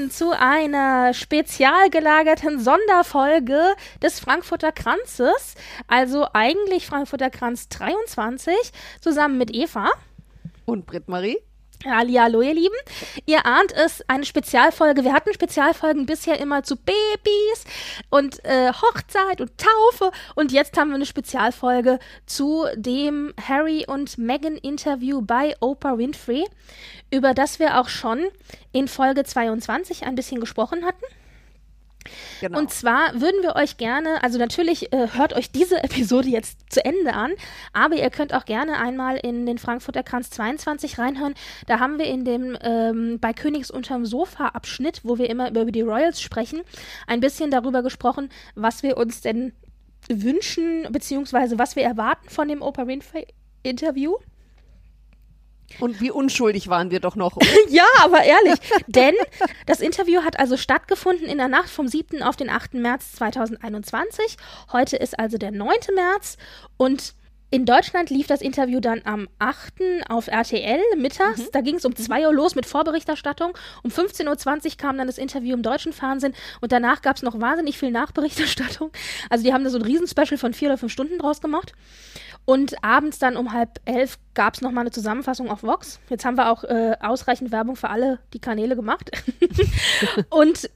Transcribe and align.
Willkommen 0.00 0.10
zu 0.10 0.30
einer 0.30 1.12
spezial 1.12 1.90
gelagerten 1.90 2.58
Sonderfolge 2.58 3.74
des 4.02 4.18
Frankfurter 4.18 4.72
Kranzes. 4.72 5.56
Also 5.88 6.26
eigentlich 6.32 6.86
Frankfurter 6.86 7.28
Kranz 7.28 7.68
23 7.68 8.54
zusammen 9.00 9.36
mit 9.36 9.54
Eva. 9.54 9.90
Und 10.64 10.86
Britt-Marie? 10.86 11.38
Hallihallo, 11.84 12.42
ihr 12.42 12.54
Lieben. 12.54 12.74
Ihr 13.24 13.46
ahnt 13.46 13.72
es, 13.72 14.02
eine 14.06 14.26
Spezialfolge. 14.26 15.02
Wir 15.02 15.14
hatten 15.14 15.32
Spezialfolgen 15.32 16.04
bisher 16.04 16.38
immer 16.38 16.62
zu 16.62 16.76
Babys 16.76 17.64
und 18.10 18.44
äh, 18.44 18.70
Hochzeit 18.70 19.40
und 19.40 19.52
Taufe. 19.56 20.10
Und 20.34 20.52
jetzt 20.52 20.76
haben 20.76 20.90
wir 20.90 20.96
eine 20.96 21.06
Spezialfolge 21.06 21.98
zu 22.26 22.66
dem 22.74 23.32
Harry 23.42 23.86
und 23.86 24.18
Meghan 24.18 24.56
Interview 24.56 25.22
bei 25.22 25.54
Oprah 25.60 25.96
Winfrey, 25.96 26.44
über 27.10 27.32
das 27.32 27.58
wir 27.58 27.80
auch 27.80 27.88
schon 27.88 28.26
in 28.72 28.86
Folge 28.86 29.24
22 29.24 30.04
ein 30.04 30.14
bisschen 30.14 30.40
gesprochen 30.40 30.84
hatten. 30.84 31.04
Genau. 32.40 32.58
Und 32.58 32.70
zwar 32.70 33.20
würden 33.20 33.42
wir 33.42 33.56
euch 33.56 33.76
gerne, 33.76 34.22
also 34.22 34.38
natürlich 34.38 34.92
äh, 34.92 35.08
hört 35.12 35.32
euch 35.34 35.50
diese 35.50 35.82
Episode 35.84 36.28
jetzt 36.28 36.72
zu 36.72 36.84
Ende 36.84 37.14
an, 37.14 37.32
aber 37.72 37.96
ihr 37.96 38.10
könnt 38.10 38.34
auch 38.34 38.44
gerne 38.44 38.78
einmal 38.78 39.16
in 39.16 39.46
den 39.46 39.58
Frankfurter 39.58 40.02
Kranz 40.02 40.30
22 40.30 40.98
reinhören. 40.98 41.34
Da 41.66 41.80
haben 41.80 41.98
wir 41.98 42.06
in 42.06 42.24
dem 42.24 42.56
ähm, 42.62 43.18
bei 43.20 43.32
Königs 43.32 43.70
unterm 43.70 44.06
Sofa 44.06 44.48
Abschnitt, 44.48 45.00
wo 45.04 45.18
wir 45.18 45.30
immer 45.30 45.50
über 45.50 45.64
die 45.66 45.82
Royals 45.82 46.20
sprechen, 46.20 46.62
ein 47.06 47.20
bisschen 47.20 47.50
darüber 47.50 47.82
gesprochen, 47.82 48.30
was 48.54 48.82
wir 48.82 48.96
uns 48.96 49.20
denn 49.20 49.52
wünschen, 50.08 50.86
beziehungsweise 50.90 51.58
was 51.58 51.76
wir 51.76 51.84
erwarten 51.84 52.28
von 52.28 52.48
dem 52.48 52.62
Oprah 52.62 52.86
Winfrey 52.86 53.26
Interview. 53.62 54.14
Und 55.78 56.00
wie 56.00 56.10
unschuldig 56.10 56.68
waren 56.68 56.90
wir 56.90 57.00
doch 57.00 57.16
noch. 57.16 57.38
ja, 57.68 57.86
aber 58.02 58.22
ehrlich, 58.22 58.58
denn 58.86 59.14
das 59.66 59.80
Interview 59.80 60.22
hat 60.22 60.38
also 60.38 60.56
stattgefunden 60.56 61.26
in 61.26 61.38
der 61.38 61.48
Nacht 61.48 61.70
vom 61.70 61.88
7. 61.88 62.22
auf 62.22 62.36
den 62.36 62.50
8. 62.50 62.74
März 62.74 63.12
2021. 63.12 64.36
Heute 64.72 64.96
ist 64.96 65.18
also 65.18 65.38
der 65.38 65.52
9. 65.52 65.68
März 65.94 66.36
und 66.76 67.14
in 67.52 67.66
Deutschland 67.66 68.10
lief 68.10 68.28
das 68.28 68.42
Interview 68.42 68.78
dann 68.78 69.02
am 69.04 69.28
8. 69.40 69.74
auf 70.08 70.28
RTL 70.28 70.80
mittags. 70.96 71.50
Da 71.50 71.60
ging 71.60 71.76
es 71.76 71.84
um 71.84 71.96
2 71.96 72.26
Uhr 72.26 72.32
los 72.32 72.54
mit 72.54 72.64
Vorberichterstattung. 72.64 73.58
Um 73.82 73.90
15.20 73.90 74.66
Uhr 74.66 74.76
kam 74.76 74.96
dann 74.96 75.08
das 75.08 75.18
Interview 75.18 75.54
im 75.54 75.62
deutschen 75.64 75.92
Fernsehen 75.92 76.32
und 76.60 76.70
danach 76.70 77.02
gab 77.02 77.16
es 77.16 77.22
noch 77.22 77.40
wahnsinnig 77.40 77.76
viel 77.76 77.90
Nachberichterstattung. 77.90 78.92
Also 79.30 79.44
die 79.44 79.52
haben 79.52 79.64
da 79.64 79.70
so 79.70 79.78
ein 79.78 79.84
Riesenspecial 79.84 80.38
von 80.38 80.54
vier 80.54 80.68
oder 80.68 80.78
fünf 80.78 80.92
Stunden 80.92 81.18
draus 81.18 81.40
gemacht. 81.40 81.72
Und 82.50 82.82
abends 82.82 83.20
dann 83.20 83.36
um 83.36 83.52
halb 83.52 83.78
elf 83.84 84.18
gab 84.34 84.54
es 84.54 84.60
nochmal 84.60 84.82
eine 84.82 84.90
Zusammenfassung 84.90 85.48
auf 85.52 85.62
Vox. 85.62 86.00
Jetzt 86.08 86.24
haben 86.24 86.36
wir 86.36 86.50
auch 86.50 86.64
äh, 86.64 86.96
ausreichend 87.00 87.52
Werbung 87.52 87.76
für 87.76 87.90
alle 87.90 88.18
die 88.32 88.40
Kanäle 88.40 88.74
gemacht. 88.74 89.08
und 90.30 90.68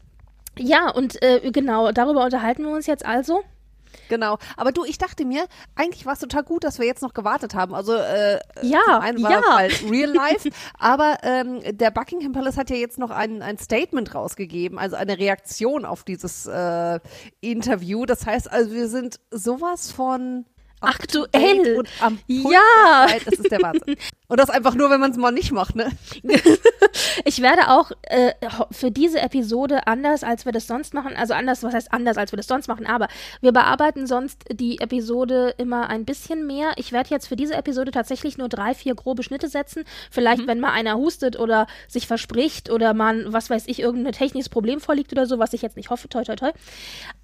ja, 0.57 0.89
und 0.89 1.21
äh, 1.21 1.51
genau, 1.51 1.91
darüber 1.91 2.23
unterhalten 2.27 2.63
wir 2.63 2.71
uns 2.71 2.87
jetzt 2.87 3.05
also. 3.05 3.43
Genau. 4.09 4.39
Aber 4.57 4.71
du, 4.71 4.85
ich 4.85 4.99
dachte 4.99 5.25
mir, 5.25 5.47
eigentlich 5.75 6.07
war 6.07 6.13
es 6.13 6.21
total 6.21 6.45
gut, 6.45 6.63
dass 6.63 6.79
wir 6.79 6.87
jetzt 6.87 7.03
noch 7.03 7.13
gewartet 7.13 7.57
haben. 7.57 7.75
Also 7.75 7.95
äh, 7.95 8.39
Ja, 8.63 8.79
zum 8.85 8.95
einen 9.01 9.23
war 9.25 9.31
ja. 9.33 9.43
halt 9.57 9.83
real 9.91 10.13
life, 10.13 10.49
aber 10.79 11.19
ähm, 11.25 11.61
der 11.73 11.91
Buckingham 11.91 12.31
Palace 12.31 12.57
hat 12.57 12.71
ja 12.71 12.77
jetzt 12.77 13.01
noch 13.01 13.11
ein, 13.11 13.43
ein 13.43 13.59
Statement 13.59 14.15
rausgegeben, 14.15 14.79
also 14.79 14.95
eine 14.95 15.19
Reaktion 15.19 15.85
auf 15.85 16.05
dieses 16.05 16.47
äh, 16.47 17.01
Interview. 17.41 18.07
Das 18.07 18.27
heißt, 18.27 18.49
also 18.49 18.71
wir 18.71 18.87
sind 18.87 19.19
sowas 19.33 19.91
von 19.91 20.45
Aktuell. 20.87 21.79
und 21.79 21.89
am 22.01 22.19
Puls 22.19 22.53
Ja. 22.53 23.07
Das 23.25 23.35
ist 23.35 23.51
der 23.51 23.61
Wahnsinn. 23.63 23.97
Und 24.27 24.41
das 24.41 24.51
einfach 24.51 24.75
nur, 24.75 24.91
wenn 24.91 25.01
man 25.01 25.11
es 25.11 25.17
mal 25.17 25.33
nicht 25.33 25.53
macht, 25.53 25.77
ne? 25.77 25.91
Ich 27.25 27.41
werde 27.43 27.71
auch 27.71 27.91
äh, 28.03 28.33
für 28.71 28.91
diese 28.91 29.21
Episode 29.21 29.87
anders, 29.87 30.25
als 30.25 30.45
wir 30.45 30.53
das 30.53 30.67
sonst 30.67 30.95
machen, 30.95 31.15
also 31.17 31.35
anders, 31.35 31.63
was 31.63 31.75
heißt 31.75 31.93
anders, 31.93 32.17
als 32.17 32.33
wir 32.33 32.37
das 32.37 32.47
sonst 32.47 32.69
machen, 32.69 32.87
aber 32.87 33.09
wir 33.41 33.53
bearbeiten 33.53 34.07
sonst 34.07 34.45
die 34.51 34.81
Episode 34.81 35.55
immer 35.59 35.89
ein 35.89 36.05
bisschen 36.05 36.47
mehr. 36.47 36.73
Ich 36.77 36.93
werde 36.93 37.11
jetzt 37.11 37.27
für 37.27 37.37
diese 37.37 37.55
Episode 37.55 37.91
tatsächlich 37.91 38.39
nur 38.39 38.49
drei, 38.49 38.75
vier 38.75 38.95
grobe 38.95 39.23
Schnitte 39.23 39.49
setzen. 39.49 39.85
Vielleicht, 40.11 40.47
wenn 40.47 40.61
mal 40.61 40.73
einer 40.73 40.97
hustet 40.97 41.39
oder 41.39 41.67
sich 41.89 42.07
verspricht 42.07 42.71
oder 42.71 42.95
man, 42.95 43.33
was 43.33 43.51
weiß 43.51 43.65
ich, 43.67 43.81
irgendein 43.81 44.13
technisches 44.13 44.49
Problem 44.49 44.81
vorliegt 44.81 45.13
oder 45.13 45.27
so, 45.27 45.39
was 45.39 45.53
ich 45.53 45.63
jetzt 45.63 45.77
nicht 45.77 45.91
hoffe, 45.91 46.09
toi, 46.09 46.25
toi, 46.25 46.37
toi. 46.37 46.53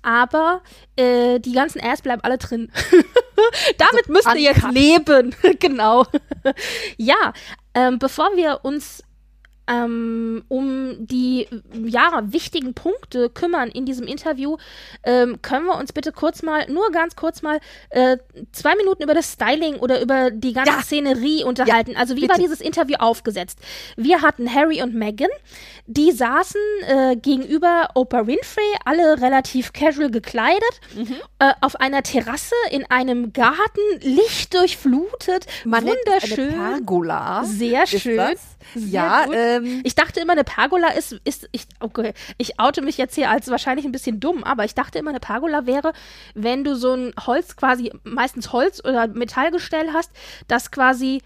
Aber 0.02 0.62
äh, 0.96 1.38
die 1.40 1.52
ganzen 1.52 1.80
Ass 1.80 2.02
bleiben 2.02 2.22
alle 2.22 2.38
drin. 2.38 2.70
Damit 3.78 4.08
müsst 4.08 4.28
ihr 4.34 4.40
jetzt 4.40 4.70
leben. 4.70 5.34
genau. 5.58 6.06
Ja, 6.96 7.32
ähm, 7.74 7.98
bevor 7.98 8.36
wir 8.36 8.60
uns 8.62 9.02
ähm, 9.70 10.42
um 10.48 10.96
die 11.06 11.46
ja, 11.84 12.22
wichtigen 12.24 12.74
Punkte 12.74 13.30
kümmern 13.30 13.68
in 13.68 13.86
diesem 13.86 14.06
Interview, 14.06 14.56
ähm, 15.04 15.40
können 15.42 15.66
wir 15.66 15.76
uns 15.78 15.92
bitte 15.92 16.12
kurz 16.12 16.42
mal, 16.42 16.68
nur 16.70 16.90
ganz 16.90 17.14
kurz 17.16 17.42
mal, 17.42 17.60
äh, 17.90 18.16
zwei 18.52 18.74
Minuten 18.74 19.02
über 19.02 19.14
das 19.14 19.32
Styling 19.34 19.76
oder 19.76 20.00
über 20.02 20.30
die 20.30 20.52
ganze 20.52 20.72
Ja. 20.72 20.82
Szenerie 20.82 21.44
unterhalten. 21.44 21.96
also 21.96 22.16
wie 22.16 22.22
war 22.22 22.28
bitte. 22.36 22.40
dieses 22.40 22.60
Interview 22.60 22.96
aufgesetzt? 22.98 23.58
Wir 23.96 24.22
hatten 24.22 24.52
Harry 24.52 24.82
und 24.82 24.94
Meghan, 24.94 25.30
die 25.86 26.10
saßen 26.12 26.60
äh, 26.86 27.16
gegenüber 27.16 27.88
Oprah 27.94 28.26
Winfrey, 28.26 28.64
alle 28.84 29.20
relativ 29.20 29.72
casual 29.72 30.10
gekleidet, 30.10 30.80
Mhm. 30.96 31.14
äh, 31.38 31.52
auf 31.60 31.76
einer 31.76 32.02
Terrasse 32.02 32.54
in 32.70 32.84
einem 32.90 33.32
Garten, 33.32 33.80
lichtdurchflutet, 34.00 35.46
Man 35.64 35.84
wunderschön. 35.86 36.48
Eine 36.58 36.72
Pergola. 36.76 37.44
Sehr 37.44 37.86
schön. 37.86 38.16
das. 38.16 38.40
Sehr 38.74 38.88
ja, 38.90 39.24
gut. 39.24 39.34
Ähm, 39.64 39.80
Ich 39.84 39.94
dachte 39.94 40.20
immer, 40.20 40.32
eine 40.32 40.44
Pergola 40.44 40.88
ist, 40.88 41.12
ist 41.24 41.48
ich, 41.52 41.66
okay, 41.80 42.12
ich 42.38 42.58
oute 42.58 42.82
mich 42.82 42.98
jetzt 42.98 43.14
hier 43.14 43.30
als 43.30 43.48
wahrscheinlich 43.48 43.86
ein 43.86 43.92
bisschen 43.92 44.20
dumm, 44.20 44.44
aber 44.44 44.64
ich 44.64 44.74
dachte 44.74 44.98
immer, 44.98 45.10
eine 45.10 45.20
Pergola 45.20 45.66
wäre, 45.66 45.92
wenn 46.34 46.64
du 46.64 46.74
so 46.74 46.94
ein 46.94 47.12
Holz 47.26 47.56
quasi, 47.56 47.92
meistens 48.04 48.52
Holz 48.52 48.82
oder 48.84 49.08
Metallgestell 49.08 49.92
hast, 49.92 50.10
das 50.48 50.70
quasi 50.70 51.22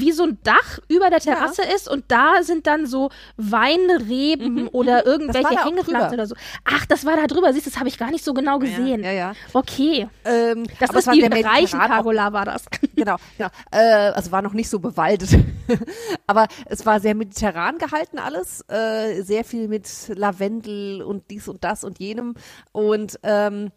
wie 0.00 0.12
so 0.12 0.24
ein 0.24 0.38
Dach 0.42 0.78
über 0.88 1.10
der 1.10 1.20
Terrasse 1.20 1.62
ist 1.74 1.88
und 1.88 2.04
da 2.08 2.42
sind 2.42 2.66
dann 2.66 2.86
so 2.86 3.10
Weinreben 3.36 4.68
oder 4.68 5.06
irgendwelche 5.06 5.48
Mhm, 5.48 5.54
da 5.54 5.60
auch 5.60 5.66
Hängepflanzen 5.66 6.14
oder 6.14 6.26
so. 6.26 6.34
Ach, 6.64 6.86
das 6.86 7.04
war 7.04 7.16
da 7.16 7.26
drüber. 7.26 7.52
Siehst 7.52 7.66
du, 7.66 7.70
das 7.70 7.78
habe 7.78 7.88
ich 7.88 7.98
gar 7.98 8.10
nicht 8.10 8.24
so 8.24 8.34
genau 8.34 8.58
gesehen. 8.58 9.02
ja, 9.02 9.12
ja. 9.12 9.32
Okay. 9.52 10.08
ähm, 10.24 10.66
Das 10.80 10.90
ist 10.90 11.06
war 11.06 11.14
die 11.14 11.22
reichen 11.22 11.80
Pergola, 11.80 12.32
war 12.32 12.44
das. 12.44 12.64
Genau, 12.96 13.16
genau. 13.36 13.50
Äh, 13.72 14.12
also 14.14 14.32
war 14.32 14.40
noch 14.40 14.54
nicht 14.54 14.70
so 14.70 14.78
bewaldet. 14.78 15.28
Aber 16.26 16.46
es 16.64 16.86
war 16.86 16.98
sehr 16.98 17.14
mediterran 17.14 17.76
gehalten 17.76 18.18
alles. 18.18 18.64
Äh, 18.68 19.22
sehr 19.22 19.44
viel 19.44 19.68
mit 19.68 19.86
Lavendel 20.14 21.02
und 21.02 21.30
dies 21.30 21.46
und 21.46 21.62
das 21.62 21.84
und 21.84 21.98
jenem. 21.98 22.34
Und 22.72 23.18
ähm, 23.22 23.70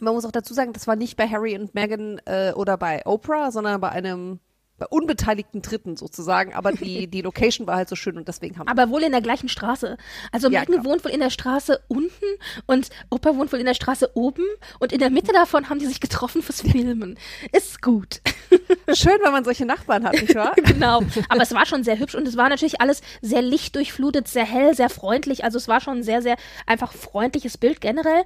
man 0.00 0.14
muss 0.14 0.24
auch 0.26 0.32
dazu 0.32 0.52
sagen, 0.52 0.72
das 0.74 0.86
war 0.86 0.96
nicht 0.96 1.16
bei 1.16 1.26
Harry 1.26 1.56
und 1.58 1.74
Meghan 1.74 2.20
äh, 2.26 2.52
oder 2.52 2.76
bei 2.76 3.00
Oprah, 3.06 3.50
sondern 3.50 3.80
bei 3.80 3.90
einem 3.90 4.40
bei 4.84 4.96
unbeteiligten 4.96 5.62
Dritten 5.62 5.96
sozusagen. 5.96 6.54
Aber 6.54 6.72
die, 6.72 7.06
die 7.10 7.22
Location 7.22 7.66
war 7.66 7.76
halt 7.76 7.88
so 7.88 7.96
schön 7.96 8.16
und 8.16 8.28
deswegen 8.28 8.58
haben 8.58 8.68
Aber 8.68 8.90
wohl 8.90 9.02
in 9.02 9.12
der 9.12 9.20
gleichen 9.20 9.48
Straße. 9.48 9.96
Also 10.32 10.50
Ja, 10.50 10.60
Megan 10.60 10.84
wohnt 10.84 11.04
wohl 11.04 11.10
in 11.10 11.20
der 11.20 11.30
Straße 11.30 11.80
unten 11.88 12.24
und 12.66 12.90
Opa 13.10 13.36
wohnt 13.36 13.52
wohl 13.52 13.58
in 13.58 13.66
der 13.66 13.74
Straße 13.74 14.10
oben 14.14 14.44
und 14.78 14.92
in 14.92 14.98
der 14.98 15.10
Mitte 15.10 15.32
davon 15.32 15.68
haben 15.68 15.78
die 15.78 15.86
sich 15.86 16.00
getroffen 16.00 16.42
fürs 16.42 16.60
Filmen. 16.60 17.18
Ist 17.52 17.82
gut. 17.82 18.20
schön, 18.94 19.18
wenn 19.22 19.32
man 19.32 19.44
solche 19.44 19.64
Nachbarn 19.64 20.04
hat, 20.04 20.14
nicht 20.14 20.34
wahr? 20.34 20.54
genau. 20.56 21.00
Aber 21.28 21.42
es 21.42 21.52
war 21.54 21.66
schon 21.66 21.84
sehr 21.84 21.98
hübsch 21.98 22.14
und 22.14 22.26
es 22.28 22.36
war 22.36 22.48
natürlich 22.48 22.80
alles 22.80 23.00
sehr 23.22 23.42
lichtdurchflutet, 23.42 24.28
sehr 24.28 24.44
hell, 24.44 24.74
sehr 24.74 24.90
freundlich. 24.90 25.44
Also 25.44 25.58
es 25.58 25.68
war 25.68 25.80
schon 25.80 25.98
ein 25.98 26.02
sehr, 26.02 26.22
sehr 26.22 26.36
einfach 26.66 26.92
freundliches 26.92 27.58
Bild 27.58 27.80
generell. 27.80 28.24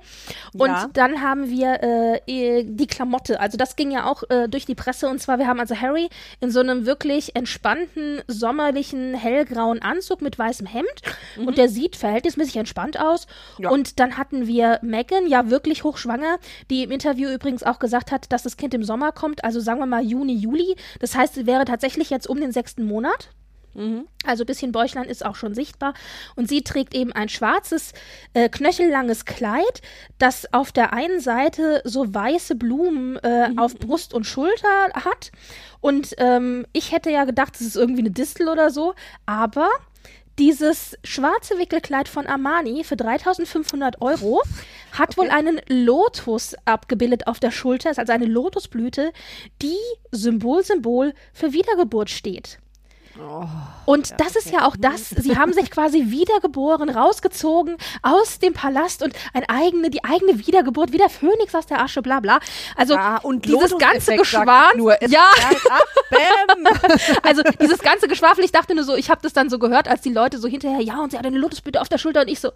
Und 0.54 0.68
Ja. 0.68 0.90
dann 0.92 1.22
haben 1.22 1.48
wir 1.50 1.82
äh, 1.82 2.20
eh, 2.26 2.64
die 2.64 2.86
Klamotte. 2.86 3.40
Also 3.40 3.56
das 3.56 3.76
ging 3.76 3.90
ja 3.90 4.06
auch 4.06 4.22
äh, 4.28 4.48
durch 4.48 4.66
die 4.66 4.74
Presse 4.74 5.08
und 5.08 5.20
zwar, 5.20 5.38
wir 5.38 5.46
haben 5.46 5.60
also 5.60 5.76
Harry 5.80 6.08
in 6.40 6.47
in 6.48 6.52
so 6.52 6.60
einem 6.60 6.86
wirklich 6.86 7.36
entspannten, 7.36 8.22
sommerlichen, 8.26 9.12
hellgrauen 9.12 9.82
Anzug 9.82 10.22
mit 10.22 10.38
weißem 10.38 10.66
Hemd. 10.66 11.02
Und 11.36 11.58
der 11.58 11.68
sieht 11.68 11.94
verhältnismäßig 11.94 12.56
entspannt 12.56 12.98
aus. 12.98 13.26
Ja. 13.58 13.68
Und 13.68 14.00
dann 14.00 14.16
hatten 14.16 14.46
wir 14.46 14.78
Megan, 14.80 15.26
ja 15.26 15.50
wirklich 15.50 15.84
hochschwanger, 15.84 16.38
die 16.70 16.84
im 16.84 16.90
Interview 16.90 17.28
übrigens 17.28 17.64
auch 17.64 17.78
gesagt 17.78 18.12
hat, 18.12 18.32
dass 18.32 18.44
das 18.44 18.56
Kind 18.56 18.72
im 18.72 18.82
Sommer 18.82 19.12
kommt, 19.12 19.44
also 19.44 19.60
sagen 19.60 19.78
wir 19.78 19.86
mal 19.86 20.02
Juni, 20.02 20.36
Juli. 20.36 20.74
Das 21.00 21.14
heißt, 21.14 21.34
sie 21.34 21.46
wäre 21.46 21.66
tatsächlich 21.66 22.08
jetzt 22.08 22.26
um 22.26 22.40
den 22.40 22.52
sechsten 22.52 22.84
Monat. 22.84 23.28
Also 24.24 24.44
ein 24.44 24.46
bisschen 24.46 24.72
Bäuchlein 24.72 25.04
ist 25.04 25.24
auch 25.24 25.36
schon 25.36 25.54
sichtbar. 25.54 25.94
Und 26.36 26.48
sie 26.48 26.62
trägt 26.62 26.94
eben 26.94 27.12
ein 27.12 27.28
schwarzes, 27.28 27.92
äh, 28.34 28.48
knöchellanges 28.48 29.24
Kleid, 29.24 29.82
das 30.18 30.52
auf 30.52 30.72
der 30.72 30.92
einen 30.92 31.20
Seite 31.20 31.80
so 31.84 32.12
weiße 32.12 32.56
Blumen 32.56 33.16
äh, 33.16 33.50
auf 33.56 33.76
Brust 33.76 34.14
und 34.14 34.24
Schulter 34.24 34.88
hat. 34.94 35.30
Und 35.80 36.14
ähm, 36.18 36.66
ich 36.72 36.92
hätte 36.92 37.10
ja 37.10 37.24
gedacht, 37.24 37.54
es 37.54 37.60
ist 37.60 37.76
irgendwie 37.76 38.00
eine 38.00 38.10
Distel 38.10 38.48
oder 38.48 38.70
so. 38.70 38.94
Aber 39.26 39.68
dieses 40.38 40.96
schwarze 41.02 41.58
Wickelkleid 41.58 42.08
von 42.08 42.26
Armani 42.26 42.84
für 42.84 42.96
3500 42.96 44.00
Euro 44.00 44.42
hat 44.92 45.16
wohl 45.16 45.30
einen 45.30 45.60
Lotus 45.68 46.54
abgebildet 46.64 47.26
auf 47.26 47.40
der 47.40 47.50
Schulter, 47.50 47.90
ist 47.90 47.98
also 47.98 48.12
eine 48.12 48.26
Lotusblüte, 48.26 49.12
die 49.62 49.76
Symbol, 50.12 50.62
Symbol 50.62 51.12
für 51.32 51.52
Wiedergeburt 51.52 52.10
steht. 52.10 52.60
Und 53.84 54.14
das 54.18 54.36
ist 54.36 54.50
ja 54.50 54.66
auch 54.66 54.76
das, 54.78 55.10
sie 55.10 55.36
haben 55.36 55.52
sich 55.52 55.70
quasi 55.70 56.10
wiedergeboren, 56.10 56.90
rausgezogen 56.90 57.76
aus 58.02 58.38
dem 58.38 58.52
Palast 58.52 59.02
und 59.02 59.14
ein 59.32 59.44
eigene, 59.48 59.90
die 59.90 60.04
eigene 60.04 60.46
Wiedergeburt, 60.46 60.92
wie 60.92 60.98
der 60.98 61.08
Phönix 61.08 61.54
aus 61.54 61.66
der 61.66 61.80
Asche, 61.80 62.02
bla 62.02 62.20
bla. 62.20 62.38
Also 62.76 62.94
Ja, 62.94 63.18
und 63.18 63.44
dieses 63.44 63.76
ganze 63.78 64.16
nur, 64.76 65.00
es 65.02 65.10
ja, 65.10 65.24
ab, 65.70 65.82
also 67.22 67.42
dieses 67.60 67.78
ganze 67.80 68.08
Geschwafel, 68.08 68.44
ich 68.44 68.52
dachte 68.52 68.74
nur 68.74 68.84
so, 68.84 68.94
ich 68.94 69.10
habe 69.10 69.20
das 69.22 69.32
dann 69.32 69.50
so 69.50 69.58
gehört, 69.58 69.88
als 69.88 70.02
die 70.02 70.12
Leute 70.12 70.38
so 70.38 70.48
hinterher, 70.48 70.80
ja, 70.80 71.00
und 71.00 71.10
sie 71.10 71.18
hat 71.18 71.26
eine 71.26 71.38
Lotusblüte 71.38 71.80
auf 71.80 71.88
der 71.88 71.98
Schulter 71.98 72.22
und 72.22 72.28
ich 72.28 72.40
so, 72.40 72.52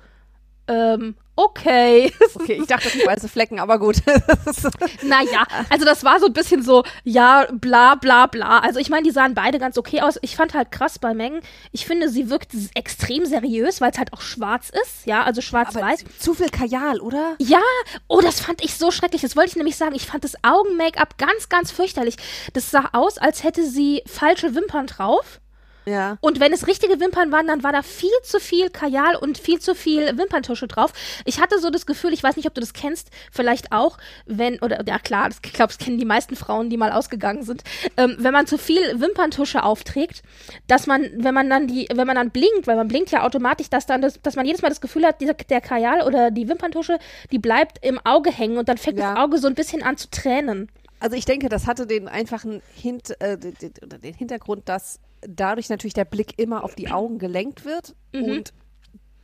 ähm, 0.68 1.16
okay. 1.36 2.12
Okay, 2.34 2.58
ich 2.60 2.66
dachte, 2.66 2.88
die 2.90 3.06
weiße 3.06 3.28
Flecken, 3.28 3.60
aber 3.60 3.78
gut. 3.78 3.96
naja, 5.02 5.44
also 5.68 5.84
das 5.84 6.02
war 6.02 6.18
so 6.18 6.26
ein 6.26 6.32
bisschen 6.32 6.62
so, 6.62 6.82
ja, 7.04 7.46
bla 7.52 7.94
bla 7.94 8.26
bla. 8.26 8.58
Also 8.60 8.80
ich 8.80 8.88
meine, 8.88 9.04
die 9.04 9.10
sahen 9.10 9.34
beide 9.34 9.58
ganz 9.58 9.76
okay 9.78 10.00
aus. 10.00 10.18
Ich 10.22 10.34
fand 10.34 10.54
halt 10.54 10.72
krass 10.72 10.98
bei 10.98 11.14
Mengen, 11.14 11.40
ich 11.70 11.86
finde, 11.86 12.08
sie 12.08 12.30
wirkt 12.30 12.52
extrem 12.74 13.26
seriös, 13.26 13.80
weil 13.80 13.90
es 13.92 13.98
halt 13.98 14.12
auch 14.12 14.22
schwarz 14.22 14.70
ist, 14.70 15.06
ja, 15.06 15.22
also 15.22 15.40
schwarz-weiß. 15.40 16.04
zu 16.18 16.34
viel 16.34 16.48
Kajal, 16.48 17.00
oder? 17.00 17.36
Ja, 17.38 17.62
oh, 18.08 18.20
das 18.20 18.40
fand 18.40 18.64
ich 18.64 18.74
so 18.76 18.90
schrecklich. 18.90 19.22
Das 19.22 19.36
wollte 19.36 19.50
ich 19.50 19.56
nämlich 19.56 19.76
sagen. 19.76 19.94
Ich 19.94 20.06
fand 20.06 20.24
das 20.24 20.34
Augen-Make-up 20.42 21.18
ganz, 21.18 21.48
ganz 21.48 21.70
fürchterlich. 21.70 22.16
Das 22.54 22.70
sah 22.70 22.88
aus, 22.92 23.18
als 23.18 23.44
hätte 23.44 23.64
sie 23.64 24.02
falsche 24.06 24.54
Wimpern 24.54 24.86
drauf. 24.86 25.40
Ja. 25.84 26.16
Und 26.20 26.40
wenn 26.40 26.52
es 26.52 26.66
richtige 26.66 27.00
Wimpern 27.00 27.32
waren, 27.32 27.46
dann 27.46 27.62
war 27.62 27.72
da 27.72 27.82
viel 27.82 28.10
zu 28.22 28.38
viel 28.40 28.70
Kajal 28.70 29.16
und 29.16 29.38
viel 29.38 29.58
zu 29.60 29.74
viel 29.74 30.16
Wimperntusche 30.16 30.68
drauf. 30.68 30.92
Ich 31.24 31.40
hatte 31.40 31.58
so 31.58 31.70
das 31.70 31.86
Gefühl, 31.86 32.12
ich 32.12 32.22
weiß 32.22 32.36
nicht, 32.36 32.46
ob 32.46 32.54
du 32.54 32.60
das 32.60 32.72
kennst, 32.72 33.10
vielleicht 33.30 33.72
auch, 33.72 33.98
wenn, 34.26 34.60
oder 34.60 34.84
ja 34.86 34.98
klar, 34.98 35.28
das, 35.28 35.38
ich 35.44 35.52
glaube, 35.52 35.68
das 35.68 35.78
kennen 35.78 35.98
die 35.98 36.04
meisten 36.04 36.36
Frauen, 36.36 36.70
die 36.70 36.76
mal 36.76 36.92
ausgegangen 36.92 37.42
sind, 37.42 37.62
ähm, 37.96 38.16
wenn 38.18 38.32
man 38.32 38.46
zu 38.46 38.58
viel 38.58 39.00
Wimperntusche 39.00 39.62
aufträgt, 39.62 40.22
dass 40.68 40.86
man, 40.86 41.08
wenn 41.16 41.34
man 41.34 41.48
dann 41.50 41.66
die, 41.66 41.88
wenn 41.94 42.06
man 42.06 42.16
dann 42.16 42.30
blinkt, 42.30 42.66
weil 42.66 42.76
man 42.76 42.88
blinkt 42.88 43.10
ja 43.10 43.24
automatisch, 43.24 43.68
dass 43.70 43.86
dann 43.86 44.02
das, 44.02 44.20
dass 44.22 44.36
man 44.36 44.46
jedes 44.46 44.62
Mal 44.62 44.68
das 44.68 44.80
Gefühl 44.80 45.04
hat, 45.04 45.20
dieser, 45.20 45.34
der 45.34 45.60
Kajal 45.60 46.02
oder 46.02 46.30
die 46.30 46.48
Wimperntusche, 46.48 46.98
die 47.30 47.38
bleibt 47.38 47.84
im 47.84 47.98
Auge 48.04 48.30
hängen 48.30 48.58
und 48.58 48.68
dann 48.68 48.78
fängt 48.78 48.98
Ja. 48.98 49.14
das 49.14 49.24
Auge 49.24 49.38
so 49.38 49.48
ein 49.48 49.54
bisschen 49.54 49.82
an 49.82 49.96
zu 49.96 50.08
tränen. 50.10 50.70
Also 51.00 51.16
ich 51.16 51.24
denke, 51.24 51.48
das 51.48 51.66
hatte 51.66 51.86
den 51.86 52.06
einfachen 52.06 52.62
Hint, 52.74 53.20
äh, 53.20 53.36
den, 53.36 53.54
den 54.02 54.14
Hintergrund, 54.14 54.68
dass 54.68 55.00
dadurch 55.26 55.68
natürlich 55.68 55.94
der 55.94 56.04
Blick 56.04 56.38
immer 56.38 56.64
auf 56.64 56.74
die 56.74 56.90
Augen 56.90 57.18
gelenkt 57.18 57.64
wird 57.64 57.94
und 58.12 58.52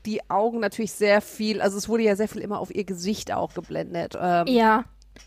die 0.06 0.31
Augen 0.31 0.61
natürlich 0.61 0.93
sehr 0.93 1.21
viel, 1.21 1.61
also 1.61 1.77
es 1.77 1.89
wurde 1.89 2.05
ja 2.05 2.17
sehr 2.17 2.29
viel 2.29 2.41
immer 2.41 2.61
auf 2.61 2.75
ihr 2.75 2.85
Gesicht 2.85 3.33
auch 3.33 3.53
geblendet 3.53 4.17
ähm, 4.19 4.47
Ja. 4.47 4.85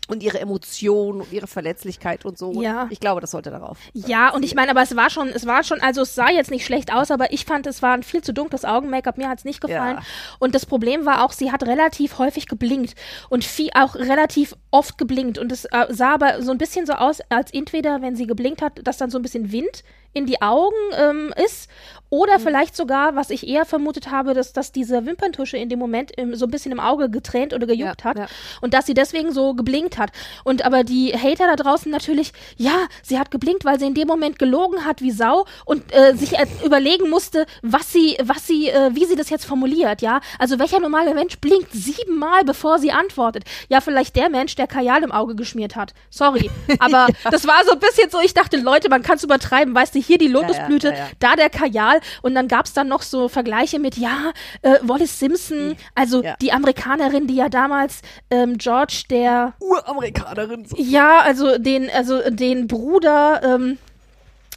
und 0.08 0.22
ihre 0.24 0.40
Emotionen 0.40 1.20
und 1.20 1.32
ihre 1.32 1.46
Verletzlichkeit 1.46 2.24
und 2.24 2.36
so. 2.36 2.60
Ja. 2.62 2.88
Ich 2.90 2.98
glaube, 2.98 3.20
das 3.20 3.30
sollte 3.30 3.50
darauf. 3.50 3.78
Ja, 3.92 4.30
und 4.34 4.42
ich 4.44 4.54
meine, 4.56 4.70
aber 4.72 4.82
es 4.82 4.96
war 4.96 5.10
schon, 5.10 5.28
es 5.28 5.46
war 5.46 5.62
schon, 5.62 5.80
also 5.82 6.00
es 6.02 6.14
sah 6.16 6.30
jetzt 6.30 6.50
nicht 6.50 6.64
schlecht 6.64 6.92
aus, 6.92 7.10
aber 7.12 7.32
ich 7.32 7.44
fand, 7.44 7.66
es 7.66 7.82
war 7.82 7.92
ein 7.92 8.02
viel 8.02 8.22
zu 8.22 8.32
dunkles 8.32 8.64
Augen-Make-up, 8.64 9.18
mir 9.18 9.28
hat's 9.28 9.44
nicht 9.44 9.60
gefallen. 9.60 9.98
Ja. 9.98 10.02
Und 10.40 10.54
das 10.54 10.66
Problem 10.66 11.04
war 11.06 11.22
auch, 11.24 11.32
sie 11.32 11.52
hat 11.52 11.62
relativ 11.64 12.18
häufig 12.18 12.48
geblinkt 12.48 12.94
und 13.28 13.44
viel, 13.44 13.70
auch 13.74 13.94
relativ 13.94 14.56
oft 14.72 14.98
geblinkt. 14.98 15.38
Und 15.38 15.52
es 15.52 15.66
äh, 15.66 15.86
sah 15.90 16.14
aber 16.14 16.42
so 16.42 16.50
ein 16.50 16.58
bisschen 16.58 16.86
so 16.86 16.94
aus, 16.94 17.18
als 17.28 17.52
entweder, 17.52 18.02
wenn 18.02 18.16
sie 18.16 18.26
geblinkt 18.26 18.62
hat, 18.62 18.80
dass 18.82 18.96
dann 18.96 19.10
so 19.10 19.18
ein 19.18 19.22
bisschen 19.22 19.52
Wind 19.52 19.84
in 20.12 20.26
die 20.26 20.40
Augen 20.42 20.76
ähm, 20.96 21.34
ist. 21.44 21.68
Oder 22.10 22.38
vielleicht 22.38 22.76
sogar, 22.76 23.16
was 23.16 23.30
ich 23.30 23.48
eher 23.48 23.64
vermutet 23.64 24.10
habe, 24.10 24.34
dass, 24.34 24.52
dass 24.52 24.70
diese 24.70 25.06
Wimperntusche 25.06 25.56
in 25.56 25.70
dem 25.70 25.78
Moment 25.78 26.10
im, 26.18 26.34
so 26.34 26.44
ein 26.44 26.50
bisschen 26.50 26.70
im 26.70 26.78
Auge 26.78 27.08
getränt 27.08 27.54
oder 27.54 27.66
gejuckt 27.66 28.02
Ja, 28.02 28.10
hat. 28.10 28.18
ja. 28.18 28.26
Und 28.60 28.74
dass 28.74 28.84
sie 28.84 28.92
deswegen 28.92 29.32
so 29.32 29.54
geblinkt 29.54 29.96
hat. 29.96 30.10
Und 30.44 30.62
aber 30.66 30.84
die 30.84 31.14
Hater 31.14 31.46
da 31.46 31.56
draußen 31.56 31.90
natürlich, 31.90 32.34
ja, 32.58 32.86
sie 33.02 33.18
hat 33.18 33.30
geblinkt, 33.30 33.64
weil 33.64 33.78
sie 33.80 33.86
in 33.86 33.94
dem 33.94 34.08
Moment 34.08 34.38
gelogen 34.38 34.84
hat 34.84 35.00
wie 35.00 35.10
Sau 35.10 35.46
und 35.64 35.90
äh, 35.94 36.14
sich 36.14 36.34
äh, 36.38 36.46
überlegen 36.66 37.08
musste, 37.08 37.46
was 37.62 37.90
sie, 37.90 38.18
was 38.22 38.46
sie, 38.46 38.68
äh, 38.68 38.90
wie 38.92 39.06
sie 39.06 39.16
das 39.16 39.30
jetzt 39.30 39.46
formuliert, 39.46 40.02
ja. 40.02 40.20
Also 40.38 40.58
welcher 40.58 40.80
normale 40.80 41.14
Mensch 41.14 41.38
blinkt 41.38 41.72
siebenmal, 41.72 42.44
bevor 42.44 42.78
sie 42.78 42.92
antwortet? 42.92 43.44
Ja, 43.70 43.80
vielleicht 43.80 44.16
der 44.16 44.28
Mensch, 44.28 44.54
der 44.54 44.66
Kajal 44.66 45.02
im 45.02 45.12
Auge 45.12 45.34
geschmiert 45.34 45.76
hat. 45.76 45.94
Sorry. 46.10 46.50
Aber 46.78 47.06
das 47.30 47.46
war 47.46 47.64
so 47.64 47.72
ein 47.72 47.80
bisschen 47.80 48.10
so, 48.10 48.20
ich 48.20 48.34
dachte, 48.34 48.58
Leute, 48.58 48.90
man 48.90 49.02
kann 49.02 49.16
es 49.16 49.24
übertreiben, 49.24 49.74
weißt 49.74 49.94
du, 49.94 50.01
hier 50.02 50.18
die 50.18 50.28
Lotusblüte, 50.28 50.88
ja, 50.88 50.94
ja. 50.94 51.08
da 51.18 51.36
der 51.36 51.50
Kajal 51.50 52.00
und 52.22 52.34
dann 52.34 52.48
gab's 52.48 52.72
dann 52.72 52.88
noch 52.88 53.02
so 53.02 53.28
Vergleiche 53.28 53.78
mit, 53.78 53.96
ja, 53.96 54.32
äh, 54.62 54.76
Wallace 54.82 55.18
Simpson, 55.18 55.76
also 55.94 56.22
Ja. 56.22 56.36
die 56.40 56.52
Amerikanerin, 56.52 57.26
die 57.26 57.36
ja 57.36 57.48
damals 57.48 58.02
ähm, 58.30 58.58
George, 58.58 59.04
der 59.10 59.54
Uramerikanerin. 59.60 60.64
So. 60.64 60.76
ja, 60.78 61.20
also 61.20 61.58
den, 61.58 61.88
also 61.90 62.20
den 62.30 62.66
Bruder 62.66 63.40
ähm, 63.44 63.78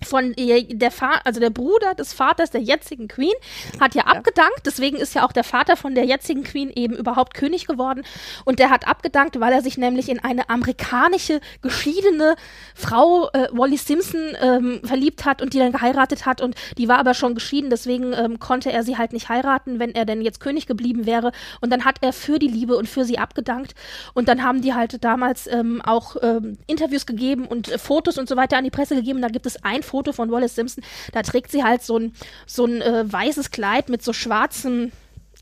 von 0.05 0.33
ihr, 0.35 0.63
der 0.63 0.91
Fa 0.91 1.21
also 1.23 1.39
der 1.39 1.49
Bruder 1.49 1.93
des 1.95 2.13
Vaters 2.13 2.51
der 2.51 2.61
jetzigen 2.61 3.07
Queen 3.07 3.33
hat 3.79 3.95
ja 3.95 4.03
abgedankt, 4.03 4.61
deswegen 4.65 4.97
ist 4.97 5.15
ja 5.15 5.25
auch 5.25 5.31
der 5.31 5.43
Vater 5.43 5.75
von 5.75 5.95
der 5.95 6.05
jetzigen 6.05 6.43
Queen 6.43 6.71
eben 6.73 6.95
überhaupt 6.95 7.33
König 7.33 7.67
geworden. 7.67 8.03
Und 8.45 8.59
der 8.59 8.69
hat 8.69 8.87
abgedankt, 8.87 9.39
weil 9.39 9.53
er 9.53 9.61
sich 9.61 9.77
nämlich 9.77 10.09
in 10.09 10.19
eine 10.19 10.49
amerikanische 10.49 11.39
geschiedene 11.61 12.35
Frau 12.73 13.29
äh, 13.33 13.47
Wally 13.51 13.77
Simpson 13.77 14.35
ähm, 14.41 14.81
verliebt 14.83 15.25
hat 15.25 15.41
und 15.41 15.53
die 15.53 15.59
dann 15.59 15.71
geheiratet 15.71 16.25
hat. 16.25 16.41
Und 16.41 16.55
die 16.77 16.87
war 16.87 16.99
aber 16.99 17.13
schon 17.13 17.35
geschieden, 17.35 17.69
deswegen 17.69 18.13
ähm, 18.13 18.39
konnte 18.39 18.71
er 18.71 18.83
sie 18.83 18.97
halt 18.97 19.13
nicht 19.13 19.29
heiraten, 19.29 19.79
wenn 19.79 19.93
er 19.95 20.05
denn 20.05 20.21
jetzt 20.21 20.39
König 20.39 20.67
geblieben 20.67 21.05
wäre. 21.05 21.31
Und 21.61 21.71
dann 21.71 21.85
hat 21.85 21.97
er 22.01 22.13
für 22.13 22.39
die 22.39 22.47
Liebe 22.47 22.77
und 22.77 22.87
für 22.87 23.05
sie 23.05 23.17
abgedankt. 23.17 23.73
Und 24.13 24.27
dann 24.27 24.43
haben 24.43 24.61
die 24.61 24.73
halt 24.73 25.03
damals 25.03 25.47
ähm, 25.47 25.81
auch 25.81 26.15
ähm, 26.21 26.57
Interviews 26.67 27.05
gegeben 27.05 27.45
und 27.45 27.69
äh, 27.69 27.77
Fotos 27.77 28.17
und 28.17 28.29
so 28.29 28.35
weiter 28.35 28.57
an 28.57 28.63
die 28.63 28.69
Presse 28.69 28.95
gegeben. 28.95 29.21
Da 29.21 29.29
gibt 29.29 29.45
es 29.45 29.63
ein 29.63 29.83
Foto 29.83 29.94
von 30.03 30.31
Wallace 30.31 30.55
Simpson, 30.55 30.83
da 31.11 31.21
trägt 31.21 31.51
sie 31.51 31.63
halt 31.63 31.83
so 31.83 31.97
ein, 31.97 32.13
so 32.45 32.65
ein 32.65 32.81
äh, 32.81 33.11
weißes 33.11 33.51
Kleid 33.51 33.89
mit 33.89 34.03
so 34.03 34.13
schwarzem 34.13 34.91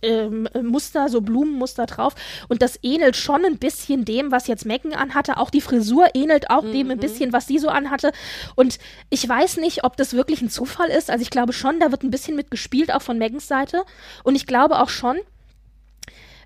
ähm, 0.03 0.47
äh, 0.53 0.61
Muster, 0.61 1.09
so 1.09 1.21
Blumenmuster 1.21 1.85
drauf. 1.85 2.13
Und 2.49 2.61
das 2.61 2.77
ähnelt 2.83 3.15
schon 3.15 3.45
ein 3.45 3.57
bisschen 3.57 4.05
dem, 4.05 4.31
was 4.31 4.47
jetzt 4.47 4.65
Megan 4.65 4.93
anhatte. 4.93 5.37
Auch 5.37 5.49
die 5.49 5.61
Frisur 5.61 6.07
ähnelt 6.13 6.49
auch 6.49 6.63
dem 6.63 6.91
ein 6.91 6.99
bisschen, 6.99 7.33
was 7.33 7.47
sie 7.47 7.57
so 7.57 7.69
anhatte. 7.69 8.11
Und 8.55 8.79
ich 9.09 9.27
weiß 9.27 9.57
nicht, 9.57 9.83
ob 9.83 9.97
das 9.97 10.13
wirklich 10.13 10.41
ein 10.41 10.49
Zufall 10.49 10.89
ist. 10.89 11.09
Also 11.09 11.21
ich 11.21 11.29
glaube 11.29 11.53
schon, 11.53 11.79
da 11.79 11.91
wird 11.91 12.03
ein 12.03 12.11
bisschen 12.11 12.35
mit 12.35 12.51
gespielt, 12.51 12.93
auch 12.93 13.01
von 13.01 13.17
Megans 13.17 13.47
Seite. 13.47 13.83
Und 14.23 14.35
ich 14.35 14.45
glaube 14.45 14.79
auch 14.81 14.89
schon, 14.89 15.17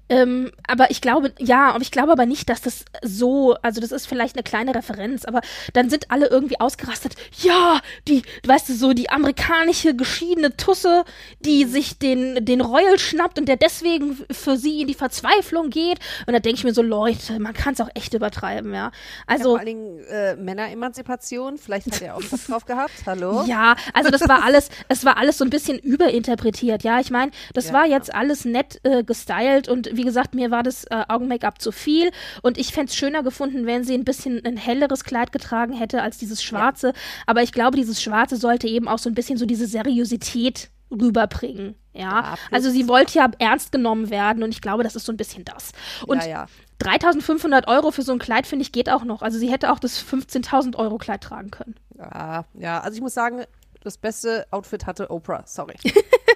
ähm, 0.10 0.52
aber 0.68 0.90
ich 0.92 1.02
glaube, 1.02 1.34
ja, 1.40 1.70
aber 1.72 1.82
ich 1.82 1.92
glaube 1.92 2.12
aber 2.12 2.26
nicht, 2.26 2.50
dass 2.50 2.62
das 2.62 2.86
so, 3.04 3.56
also 3.62 3.82
das 3.82 3.92
ist 3.92 4.08
vielleicht 4.08 4.36
eine 4.36 4.44
kleine 4.44 4.74
Referenz, 4.76 5.26
aber 5.26 5.42
dann 5.74 5.90
sind 5.90 6.10
alle 6.12 6.28
irgendwie 6.28 6.60
ausgerastet. 6.60 7.14
Ja, 7.42 7.80
die, 8.08 8.22
weißt 8.46 8.70
du, 8.70 8.74
so 8.74 8.94
die 8.94 9.10
amerikanische 9.10 9.96
geschiedene 9.96 10.56
Tusse, 10.58 11.04
die 11.42 11.66
sich 11.66 11.98
den, 12.00 12.44
den 12.46 12.62
Royal 12.62 12.98
schnappt 13.00 13.38
und 13.40 13.48
der 13.48 13.58
deswegen 13.58 14.18
für 14.32 14.58
sie 14.58 14.82
in 14.82 14.88
die 14.88 14.94
Verzweiflung 14.94 15.70
geht. 15.70 16.00
Und 16.26 16.34
da 16.34 16.40
denke 16.40 16.58
ich 16.60 16.64
mir 16.64 16.74
so, 16.74 16.82
Leute, 16.82 17.40
man 17.40 17.54
kann 17.54 17.74
es 17.74 17.82
auch 17.82 17.90
echt 17.94 18.14
übertreiben, 18.14 18.74
ja. 18.74 18.78
Ja, 18.78 18.92
Also. 19.26 19.50
vor 19.52 19.58
allen 19.60 19.66
Dingen 19.66 20.00
äh, 20.06 20.36
Männeremanzipation. 20.36 21.58
Vielleicht 21.58 21.88
hat 21.88 22.02
er 22.02 22.16
auch 22.16 22.22
was 22.30 22.46
drauf 22.46 22.66
gehabt. 22.66 22.92
Hallo? 23.06 23.44
Ja, 23.48 23.76
also 23.94 24.10
das 24.10 24.28
war 24.28 24.44
alles, 24.44 24.70
es 24.88 25.04
war 25.06 25.18
alles 25.18 25.38
so 25.38 25.44
ein 25.44 25.50
bisschen 25.50 25.80
überinterpretiert, 25.80 26.84
ja. 26.84 27.00
Ich 27.00 27.12
meine, 27.12 27.32
das 27.54 27.68
Ja, 27.68 27.74
war 27.74 27.86
ja. 27.86 27.98
jetzt 27.98 28.14
alles 28.14 28.46
nett 28.46 28.80
äh, 28.84 29.04
gestylt 29.04 29.68
und 29.68 29.97
wie 29.98 30.04
gesagt, 30.04 30.36
mir 30.36 30.51
war 30.51 30.63
das 30.63 30.86
äh, 30.86 31.04
Augen-Make-up 31.08 31.62
zu 31.62 31.72
viel 31.72 32.12
und 32.42 32.58
ich 32.58 32.72
fände 32.72 32.89
es 32.89 32.96
schöner 32.96 33.24
gefunden, 33.24 33.66
wenn 33.66 33.84
sie 33.84 33.94
ein 33.94 34.06
bisschen 34.06 34.44
ein 34.46 34.58
helleres 34.58 35.04
Kleid 35.04 35.32
getragen 35.32 35.74
hätte 35.74 36.01
als 36.01 36.18
dieses 36.18 36.44
schwarze. 36.44 36.94
Aber 37.25 37.44
ich 37.44 37.51
glaube, 37.51 37.77
dieses 37.77 38.01
schwarze 38.01 38.38
sollte 38.38 38.68
eben 38.68 38.88
auch 38.88 39.00
so 39.00 39.10
ein 39.10 39.16
bisschen 39.16 39.38
so 39.38 39.46
diese 39.46 39.68
Seriosität 39.68 40.70
rüberbringen. 40.92 41.75
Ja, 41.94 42.22
Ja, 42.22 42.36
also 42.51 42.70
sie 42.70 42.88
wollte 42.88 43.18
ja 43.18 43.30
ernst 43.39 43.72
genommen 43.72 44.10
werden 44.10 44.44
und 44.44 44.50
ich 44.51 44.62
glaube, 44.62 44.84
das 44.84 44.96
ist 44.96 45.06
so 45.06 45.12
ein 45.12 45.18
bisschen 45.18 45.44
das. 45.46 45.72
Und 46.06 46.24
ja, 46.24 46.30
ja. 46.30 46.46
3500 46.80 47.68
Euro 47.68 47.92
für 47.92 48.04
so 48.04 48.12
ein 48.12 48.20
Kleid, 48.20 48.46
finde 48.46 48.62
ich, 48.62 48.72
geht 48.72 48.89
auch 48.89 49.04
noch. 49.04 49.22
Also 49.24 49.39
sie 49.39 49.51
hätte 49.51 49.72
auch 49.72 49.80
das 49.80 50.04
15.000 50.04 50.75
Euro 50.75 50.98
Kleid 50.98 51.22
tragen 51.22 51.50
können. 51.50 51.75
Ja, 51.98 52.46
ja, 52.54 52.80
also 52.82 52.96
ich 52.96 53.01
muss 53.01 53.16
sagen, 53.16 53.44
das 53.84 53.98
beste 53.98 54.46
Outfit 54.51 54.86
hatte 54.86 55.10
Oprah, 55.10 55.44
sorry. 55.46 55.75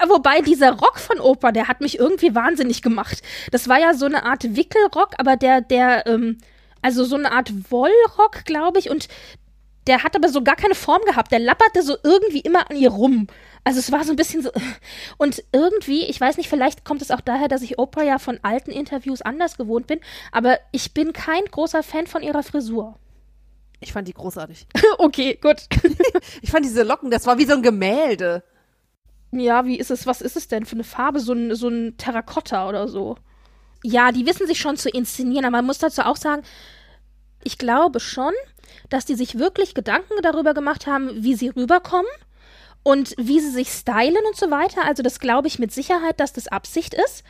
Ja, 0.00 0.08
Wobei 0.08 0.40
dieser 0.40 0.72
Rock 0.72 0.98
von 0.98 1.20
Oprah, 1.20 1.52
der 1.52 1.68
hat 1.68 1.80
mich 1.80 1.98
irgendwie 1.98 2.34
wahnsinnig 2.34 2.82
gemacht. 2.82 3.22
Das 3.50 3.68
war 3.68 3.78
ja 3.78 3.94
so 3.94 4.06
eine 4.06 4.24
Art 4.24 4.56
Wickelrock, 4.56 5.14
aber 5.18 5.36
der, 5.36 5.60
der, 5.60 6.06
ähm, 6.06 6.38
also 6.82 7.04
so 7.04 7.16
eine 7.16 7.32
Art 7.32 7.52
Wollrock, 7.70 8.44
glaube 8.44 8.78
ich, 8.78 8.90
und 8.90 9.08
der 9.86 10.02
hat 10.02 10.14
aber 10.14 10.28
so 10.28 10.42
gar 10.42 10.56
keine 10.56 10.74
Form 10.74 11.02
gehabt. 11.06 11.32
Der 11.32 11.38
lapperte 11.38 11.82
so 11.82 11.96
irgendwie 12.02 12.40
immer 12.40 12.70
an 12.70 12.76
ihr 12.76 12.90
rum. 12.90 13.26
Also 13.64 13.78
es 13.78 13.90
war 13.90 14.04
so 14.04 14.12
ein 14.12 14.16
bisschen 14.16 14.42
so. 14.42 14.50
Und 15.18 15.42
irgendwie, 15.52 16.04
ich 16.04 16.20
weiß 16.20 16.36
nicht, 16.36 16.48
vielleicht 16.48 16.84
kommt 16.84 17.02
es 17.02 17.10
auch 17.10 17.20
daher, 17.20 17.48
dass 17.48 17.62
ich 17.62 17.78
Oprah 17.78 18.04
ja 18.04 18.18
von 18.18 18.38
alten 18.42 18.70
Interviews 18.70 19.22
anders 19.22 19.56
gewohnt 19.56 19.86
bin, 19.86 20.00
aber 20.32 20.58
ich 20.72 20.94
bin 20.94 21.12
kein 21.12 21.44
großer 21.44 21.82
Fan 21.82 22.06
von 22.06 22.22
ihrer 22.22 22.42
Frisur. 22.42 22.98
Ich 23.80 23.92
fand 23.92 24.08
die 24.08 24.14
großartig. 24.14 24.66
okay, 24.98 25.38
gut. 25.40 25.66
Ich 26.42 26.50
fand 26.50 26.64
diese 26.64 26.82
Locken, 26.82 27.10
das 27.10 27.26
war 27.26 27.38
wie 27.38 27.46
so 27.46 27.54
ein 27.54 27.62
Gemälde. 27.62 28.44
Ja, 29.32 29.64
wie 29.64 29.78
ist 29.78 29.90
es? 29.90 30.06
Was 30.06 30.20
ist 30.20 30.36
es 30.36 30.48
denn 30.48 30.66
für 30.66 30.74
eine 30.74 30.84
Farbe? 30.84 31.20
So 31.20 31.32
ein, 31.32 31.54
so 31.54 31.68
ein 31.68 31.96
Terrakotta 31.96 32.68
oder 32.68 32.88
so. 32.88 33.16
Ja, 33.82 34.12
die 34.12 34.26
wissen 34.26 34.46
sich 34.46 34.58
schon 34.60 34.76
zu 34.76 34.90
inszenieren, 34.90 35.44
aber 35.44 35.58
man 35.58 35.66
muss 35.66 35.78
dazu 35.78 36.02
auch 36.02 36.16
sagen, 36.16 36.42
ich 37.42 37.56
glaube 37.56 38.00
schon, 38.00 38.32
dass 38.90 39.06
die 39.06 39.14
sich 39.14 39.38
wirklich 39.38 39.74
Gedanken 39.74 40.12
darüber 40.22 40.52
gemacht 40.52 40.86
haben, 40.86 41.22
wie 41.22 41.34
sie 41.34 41.48
rüberkommen 41.48 42.10
und 42.82 43.14
wie 43.16 43.40
sie 43.40 43.50
sich 43.50 43.70
stylen 43.70 44.24
und 44.28 44.36
so 44.36 44.50
weiter. 44.50 44.84
Also 44.84 45.02
das 45.02 45.20
glaube 45.20 45.48
ich 45.48 45.58
mit 45.58 45.72
Sicherheit, 45.72 46.20
dass 46.20 46.32
das 46.32 46.48
Absicht 46.48 46.94
ist. 46.94 47.24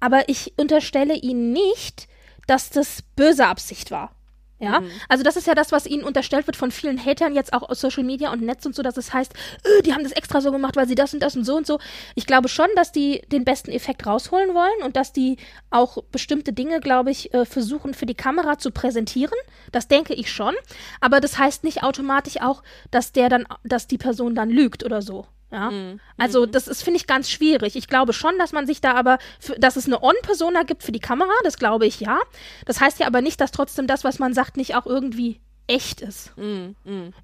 Aber 0.00 0.28
ich 0.28 0.54
unterstelle 0.56 1.14
ihnen 1.14 1.52
nicht, 1.52 2.08
dass 2.46 2.70
das 2.70 3.02
böse 3.14 3.46
Absicht 3.46 3.90
war. 3.90 4.14
Ja, 4.62 4.80
also 5.08 5.24
das 5.24 5.34
ist 5.34 5.48
ja 5.48 5.56
das, 5.56 5.72
was 5.72 5.86
ihnen 5.86 6.04
unterstellt 6.04 6.46
wird 6.46 6.56
von 6.56 6.70
vielen 6.70 7.04
Hatern 7.04 7.34
jetzt 7.34 7.52
auch 7.52 7.68
aus 7.68 7.80
Social 7.80 8.04
Media 8.04 8.32
und 8.32 8.42
Netz 8.42 8.64
und 8.64 8.76
so, 8.76 8.82
dass 8.82 8.96
es 8.96 9.12
heißt, 9.12 9.34
äh, 9.34 9.82
die 9.82 9.92
haben 9.92 10.04
das 10.04 10.12
extra 10.12 10.40
so 10.40 10.52
gemacht, 10.52 10.76
weil 10.76 10.86
sie 10.86 10.94
das 10.94 11.12
und 11.12 11.20
das 11.20 11.34
und 11.34 11.44
so 11.44 11.56
und 11.56 11.66
so. 11.66 11.80
Ich 12.14 12.26
glaube 12.26 12.48
schon, 12.48 12.68
dass 12.76 12.92
die 12.92 13.22
den 13.32 13.44
besten 13.44 13.72
Effekt 13.72 14.06
rausholen 14.06 14.54
wollen 14.54 14.84
und 14.84 14.94
dass 14.94 15.12
die 15.12 15.36
auch 15.70 15.98
bestimmte 16.12 16.52
Dinge, 16.52 16.78
glaube 16.78 17.10
ich, 17.10 17.34
äh, 17.34 17.44
versuchen 17.44 17.92
für 17.92 18.06
die 18.06 18.14
Kamera 18.14 18.56
zu 18.56 18.70
präsentieren. 18.70 19.34
Das 19.72 19.88
denke 19.88 20.14
ich 20.14 20.30
schon. 20.30 20.54
Aber 21.00 21.18
das 21.18 21.38
heißt 21.38 21.64
nicht 21.64 21.82
automatisch 21.82 22.40
auch, 22.40 22.62
dass 22.92 23.10
der 23.10 23.28
dann, 23.28 23.46
dass 23.64 23.88
die 23.88 23.98
Person 23.98 24.36
dann 24.36 24.48
lügt 24.48 24.84
oder 24.84 25.02
so. 25.02 25.26
Ja, 25.52 25.70
also 26.16 26.46
das 26.46 26.66
ist, 26.66 26.82
finde 26.82 26.96
ich, 26.96 27.06
ganz 27.06 27.28
schwierig. 27.28 27.76
Ich 27.76 27.86
glaube 27.86 28.14
schon, 28.14 28.38
dass 28.38 28.52
man 28.52 28.66
sich 28.66 28.80
da 28.80 28.94
aber, 28.94 29.18
für, 29.38 29.54
dass 29.58 29.76
es 29.76 29.84
eine 29.86 30.02
On-Persona 30.02 30.62
gibt 30.62 30.82
für 30.82 30.92
die 30.92 30.98
Kamera, 31.00 31.30
das 31.44 31.58
glaube 31.58 31.86
ich 31.86 32.00
ja. 32.00 32.18
Das 32.64 32.80
heißt 32.80 32.98
ja 33.00 33.06
aber 33.06 33.20
nicht, 33.20 33.38
dass 33.40 33.52
trotzdem 33.52 33.86
das, 33.86 34.02
was 34.02 34.18
man 34.18 34.32
sagt, 34.32 34.56
nicht 34.56 34.74
auch 34.74 34.86
irgendwie 34.86 35.40
echt 35.66 36.00
ist. 36.00 36.32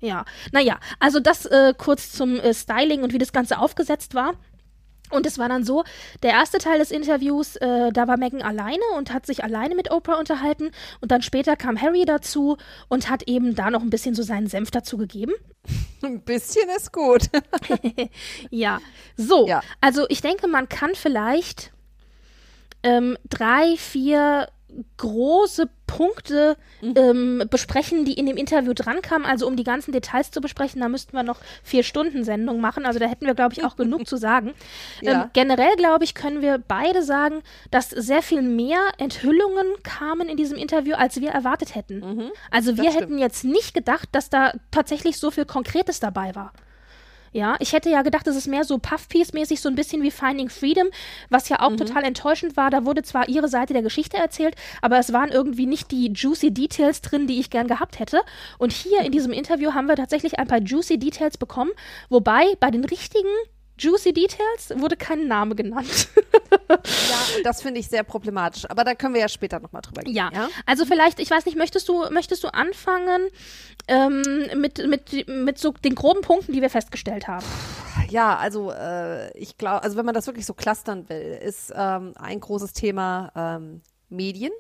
Ja, 0.01 0.25
naja, 0.53 0.79
also 1.01 1.21
das 1.21 1.47
äh, 1.47 1.73
kurz 1.77 2.13
zum 2.13 2.39
äh, 2.39 2.53
Styling 2.55 3.03
und 3.03 3.13
wie 3.15 3.19
das 3.19 3.33
Ganze 3.33 3.59
aufgesetzt 3.59 4.15
war. 4.15 4.35
Und 5.11 5.27
es 5.27 5.39
war 5.39 5.49
dann 5.49 5.65
so, 5.65 5.85
der 6.23 6.31
erste 6.33 6.59
Teil 6.59 6.79
des 6.79 6.91
Interviews, 6.91 7.57
äh, 7.57 7.93
da 7.93 8.09
war 8.09 8.17
Megan 8.17 8.43
alleine 8.43 8.83
und 8.97 9.13
hat 9.13 9.27
sich 9.27 9.45
alleine 9.45 9.75
mit 9.75 9.91
Oprah 9.91 10.19
unterhalten. 10.19 10.71
Und 11.01 11.11
dann 11.11 11.23
später 11.23 11.57
kam 11.57 11.81
Harry 11.81 12.05
dazu 12.05 12.57
und 12.89 13.11
hat 13.11 13.25
eben 13.25 13.55
da 13.55 13.71
noch 13.71 13.83
ein 13.83 13.91
bisschen 13.91 14.15
so 14.15 14.23
seinen 14.23 14.47
Senf 14.47 14.71
dazu 14.71 14.97
gegeben. 14.97 15.33
Ein 16.03 16.21
bisschen 16.23 16.69
ist 16.77 16.93
gut. 16.93 17.23
Ja, 18.51 18.81
so. 19.17 19.47
Ja. 19.47 19.63
Also 19.81 20.07
ich 20.09 20.21
denke, 20.21 20.49
man 20.49 20.69
kann 20.69 20.95
vielleicht 20.95 21.73
ähm, 22.83 23.17
drei, 23.29 23.77
vier 23.77 24.49
große 24.99 25.69
Punkte 25.87 26.57
ähm, 26.83 27.43
besprechen, 27.51 28.05
die 28.05 28.13
in 28.15 28.27
dem 28.27 28.37
Interview 28.37 28.75
drankamen. 28.75 29.27
Also 29.27 29.47
um 29.47 29.57
die 29.57 29.65
ganzen 29.65 29.93
Details 29.93 30.31
zu 30.31 30.41
besprechen, 30.41 30.81
da 30.81 30.89
müssten 30.89 31.17
wir 31.17 31.23
noch 31.23 31.39
vier 31.63 31.83
Stunden 31.83 32.25
Sendung 32.25 32.61
machen. 32.61 32.85
Also 32.85 32.99
da 32.99 33.07
hätten 33.07 33.27
wir, 33.27 33.35
glaube 33.35 33.55
ich, 33.55 33.65
auch 33.65 33.77
genug 33.77 34.07
zu 34.07 34.17
sagen. 34.17 34.55
Ja. 35.01 35.23
Ähm, 35.25 35.31
generell, 35.33 35.75
glaube 35.77 36.05
ich, 36.05 36.15
können 36.15 36.43
wir 36.43 36.59
beide 36.59 37.03
sagen, 37.03 37.43
dass 37.71 37.91
sehr 37.91 38.23
viel 38.23 38.43
mehr 38.43 38.81
Enthüllungen 38.99 39.67
kamen 39.83 40.29
in 40.29 40.37
diesem 40.37 40.57
Interview, 40.59 40.95
als 40.95 41.21
wir 41.21 41.31
erwartet 41.31 41.75
hätten. 41.75 42.31
Also 42.51 42.77
wir 42.77 42.85
Mhm. 42.85 42.89
stimmt. 42.89 43.01
hätten 43.03 43.19
jetzt 43.19 43.45
nicht 43.45 43.75
gedacht, 43.75 44.09
dass 44.13 44.29
da 44.29 44.53
tatsächlich 44.71 45.19
so 45.19 45.31
viel 45.31 45.45
Konkretes 45.45 46.01
dabei 46.01 46.35
war. 46.35 46.53
Ja, 47.33 47.57
ich 47.61 47.73
hätte 47.73 47.91
ja 47.91 48.03
gedacht, 48.03 48.27
es 48.27 48.37
ist 48.37 48.47
mehr 48.47 48.65
so 48.65 48.79
Puff-Piece-mäßig, 48.79 49.61
so 49.61 49.69
ein 49.69 49.75
bisschen 49.75 50.03
wie 50.03 50.11
Finding 50.11 50.49
Freedom, 50.49 50.89
was 51.31 51.49
ja 51.49 51.61
auch 51.61 51.75
total 51.77 52.05
enttäuschend 52.05 52.57
war. 52.57 52.71
Da 52.71 52.85
wurde 52.85 53.03
zwar 53.03 53.29
ihre 53.29 53.49
Seite 53.49 53.73
der 53.73 53.83
Geschichte 53.83 54.17
erzählt, 54.17 54.55
aber 54.83 54.99
es 54.99 55.13
waren 55.13 55.31
irgendwie 55.31 55.67
nicht 55.67 55.91
die 55.91 56.13
juicy 56.13 56.53
Details 56.53 57.01
drin, 57.03 57.27
die 57.27 57.41
ich 57.41 57.51
gern 57.51 57.69
gehabt 57.69 57.99
hätte. 57.99 58.21
Und 58.59 58.73
hier 58.73 59.01
in 59.01 59.13
diesem 59.13 59.33
Interview 59.33 59.75
haben 59.75 59.89
wir 59.89 59.97
tatsächlich 59.97 60.39
ein 60.39 60.47
paar 60.47 60.61
juicy 60.61 60.99
Details 60.99 61.37
bekommen, 61.37 61.71
wobei 62.09 62.55
bei 62.61 62.71
den 62.71 62.85
richtigen 62.85 63.29
juicy 63.79 64.13
Details 64.13 64.73
wurde 64.77 64.97
kein 64.97 65.27
Name 65.27 65.55
genannt. 65.55 66.09
Ja, 66.71 67.43
das 67.45 67.63
finde 67.63 67.81
ich 67.81 67.89
sehr 67.89 68.03
problematisch. 68.03 68.69
Aber 68.69 68.85
da 68.85 68.95
können 68.95 69.15
wir 69.15 69.21
ja 69.21 69.29
später 69.29 69.61
nochmal 69.61 69.83
drüber 69.83 70.03
gehen. 70.03 70.15
Ja, 70.15 70.31
also 70.67 70.85
vielleicht, 70.85 71.21
ich 71.21 71.31
weiß 71.31 71.47
nicht, 71.47 71.57
möchtest 71.57 71.89
du, 71.89 72.11
möchtest 72.11 72.45
du 72.45 72.49
anfangen 72.49 73.29
ähm, 73.87 74.23
mit, 74.57 74.87
mit, 74.87 75.29
mit 75.29 75.59
so 75.59 75.73
den 75.73 75.95
groben 75.95 76.21
Punkten, 76.21 76.53
die 76.53 76.61
wir 76.61 76.71
festgestellt 76.71 77.29
haben? 77.29 77.45
Ja, 78.11 78.37
also 78.37 78.71
äh, 78.71 79.37
ich 79.37 79.57
glaube, 79.59 79.83
also 79.83 79.97
wenn 79.97 80.07
man 80.07 80.15
das 80.15 80.27
wirklich 80.27 80.47
so 80.47 80.55
clustern 80.55 81.09
will, 81.09 81.39
ist 81.43 81.73
ähm, 81.75 82.15
ein 82.17 82.41
großes 82.41 82.73
Thema 82.73 83.33
ähm, 83.35 83.83
Medien. 84.09 84.53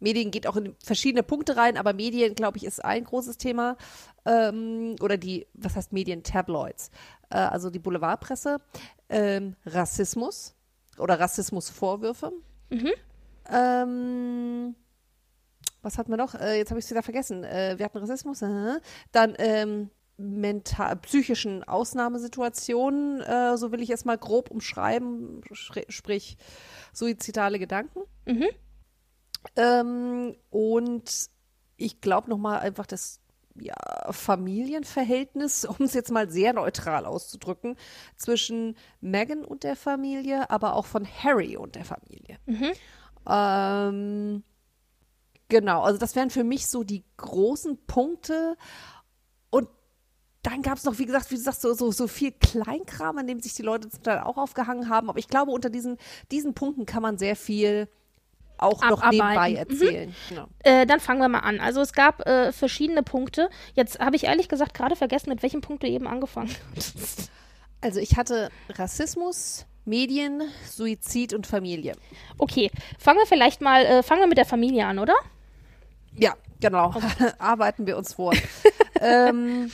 Medien 0.00 0.30
geht 0.30 0.46
auch 0.46 0.56
in 0.56 0.74
verschiedene 0.82 1.22
Punkte 1.22 1.56
rein, 1.56 1.76
aber 1.76 1.92
Medien, 1.92 2.34
glaube 2.34 2.58
ich, 2.58 2.64
ist 2.64 2.84
ein 2.84 3.04
großes 3.04 3.38
Thema. 3.38 3.76
Ähm, 4.24 4.96
oder 5.00 5.16
die, 5.16 5.46
was 5.54 5.76
heißt 5.76 5.92
Medien? 5.92 6.22
Tabloids. 6.22 6.90
Äh, 7.30 7.36
also 7.36 7.70
die 7.70 7.78
Boulevardpresse. 7.78 8.58
Ähm, 9.08 9.56
Rassismus 9.66 10.54
oder 10.98 11.18
Rassismusvorwürfe. 11.20 12.32
Ähm, 13.50 14.74
was 15.82 15.98
hatten 15.98 16.10
wir 16.10 16.16
noch? 16.16 16.34
Äh, 16.34 16.58
jetzt 16.58 16.70
habe 16.70 16.78
ich 16.78 16.86
es 16.86 16.90
wieder 16.90 17.02
vergessen. 17.02 17.44
Äh, 17.44 17.74
wir 17.76 17.84
hatten 17.84 17.98
Rassismus. 17.98 18.42
Äh, 18.42 18.80
dann 19.12 19.34
ähm, 19.38 19.90
mental, 20.16 20.96
psychischen 20.96 21.64
Ausnahmesituationen, 21.64 23.20
äh, 23.20 23.56
so 23.56 23.72
will 23.72 23.82
ich 23.82 23.90
es 23.90 24.04
mal 24.04 24.16
grob 24.16 24.50
umschreiben, 24.50 25.42
sprich 25.52 26.36
suizidale 26.92 27.58
Gedanken. 27.58 28.00
Mhm. 28.24 28.48
Ähm, 29.56 30.36
und 30.50 31.30
ich 31.76 32.00
glaube 32.00 32.30
nochmal 32.30 32.60
einfach 32.60 32.86
das 32.86 33.20
ja, 33.56 33.74
Familienverhältnis, 34.10 35.64
um 35.78 35.84
es 35.84 35.94
jetzt 35.94 36.10
mal 36.10 36.30
sehr 36.30 36.52
neutral 36.52 37.06
auszudrücken, 37.06 37.76
zwischen 38.16 38.76
Meghan 39.00 39.44
und 39.44 39.64
der 39.64 39.76
Familie, 39.76 40.50
aber 40.50 40.74
auch 40.74 40.86
von 40.86 41.06
Harry 41.06 41.56
und 41.56 41.74
der 41.74 41.84
Familie. 41.84 42.38
Ähm, 43.28 44.42
genau, 45.48 45.82
also 45.82 45.98
das 45.98 46.16
wären 46.16 46.30
für 46.30 46.44
mich 46.44 46.66
so 46.66 46.84
die 46.84 47.04
großen 47.16 47.86
Punkte. 47.86 48.56
Und 49.50 49.68
dann 50.42 50.62
gab 50.62 50.78
es 50.78 50.84
noch, 50.84 50.98
wie 50.98 51.06
gesagt, 51.06 51.30
wie 51.30 51.36
du 51.36 51.40
sagst, 51.40 51.62
so, 51.62 51.72
so, 51.74 51.90
so 51.90 52.06
viel 52.06 52.32
Kleinkram, 52.32 53.18
an 53.18 53.26
dem 53.26 53.40
sich 53.40 53.54
die 53.54 53.62
Leute 53.62 53.88
zum 53.88 54.02
Teil 54.02 54.20
auch 54.20 54.36
aufgehangen 54.36 54.88
haben. 54.88 55.08
Aber 55.08 55.18
ich 55.18 55.28
glaube, 55.28 55.52
unter 55.52 55.70
diesen, 55.70 55.96
diesen 56.30 56.54
Punkten 56.54 56.86
kann 56.86 57.02
man 57.02 57.18
sehr 57.18 57.36
viel 57.36 57.88
auch 58.64 58.82
noch 58.82 59.02
Abarbeiten. 59.02 59.10
nebenbei 59.16 59.50
Mhm. 59.50 59.56
erzählen. 59.56 60.14
Genau. 60.28 60.46
Äh, 60.64 60.86
dann 60.86 61.00
fangen 61.00 61.20
wir 61.20 61.28
mal 61.28 61.40
an. 61.40 61.60
Also 61.60 61.80
es 61.80 61.92
gab 61.92 62.26
äh, 62.26 62.52
verschiedene 62.52 63.02
Punkte. 63.02 63.48
Jetzt 63.74 63.98
habe 64.00 64.16
ich 64.16 64.24
ehrlich 64.24 64.48
gesagt 64.48 64.74
gerade 64.74 64.96
vergessen, 64.96 65.28
mit 65.30 65.42
welchem 65.42 65.60
Punkt 65.60 65.82
du 65.82 65.86
eben 65.88 66.06
angefangen 66.06 66.54
hast. 66.76 67.30
Also 67.80 68.00
ich 68.00 68.16
hatte 68.16 68.48
Rassismus, 68.70 69.66
Medien, 69.84 70.42
Suizid 70.66 71.34
und 71.34 71.46
Familie. 71.46 71.94
Okay, 72.38 72.70
fangen 72.98 73.18
wir 73.18 73.26
vielleicht 73.26 73.60
mal, 73.60 73.84
äh, 73.84 74.02
fangen 74.02 74.20
wir 74.22 74.26
mit 74.28 74.38
der 74.38 74.46
Familie 74.46 74.86
an, 74.86 74.98
oder? 74.98 75.14
Ja, 76.16 76.34
genau. 76.60 76.94
Arbeiten 77.38 77.86
wir 77.86 77.96
uns 77.98 78.14
vor. 78.14 78.32
ähm, 79.00 79.70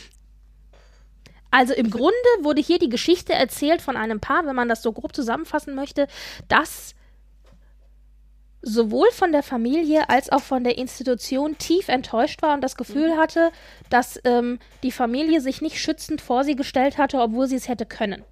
Also 1.52 1.74
im 1.74 1.90
Grunde 1.90 2.14
wurde 2.42 2.60
hier 2.62 2.78
die 2.78 2.88
Geschichte 2.88 3.32
erzählt 3.32 3.82
von 3.82 3.96
einem 3.96 4.20
Paar, 4.20 4.46
wenn 4.46 4.54
man 4.56 4.68
das 4.68 4.82
so 4.82 4.92
grob 4.92 5.14
zusammenfassen 5.14 5.74
möchte, 5.74 6.06
das 6.48 6.94
sowohl 8.62 9.08
von 9.12 9.32
der 9.32 9.42
Familie 9.42 10.08
als 10.10 10.30
auch 10.30 10.42
von 10.42 10.64
der 10.64 10.76
Institution 10.78 11.56
tief 11.58 11.88
enttäuscht 11.88 12.42
war 12.42 12.54
und 12.54 12.62
das 12.62 12.76
Gefühl 12.76 13.16
hatte, 13.16 13.50
dass 13.88 14.20
ähm, 14.24 14.58
die 14.82 14.92
Familie 14.92 15.40
sich 15.40 15.62
nicht 15.62 15.78
schützend 15.78 16.20
vor 16.20 16.44
sie 16.44 16.56
gestellt 16.56 16.98
hatte, 16.98 17.18
obwohl 17.20 17.46
sie 17.46 17.56
es 17.56 17.68
hätte 17.68 17.86
können. 17.86 18.24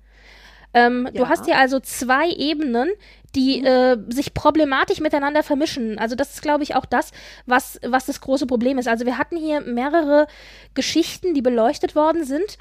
Ähm, 0.75 1.09
Du 1.15 1.23
Ja. 1.23 1.29
hast 1.31 1.47
hier 1.47 1.57
also 1.57 1.81
zwei 1.81 2.29
Ebenen, 2.29 2.91
die 3.35 3.65
äh, 3.65 3.97
sich 4.09 4.35
problematisch 4.35 5.01
miteinander 5.01 5.43
vermischen. 5.43 5.99
Also 5.99 6.15
das 6.15 6.35
ist, 6.35 6.43
glaube 6.43 6.63
ich, 6.63 6.75
auch 6.75 6.85
das, 6.85 7.11
was, 7.47 7.81
was 7.87 8.07
das 8.07 8.21
große 8.21 8.47
Problem 8.47 8.79
ist. 8.79 8.89
Also 8.89 9.07
wir 9.07 9.17
hatten 9.19 9.37
hier 9.37 9.61
mehrere 9.63 10.27
Geschichten, 10.75 11.35
die 11.35 11.43
beleuchtet 11.43 11.95
worden 11.95 12.25
sind 12.25 12.59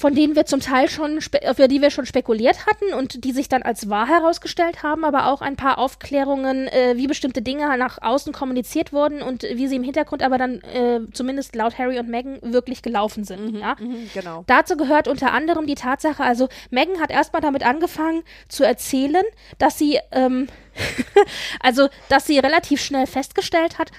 von 0.00 0.14
denen 0.14 0.34
wir 0.34 0.46
zum 0.46 0.60
Teil 0.60 0.88
schon, 0.88 1.20
für 1.20 1.68
die 1.68 1.82
wir 1.82 1.90
schon 1.90 2.06
spekuliert 2.06 2.64
hatten 2.64 2.94
und 2.94 3.22
die 3.22 3.32
sich 3.32 3.50
dann 3.50 3.62
als 3.62 3.90
wahr 3.90 4.08
herausgestellt 4.08 4.82
haben, 4.82 5.04
aber 5.04 5.26
auch 5.26 5.42
ein 5.42 5.56
paar 5.56 5.76
Aufklärungen, 5.76 6.68
äh, 6.68 6.94
wie 6.96 7.06
bestimmte 7.06 7.42
Dinge 7.42 7.76
nach 7.76 7.98
außen 8.00 8.32
kommuniziert 8.32 8.94
wurden 8.94 9.20
und 9.20 9.42
wie 9.42 9.68
sie 9.68 9.76
im 9.76 9.82
Hintergrund 9.82 10.22
aber 10.22 10.38
dann 10.38 10.62
äh, 10.62 11.00
zumindest 11.12 11.54
laut 11.54 11.76
Harry 11.76 11.98
und 11.98 12.08
Meghan 12.08 12.38
wirklich 12.40 12.80
gelaufen 12.80 13.24
sind. 13.24 13.52
Mhm, 13.52 13.60
ja? 13.60 13.76
mhm, 13.78 14.08
genau. 14.14 14.42
Dazu 14.46 14.78
gehört 14.78 15.06
unter 15.06 15.34
anderem 15.34 15.66
die 15.66 15.74
Tatsache, 15.74 16.22
also 16.22 16.48
Meghan 16.70 16.98
hat 16.98 17.10
erstmal 17.10 17.42
damit 17.42 17.62
angefangen 17.62 18.22
zu 18.48 18.64
erzählen, 18.64 19.24
dass 19.58 19.76
sie, 19.76 19.98
ähm, 20.12 20.46
also, 21.60 21.90
dass 22.08 22.26
sie 22.26 22.38
relativ 22.38 22.80
schnell 22.80 23.06
festgestellt 23.06 23.78
hat, 23.78 23.90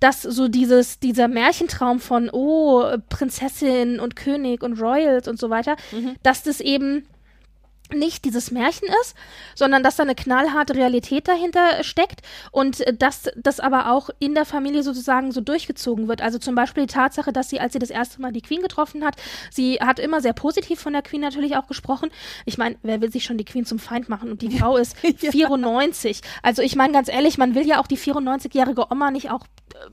dass 0.00 0.22
so 0.22 0.48
dieses, 0.48 0.98
dieser 1.00 1.28
Märchentraum 1.28 2.00
von, 2.00 2.30
oh, 2.32 2.84
Prinzessin 3.08 4.00
und 4.00 4.16
König 4.16 4.62
und 4.62 4.80
Royals 4.80 5.28
und 5.28 5.38
so 5.38 5.50
weiter, 5.50 5.76
Mhm. 5.92 6.16
dass 6.22 6.42
das 6.42 6.60
eben 6.60 7.06
nicht 7.90 8.26
dieses 8.26 8.50
Märchen 8.50 8.86
ist, 9.00 9.14
sondern 9.54 9.82
dass 9.82 9.96
da 9.96 10.02
eine 10.02 10.14
knallharte 10.14 10.74
Realität 10.74 11.26
dahinter 11.26 11.82
steckt 11.82 12.20
und 12.52 12.84
dass 12.98 13.30
das 13.34 13.60
aber 13.60 13.90
auch 13.90 14.10
in 14.18 14.34
der 14.34 14.44
Familie 14.44 14.82
sozusagen 14.82 15.32
so 15.32 15.40
durchgezogen 15.40 16.06
wird. 16.06 16.20
Also 16.20 16.36
zum 16.38 16.54
Beispiel 16.54 16.84
die 16.84 16.92
Tatsache, 16.92 17.32
dass 17.32 17.48
sie, 17.48 17.60
als 17.60 17.72
sie 17.72 17.78
das 17.78 17.88
erste 17.88 18.20
Mal 18.20 18.30
die 18.30 18.42
Queen 18.42 18.60
getroffen 18.60 19.06
hat, 19.06 19.16
sie 19.50 19.76
hat 19.80 20.00
immer 20.00 20.20
sehr 20.20 20.34
positiv 20.34 20.78
von 20.80 20.92
der 20.92 21.00
Queen 21.00 21.22
natürlich 21.22 21.56
auch 21.56 21.66
gesprochen. 21.66 22.10
Ich 22.44 22.58
meine, 22.58 22.76
wer 22.82 23.00
will 23.00 23.10
sich 23.10 23.24
schon 23.24 23.38
die 23.38 23.46
Queen 23.46 23.64
zum 23.64 23.78
Feind 23.78 24.10
machen 24.10 24.30
und 24.30 24.42
die 24.42 24.50
Frau 24.58 24.76
ist 24.76 24.94
94. 25.16 26.20
Also 26.42 26.60
ich 26.60 26.76
meine 26.76 26.92
ganz 26.92 27.08
ehrlich, 27.08 27.38
man 27.38 27.54
will 27.54 27.66
ja 27.66 27.80
auch 27.80 27.86
die 27.86 27.96
94-jährige 27.96 28.92
Oma 28.92 29.10
nicht 29.10 29.30
auch 29.30 29.46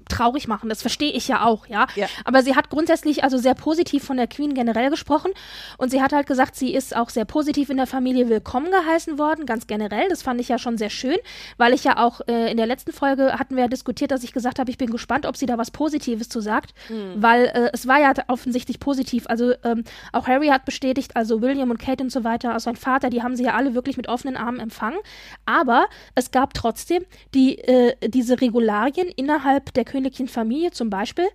traurig 0.09 0.47
machen. 0.47 0.69
Das 0.69 0.81
verstehe 0.81 1.11
ich 1.11 1.27
ja 1.27 1.45
auch, 1.45 1.67
ja? 1.67 1.87
Ja. 1.95 2.07
Aber 2.23 2.43
sie 2.43 2.55
hat 2.55 2.69
grundsätzlich 2.69 3.23
also 3.23 3.37
sehr 3.37 3.55
positiv 3.55 4.03
von 4.03 4.17
der 4.17 4.27
Queen 4.27 4.53
generell 4.53 4.89
gesprochen 4.89 5.31
und 5.77 5.91
sie 5.91 6.01
hat 6.01 6.13
halt 6.13 6.27
gesagt, 6.27 6.55
sie 6.55 6.73
ist 6.73 6.95
auch 6.95 7.09
sehr 7.09 7.25
positiv 7.25 7.69
in 7.69 7.77
der 7.77 7.87
Familie 7.87 8.29
willkommen 8.29 8.71
geheißen 8.71 9.17
worden, 9.17 9.45
ganz 9.45 9.67
generell. 9.67 10.07
Das 10.09 10.21
fand 10.21 10.41
ich 10.41 10.49
ja 10.49 10.57
schon 10.57 10.77
sehr 10.77 10.89
schön, 10.89 11.17
weil 11.57 11.73
ich 11.73 11.83
ja 11.83 11.97
auch 11.97 12.21
äh, 12.27 12.51
in 12.51 12.57
der 12.57 12.65
letzten 12.65 12.91
Folge 12.91 13.33
hatten 13.33 13.55
wir 13.55 13.63
ja 13.63 13.69
diskutiert, 13.69 14.11
dass 14.11 14.23
ich 14.23 14.33
gesagt 14.33 14.59
habe, 14.59 14.69
ich 14.69 14.77
bin 14.77 14.89
gespannt, 14.89 15.25
ob 15.25 15.37
sie 15.37 15.45
da 15.45 15.57
was 15.57 15.71
Positives 15.71 16.29
zu 16.29 16.39
sagt, 16.41 16.73
weil 17.15 17.45
äh, 17.45 17.69
es 17.73 17.87
war 17.87 17.99
ja 17.99 18.13
offensichtlich 18.27 18.79
positiv. 18.79 19.25
Also 19.27 19.53
ähm, 19.63 19.83
auch 20.11 20.27
Harry 20.27 20.47
hat 20.47 20.65
bestätigt, 20.65 21.15
also 21.15 21.41
William 21.41 21.69
und 21.69 21.79
Kate 21.79 22.03
und 22.03 22.11
so 22.11 22.23
weiter, 22.23 22.53
also 22.53 22.65
sein 22.65 22.75
Vater, 22.75 23.09
die 23.09 23.23
haben 23.23 23.35
sie 23.35 23.43
ja 23.43 23.53
alle 23.53 23.75
wirklich 23.75 23.97
mit 23.97 24.07
offenen 24.07 24.37
Armen 24.37 24.59
empfangen. 24.59 24.99
Aber 25.45 25.87
es 26.15 26.31
gab 26.31 26.53
trotzdem 26.53 27.03
die, 27.33 27.57
äh, 27.59 27.95
diese 28.07 28.41
Regularien 28.41 29.07
innerhalb 29.15 29.73
der 29.75 29.85
königlichen 29.85 30.27
Familie, 30.27 30.71
zum 30.71 30.89
Beispiel, 30.89 31.27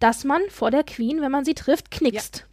dass 0.00 0.24
man 0.24 0.42
vor 0.48 0.70
der 0.70 0.84
Queen, 0.84 1.20
wenn 1.20 1.30
man 1.30 1.44
sie 1.44 1.54
trifft, 1.54 1.90
knickst. 1.90 2.38
Ja. 2.38 2.51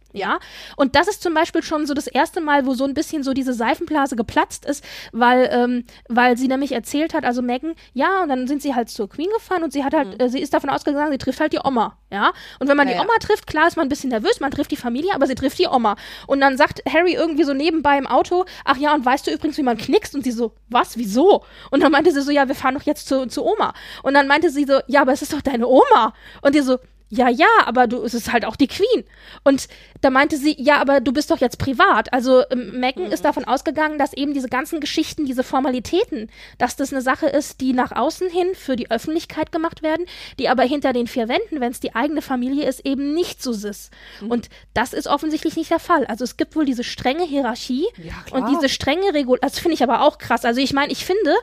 Und 0.76 0.96
das 0.96 1.08
ist 1.08 1.22
zum 1.22 1.34
Beispiel 1.34 1.62
schon 1.62 1.86
so 1.86 1.94
das 1.94 2.06
erste 2.06 2.40
Mal, 2.40 2.66
wo 2.66 2.74
so 2.74 2.84
ein 2.84 2.94
bisschen 2.94 3.22
so 3.22 3.32
diese 3.32 3.52
Seifenblase 3.52 4.16
geplatzt 4.16 4.64
ist, 4.64 4.84
weil, 5.12 5.48
ähm, 5.52 5.84
weil 6.08 6.36
sie 6.36 6.48
nämlich 6.48 6.72
erzählt 6.72 7.14
hat, 7.14 7.24
also 7.24 7.42
Megan, 7.42 7.74
ja, 7.94 8.22
und 8.22 8.28
dann 8.28 8.46
sind 8.46 8.62
sie 8.62 8.74
halt 8.74 8.88
zur 8.90 9.08
Queen 9.08 9.28
gefahren 9.34 9.62
und 9.62 9.72
sie 9.72 9.84
hat 9.84 9.94
halt, 9.94 10.20
äh, 10.20 10.28
sie 10.28 10.40
ist 10.40 10.52
davon 10.54 10.70
ausgegangen, 10.70 11.12
sie 11.12 11.18
trifft 11.18 11.40
halt 11.40 11.52
die 11.52 11.60
Oma, 11.62 11.96
ja. 12.10 12.32
Und 12.58 12.68
wenn 12.68 12.76
man 12.76 12.88
Ja, 12.88 12.94
die 12.94 12.98
ja. 12.98 13.04
Oma 13.04 13.14
trifft, 13.20 13.46
klar 13.46 13.66
ist 13.68 13.76
man 13.76 13.86
ein 13.86 13.88
bisschen 13.88 14.10
nervös, 14.10 14.40
man 14.40 14.50
trifft 14.50 14.70
die 14.70 14.76
Familie, 14.76 15.14
aber 15.14 15.26
sie 15.26 15.34
trifft 15.34 15.58
die 15.58 15.66
Oma. 15.68 15.96
Und 16.26 16.40
dann 16.40 16.56
sagt 16.56 16.82
Harry 16.92 17.14
irgendwie 17.14 17.44
so 17.44 17.54
nebenbei 17.54 17.98
im 17.98 18.06
Auto, 18.06 18.44
ach 18.64 18.76
ja, 18.76 18.94
und 18.94 19.04
weißt 19.04 19.26
du 19.26 19.30
übrigens, 19.30 19.58
wie 19.58 19.62
man 19.62 19.76
knickst? 19.76 20.14
Und 20.14 20.24
sie 20.24 20.32
so, 20.32 20.52
was, 20.68 20.96
wieso? 20.96 21.44
Und 21.70 21.82
dann 21.82 21.92
meinte 21.92 22.12
sie 22.12 22.20
so, 22.22 22.30
ja, 22.30 22.48
wir 22.48 22.54
fahren 22.54 22.74
doch 22.74 22.82
jetzt 22.82 23.06
zu, 23.08 23.26
zu 23.26 23.44
Oma. 23.44 23.72
Und 24.02 24.14
dann 24.14 24.26
meinte 24.26 24.50
sie 24.50 24.64
so, 24.64 24.80
ja, 24.86 25.02
aber 25.02 25.12
es 25.12 25.22
ist 25.22 25.32
doch 25.32 25.40
deine 25.40 25.66
Oma. 25.66 26.14
Und 26.42 26.54
die 26.54 26.60
so, 26.60 26.78
ja, 27.10 27.28
ja, 27.28 27.48
aber 27.66 27.88
du, 27.88 28.02
es 28.04 28.14
ist 28.14 28.32
halt 28.32 28.44
auch 28.44 28.54
die 28.54 28.68
Queen. 28.68 29.04
Und 29.42 29.66
da 30.00 30.10
meinte 30.10 30.36
sie, 30.36 30.54
ja, 30.58 30.80
aber 30.80 31.00
du 31.00 31.12
bist 31.12 31.30
doch 31.32 31.38
jetzt 31.38 31.58
privat. 31.58 32.12
Also 32.12 32.44
ähm, 32.50 32.78
Meghan 32.78 33.10
ist 33.10 33.24
davon 33.24 33.44
ausgegangen, 33.44 33.98
dass 33.98 34.12
eben 34.12 34.32
diese 34.32 34.48
ganzen 34.48 34.80
Geschichten, 34.80 35.26
diese 35.26 35.42
Formalitäten, 35.42 36.30
dass 36.58 36.76
das 36.76 36.92
eine 36.92 37.02
Sache 37.02 37.26
ist, 37.26 37.60
die 37.60 37.72
nach 37.72 37.90
außen 37.90 38.30
hin 38.30 38.48
für 38.54 38.76
die 38.76 38.90
Öffentlichkeit 38.92 39.50
gemacht 39.50 39.82
werden, 39.82 40.06
die 40.38 40.48
aber 40.48 40.62
hinter 40.62 40.92
den 40.92 41.08
vier 41.08 41.28
Wänden, 41.28 41.60
wenn 41.60 41.72
es 41.72 41.80
die 41.80 41.96
eigene 41.96 42.22
Familie 42.22 42.68
ist, 42.68 42.86
eben 42.86 43.12
nicht 43.12 43.42
so 43.42 43.50
ist. 43.50 43.90
Und 44.28 44.48
das 44.72 44.92
ist 44.92 45.08
offensichtlich 45.08 45.56
nicht 45.56 45.70
der 45.70 45.80
Fall. 45.80 46.06
Also 46.06 46.22
es 46.22 46.36
gibt 46.36 46.54
wohl 46.54 46.64
diese 46.64 46.84
strenge 46.84 47.24
Hierarchie 47.24 47.86
Ja, 47.96 48.14
und 48.30 48.48
diese 48.48 48.68
strenge 48.68 49.12
Regul. 49.14 49.38
Das 49.42 49.58
finde 49.58 49.74
ich 49.74 49.82
aber 49.82 50.02
auch 50.02 50.18
krass. 50.18 50.44
Also 50.44 50.60
ich 50.60 50.72
meine, 50.72 50.92
ich 50.92 51.04
finde, 51.04 51.34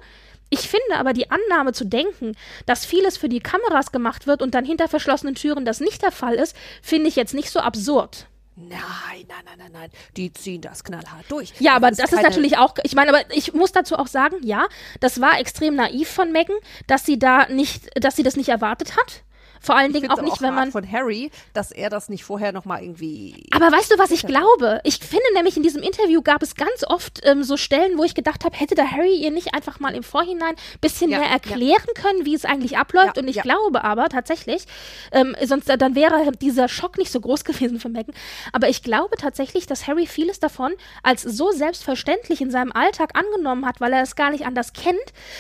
ich 0.50 0.62
finde 0.62 0.96
aber 0.96 1.14
die 1.14 1.30
Annahme 1.30 1.74
zu 1.74 1.86
denken, 1.86 2.36
dass 2.66 2.86
vieles 2.86 3.18
für 3.18 3.30
die 3.30 3.40
Kameras 3.40 3.92
gemacht 3.92 4.28
wird 4.28 4.42
und 4.42 4.54
dann 4.56 4.66
hinter 4.66 4.88
verschlossenen 4.88 5.36
Türen 5.36 5.66
das 5.66 5.80
nicht 5.80 6.02
der 6.02 6.12
Fall 6.12 6.36
ist, 6.36 6.56
finde 6.82 7.08
ich 7.10 7.16
jetzt 7.16 7.34
nicht 7.34 7.50
so 7.50 7.60
absurd. 7.60 8.28
Nein, 8.60 8.80
nein, 9.28 9.38
nein, 9.46 9.58
nein, 9.60 9.72
nein. 9.72 9.92
Die 10.16 10.34
ziehen 10.34 10.62
das 10.62 10.84
knallhart 10.84 11.26
durch. 11.30 11.54
Ja, 11.60 11.76
aber 11.76 11.92
das 11.92 12.00
ist 12.00 12.10
keine- 12.16 12.24
natürlich 12.28 12.58
auch, 12.58 12.74
ich 12.82 12.96
meine, 12.96 13.10
aber 13.14 13.22
ich 13.36 13.54
muss 13.54 13.72
dazu 13.72 13.96
auch 13.98 14.08
sagen, 14.08 14.38
ja, 14.42 14.66
das 15.00 15.22
war 15.22 15.40
extrem 15.40 15.76
naiv 15.76 16.10
von 16.10 16.32
Megan, 16.32 16.56
dass 16.88 17.06
sie 17.06 17.20
da 17.20 17.48
nicht, 17.50 17.84
dass 18.04 18.16
sie 18.16 18.24
das 18.24 18.36
nicht 18.36 18.50
erwartet 18.50 18.98
hat. 18.98 19.22
Vor 19.62 19.76
allen 19.76 19.94
Dingen 19.94 20.10
auch 20.10 20.22
nicht, 20.22 20.42
wenn 20.42 20.56
hart 20.56 20.66
man. 20.66 20.72
von 20.72 20.92
Harry, 20.92 21.32
dass 21.54 21.72
er 21.72 21.90
das 21.90 22.10
nicht 22.10 22.24
vorher 22.24 22.52
noch 22.52 22.66
mal 22.66 22.82
irgendwie. 22.82 23.46
Aber 23.52 23.72
weißt 23.72 23.92
du, 23.92 23.98
was 23.98 24.12
ich 24.12 24.24
glaube? 24.24 24.82
Ich 24.84 25.00
finde 25.00 25.26
nämlich 25.34 25.58
in 25.58 25.64
diesem 25.64 25.82
Interview 25.82 26.22
gab 26.22 26.42
es 26.44 26.56
ganz 26.56 26.84
oft 26.88 27.22
ähm, 27.24 27.44
so 27.44 27.58
Stellen, 27.58 27.98
wo 27.98 28.04
ich 28.04 28.16
gedacht 28.16 28.44
habe, 28.46 28.56
hätte 28.58 28.76
der 28.76 28.92
Harry 28.92 29.16
ihr 29.16 29.32
nicht 29.32 29.54
einfach 29.54 29.80
mal 29.80 29.96
im 29.96 30.04
Vorhinein 30.04 30.56
ein 30.56 30.80
bisschen 30.82 31.10
Ja, 31.12 31.20
mehr 31.20 31.28
ja. 31.28 31.34
erklären 31.34 31.88
können, 31.96 32.26
wie 32.26 32.36
es 32.36 32.46
eigentlich 32.46 32.78
abläuft. 32.78 33.18
Ja, 33.18 33.22
Und 33.24 33.28
ich 33.28 33.38
ja. 33.38 33.42
glaube 33.44 33.84
aber 33.84 34.10
tatsächlich, 34.10 34.66
ähm, 35.12 35.36
sonst 35.44 35.70
dann 35.70 35.96
wäre 35.96 36.32
dieser 36.42 36.68
Schock 36.68 36.98
nicht 36.98 37.12
so 37.12 37.20
groß 37.20 37.44
gewesen 37.46 37.80
für 37.80 37.90
Megan. 37.90 38.16
Aber 38.54 38.70
ich 38.70 38.84
glaube 38.84 39.16
tatsächlich, 39.18 39.68
dass 39.68 39.88
Harry 39.88 40.08
vieles 40.08 40.40
davon 40.40 40.74
als 41.04 41.22
so 41.24 41.52
selbstverständlich 41.52 42.42
in 42.42 42.52
seinem 42.52 42.72
Alltag 42.72 43.12
angenommen 43.18 43.66
hat, 43.66 43.82
weil 43.82 43.94
er 43.94 44.02
es 44.02 44.16
gar 44.16 44.32
nicht 44.32 44.46
anders 44.46 44.74
kennt, 44.74 44.98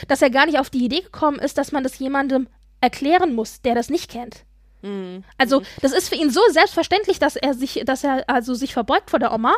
dass 0.07 0.21
er 0.21 0.29
gar 0.29 0.45
nicht 0.45 0.59
auf 0.59 0.69
die 0.69 0.83
Idee 0.83 1.01
gekommen 1.01 1.39
ist, 1.39 1.57
dass 1.57 1.71
man 1.71 1.83
das 1.83 1.99
jemandem 1.99 2.47
erklären 2.81 3.35
muss, 3.35 3.61
der 3.61 3.75
das 3.75 3.89
nicht 3.89 4.09
kennt. 4.09 4.46
Also, 5.37 5.61
das 5.81 5.91
ist 5.91 6.09
für 6.09 6.15
ihn 6.15 6.29
so 6.29 6.39
selbstverständlich, 6.51 7.19
dass 7.19 7.35
er 7.35 7.53
sich, 7.53 7.81
dass 7.85 8.03
er 8.03 8.23
also 8.29 8.53
sich 8.53 8.73
verbeugt 8.73 9.09
vor 9.09 9.19
der 9.19 9.33
Oma 9.33 9.53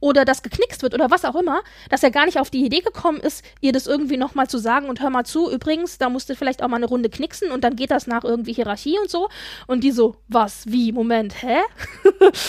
oder 0.00 0.24
dass 0.24 0.42
geknickst 0.42 0.82
wird 0.82 0.94
oder 0.94 1.10
was 1.10 1.24
auch 1.24 1.34
immer, 1.36 1.60
dass 1.90 2.02
er 2.02 2.10
gar 2.10 2.26
nicht 2.26 2.38
auf 2.40 2.50
die 2.50 2.64
Idee 2.64 2.80
gekommen 2.80 3.20
ist, 3.20 3.44
ihr 3.60 3.72
das 3.72 3.86
irgendwie 3.86 4.16
nochmal 4.16 4.48
zu 4.48 4.58
sagen 4.58 4.88
und 4.88 5.00
hör 5.00 5.10
mal 5.10 5.24
zu, 5.24 5.50
übrigens, 5.50 5.98
da 5.98 6.08
musst 6.08 6.28
du 6.30 6.34
vielleicht 6.34 6.62
auch 6.62 6.68
mal 6.68 6.76
eine 6.76 6.86
Runde 6.86 7.10
knicksen 7.10 7.50
und 7.52 7.62
dann 7.64 7.76
geht 7.76 7.90
das 7.90 8.06
nach 8.06 8.24
irgendwie 8.24 8.52
Hierarchie 8.54 8.98
und 8.98 9.10
so. 9.10 9.28
Und 9.66 9.84
die 9.84 9.92
so, 9.92 10.16
was, 10.28 10.64
wie, 10.66 10.90
Moment, 10.92 11.42
hä? 11.42 11.58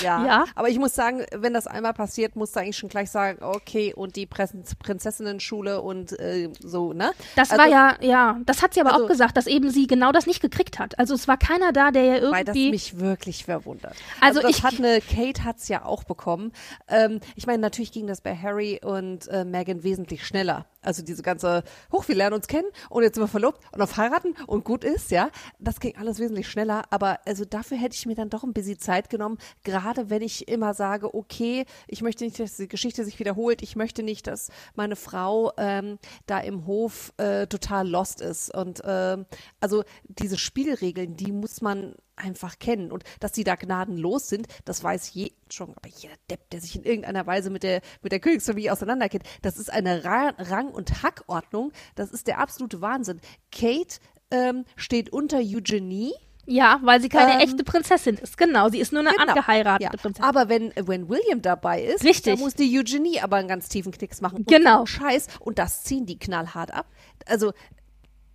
Ja. 0.01 0.23
Ja. 0.23 0.45
Aber 0.55 0.69
ich 0.69 0.79
muss 0.79 0.95
sagen, 0.95 1.25
wenn 1.36 1.53
das 1.53 1.67
einmal 1.67 1.93
passiert, 1.93 2.36
musst 2.36 2.55
du 2.55 2.62
eigentlich 2.62 2.77
schon 2.77 2.88
gleich 2.89 3.12
sagen, 3.12 3.43
okay, 3.43 3.93
und 3.93 4.15
die 4.15 4.25
Prinz 4.25 4.75
Prinzessinnen-Schule 4.81 5.81
und 5.81 6.17
äh, 6.19 6.49
so, 6.59 6.93
ne? 6.93 7.12
Das 7.36 7.51
Also, 7.51 7.63
war 7.63 7.69
ja, 7.69 7.95
ja, 8.01 8.39
das 8.45 8.62
hat 8.62 8.73
sie 8.73 8.81
aber 8.81 8.93
also- 8.93 9.05
auch 9.05 9.09
gesagt, 9.09 9.36
dass 9.38 9.47
eben 9.47 9.69
sie 9.69 9.88
genau 9.88 10.12
das 10.12 10.25
nicht 10.27 10.41
gekriegt 10.41 10.79
hat. 10.79 10.97
Also 10.99 11.13
es 11.13 11.27
war 11.27 11.38
keiner 11.38 11.71
da, 11.73 11.91
der 11.91 12.12
ja 12.13 12.32
Weil 12.32 12.43
das 12.43 12.56
irgendwie. 12.56 12.71
mich 12.71 12.99
wirklich 12.99 13.45
verwundert. 13.45 13.95
Also 14.21 14.41
das 14.41 14.52
ich- 14.58 14.63
hat 14.63 14.78
eine, 14.78 14.99
Kate 15.02 15.43
hat's 15.43 15.67
ja 15.67 15.86
auch 15.86 16.04
bekommen. 16.04 16.52
Ähm, 16.88 17.19
ich 17.36 17.47
meine, 17.47 17.60
natürlich 17.60 17.91
ging 17.91 18.08
das 18.08 18.21
bei 18.21 18.36
Harry 18.36 18.80
und 18.84 19.28
äh, 19.28 19.45
Meghan 19.45 19.84
wesentlich 19.84 20.26
schneller. 20.26 20.65
Also 20.82 21.02
diese 21.02 21.23
ganze, 21.23 21.63
hoch, 21.93 22.08
wir 22.10 22.15
lernen 22.15 22.36
uns 22.36 22.47
kennen 22.47 22.67
und 22.89 23.04
jetzt 23.04 23.15
sind 23.15 23.23
wir 23.23 23.28
verlobt 23.30 23.60
und 23.71 23.82
auf 23.82 23.95
heiraten 23.95 24.36
und 24.47 24.65
gut 24.65 24.84
ist, 24.84 25.12
ja. 25.12 25.30
Das 25.60 25.80
ging 25.80 25.95
alles 25.97 26.19
wesentlich 26.19 26.49
schneller. 26.49 26.84
Aber 26.89 27.19
also 27.26 27.45
dafür 27.45 27.78
hätte 27.78 27.95
ich 27.95 28.06
mir 28.06 28.15
dann 28.15 28.30
doch 28.30 28.43
ein 28.43 28.52
bisschen 28.54 28.80
Zeit 28.80 29.10
genommen. 29.10 29.38
Gerade 29.63 30.10
wenn 30.10 30.21
ich 30.21 30.47
immer 30.49 30.73
sage, 30.73 31.13
okay, 31.15 31.65
ich 31.88 32.02
möchte 32.02 32.26
nicht, 32.26 32.38
dass 32.39 32.58
die 32.58 32.67
Geschichte 32.67 33.06
sich 33.06 33.17
wiederholt. 33.19 33.62
Ich 33.62 33.76
möchte 33.78 34.04
nicht, 34.04 34.28
dass 34.28 34.49
meine 34.76 34.97
Frau 34.97 35.54
ähm, 35.58 35.99
da 36.26 36.39
im 36.39 36.65
Hof 36.65 37.13
äh, 37.17 37.47
total 37.47 37.88
lost 37.88 38.19
ist. 38.19 38.54
Und 38.54 38.82
ähm, 38.86 39.26
also 39.62 39.84
diese 40.04 40.38
Spielregeln, 40.38 41.15
die 41.15 41.32
muss 41.32 41.62
man 41.62 41.95
einfach 42.15 42.60
kennen. 42.60 42.91
Und 42.91 43.04
dass 43.19 43.34
sie 43.34 43.43
da 43.43 43.56
gnadenlos 43.56 44.30
sind, 44.30 44.47
das 44.65 44.84
weiß 44.84 45.13
je, 45.13 45.32
schon, 45.49 45.69
aber 45.76 45.89
jeder 45.89 46.13
Depp, 46.30 46.49
der 46.52 46.62
sich 46.62 46.76
in 46.76 46.84
irgendeiner 46.84 47.26
Weise 47.26 47.49
mit 47.49 47.63
der, 47.63 47.82
mit 48.02 48.12
der 48.12 48.19
Königsfamilie 48.19 48.71
auseinanderkennt, 48.71 49.23
das 49.41 49.58
ist 49.58 49.71
eine 49.71 50.04
Ra 50.04 50.34
Rang- 50.38 50.71
und 50.71 51.04
Hackordnung. 51.04 51.71
Das 51.95 52.12
ist 52.12 52.28
der 52.28 52.39
absolute 52.39 52.82
Wahnsinn. 52.82 53.19
Kate 53.52 53.99
ähm, 54.32 54.65
steht 54.76 55.12
unter 55.12 55.38
Eugenie. 55.39 56.13
ja, 56.45 56.80
weil 56.84 56.99
sie 57.02 57.08
keine 57.10 57.34
Ähm, 57.36 57.39
echte 57.39 57.63
Prinzessin 57.63 58.17
ist. 58.17 58.38
Genau, 58.38 58.67
sie 58.69 58.80
ist 58.80 58.91
nur 58.91 59.02
eine 59.02 59.12
Genau. 59.12 59.28
angeheiratete 59.34 59.84
Ja. 59.95 60.02
Prinzessin. 60.02 60.26
Aber 60.28 60.49
wenn, 60.49 60.73
wenn 60.76 61.08
William 61.08 61.41
dabei 61.41 61.82
ist, 61.84 62.04
Richtig. 62.04 62.34
dann 62.34 62.39
muss 62.43 62.54
die 62.56 62.78
Eugenie 62.78 63.21
aber 63.21 63.38
einen 63.38 63.47
ganz 63.47 63.69
tiefen 63.69 63.91
Knicks 63.93 64.19
machen. 64.21 64.39
Und 64.39 64.47
Genau. 64.47 64.86
Scheiß. 64.86 65.28
Und 65.39 65.58
das 65.60 65.84
ziehen 65.84 66.06
die 66.06 66.19
knallhart 66.19 66.73
ab. 66.73 66.88
Also, 67.28 67.54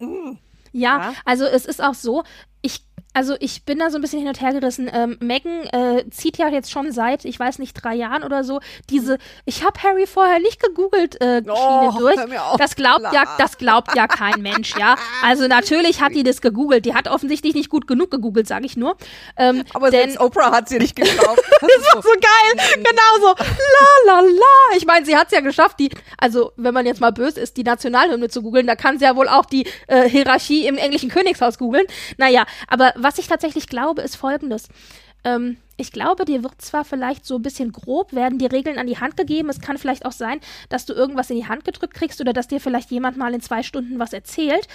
Ja, 0.01 0.31
Ja. 0.73 1.15
also 1.25 1.45
es 1.45 1.65
ist 1.67 1.83
auch 1.83 1.95
so, 1.95 2.25
Also 3.19 3.35
ich 3.41 3.65
bin 3.65 3.81
da 3.81 3.91
so 3.91 3.99
ein 3.99 4.01
bisschen 4.01 4.21
hin 4.21 4.29
und 4.29 4.41
her 4.41 4.53
gerissen. 4.53 4.89
Ähm, 4.95 5.17
Megan 5.19 5.65
äh, 5.73 6.09
zieht 6.09 6.39
ja 6.39 6.47
jetzt 6.51 6.71
schon 6.71 6.93
seit, 6.93 7.25
ich 7.25 7.37
weiß 7.37 7.59
nicht, 7.59 7.75
drei 7.75 7.97
Jahren 7.97 8.23
oder 8.23 8.45
so, 8.45 8.61
diese, 8.91 9.19
ich 9.45 9.65
habe 9.65 9.83
Harry 9.83 10.07
vorher 10.07 10.39
nicht 10.39 10.63
gegoogelt, 10.63 11.21
äh, 11.21 11.39
Schiene 11.43 11.53
Oh, 11.53 11.99
durch. 11.99 12.27
mir 12.29 12.45
auf. 12.45 12.57
Das 12.59 12.77
glaubt 12.77 13.13
ja, 13.13 13.25
das 13.37 13.59
glaubt 13.59 13.97
ja 13.97 14.07
kein 14.07 14.41
Mensch, 14.41 14.77
ja. 14.79 14.95
Also 15.25 15.49
natürlich 15.49 16.01
hat 16.01 16.15
die 16.15 16.23
das 16.23 16.41
gegoogelt. 16.41 16.85
Die 16.85 16.95
hat 16.95 17.09
offensichtlich 17.09 17.55
nicht 17.55 17.71
gut 17.71 17.89
genug 17.89 18.13
gegoogelt, 18.13 18.47
sage 18.47 18.67
ich 18.67 18.77
nur. 18.77 18.97
Ähm, 19.37 19.65
Aber 19.75 19.91
denn, 19.91 20.11
selbst 20.11 20.21
Oprah 20.21 20.53
hat 20.53 20.69
sie 20.69 20.79
nicht 20.79 20.95
geglaubt. 20.95 21.41
Das 21.61 21.71
ist 21.71 21.91
so. 21.93 22.01
so 22.03 22.09
geil, 22.11 22.67
genau 22.77 23.35
so. 23.35 23.45
La 23.45 24.15
la 24.15 24.21
la. 24.21 24.77
Ich 24.77 24.87
meine, 24.87 25.05
sie 25.05 25.17
hat 25.17 25.27
es 25.27 25.33
ja 25.33 25.41
geschafft, 25.41 25.81
die, 25.81 25.91
also 26.19 26.53
wenn 26.57 26.73
man 26.73 26.87
jetzt 26.87 27.01
mal 27.01 27.11
böse 27.11 27.41
ist, 27.41 27.57
die 27.57 27.65
Nationalhymne 27.65 28.29
zu 28.29 28.43
googeln, 28.43 28.69
da 28.69 28.77
kann 28.77 28.99
sie 29.01 29.05
ja 29.07 29.17
wohl 29.17 29.29
auch 29.29 29.45
die 29.45 29.67
äh, 29.89 30.09
Hierarchie 30.09 30.69
im 30.69 30.77
englischen 30.79 31.09
Königshaus 31.11 31.59
googeln. 31.59 31.85
Naja, 32.17 32.45
aber 32.69 32.93
was 32.97 33.08
ich 33.17 33.29
tatsächlich 33.29 33.69
glaube, 33.69 34.03
ist 34.03 34.17
folgendes. 34.17 34.69
Ähm, 35.25 35.57
ich 35.81 35.93
glaube, 35.93 36.25
dir 36.25 36.43
wird 36.43 36.61
zwar 36.61 36.85
vielleicht 36.85 37.25
so 37.25 37.37
ein 37.37 37.43
bisschen 37.43 37.71
grob 37.71 38.13
werden 38.13 38.39
die 38.39 38.47
Regeln 38.47 38.79
an 38.79 38.89
die 38.89 38.99
Hand 38.99 39.17
gegeben. 39.17 39.49
Es 39.49 39.61
kann 39.61 39.79
vielleicht 39.79 40.05
auch 40.05 40.13
sein, 40.13 40.41
dass 40.69 40.87
du 40.87 40.93
irgendwas 40.93 41.31
in 41.31 41.37
die 41.37 41.47
Hand 41.47 41.65
gedrückt 41.65 41.95
kriegst 41.95 42.21
oder 42.21 42.33
dass 42.33 42.49
dir 42.49 42.61
vielleicht 42.61 42.91
jemand 42.91 43.17
mal 43.17 43.33
in 43.33 43.41
zwei 43.41 43.63
Stunden 43.63 43.99
was 44.01 44.13
erzählt. 44.13 44.67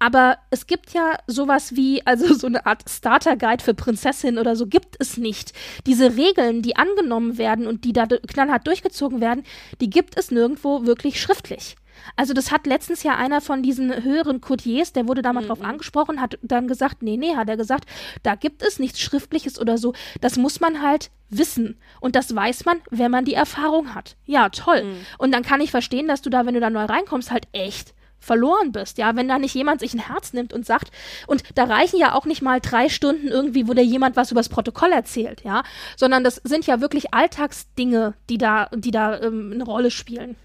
Aber 0.00 0.38
es 0.50 0.66
gibt 0.66 0.92
ja 0.92 1.16
sowas 1.28 1.76
wie, 1.76 2.04
also 2.04 2.34
so 2.34 2.48
eine 2.48 2.66
Art 2.66 2.82
Starter-Guide 2.88 3.62
für 3.62 3.74
Prinzessin 3.74 4.36
oder 4.36 4.56
so 4.56 4.66
gibt 4.66 4.96
es 4.98 5.16
nicht. 5.16 5.52
Diese 5.86 6.16
Regeln, 6.16 6.62
die 6.62 6.76
angenommen 6.76 7.38
werden 7.38 7.68
und 7.68 7.84
die 7.84 7.92
da 7.92 8.06
knallhart 8.06 8.66
durchgezogen 8.66 9.20
werden, 9.20 9.44
die 9.80 9.90
gibt 9.90 10.18
es 10.18 10.32
nirgendwo 10.32 10.86
wirklich 10.86 11.20
schriftlich. 11.20 11.76
Also 12.16 12.34
das 12.34 12.50
hat 12.50 12.66
letztens 12.66 13.02
ja 13.02 13.16
einer 13.16 13.40
von 13.40 13.62
diesen 13.62 14.04
höheren 14.04 14.40
Courtiers, 14.40 14.92
der 14.92 15.08
wurde 15.08 15.22
da 15.22 15.32
mal 15.32 15.46
drauf 15.46 15.62
angesprochen, 15.62 16.20
hat 16.20 16.38
dann 16.42 16.68
gesagt, 16.68 17.02
nee, 17.02 17.16
nee, 17.16 17.36
hat 17.36 17.48
er 17.48 17.56
gesagt, 17.56 17.84
da 18.22 18.34
gibt 18.34 18.62
es 18.62 18.78
nichts 18.78 19.00
Schriftliches 19.00 19.60
oder 19.60 19.78
so. 19.78 19.94
Das 20.20 20.36
muss 20.36 20.60
man 20.60 20.82
halt 20.82 21.10
wissen. 21.30 21.78
Und 22.00 22.16
das 22.16 22.34
weiß 22.34 22.64
man, 22.64 22.80
wenn 22.90 23.10
man 23.10 23.24
die 23.24 23.34
Erfahrung 23.34 23.94
hat. 23.94 24.16
Ja, 24.24 24.48
toll. 24.48 24.84
Und 25.18 25.32
dann 25.32 25.42
kann 25.42 25.60
ich 25.60 25.70
verstehen, 25.70 26.08
dass 26.08 26.22
du 26.22 26.30
da, 26.30 26.46
wenn 26.46 26.54
du 26.54 26.60
da 26.60 26.70
neu 26.70 26.84
reinkommst, 26.84 27.30
halt 27.30 27.46
echt 27.52 27.94
verloren 28.20 28.72
bist, 28.72 28.98
ja, 28.98 29.14
wenn 29.16 29.28
da 29.28 29.38
nicht 29.38 29.54
jemand 29.54 29.80
sich 29.80 29.94
ein 29.94 30.00
Herz 30.00 30.32
nimmt 30.32 30.52
und 30.52 30.66
sagt, 30.66 30.90
und 31.26 31.42
da 31.54 31.64
reichen 31.64 31.98
ja 31.98 32.14
auch 32.14 32.26
nicht 32.26 32.42
mal 32.42 32.60
drei 32.60 32.88
Stunden 32.88 33.28
irgendwie, 33.28 33.68
wo 33.68 33.74
dir 33.74 33.84
jemand 33.84 34.16
was 34.16 34.32
übers 34.32 34.48
Protokoll 34.48 34.92
erzählt, 34.92 35.42
ja, 35.44 35.62
sondern 35.96 36.24
das 36.24 36.40
sind 36.44 36.66
ja 36.66 36.80
wirklich 36.80 37.14
Alltagsdinge, 37.14 38.14
die 38.28 38.38
da, 38.38 38.68
die 38.74 38.90
da 38.90 39.20
ähm, 39.20 39.52
eine 39.54 39.64
Rolle 39.64 39.90
spielen. 39.90 40.36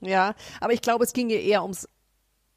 Ja, 0.00 0.34
aber 0.60 0.72
ich 0.72 0.82
glaube, 0.82 1.04
es 1.04 1.12
ging 1.12 1.30
ihr 1.30 1.40
eher 1.40 1.62
ums 1.62 1.88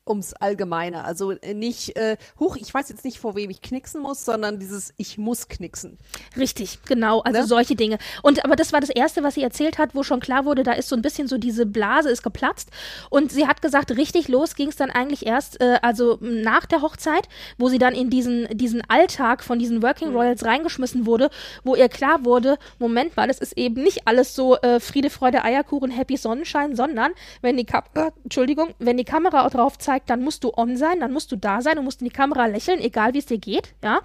ums 0.09 0.33
Allgemeine. 0.33 1.05
Also 1.05 1.31
äh, 1.31 1.53
nicht, 1.53 1.95
äh, 1.95 2.17
huch, 2.39 2.57
ich 2.57 2.73
weiß 2.73 2.89
jetzt 2.89 3.05
nicht, 3.05 3.19
vor 3.19 3.35
wem 3.35 3.49
ich 3.49 3.61
knicksen 3.61 4.01
muss, 4.01 4.25
sondern 4.25 4.59
dieses 4.59 4.93
Ich 4.97 5.17
muss 5.17 5.47
knicksen. 5.47 5.97
Richtig, 6.35 6.79
genau, 6.85 7.21
also 7.21 7.39
Ne? 7.41 7.47
solche 7.47 7.75
Dinge. 7.75 7.97
Und 8.23 8.43
aber 8.43 8.55
das 8.55 8.73
war 8.73 8.81
das 8.81 8.89
erste, 8.89 9.23
was 9.23 9.35
sie 9.35 9.43
erzählt 9.43 9.77
hat, 9.77 9.95
wo 9.95 10.03
schon 10.03 10.19
klar 10.19 10.45
wurde, 10.45 10.63
da 10.63 10.73
ist 10.73 10.89
so 10.89 10.95
ein 10.95 11.01
bisschen 11.01 11.27
so 11.27 11.37
diese 11.37 11.65
Blase 11.65 12.09
ist 12.09 12.23
geplatzt 12.23 12.69
und 13.09 13.31
sie 13.31 13.47
hat 13.47 13.61
gesagt, 13.61 13.91
richtig 13.91 14.27
los 14.27 14.55
ging 14.55 14.69
es 14.69 14.75
dann 14.75 14.89
eigentlich 14.89 15.25
erst 15.25 15.61
äh, 15.61 15.79
also 15.81 16.17
nach 16.21 16.65
der 16.65 16.81
Hochzeit, 16.81 17.29
wo 17.57 17.69
sie 17.69 17.77
dann 17.77 17.93
in 17.93 18.09
diesen 18.09 18.47
diesen 18.57 18.81
Alltag 18.89 19.43
von 19.43 19.59
diesen 19.59 19.83
Working 19.83 20.11
Royals 20.11 20.43
reingeschmissen 20.45 21.05
wurde, 21.05 21.29
wo 21.63 21.75
ihr 21.75 21.89
klar 21.89 22.25
wurde, 22.25 22.57
Moment 22.79 23.15
mal, 23.15 23.29
es 23.29 23.39
ist 23.39 23.57
eben 23.57 23.83
nicht 23.83 24.07
alles 24.07 24.33
so 24.35 24.57
äh, 24.57 24.79
Friede, 24.79 25.09
Freude, 25.09 25.43
Eierkuchen, 25.43 25.91
Happy 25.91 26.17
Sonnenschein, 26.17 26.75
sondern 26.75 27.11
wenn 27.41 27.57
die 27.57 27.65
Kamera, 27.65 28.11
Entschuldigung, 28.23 28.73
wenn 28.79 28.97
die 28.97 29.03
Kamera 29.05 29.47
drauf 29.49 29.77
zeigt, 29.77 29.98
dann 30.07 30.21
musst 30.21 30.43
du 30.43 30.51
on 30.55 30.77
sein, 30.77 30.99
dann 30.99 31.13
musst 31.13 31.31
du 31.31 31.35
da 31.35 31.61
sein 31.61 31.77
und 31.77 31.85
musst 31.85 32.01
in 32.01 32.07
die 32.07 32.13
Kamera 32.13 32.45
lächeln, 32.45 32.79
egal 32.79 33.13
wie 33.13 33.19
es 33.19 33.25
dir 33.25 33.39
geht, 33.39 33.73
ja. 33.83 33.99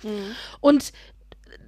Und 0.60 0.92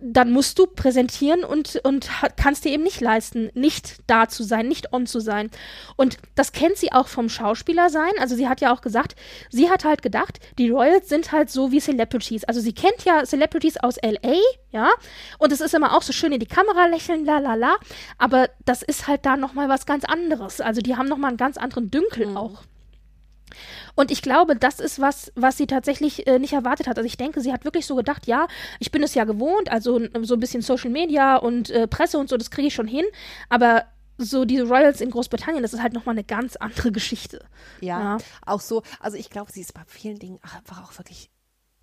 dann 0.01 0.31
musst 0.33 0.59
du 0.59 0.67
präsentieren 0.67 1.45
und, 1.45 1.81
und 1.85 2.09
kannst 2.37 2.65
dir 2.65 2.73
eben 2.73 2.83
nicht 2.83 3.01
leisten, 3.01 3.51
nicht 3.55 3.99
da 4.07 4.29
zu 4.29 4.43
sein, 4.43 4.69
nicht 4.69 4.93
on 4.93 5.07
zu 5.07 5.21
sein. 5.21 5.51
Und 5.97 6.19
das 6.35 6.53
kennt 6.53 6.77
sie 6.77 6.93
auch 6.93 7.09
vom 7.09 7.29
Schauspieler 7.29 7.91
sein. 7.91 8.13
Also 8.21 8.37
sie 8.37 8.49
hat 8.49 8.61
ja 8.61 8.73
auch 8.75 8.81
gesagt, 8.81 9.17
sie 9.51 9.71
hat 9.71 9.85
halt 9.85 10.03
gedacht, 10.03 10.39
die 10.59 10.71
Royals 10.71 11.09
sind 11.09 11.33
halt 11.33 11.51
so 11.51 11.73
wie 11.73 11.81
Celebrities. 11.81 12.45
Also 12.45 12.61
sie 12.61 12.73
kennt 12.73 13.05
ja 13.05 13.25
Celebrities 13.25 13.77
aus 13.79 13.97
LA, 14.03 14.37
ja. 14.71 14.91
Und 15.39 15.53
es 15.53 15.61
ist 15.61 15.75
immer 15.75 15.97
auch 15.97 16.03
so 16.03 16.13
schön 16.13 16.33
in 16.33 16.41
die 16.41 16.47
Kamera 16.47 16.87
lächeln, 16.87 17.25
la 17.25 17.39
la 17.39 17.55
la. 17.55 17.77
Aber 18.19 18.51
das 18.65 18.83
ist 18.83 19.07
halt 19.07 19.25
da 19.25 19.37
nochmal 19.37 19.69
was 19.69 19.87
ganz 19.87 20.05
anderes. 20.05 20.61
Also 20.61 20.81
die 20.81 20.97
haben 20.97 21.09
nochmal 21.09 21.31
einen 21.31 21.39
ganz 21.39 21.57
anderen 21.57 21.91
Dünkel 21.91 22.37
auch. 22.37 22.63
Und 23.97 24.11
ich 24.13 24.23
glaube, 24.23 24.55
das 24.55 24.79
ist 24.79 25.01
was, 25.01 25.33
was 25.35 25.57
sie 25.57 25.67
tatsächlich 25.67 26.27
äh, 26.29 26.39
nicht 26.39 26.53
erwartet 26.53 26.87
hat. 26.87 26.99
Also 26.99 27.07
ich 27.07 27.17
denke, 27.17 27.41
sie 27.41 27.53
hat 27.53 27.65
wirklich 27.65 27.87
so 27.87 27.97
gedacht, 27.97 28.27
ja, 28.27 28.47
ich 28.79 28.93
bin 28.93 29.03
es 29.03 29.15
ja 29.15 29.25
gewohnt, 29.25 29.71
also 29.73 30.01
so 30.23 30.35
ein 30.35 30.41
bisschen 30.41 30.63
Social 30.63 30.91
Media 30.91 31.37
und 31.37 31.71
äh, 31.71 31.89
Presse 31.89 32.19
und 32.19 32.29
so, 32.29 32.37
das 32.37 32.51
kriege 32.51 32.69
ich 32.69 32.75
schon 32.75 32.87
hin. 32.87 33.05
Aber 33.49 33.85
so 34.19 34.45
diese 34.45 34.65
Royals 34.65 35.01
in 35.01 35.11
Großbritannien, 35.11 35.63
das 35.63 35.75
ist 35.75 35.83
halt 35.83 35.93
nochmal 35.93 36.15
eine 36.15 36.25
ganz 36.25 36.57
andere 36.57 36.93
Geschichte. 36.93 37.45
Ja, 37.81 37.99
Ja. 37.99 38.19
auch 38.45 38.61
so. 38.61 38.83
Also 39.01 39.17
ich 39.17 39.31
glaube, 39.31 39.51
sie 39.53 39.61
ist 39.63 39.75
bei 39.75 39.83
vielen 39.87 40.19
Dingen 40.19 40.39
einfach 40.43 40.83
auch 40.85 40.97
wirklich 40.99 41.31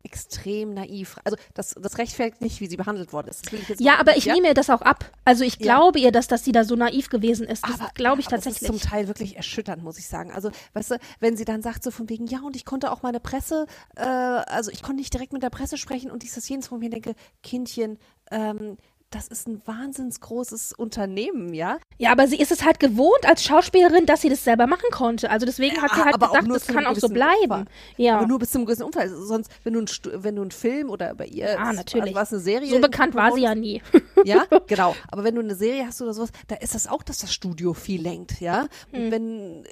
extrem 0.03 0.73
naiv. 0.73 1.17
Also 1.23 1.37
das, 1.53 1.75
das 1.79 1.97
rechtfertigt 1.97 2.41
nicht, 2.41 2.59
wie 2.59 2.67
sie 2.67 2.75
behandelt 2.77 3.13
worden 3.13 3.29
ist. 3.29 3.45
Das 3.51 3.53
ich 3.69 3.79
Ja, 3.79 3.99
aber 3.99 4.17
ich 4.17 4.25
nehme 4.25 4.47
ihr 4.49 4.53
das 4.53 4.69
auch 4.69 4.81
ab. 4.81 5.09
Also 5.25 5.43
ich 5.43 5.53
Ja. 5.59 5.63
glaube 5.75 5.99
ihr, 5.99 6.11
dass, 6.11 6.27
dass 6.27 6.43
sie 6.43 6.51
da 6.51 6.63
so 6.65 6.75
naiv 6.75 7.09
gewesen 7.09 7.47
ist. 7.47 7.63
Das 7.65 7.93
glaube 7.93 8.19
ich 8.19 8.27
Es 8.27 8.31
tatsächlich. 8.31 8.63
ist 8.63 8.67
zum 8.67 8.79
Teil 8.89 9.07
wirklich 9.07 9.37
erschütternd, 9.37 9.81
muss 9.83 9.97
ich 9.97 10.07
sagen. 10.07 10.31
Also, 10.31 10.51
weißt 10.73 10.91
du, 10.91 10.97
wenn 11.19 11.37
sie 11.37 11.45
dann 11.45 11.61
sagt 11.61 11.83
so 11.83 11.91
von 11.91 12.09
wegen, 12.09 12.27
ja, 12.27 12.41
und 12.41 12.55
ich 12.55 12.65
konnte 12.65 12.91
auch 12.91 13.01
meine 13.01 13.19
Presse, 13.19 13.65
äh, 13.95 14.01
also 14.03 14.71
ich 14.71 14.81
konnte 14.81 14.97
nicht 14.97 15.13
direkt 15.13 15.31
mit 15.33 15.41
der 15.43 15.49
Presse 15.49 15.77
sprechen 15.77 16.11
und 16.11 16.23
dieses 16.23 16.47
jenes, 16.49 16.69
wo 16.71 16.75
ich 16.75 16.81
mir 16.81 16.89
denke, 16.89 17.15
Kindchen, 17.41 17.97
ähm, 18.31 18.77
das 19.13 19.27
ist 19.27 19.47
ein 19.47 19.61
wahnsinns 19.65 20.19
großes 20.21 20.73
Unternehmen, 20.73 21.53
ja? 21.53 21.77
Ja, 21.97 22.11
aber 22.11 22.27
sie 22.27 22.37
ist 22.39 22.51
es 22.51 22.63
halt 22.65 22.79
gewohnt 22.79 23.25
als 23.25 23.43
Schauspielerin, 23.43 24.05
dass 24.05 24.21
sie 24.21 24.29
das 24.29 24.43
selber 24.43 24.67
machen 24.67 24.89
konnte. 24.91 25.29
Also 25.29 25.45
deswegen 25.45 25.81
hat 25.81 25.91
sie 25.91 25.99
Ja, 25.99 26.05
halt 26.05 26.15
auch 26.15 26.29
gedacht, 26.31 26.47
nur 26.47 26.57
das 26.57 26.67
kann 26.67 26.85
auch 26.85 26.95
so 26.95 27.09
bleiben. 27.09 27.65
Ja. 27.97 28.17
Aber 28.17 28.27
nur 28.27 28.39
bis 28.39 28.51
zum 28.51 28.65
gewissen 28.65 28.83
Umfang. 28.83 29.07
Sonst, 29.09 29.51
wenn 29.63 29.73
du, 29.73 29.81
ein, 29.81 29.87
Stu- 29.87 30.09
wenn 30.13 30.35
du 30.35 30.41
einen 30.41 30.51
Film 30.51 30.89
oder 30.89 31.13
bei 31.15 31.25
ihr, 31.27 31.59
Ah, 31.59 31.73
natürlich. 31.73 32.03
Also 32.05 32.15
war 32.15 32.23
es 32.23 32.31
eine 32.33 32.41
Serie. 32.41 32.69
so 32.69 32.79
bekannt 32.79 33.13
war 33.15 33.31
sie 33.33 33.41
ja 33.41 33.53
nie. 33.55 33.81
Ja, 34.25 34.45
genau. 34.67 34.95
Aber 35.11 35.23
wenn 35.23 35.35
du 35.35 35.41
eine 35.41 35.55
Serie 35.55 35.85
hast 35.85 36.01
oder 36.01 36.13
sowas, 36.13 36.29
da 36.47 36.55
ist 36.55 36.73
das 36.75 36.87
auch, 36.87 37.03
dass 37.03 37.17
das 37.19 37.33
Studio 37.33 37.73
viel 37.73 38.01
lenkt, 38.01 38.39
ja? 38.41 38.67
Hm. 38.91 39.11
Wenn, 39.11 39.63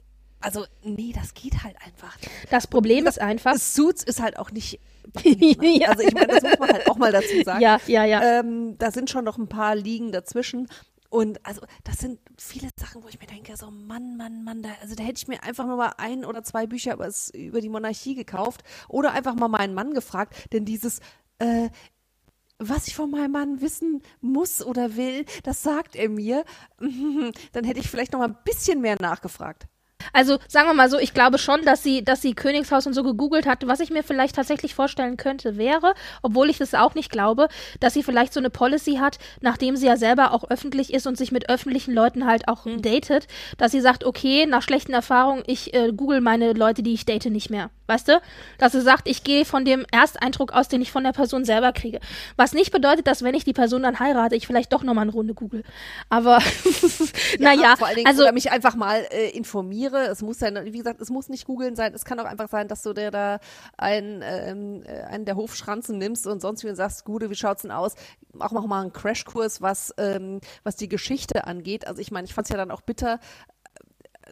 also, 0.41 0.65
nee, 0.83 1.13
das 1.15 1.33
geht 1.33 1.63
halt 1.63 1.75
einfach. 1.85 2.17
Das 2.49 2.67
Problem 2.67 3.07
ist 3.07 3.19
einfach. 3.21 3.55
Suits 3.57 4.03
ist 4.03 4.21
halt 4.21 4.37
auch 4.37 4.51
nicht. 4.51 4.79
Ne? 5.25 5.85
Also 5.87 6.03
ich 6.03 6.13
meine, 6.13 6.27
das 6.27 6.43
muss 6.43 6.59
man 6.59 6.69
halt 6.69 6.89
auch 6.89 6.97
mal 6.97 7.11
dazu 7.11 7.43
sagen. 7.43 7.61
Ja, 7.61 7.79
ja, 7.87 8.05
ja. 8.05 8.39
Ähm, 8.39 8.77
da 8.77 8.91
sind 8.91 9.09
schon 9.09 9.25
noch 9.25 9.37
ein 9.37 9.47
paar 9.47 9.75
Ligen 9.75 10.11
dazwischen. 10.11 10.67
Und 11.09 11.45
also 11.45 11.61
das 11.83 11.97
sind 11.97 12.19
viele 12.37 12.69
Sachen, 12.79 13.03
wo 13.03 13.09
ich 13.09 13.19
mir 13.19 13.27
denke, 13.27 13.57
so 13.57 13.69
Mann, 13.69 14.15
Mann, 14.15 14.43
Mann, 14.45 14.61
da, 14.61 14.69
also 14.81 14.95
da 14.95 15.03
hätte 15.03 15.17
ich 15.17 15.27
mir 15.27 15.43
einfach 15.43 15.65
nur 15.65 15.75
mal 15.75 15.93
ein 15.97 16.23
oder 16.23 16.41
zwei 16.43 16.67
Bücher 16.67 16.97
über 17.33 17.59
die 17.59 17.69
Monarchie 17.69 18.15
gekauft 18.15 18.61
oder 18.87 19.11
einfach 19.11 19.35
mal 19.35 19.49
meinen 19.49 19.73
Mann 19.73 19.93
gefragt, 19.93 20.53
denn 20.53 20.63
dieses 20.63 20.99
äh, 21.39 21.69
was 22.61 22.87
ich 22.87 22.95
von 22.95 23.09
meinem 23.09 23.31
Mann 23.31 23.61
wissen 23.61 24.01
muss 24.21 24.63
oder 24.63 24.95
will, 24.95 25.25
das 25.43 25.63
sagt 25.63 25.95
er 25.95 26.09
mir. 26.09 26.45
Dann 27.51 27.63
hätte 27.63 27.79
ich 27.79 27.89
vielleicht 27.89 28.13
noch 28.13 28.19
mal 28.19 28.29
ein 28.29 28.37
bisschen 28.45 28.81
mehr 28.81 28.97
nachgefragt. 29.01 29.67
Also 30.13 30.39
sagen 30.47 30.67
wir 30.67 30.73
mal 30.73 30.89
so, 30.89 30.97
ich 30.99 31.13
glaube 31.13 31.37
schon, 31.37 31.63
dass 31.63 31.83
sie, 31.83 32.03
dass 32.03 32.21
sie 32.21 32.33
Königshaus 32.33 32.87
und 32.87 32.93
so 32.93 33.03
gegoogelt 33.03 33.45
hat. 33.45 33.67
Was 33.67 33.79
ich 33.79 33.89
mir 33.89 34.03
vielleicht 34.03 34.35
tatsächlich 34.35 34.75
vorstellen 34.75 35.17
könnte, 35.17 35.57
wäre, 35.57 35.93
obwohl 36.21 36.49
ich 36.49 36.57
das 36.57 36.73
auch 36.73 36.95
nicht 36.95 37.11
glaube, 37.11 37.47
dass 37.79 37.93
sie 37.93 38.03
vielleicht 38.03 38.33
so 38.33 38.39
eine 38.39 38.49
Policy 38.49 38.95
hat, 38.95 39.17
nachdem 39.41 39.75
sie 39.75 39.87
ja 39.87 39.97
selber 39.97 40.33
auch 40.33 40.49
öffentlich 40.49 40.93
ist 40.93 41.07
und 41.07 41.17
sich 41.17 41.31
mit 41.31 41.49
öffentlichen 41.49 41.93
Leuten 41.93 42.25
halt 42.25 42.47
auch 42.47 42.65
datet, 42.65 43.27
dass 43.57 43.71
sie 43.71 43.81
sagt, 43.81 44.03
okay, 44.03 44.45
nach 44.45 44.61
schlechten 44.61 44.93
Erfahrungen, 44.93 45.43
ich 45.47 45.73
äh, 45.73 45.91
google 45.91 46.21
meine 46.21 46.53
Leute, 46.53 46.83
die 46.83 46.93
ich 46.93 47.05
date, 47.05 47.25
nicht 47.25 47.49
mehr. 47.49 47.69
Weißt 47.91 48.07
du? 48.07 48.21
Dass 48.57 48.71
sie 48.71 48.79
sagt, 48.79 49.05
ich 49.05 49.25
gehe 49.25 49.43
von 49.43 49.65
dem 49.65 49.85
Ersteindruck 49.91 50.53
aus, 50.53 50.69
den 50.69 50.81
ich 50.81 50.93
von 50.93 51.03
der 51.03 51.11
Person 51.11 51.43
selber 51.43 51.73
kriege. 51.73 51.99
Was 52.37 52.53
nicht 52.53 52.71
bedeutet, 52.71 53.05
dass 53.05 53.21
wenn 53.21 53.35
ich 53.35 53.43
die 53.43 53.51
Person 53.51 53.83
dann 53.83 53.99
heirate, 53.99 54.33
ich 54.33 54.47
vielleicht 54.47 54.71
doch 54.71 54.81
nochmal 54.83 55.01
eine 55.01 55.11
Runde 55.11 55.33
google. 55.33 55.63
Aber 56.07 56.39
naja, 57.39 57.75
vor 57.75 57.87
allen 57.87 57.97
Dingen, 57.97 58.07
also 58.07 58.21
oder 58.21 58.31
mich 58.31 58.49
einfach 58.49 58.75
mal 58.75 59.05
äh, 59.11 59.31
informiere. 59.31 60.07
Es 60.07 60.21
muss 60.21 60.39
ja, 60.39 60.63
wie 60.63 60.71
gesagt, 60.71 61.01
es 61.01 61.09
muss 61.09 61.27
nicht 61.27 61.45
googeln 61.45 61.75
sein. 61.75 61.93
Es 61.93 62.05
kann 62.05 62.17
auch 62.21 62.25
einfach 62.25 62.47
sein, 62.47 62.69
dass 62.69 62.81
du 62.81 62.93
dir 62.93 63.11
da 63.11 63.39
einen, 63.77 64.21
ähm, 64.23 64.83
äh, 64.85 65.01
einen 65.01 65.25
der 65.25 65.35
Hofschranzen 65.35 65.97
nimmst 65.97 66.27
und 66.27 66.41
sonst 66.41 66.63
wie 66.63 66.69
und 66.69 66.77
sagst, 66.77 67.03
Gude, 67.03 67.29
wie 67.29 67.35
schaut's 67.35 67.63
denn 67.63 67.71
aus? 67.71 67.95
Auch 68.39 68.51
mach 68.51 68.65
mal 68.67 68.83
einen 68.83 68.93
Crashkurs, 68.93 69.61
was, 69.61 69.93
ähm, 69.97 70.39
was 70.63 70.77
die 70.77 70.87
Geschichte 70.87 71.45
angeht. 71.45 71.87
Also 71.87 71.99
ich 71.99 72.09
meine, 72.09 72.23
ich 72.23 72.33
fand's 72.33 72.51
ja 72.51 72.55
dann 72.55 72.71
auch 72.71 72.81
bitter, 72.81 73.19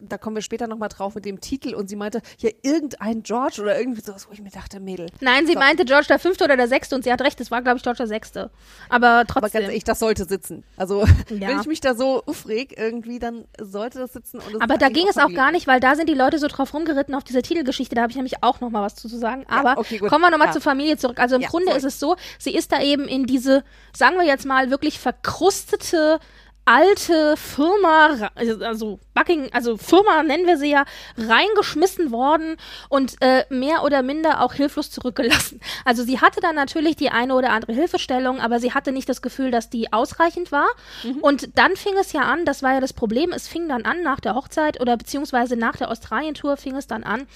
da 0.02 0.18
kommen 0.18 0.36
wir 0.36 0.42
später 0.42 0.66
nochmal 0.66 0.88
drauf 0.88 1.14
mit 1.14 1.24
dem 1.24 1.40
Titel 1.40 1.74
und 1.74 1.88
sie 1.88 1.96
meinte, 1.96 2.20
ja, 2.38 2.50
irgendein 2.62 3.22
George 3.22 3.60
oder 3.62 3.78
irgendwie 3.78 4.00
sowas, 4.00 4.26
wo 4.28 4.32
ich 4.32 4.40
mir 4.40 4.50
dachte, 4.50 4.80
Mädel. 4.80 5.06
Nein, 5.20 5.46
sie 5.46 5.52
So. 5.54 5.58
meinte 5.58 5.84
George 5.84 6.06
der 6.08 6.18
Fünfte 6.18 6.44
oder 6.44 6.56
der 6.56 6.68
Sechste 6.68 6.94
und 6.94 7.04
sie 7.04 7.12
hat 7.12 7.20
recht, 7.22 7.40
es 7.40 7.50
war, 7.50 7.62
glaube 7.62 7.76
ich, 7.78 7.82
George 7.82 7.98
der 7.98 8.06
Sechste. 8.06 8.50
Aber 8.88 9.00
Aber 9.10 9.26
trotzdem. 9.26 9.52
ganz 9.60 9.68
ehrlich, 9.68 9.84
das 9.84 9.98
sollte 9.98 10.24
sitzen. 10.24 10.64
Also, 10.76 11.04
Ja. 11.30 11.48
wenn 11.48 11.60
ich 11.60 11.66
mich 11.66 11.80
da 11.80 11.94
so 11.94 12.22
aufreg 12.26 12.74
irgendwie, 12.78 13.18
dann 13.18 13.44
sollte 13.60 13.98
das 13.98 14.12
sitzen. 14.12 14.38
Es 14.54 14.60
Aber 14.60 14.76
da 14.78 14.88
ging 14.88 15.06
es 15.08 15.16
auch 15.18 15.32
gar 15.32 15.52
nicht, 15.52 15.66
weil 15.66 15.80
da 15.80 15.94
sind 15.96 16.08
die 16.08 16.14
Leute 16.14 16.38
so 16.38 16.46
drauf 16.48 16.72
rumgeritten 16.74 17.14
auf 17.14 17.24
diese 17.24 17.42
Titelgeschichte. 17.42 17.94
Da 17.94 18.02
habe 18.02 18.10
ich 18.10 18.16
nämlich 18.16 18.42
auch 18.42 18.60
noch 18.60 18.70
mal 18.70 18.82
was 18.82 18.94
zu 18.94 19.08
sagen. 19.08 19.44
Aber 19.48 19.78
okay, 19.78 19.98
gut. 19.98 20.08
kommen 20.08 20.22
wir 20.22 20.30
noch 20.30 20.38
mal 20.38 20.46
Ja. 20.46 20.52
zur 20.52 20.62
Familie 20.62 20.96
zurück. 20.96 21.18
Also 21.18 21.36
im 21.36 21.42
Ja, 21.42 21.48
Grunde 21.48 21.66
sorry. 21.66 21.78
ist 21.78 21.84
es 21.84 22.00
so, 22.00 22.16
sie 22.38 22.54
ist 22.54 22.72
da 22.72 22.80
eben 22.82 23.06
in 23.08 23.26
diese, 23.26 23.64
sagen 23.96 24.16
wir 24.16 24.24
jetzt 24.24 24.44
mal, 24.46 24.70
wirklich 24.70 24.98
verkrustete 24.98 26.18
alte 26.70 27.36
Firma, 27.36 28.30
also- 28.36 29.00
Bucking, 29.12 29.50
also 29.52 29.76
Firma 29.76 30.22
nennen 30.22 30.46
wir 30.46 30.56
sie 30.56 30.70
ja, 30.70 30.84
reingeschmissen 31.18 32.12
worden 32.12 32.56
und 32.88 33.16
äh, 33.20 33.44
mehr 33.50 33.82
oder 33.82 34.02
minder 34.02 34.40
auch 34.40 34.54
hilflos 34.54 34.90
zurückgelassen. 34.90 35.60
Also 35.84 36.04
sie 36.04 36.20
hatte 36.20 36.40
dann 36.40 36.54
natürlich 36.54 36.94
die 36.96 37.10
eine 37.10 37.34
oder 37.34 37.50
andere 37.50 37.72
Hilfestellung, 37.72 38.38
aber 38.38 38.60
sie 38.60 38.72
hatte 38.72 38.92
nicht 38.92 39.08
das 39.08 39.22
Gefühl, 39.22 39.50
dass 39.50 39.70
die 39.70 39.92
ausreichend 39.92 40.52
war. 40.52 40.68
Und 41.20 41.56
dann 41.56 41.74
fing 41.74 41.94
es 41.98 42.12
ja 42.12 42.22
an, 42.22 42.44
das 42.44 42.62
war 42.62 42.74
ja 42.74 42.80
das 42.80 42.92
Problem, 42.92 43.32
es 43.32 43.48
fing 43.48 43.68
dann 43.68 43.84
an 43.84 44.02
nach 44.02 44.20
der 44.20 44.34
Hochzeit 44.34 44.80
oder 44.80 44.96
beziehungsweise 44.96 45.56
nach 45.56 45.76
der 45.76 45.90
Australien-Tour 45.90 46.56
fing 46.56 46.76
es 46.76 46.86
dann 46.86 47.02
an, 47.02 47.26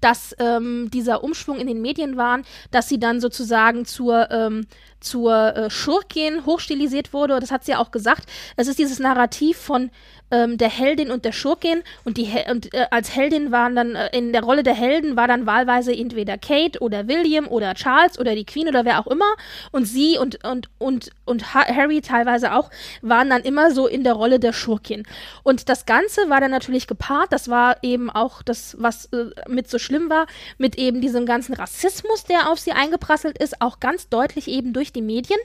dass 0.00 0.34
ähm, 0.38 0.90
dieser 0.92 1.24
Umschwung 1.24 1.58
in 1.58 1.66
den 1.66 1.82
Medien 1.82 2.16
war, 2.16 2.40
dass 2.70 2.88
sie 2.88 3.00
dann 3.00 3.20
sozusagen 3.20 3.84
zur 3.84 4.30
ähm, 4.30 4.66
zur 5.00 5.56
äh, 5.56 5.70
Schurkin 5.70 6.44
hochstilisiert 6.44 7.12
wurde. 7.12 7.38
Das 7.40 7.50
hat 7.50 7.64
sie 7.64 7.72
ja 7.72 7.78
auch 7.78 7.90
gesagt. 7.90 8.28
Es 8.56 8.68
ist 8.68 8.78
dieses 8.78 8.98
Narrativ 8.98 9.58
von 9.58 9.90
ähm, 10.30 10.58
der 10.58 10.68
Heldin 10.68 11.10
und 11.10 11.24
der 11.24 11.32
Schurkin 11.32 11.82
und 12.04 12.16
die 12.16 12.24
Hel 12.24 12.50
und 12.50 12.72
äh, 12.74 12.86
als 12.90 13.14
Heldin 13.14 13.50
waren 13.52 13.74
dann 13.74 13.94
äh, 13.94 14.16
in 14.16 14.32
der 14.32 14.42
Rolle 14.42 14.62
der 14.62 14.74
Helden 14.74 15.16
war 15.16 15.28
dann 15.28 15.46
wahlweise 15.46 15.92
entweder 15.92 16.38
Kate 16.38 16.80
oder 16.80 17.08
William 17.08 17.46
oder 17.48 17.74
Charles 17.74 18.18
oder 18.18 18.34
die 18.34 18.44
Queen 18.44 18.68
oder 18.68 18.84
wer 18.84 19.00
auch 19.00 19.06
immer. 19.06 19.32
Und 19.72 19.84
sie 19.84 20.18
und 20.18 20.44
und 20.44 20.68
und 20.78 21.10
und 21.24 21.54
ha 21.54 21.64
Harry 21.66 22.00
teilweise 22.00 22.52
auch 22.52 22.70
waren 23.02 23.30
dann 23.30 23.42
immer 23.42 23.70
so 23.70 23.86
in 23.86 24.04
der 24.04 24.14
Rolle 24.14 24.38
der 24.38 24.52
Schurkin. 24.52 25.04
Und 25.42 25.68
das 25.68 25.86
Ganze 25.86 26.28
war 26.28 26.40
dann 26.40 26.50
natürlich 26.50 26.86
gepaart. 26.86 27.32
Das 27.32 27.48
war 27.48 27.76
eben 27.82 28.10
auch 28.10 28.42
das 28.42 28.76
was 28.78 29.06
äh, 29.06 29.26
mit 29.48 29.70
so 29.70 29.78
schlimm 29.78 30.10
war 30.10 30.26
mit 30.58 30.76
eben 30.76 31.00
diesem 31.00 31.26
ganzen 31.26 31.54
Rassismus 31.54 32.24
der 32.24 32.50
auf 32.50 32.58
sie 32.58 32.72
eingeprasselt 32.72 33.38
ist 33.38 33.60
auch 33.60 33.80
ganz 33.80 34.08
deutlich 34.08 34.48
eben 34.48 34.72
durch 34.72 34.92
die 34.92 35.02
Medien. 35.02 35.38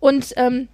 Und 0.00 0.32
ähm, 0.36 0.68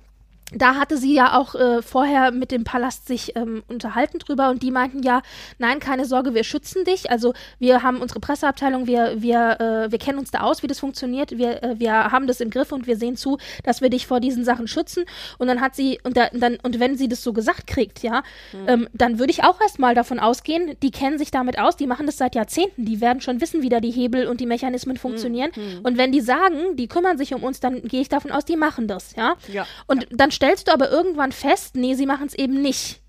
da 0.55 0.77
hatte 0.77 0.97
sie 0.97 1.15
ja 1.15 1.39
auch 1.39 1.55
äh, 1.55 1.83
vorher 1.83 2.31
mit 2.31 2.51
dem 2.51 2.65
Palast 2.65 3.07
sich 3.07 3.37
ähm, 3.37 3.63
unterhalten 3.69 4.19
drüber 4.19 4.49
und 4.49 4.63
die 4.63 4.71
meinten 4.71 5.03
ja, 5.03 5.21
nein, 5.59 5.79
keine 5.79 6.07
Sorge, 6.07 6.35
wir 6.35 6.45
schützen 6.45 6.85
dich. 6.85 7.11
Also 7.11 7.35
wir 7.59 7.83
haben 7.83 8.01
unsere 8.01 8.21
Presseabteilung, 8.21 8.87
wir, 8.87 9.21
wir, 9.21 9.61
äh, 9.61 9.93
wir 9.93 9.99
kennen 9.99 10.19
uns 10.19 10.31
da 10.31 10.41
aus, 10.41 10.63
wie 10.63 10.67
das 10.67 10.79
funktioniert. 10.79 11.37
Wir, 11.37 11.63
äh, 11.63 11.79
wir 11.79 11.93
haben 11.93 12.27
das 12.27 12.41
im 12.41 12.49
Griff 12.49 12.73
und 12.73 12.87
wir 12.87 12.97
sehen 12.97 13.17
zu, 13.17 13.37
dass 13.63 13.83
wir 13.83 13.91
dich 13.91 14.07
vor 14.07 14.21
diesen 14.21 14.45
Sachen 14.45 14.69
schützen. 14.69 15.05
Und 15.37 15.49
dann 15.49 15.61
hat 15.61 15.75
sie, 15.75 16.01
und 16.03 16.17
da, 16.17 16.29
dann, 16.33 16.57
und 16.63 16.81
wenn 16.81 16.97
sie 16.97 17.09
das 17.09 17.23
so 17.23 17.35
gesagt 17.35 17.67
kriegt, 17.67 18.03
ja, 18.03 18.23
ähm, 18.67 18.89
dann 18.95 19.19
würde 19.19 19.33
ich 19.33 19.45
auch 19.45 19.61
erstmal 19.61 19.95
davon 19.95 20.19
ausgehen, 20.19 20.77
die 20.83 20.91
kennen 20.91 21.19
sich 21.19 21.31
damit 21.31 21.59
aus, 21.59 21.77
die 21.77 21.87
machen 21.87 22.07
das 22.07 22.17
seit 22.17 22.35
Jahrzehnten, 22.35 22.87
die 22.87 23.03
werden 23.03 23.21
schon 23.21 23.41
wissen, 23.43 23.63
wie 23.63 23.69
da 23.69 23.81
die 23.81 23.91
Hebel 23.91 24.27
und 24.27 24.41
die 24.41 24.47
Mechanismen 24.47 24.97
funktionieren. 24.97 25.51
Und 25.83 25.99
wenn 25.99 26.13
die 26.13 26.21
sagen, 26.21 26.77
die 26.77 26.89
kümmern 26.89 27.19
sich 27.19 27.35
um 27.35 27.43
uns, 27.43 27.61
dann 27.61 27.83
gehe 27.83 28.01
ich 28.01 28.09
davon 28.09 28.31
aus, 28.31 28.45
die 28.45 28.57
machen 28.57 28.89
das, 28.89 29.15
ja. 29.15 29.37
Ja. 29.53 29.67
Und 29.87 30.07
dann 30.11 30.31
stellst 30.39 30.69
du 30.69 30.73
aber 30.73 30.89
irgendwann 30.89 31.33
fest, 31.33 31.75
nee, 31.75 31.95
sie 31.95 32.07
machen 32.07 32.29
es 32.29 32.35
eben 32.35 32.63
nicht. 32.63 33.01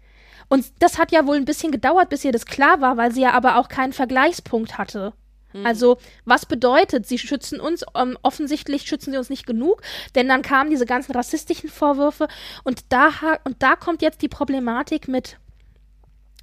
Und 0.48 0.66
das 0.80 0.98
hat 0.98 1.12
ja 1.12 1.28
wohl 1.28 1.36
ein 1.36 1.46
bisschen 1.46 1.72
gedauert, 1.72 2.10
bis 2.10 2.26
ihr 2.26 2.32
das 2.32 2.48
klar 2.48 2.82
war, 2.82 2.98
weil 2.98 3.12
sie 3.12 3.22
ja 3.22 3.34
aber 3.34 3.58
auch 3.58 3.68
keinen 3.68 3.94
Vergleichspunkt 3.94 4.80
hatte. 4.80 5.14
Also, 5.64 5.98
was 6.26 6.46
bedeutet, 6.46 7.08
sie 7.08 7.18
schützen 7.18 7.60
uns, 7.60 7.84
ähm, 7.96 8.18
offensichtlich 8.22 8.84
schützen 8.84 9.12
sie 9.12 9.18
uns 9.18 9.30
nicht 9.30 9.48
genug, 9.48 9.82
denn 10.14 10.28
dann 10.28 10.44
kamen 10.44 10.70
diese 10.70 10.86
ganzen 10.86 11.12
rassistischen 11.12 11.70
Vorwürfe 11.70 12.28
und 12.64 12.82
da, 12.90 13.12
und 13.44 13.62
da 13.62 13.76
kommt 13.76 14.04
jetzt 14.04 14.22
die 14.22 14.28
Problematik 14.28 15.08
mit 15.08 15.38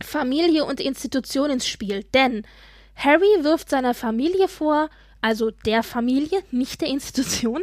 Familie 0.02 0.64
und 0.64 0.80
Institution 0.80 1.50
ins 1.50 1.68
Spiel. 1.68 2.02
Denn 2.14 2.44
Harry 2.96 3.42
wirft 3.42 3.70
seiner 3.70 3.94
Familie 3.94 4.48
vor, 4.48 4.88
also 5.20 5.50
der 5.50 5.82
Familie, 5.82 6.42
nicht 6.50 6.80
der 6.80 6.88
Institution, 6.88 7.62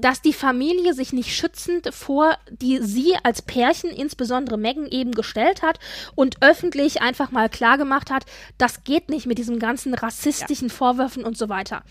dass 0.00 0.22
die 0.22 0.32
Familie 0.32 0.94
sich 0.94 1.12
nicht 1.12 1.34
schützend 1.34 1.94
vor 1.94 2.36
die 2.50 2.78
sie 2.78 3.14
als 3.22 3.42
Pärchen, 3.42 3.90
insbesondere 3.90 4.58
Meghan, 4.58 4.86
eben 4.86 5.12
gestellt 5.12 5.62
hat 5.62 5.78
und 6.14 6.42
öffentlich 6.42 7.02
einfach 7.02 7.30
mal 7.30 7.48
klargemacht 7.48 8.10
hat, 8.10 8.24
das 8.58 8.84
geht 8.84 9.08
nicht 9.08 9.26
mit 9.26 9.38
diesen 9.38 9.58
ganzen 9.58 9.94
rassistischen 9.94 10.70
Vorwürfen 10.70 11.24
und 11.24 11.36
so 11.36 11.48
weiter. 11.48 11.82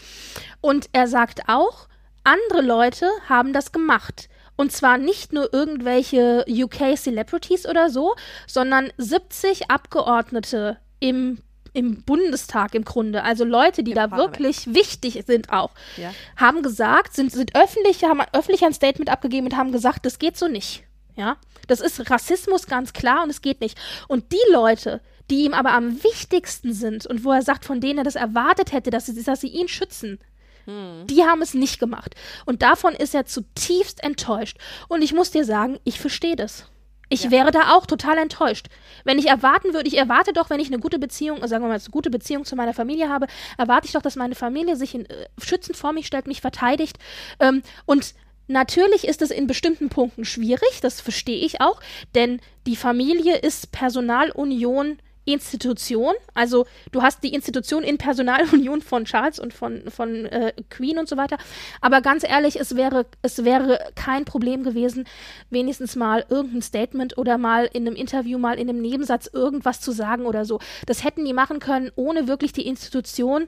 Und 0.61 0.89
er 0.93 1.07
sagt 1.07 1.47
auch, 1.47 1.87
andere 2.23 2.61
Leute 2.61 3.07
haben 3.27 3.53
das 3.53 3.71
gemacht. 3.71 4.29
Und 4.57 4.71
zwar 4.71 4.97
nicht 4.97 5.33
nur 5.33 5.53
irgendwelche 5.53 6.45
UK-Celebrities 6.47 7.67
oder 7.67 7.89
so, 7.89 8.15
sondern 8.47 8.91
70 8.97 9.69
Abgeordnete 9.69 10.77
im, 10.99 11.39
im 11.75 12.01
Bundestag 12.03 12.73
im 12.75 12.85
Grunde, 12.85 13.23
also 13.23 13.43
Leute, 13.43 13.83
die 13.83 13.93
da 13.93 14.07
Parlament. 14.07 14.33
wirklich 14.39 14.73
wichtig 14.73 15.23
sind 15.27 15.51
auch, 15.51 15.71
Ja. 15.97 16.11
haben 16.37 16.63
gesagt, 16.63 17.13
sind, 17.13 17.31
sind 17.31 17.55
öffentlich, 17.55 18.03
haben 18.03 18.21
öffentlich 18.33 18.63
ein 18.65 18.73
Statement 18.73 19.09
abgegeben 19.09 19.47
und 19.47 19.57
haben 19.57 19.71
gesagt, 19.71 20.05
das 20.05 20.17
geht 20.19 20.37
so 20.37 20.47
nicht. 20.47 20.83
Ja, 21.15 21.37
das 21.67 21.79
ist 21.79 22.09
Rassismus 22.09 22.67
ganz 22.67 22.91
klar 22.93 23.23
und 23.23 23.29
es 23.29 23.41
geht 23.41 23.61
nicht. 23.61 23.77
Und 24.07 24.31
die 24.33 24.51
Leute, 24.51 25.01
die 25.29 25.45
ihm 25.45 25.53
aber 25.53 25.71
am 25.71 26.03
wichtigsten 26.03 26.73
sind 26.73 27.05
und 27.05 27.23
wo 27.23 27.31
er 27.31 27.41
sagt, 27.41 27.65
von 27.65 27.79
denen 27.81 27.99
er 27.99 28.03
das 28.03 28.15
erwartet 28.15 28.71
hätte, 28.73 28.89
dass 28.89 29.05
sie, 29.05 29.23
dass 29.23 29.41
sie 29.41 29.47
ihn 29.47 29.67
schützen, 29.67 30.19
die 30.67 31.23
haben 31.23 31.43
es 31.43 31.53
nicht 31.53 31.79
gemacht. 31.79 32.15
Und 32.45 32.63
davon 32.63 32.93
ist 32.95 33.13
er 33.13 33.25
zutiefst 33.27 34.03
enttäuscht. 34.03 34.57
Und 34.87 35.03
ich 35.03 35.13
muss 35.13 35.29
dir 35.29 35.45
sagen, 35.45 35.77
ich 35.83 35.99
verstehe 35.99 36.35
das. 36.35 36.65
Ich 37.09 37.29
wäre 37.31 37.51
da 37.51 37.75
auch 37.75 37.85
total 37.85 38.17
enttäuscht. 38.17 38.67
Wenn 39.03 39.19
ich 39.19 39.27
erwarten 39.27 39.73
würde, 39.73 39.87
ich 39.87 39.97
erwarte 39.97 40.33
doch, 40.33 40.49
wenn 40.49 40.59
ich 40.59 40.67
eine 40.67 40.79
gute 40.79 40.99
Beziehung, 40.99 41.45
sagen 41.47 41.63
wir 41.63 41.67
mal, 41.67 41.75
eine 41.75 41.91
gute 41.91 42.09
Beziehung 42.09 42.45
zu 42.45 42.55
meiner 42.55 42.73
Familie 42.73 43.09
habe, 43.09 43.27
erwarte 43.57 43.87
ich 43.87 43.93
doch, 43.93 44.01
dass 44.01 44.15
meine 44.15 44.35
Familie 44.35 44.75
sich 44.75 44.95
in, 44.95 45.05
äh, 45.05 45.27
schützend 45.43 45.77
vor 45.77 45.93
mich 45.93 46.07
stellt, 46.07 46.27
mich 46.27 46.41
verteidigt. 46.41 46.97
Ähm, 47.39 47.61
und 47.85 48.15
natürlich 48.47 49.07
ist 49.07 49.21
es 49.21 49.31
in 49.31 49.47
bestimmten 49.47 49.89
Punkten 49.89 50.25
schwierig, 50.25 50.81
das 50.81 51.01
verstehe 51.01 51.45
ich 51.45 51.61
auch, 51.61 51.79
denn 52.15 52.39
die 52.65 52.75
Familie 52.75 53.37
ist 53.37 53.71
Personalunion 53.71 54.97
Institution, 55.25 56.13
also 56.33 56.65
du 56.91 57.01
hast 57.01 57.23
die 57.23 57.33
Institution 57.33 57.83
in 57.83 57.97
Personalunion 57.97 58.81
von 58.81 59.05
Charles 59.05 59.39
und 59.39 59.53
von, 59.53 59.89
von 59.89 60.25
äh, 60.25 60.53
Queen 60.69 60.99
und 60.99 61.09
so 61.09 61.17
weiter. 61.17 61.37
Aber 61.81 62.01
ganz 62.01 62.23
ehrlich, 62.23 62.59
es 62.59 62.75
wäre, 62.75 63.05
es 63.21 63.43
wäre 63.43 63.79
kein 63.95 64.25
Problem 64.25 64.63
gewesen, 64.63 65.05
wenigstens 65.49 65.95
mal 65.95 66.25
irgendein 66.29 66.61
Statement 66.61 67.17
oder 67.17 67.37
mal 67.37 67.69
in 67.73 67.87
einem 67.87 67.95
Interview, 67.95 68.37
mal 68.37 68.59
in 68.59 68.69
einem 68.69 68.81
Nebensatz 68.81 69.27
irgendwas 69.31 69.81
zu 69.81 69.91
sagen 69.91 70.25
oder 70.25 70.45
so. 70.45 70.59
Das 70.85 71.03
hätten 71.03 71.25
die 71.25 71.33
machen 71.33 71.59
können, 71.59 71.91
ohne 71.95 72.27
wirklich 72.27 72.53
die 72.53 72.67
Institution 72.67 73.47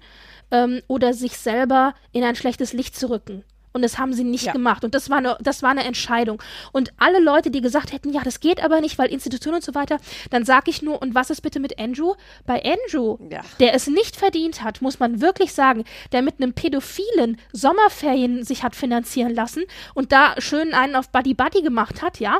ähm, 0.51 0.81
oder 0.87 1.13
sich 1.13 1.37
selber 1.37 1.93
in 2.11 2.23
ein 2.23 2.35
schlechtes 2.35 2.73
Licht 2.73 2.95
zu 2.95 3.09
rücken. 3.09 3.43
Und 3.77 3.83
das 3.83 3.97
haben 3.99 4.11
sie 4.13 4.23
nicht 4.23 4.45
Ja. 4.45 4.51
gemacht. 4.53 4.83
Und 4.83 4.95
das 4.95 5.09
war, 5.09 5.19
eine, 5.19 5.37
das 5.39 5.61
war 5.63 5.69
eine 5.69 5.83
Entscheidung. 5.83 6.41
Und 6.71 6.91
alle 6.97 7.19
Leute, 7.19 7.51
die 7.51 7.61
gesagt 7.61 7.93
hätten, 7.93 8.11
ja, 8.11 8.21
das 8.23 8.39
geht 8.39 8.63
aber 8.63 8.81
nicht, 8.81 8.97
weil 8.97 9.11
Institution 9.11 9.53
und 9.53 9.63
so 9.63 9.75
weiter, 9.75 9.97
dann 10.31 10.45
sage 10.45 10.71
ich 10.71 10.81
nur, 10.81 10.99
und 11.01 11.13
was 11.15 11.29
ist 11.29 11.41
bitte 11.41 11.59
mit 11.59 11.79
Andrew? 11.79 12.15
Bei 12.47 12.61
Andrew, 12.65 13.17
Ja. 13.29 13.41
der 13.59 13.73
es 13.75 13.85
nicht 13.87 14.15
verdient 14.15 14.63
hat, 14.63 14.81
muss 14.81 14.99
man 14.99 15.21
wirklich 15.21 15.53
sagen, 15.53 15.83
der 16.11 16.23
mit 16.23 16.41
einem 16.41 16.53
Pädophilen 16.53 17.39
Sommerferien 17.53 18.43
sich 18.43 18.63
hat 18.63 18.75
finanzieren 18.75 19.33
lassen 19.35 19.63
und 19.93 20.11
da 20.11 20.33
schön 20.39 20.73
einen 20.73 20.95
auf 20.95 21.09
Buddy 21.09 21.35
Buddy 21.35 21.61
gemacht 21.61 22.01
hat, 22.01 22.19
ja, 22.19 22.39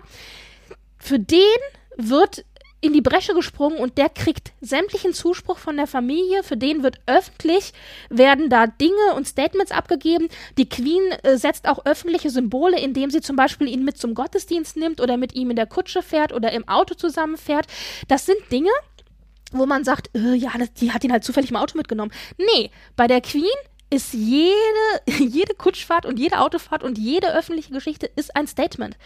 für 0.97 1.19
den 1.19 1.39
wird 1.97 2.43
in 2.80 2.94
die 2.94 3.02
Bresche 3.02 3.34
gesprungen 3.34 3.80
und 3.80 3.98
der 3.98 4.10
kriegt 4.10 4.52
sämtlichen 4.62 5.13
Zuspruch 5.13 5.58
von 5.58 5.78
der 5.78 5.88
Familie. 5.88 6.44
Für 6.44 6.58
den 6.58 6.84
wird 6.84 7.00
öffentlich, 7.08 7.74
werden 8.10 8.50
da 8.50 8.68
Dinge 8.68 9.16
und 9.16 9.28
Statements 9.28 9.72
abgegeben. 9.72 10.28
Die 10.58 10.70
Queen 10.70 11.02
äh, 11.24 11.38
setzt 11.38 11.68
auch 11.68 11.86
öffentliche 11.86 12.30
Symbole, 12.30 12.80
indem 12.80 13.10
sie 13.10 13.22
zum 13.22 13.36
Beispiel 13.36 13.68
ihn 13.68 13.84
mit 13.84 13.98
zum 13.98 14.13
Gottesdienst 14.13 14.78
nimmt 14.78 15.02
oder 15.02 15.18
mit 15.18 15.34
ihm 15.34 15.50
in 15.50 15.56
der 15.56 15.66
Kutsche 15.66 16.04
fährt 16.04 16.34
oder 16.34 16.52
im 16.52 16.68
Auto 16.68 16.94
zusammenfährt. 16.94 17.66
Das 18.08 18.26
sind 18.26 18.38
Dinge, 18.52 18.72
wo 19.52 19.66
man 19.66 19.84
sagt, 19.84 20.16
äh, 20.16 20.34
ja, 20.36 20.52
das, 20.58 20.74
die 20.74 20.92
hat 20.92 21.04
ihn 21.04 21.12
halt 21.12 21.24
zufällig 21.24 21.50
im 21.50 21.58
Auto 21.58 21.78
mitgenommen. 21.78 22.12
Nee, 22.38 22.70
bei 22.96 23.08
der 23.08 23.22
Queen 23.22 23.46
ist 23.89 24.13
jede, 24.13 24.54
jede 25.06 25.54
Kutschfahrt 25.54 26.06
und 26.06 26.19
jede 26.19 26.39
Autofahrt 26.39 26.84
und 26.84 26.97
jede 26.97 27.34
öffentliche 27.34 27.71
Geschichte 27.71 28.10
ist 28.15 28.36
ein 28.36 28.47
Statement. 28.47 28.97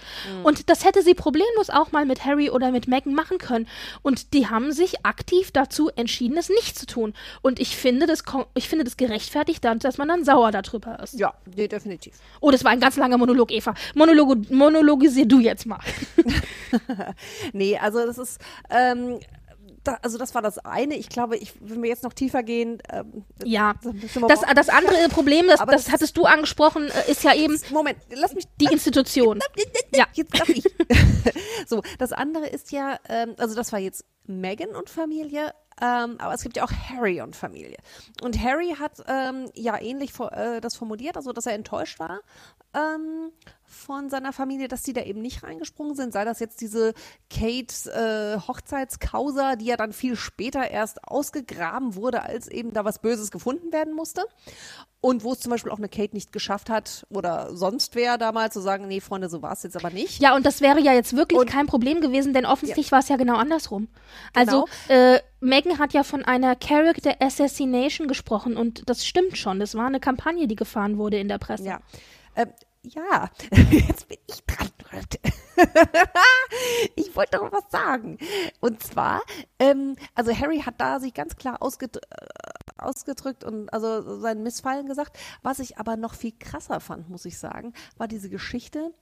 Und 0.44 0.70
das 0.70 0.86
hätte 0.86 1.04
sie 1.04 1.14
problemlos 1.14 1.70
auch 1.70 1.92
mal 1.92 2.06
mit 2.06 2.26
Harry 2.26 2.50
oder 2.50 2.72
mit 2.72 2.88
Meghan 2.88 3.14
machen 3.14 3.38
können. 3.38 3.68
Und 4.02 4.34
die 4.34 4.48
haben 4.48 4.72
sich 4.72 5.06
aktiv 5.06 5.52
dazu 5.52 5.90
entschieden, 5.96 6.38
es 6.38 6.50
nicht 6.50 6.78
zu 6.78 6.86
tun. 6.86 7.14
Und 7.42 7.60
ich 7.60 7.76
finde 7.76 8.08
das, 8.08 8.24
ich 8.56 8.70
finde 8.70 8.86
das 8.86 8.98
gerechtfertigt, 8.98 9.64
dass 9.64 9.98
man 9.98 10.08
dann 10.08 10.26
sauer 10.26 10.52
darüber 10.52 11.00
ist. 11.02 11.20
Ja, 11.20 11.34
definitiv. 11.46 12.16
Oh, 12.40 12.52
das 12.52 12.64
war 12.64 12.72
ein 12.72 12.80
ganz 12.80 12.98
langer 12.98 13.18
Monolog, 13.18 13.52
Eva. 13.52 13.74
Monologo, 13.96 14.36
monologisier 14.50 15.26
du 15.26 15.40
jetzt 15.40 15.66
mal. 15.66 15.80
Nee, 17.54 17.78
also 17.78 18.06
das 18.06 18.18
ist, 18.18 18.40
ähm, 18.70 19.20
da, 19.84 19.98
also 20.02 20.18
das 20.18 20.36
war 20.36 20.42
das 20.42 20.60
eine. 20.60 20.96
Ich 20.96 21.10
glaube, 21.10 21.38
ich, 21.38 21.54
wenn 21.60 21.82
wir 21.82 21.90
jetzt 21.90 22.04
noch 22.04 22.14
tiefer 22.14 22.44
gehen, 22.44 22.82
ähm, 22.92 23.26
ja. 23.44 23.74
Das, 24.28 24.42
das 24.42 24.70
andere 24.70 25.10
Problem, 25.10 25.48
das, 25.48 25.60
das, 25.60 25.68
das, 25.68 25.92
hattest 25.92 26.18
du 26.18 26.26
angesprochen, 26.26 26.90
äh, 26.90 27.12
ist 27.12 27.24
ja 27.24 27.34
eben. 27.34 27.60
Moment, 27.72 27.98
lass 28.10 28.34
mich. 28.34 28.46
Die 28.60 28.66
Institution. 28.66 29.40
ja. 29.96 30.06
Jetzt 30.14 30.40
darf 30.40 30.50
ich. 30.50 30.64
so, 31.68 31.82
das 31.98 32.12
andere 32.12 32.48
ist 32.48 32.72
ja, 32.72 33.00
ähm, 33.10 33.36
also 33.38 33.56
das 33.56 33.72
war 33.72 33.80
jetzt 33.80 34.06
Megan 34.26 34.76
und 34.76 34.90
Familie, 34.90 35.54
ähm, 35.82 36.18
aber 36.20 36.34
es 36.34 36.44
gibt 36.44 36.58
ja 36.58 36.64
auch 36.64 36.72
Harry 36.72 37.22
und 37.22 37.36
Familie. 37.36 37.78
Und 38.22 38.42
Harry 38.42 38.76
hat 38.78 39.04
ähm, 39.08 39.50
ja 39.56 39.82
ähnlich 39.82 40.12
äh, 40.20 40.60
das 40.62 40.76
formuliert, 40.76 41.18
also 41.18 41.32
dass 41.32 41.46
er 41.46 41.54
enttäuscht 41.54 42.00
war 42.00 42.22
ähm, 42.74 43.32
von 43.72 44.10
seiner 44.10 44.34
Familie, 44.34 44.68
dass 44.68 44.84
die 44.84 44.94
da 44.94 45.02
eben 45.02 45.22
nicht 45.22 45.44
reingesprungen 45.44 45.96
sind. 45.96 46.14
Sei 46.14 46.26
das 46.26 46.40
jetzt 46.40 46.62
diese 46.62 46.94
Kate 47.30 47.90
äh, 47.90 48.40
Hochzeitskausa, 48.48 49.56
die 49.56 49.66
ja 49.66 49.78
dann 49.78 49.94
viel 49.94 50.16
später 50.16 50.70
erst 50.70 51.04
ausgegraben 51.08 51.96
wurde, 51.96 52.24
als 52.24 52.48
eben 52.48 52.74
da 52.74 52.86
was 52.86 53.00
Böses 53.00 53.32
gefunden 53.32 53.72
werden 53.72 53.94
musste. 53.94 54.24
Und 55.04 55.24
wo 55.24 55.32
es 55.32 55.40
zum 55.40 55.50
Beispiel 55.50 55.72
auch 55.72 55.80
eine 55.80 55.90
Kate 55.90 56.14
nicht 56.14 56.32
geschafft 56.32 56.70
hat 56.70 57.08
oder 57.10 57.56
sonst 57.56 57.96
wer 57.96 58.20
damals 58.20 58.54
zu 58.54 58.60
sagen, 58.60 58.88
nee, 58.88 59.02
Freunde, 59.02 59.30
so 59.30 59.42
war 59.42 59.54
es 59.54 59.64
jetzt 59.64 59.76
aber 59.76 59.90
nicht. 59.90 60.22
Ja, 60.22 60.36
und 60.36 60.46
das 60.46 60.62
wäre 60.62 60.80
ja 60.80 60.94
jetzt 60.94 61.16
wirklich 61.16 61.40
und, 61.40 61.50
kein 61.50 61.66
Problem 61.66 62.02
gewesen, 62.02 62.34
denn 62.34 62.46
offensichtlich 62.46 62.88
ja. 62.88 62.92
war 62.92 63.00
es 63.00 63.10
ja 63.10 63.16
genau 63.16 63.36
andersrum. 63.36 63.88
Also 64.36 64.68
genau. 64.88 65.00
äh, 65.00 65.20
Megan 65.40 65.80
hat 65.80 65.94
ja 65.94 66.04
von 66.04 66.24
einer 66.24 66.56
Character 66.56 67.16
Assassination 67.20 68.08
gesprochen 68.08 68.56
und 68.56 68.88
das 68.88 69.04
stimmt 69.04 69.40
schon. 69.40 69.60
Das 69.60 69.74
war 69.74 69.88
eine 69.88 70.00
Kampagne, 70.00 70.48
die 70.48 70.56
gefahren 70.56 71.00
wurde 71.00 71.18
in 71.18 71.28
der 71.28 71.40
Presse. 71.40 71.66
Ja. 71.66 71.80
Ähm, 72.36 72.50
ja, 72.84 73.30
jetzt 73.72 74.08
bin 74.08 74.18
ich 74.28 74.44
dran. 74.46 74.70
ich 76.96 77.16
wollte 77.16 77.38
doch 77.38 77.52
was 77.52 77.70
sagen. 77.70 78.18
Und 78.60 78.84
zwar, 78.84 79.22
ähm, 79.60 79.96
also 80.16 80.36
Harry 80.36 80.60
hat 80.60 80.76
da 80.80 81.00
sich 81.00 81.14
ganz 81.14 81.36
klar 81.36 81.62
ausgedrückt, 81.62 82.08
äh, 82.12 82.26
ausgedrückt 82.78 83.44
und 83.44 83.72
also 83.74 84.20
sein 84.20 84.44
Missfallen 84.44 84.88
gesagt. 84.88 85.18
Was 85.42 85.60
ich 85.60 85.78
aber 85.78 85.98
noch 85.98 86.16
viel 86.16 86.34
krasser 86.38 86.80
fand, 86.80 87.10
muss 87.10 87.26
ich 87.26 87.38
sagen, 87.38 87.74
war 87.98 88.08
diese 88.08 88.30
Geschichte, 88.30 88.94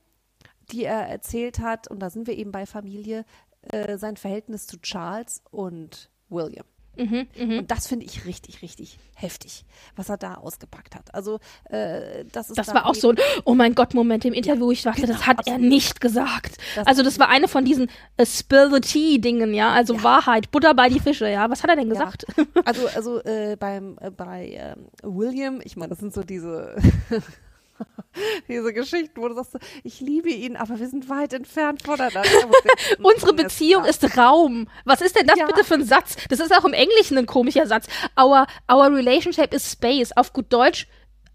die 0.72 0.84
er 0.84 1.08
erzählt 1.08 1.60
hat, 1.60 1.88
und 1.88 2.00
da 2.00 2.10
sind 2.10 2.28
wir 2.28 2.38
eben 2.38 2.52
bei 2.52 2.66
Familie, 2.66 3.26
äh, 3.62 3.98
sein 3.98 4.18
Verhältnis 4.18 4.68
zu 4.68 4.80
Charles 4.82 5.42
und 5.50 6.10
William. 6.30 6.66
Mhm, 6.96 7.28
mh. 7.38 7.60
Und 7.60 7.72
das 7.72 7.88
finde 7.88 8.06
ich 8.06 8.26
richtig, 8.26 8.62
richtig 8.62 9.00
heftig, 9.14 9.66
was 9.96 10.10
er 10.10 10.18
da 10.18 10.36
ausgepackt 10.36 10.96
hat. 10.96 11.14
Also 11.14 11.40
äh, 11.70 12.26
das 12.32 12.50
ist 12.50 12.58
Das 12.58 12.74
war 12.74 12.86
auch 12.86 12.96
so 12.96 13.10
ein 13.10 13.18
Oh 13.46 13.56
mein 13.56 13.76
Gott 13.76 13.94
Moment 13.94 14.26
im 14.26 14.34
Interview, 14.34 14.72
ich 14.72 14.84
dachte, 14.84 15.02
genau, 15.02 15.14
das 15.14 15.28
hat 15.28 15.40
absolut. 15.40 15.62
er 15.62 15.68
nicht 15.68 16.02
gesagt. 16.02 16.58
Das 16.76 16.88
also 16.88 17.04
das 17.04 17.20
war 17.20 17.30
eine 17.30 17.48
von 17.48 17.66
diesen 17.66 17.90
uh, 18.20 18.26
Spill 18.26 18.70
the 18.74 18.82
Tea 18.82 19.20
Dingen, 19.20 19.54
ja, 19.54 19.72
also 19.72 19.96
ja. 19.96 20.04
Wahrheit, 20.04 20.52
Butter 20.52 20.74
bei 20.74 20.90
die 20.90 21.00
Fische, 21.00 21.30
ja. 21.30 21.50
Was 21.50 21.64
hat 21.64 21.70
er 21.70 21.76
denn 21.76 21.90
gesagt? 21.90 22.26
Ja. 22.36 22.46
Also 22.66 22.88
also 22.88 23.24
äh, 23.24 23.56
beim 23.58 23.98
äh, 24.02 24.12
bei 24.12 24.52
ähm, 24.54 24.88
William, 25.04 25.62
ich 25.64 25.78
meine, 25.78 25.90
das 25.90 26.00
sind 26.00 26.14
so 26.14 26.24
diese 26.24 26.76
diese 28.48 28.74
Geschichten, 28.74 29.22
wo 29.22 29.28
du 29.28 29.36
sagst, 29.36 29.58
ich 29.84 30.00
liebe 30.00 30.30
ihn, 30.30 30.56
aber 30.56 30.80
wir 30.80 30.88
sind 30.88 31.10
weit 31.10 31.34
entfernt 31.34 31.84
voneinander. 31.84 32.24
Unsere 33.02 33.34
Beziehung 33.34 33.86
ist 33.86 34.18
Raum. 34.18 34.68
Was 34.86 35.02
ist 35.02 35.16
denn 35.16 35.28
das 35.28 35.38
ja. 35.38 35.46
bitte 35.46 35.64
für 35.64 35.76
ein 35.76 35.86
Satz? 35.86 36.16
Das 36.30 36.40
ist 36.40 36.56
auch 36.56 36.66
im 36.66 36.74
Englischen 36.74 37.18
ein 37.18 37.26
komischer 37.26 37.68
Satz. 37.68 37.88
Our, 38.20 38.48
our 38.72 38.94
relationship 38.94 39.54
is 39.54 39.72
space. 39.72 40.16
Auf 40.16 40.34
gut 40.34 40.52
Deutsch, 40.52 40.88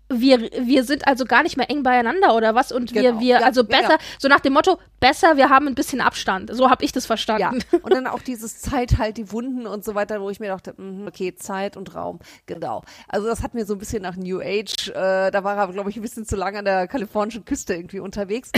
wir, 0.09 0.51
wir 0.53 0.85
sind 0.85 1.07
also 1.07 1.25
gar 1.25 1.43
nicht 1.43 1.57
mehr 1.57 1.71
eng 1.71 1.83
beieinander 1.83 2.35
oder 2.35 2.55
was 2.55 2.73
und 2.73 2.93
genau. 2.93 3.21
wir, 3.21 3.21
wir, 3.21 3.45
also 3.45 3.65
besser, 3.65 3.93
ja. 3.93 3.99
so 4.19 4.29
nach 4.29 4.41
dem 4.41 4.53
Motto, 4.53 4.79
besser, 5.01 5.37
wir 5.37 5.49
haben 5.49 5.67
ein 5.67 5.75
bisschen 5.75 6.01
Abstand. 6.01 6.55
So 6.55 6.71
habe 6.71 6.85
ich 6.85 6.93
das 6.93 7.07
verstanden. 7.07 7.61
Ja. 7.73 7.79
Und 7.83 7.93
dann 7.93 8.07
auch 8.07 8.21
dieses 8.21 8.61
Zeit 8.61 8.99
halt 8.99 9.17
die 9.17 9.33
Wunden 9.33 9.67
und 9.67 9.85
so 9.85 9.95
weiter, 9.95 10.21
wo 10.21 10.31
ich 10.31 10.41
mir 10.41 10.49
dachte, 10.49 10.75
mh, 10.77 11.09
okay, 11.09 11.35
Zeit 11.35 11.77
und 11.77 11.95
Raum, 11.95 12.19
genau. 12.47 12.83
Also 13.09 13.27
das 13.27 13.43
hat 13.43 13.55
mir 13.55 13.65
so 13.65 13.75
ein 13.75 13.79
bisschen 13.79 14.03
nach 14.03 14.17
New 14.17 14.41
Age, 14.41 14.89
äh, 14.91 15.31
da 15.31 15.43
war 15.43 15.57
er, 15.57 15.69
glaube 15.69 15.89
ich, 15.89 15.97
ein 15.97 16.03
bisschen 16.03 16.27
zu 16.27 16.37
lange 16.37 16.59
an 16.59 16.65
der 16.65 16.87
kalifornischen 16.87 17.45
Küste 17.45 17.75
irgendwie 17.75 18.01
unterwegs. 18.01 18.51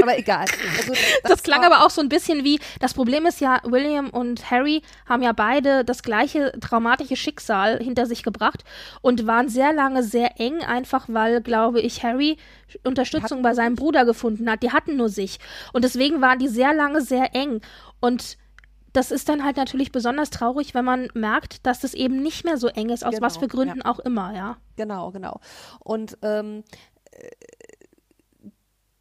Aber 0.00 0.16
egal. 0.16 0.46
Also, 0.78 0.92
das, 1.22 1.32
das 1.32 1.42
klang 1.42 1.64
aber 1.64 1.84
auch 1.84 1.90
so 1.90 2.00
ein 2.00 2.08
bisschen 2.08 2.44
wie, 2.44 2.60
das 2.80 2.94
Problem 2.94 3.26
ist 3.26 3.40
ja, 3.40 3.60
William 3.64 4.10
und 4.10 4.50
Harry 4.50 4.82
haben 5.08 5.22
ja 5.22 5.32
beide 5.32 5.84
das 5.84 6.02
gleiche 6.02 6.52
traumatische 6.60 7.16
Schicksal 7.16 7.78
hinter 7.78 8.06
sich 8.06 8.22
gebracht 8.22 8.62
und 9.00 9.26
waren 9.26 9.48
sehr 9.48 9.72
lange 9.72 10.02
sehr 10.02 10.40
eng 10.40 10.62
einfach 10.62 10.91
einfach 10.92 11.12
weil, 11.12 11.40
glaube 11.40 11.80
ich, 11.80 12.02
Harry 12.02 12.36
Unterstützung 12.84 13.42
bei 13.42 13.54
seinem 13.54 13.76
Bruder 13.76 14.04
gefunden 14.04 14.50
hat. 14.50 14.62
Die 14.62 14.72
hatten 14.72 14.96
nur 14.96 15.08
sich. 15.08 15.38
Und 15.72 15.84
deswegen 15.84 16.20
waren 16.20 16.38
die 16.38 16.48
sehr 16.48 16.74
lange 16.74 17.00
sehr 17.00 17.34
eng. 17.34 17.60
Und 18.00 18.36
das 18.92 19.10
ist 19.10 19.28
dann 19.28 19.44
halt 19.44 19.56
natürlich 19.56 19.90
besonders 19.90 20.30
traurig, 20.30 20.74
wenn 20.74 20.84
man 20.84 21.08
merkt, 21.14 21.66
dass 21.66 21.80
das 21.80 21.94
eben 21.94 22.22
nicht 22.22 22.44
mehr 22.44 22.58
so 22.58 22.68
eng 22.68 22.90
ist, 22.90 23.04
aus 23.04 23.14
genau, 23.14 23.26
was 23.26 23.38
für 23.38 23.48
Gründen 23.48 23.80
ja. 23.84 23.90
auch 23.90 24.00
immer, 24.00 24.34
ja. 24.34 24.58
Genau, 24.76 25.10
genau. 25.12 25.40
Und 25.80 26.18
ähm, 26.20 26.62
äh, 27.12 27.30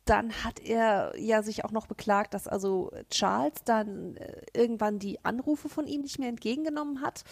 dann 0.06 0.32
hat 0.44 0.60
er 0.60 1.14
ja 1.18 1.44
sich 1.44 1.66
auch 1.66 1.72
noch 1.72 1.88
beklagt, 1.88 2.34
dass 2.34 2.48
also 2.48 2.92
Charles 3.10 3.64
dann 3.66 4.16
äh, 4.16 4.42
irgendwann 4.54 4.98
die 4.98 5.24
Anrufe 5.26 5.68
von 5.68 5.88
ihm 5.88 6.02
nicht 6.02 6.20
mehr 6.20 6.30
entgegengenommen 6.30 7.02
hat, 7.02 7.24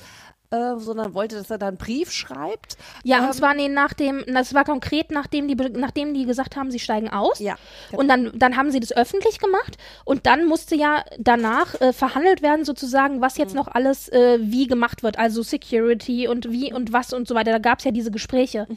äh, 0.51 0.77
sondern 0.77 1.13
wollte, 1.13 1.35
dass 1.35 1.51
er 1.51 1.59
da 1.59 1.67
einen 1.67 1.77
Brief 1.77 2.12
schreibt. 2.12 2.77
Ja, 3.03 3.19
ähm, 3.19 3.25
und 3.25 3.33
zwar 3.33 3.53
nee, 3.53 3.69
nach 3.69 3.93
dem, 3.93 4.23
das 4.25 4.53
war 4.53 4.63
konkret, 4.63 5.12
nachdem 5.12 5.47
die, 5.47 5.55
nachdem 5.55 6.13
die 6.13 6.25
gesagt 6.25 6.55
haben, 6.55 6.71
sie 6.71 6.79
steigen 6.79 7.09
aus. 7.09 7.39
Ja. 7.39 7.55
Genau. 7.89 8.01
Und 8.01 8.07
dann, 8.07 8.31
dann 8.33 8.57
haben 8.57 8.71
sie 8.71 8.79
das 8.79 8.91
öffentlich 8.91 9.39
gemacht 9.39 9.77
und 10.05 10.25
dann 10.25 10.45
musste 10.45 10.75
ja 10.75 11.03
danach 11.19 11.79
äh, 11.81 11.93
verhandelt 11.93 12.41
werden, 12.41 12.65
sozusagen, 12.65 13.21
was 13.21 13.38
jetzt 13.38 13.51
mhm. 13.51 13.57
noch 13.57 13.67
alles 13.67 14.09
äh, 14.09 14.39
wie 14.41 14.65
gemacht 14.65 15.03
wird, 15.03 15.19
also 15.19 15.43
Security 15.43 16.27
und 16.27 16.49
wie 16.51 16.73
und 16.73 16.93
was 16.93 17.13
und 17.13 17.27
so 17.27 17.35
weiter. 17.35 17.51
Da 17.51 17.59
gab 17.59 17.79
es 17.79 17.85
ja 17.85 17.91
diese 17.91 18.09
Gespräche. 18.09 18.67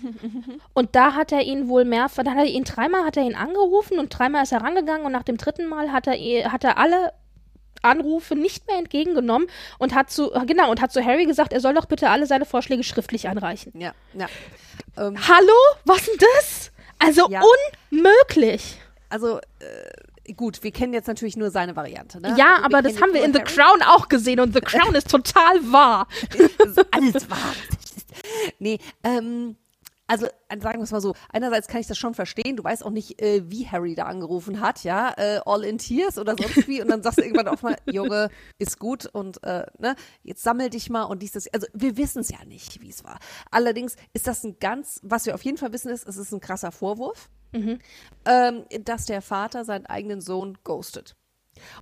und 0.75 0.95
da 0.95 1.15
hat 1.15 1.33
er 1.33 1.41
ihn 1.41 1.69
wohl 1.69 1.87
mehr, 1.87 2.09
dann 2.15 2.35
hat 2.35 2.47
er 2.47 2.53
ihn 2.53 2.65
dreimal 2.65 3.05
hat 3.05 3.17
er 3.17 3.23
ihn 3.23 3.35
angerufen 3.35 3.99
und 3.99 4.11
dreimal 4.11 4.43
ist 4.43 4.53
er 4.53 4.61
rangegangen 4.61 5.07
und 5.07 5.13
nach 5.13 5.23
dem 5.23 5.39
dritten 5.39 5.67
Mal 5.67 5.91
hat 5.91 6.07
er, 6.07 6.53
hat 6.53 6.65
er 6.65 6.77
alle 6.77 7.13
Anrufe 7.83 8.35
nicht 8.35 8.67
mehr 8.67 8.79
entgegengenommen 8.79 9.49
und 9.79 9.95
hat 9.95 10.11
zu, 10.11 10.31
genau, 10.47 10.71
und 10.71 10.81
hat 10.81 10.93
zu 10.93 11.05
Harry 11.05 11.27
gesagt, 11.27 11.53
er 11.53 11.61
soll 11.61 11.75
doch 11.75 11.87
bitte 11.87 12.11
alle 12.11 12.27
seine 12.27 12.45
Vorschläge 12.45 12.85
schriftlich 12.85 13.29
einreichen. 13.29 13.73
Ja, 13.79 13.93
ja. 14.15 14.27
Ähm, 14.97 15.17
Hallo? 15.29 15.53
Was 15.85 16.05
denn 16.05 16.17
das? 16.19 16.73
Also 16.99 17.29
ja. 17.29 17.43
unmöglich. 17.91 18.79
Also, 19.09 19.39
äh, 19.59 20.33
gut, 20.35 20.63
wir 20.63 20.71
kennen 20.71 20.95
jetzt 20.95 21.09
natürlich 21.09 21.37
nur 21.37 21.51
seine 21.51 21.77
Variante, 21.77 22.21
ne? 22.21 22.35
Ja, 22.39 22.55
also, 22.55 22.65
aber 22.65 22.83
das 22.83 23.01
haben 23.01 23.13
wir 23.13 23.25
in 23.25 23.35
Harry. 23.35 23.45
The 23.47 23.55
Crown 23.55 23.83
auch 23.83 24.09
gesehen 24.09 24.41
und 24.41 24.55
The 24.55 24.61
Crown 24.61 24.95
ist 24.95 25.11
total 25.11 25.61
wahr. 25.73 26.07
ist 26.65 26.87
alles 26.91 27.29
wahr. 27.29 27.55
nee, 28.59 28.79
ähm, 29.03 29.57
also 30.13 30.27
sagen 30.61 30.79
wir 30.79 30.85
es 30.85 30.91
mal 30.91 31.01
so, 31.01 31.15
einerseits 31.31 31.69
kann 31.69 31.81
ich 31.81 31.87
das 31.87 31.97
schon 31.97 32.13
verstehen, 32.13 32.57
du 32.57 32.65
weißt 32.65 32.85
auch 32.85 32.91
nicht, 32.91 33.23
äh, 33.23 33.51
wie 33.51 33.67
Harry 33.67 33.95
da 33.95 34.05
angerufen 34.05 34.61
hat, 34.61 34.85
ja, 34.85 35.15
äh, 35.17 35.41
all 35.47 35.65
in 35.65 35.79
tears 35.79 36.19
oder 36.19 36.37
sonst 36.37 36.69
wie 36.69 36.83
und 36.83 36.89
dann 36.89 37.03
sagst 37.03 37.19
du 37.19 37.23
irgendwann 37.23 37.49
auch 37.49 37.63
mal, 37.63 37.79
Junge, 37.91 38.29
ist 38.59 38.79
gut 38.79 39.07
und 39.07 39.43
äh, 39.43 39.65
ne, 39.79 39.97
jetzt 40.23 40.43
sammel 40.43 40.69
dich 40.69 40.91
mal 40.91 41.05
und 41.05 41.23
dies, 41.23 41.33
das, 41.33 41.49
also 41.55 41.67
wir 41.73 41.97
wissen 41.97 42.21
es 42.21 42.29
ja 42.29 42.45
nicht, 42.45 42.83
wie 42.83 42.91
es 42.91 43.05
war. 43.05 43.21
Allerdings 43.51 43.97
ist 44.13 44.27
das 44.27 44.45
ein 44.45 44.59
ganz, 44.61 45.01
was 45.03 45.25
wir 45.25 45.35
auf 45.35 45.45
jeden 45.45 45.57
Fall 45.57 45.73
wissen 45.73 45.91
ist, 45.91 46.07
es 46.07 46.19
ist 46.19 46.31
ein 46.33 46.41
krasser 46.41 46.73
Vorwurf, 46.73 47.31
mhm. 47.53 47.79
ähm, 48.27 48.65
dass 48.85 49.07
der 49.07 49.23
Vater 49.23 49.65
seinen 49.65 49.87
eigenen 49.87 50.21
Sohn 50.21 50.59
ghostet. 50.63 51.17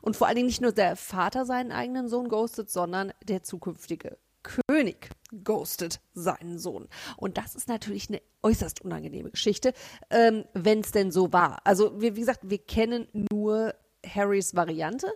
Und 0.03 0.17
vor 0.17 0.29
allen 0.29 0.37
Dingen 0.37 0.47
nicht 0.47 0.61
nur 0.61 0.73
der 0.73 0.95
Vater 0.95 1.45
seinen 1.45 1.73
eigenen 1.73 2.09
Sohn 2.09 2.29
ghostet, 2.29 2.71
sondern 2.71 3.13
der 3.25 3.43
zukünftige 3.43 4.19
König 4.43 5.11
ghostet 5.45 6.01
seinen 6.13 6.59
Sohn. 6.59 6.89
Und 7.17 7.39
das 7.39 7.55
ist 7.55 7.69
natürlich 7.69 8.09
eine 8.09 8.23
äußerst 8.43 8.81
unangenehme 8.83 9.31
Geschichte, 9.31 9.73
ähm, 10.11 10.45
wenn 10.55 10.81
es 10.81 10.93
denn 10.93 11.11
so 11.11 11.33
war. 11.33 11.59
Also, 11.65 12.01
wir, 12.01 12.17
wie 12.17 12.21
gesagt, 12.21 12.41
wir 12.43 12.59
kennen 12.59 13.07
nur 13.31 13.75
Harrys 14.07 14.55
Variante 14.55 15.13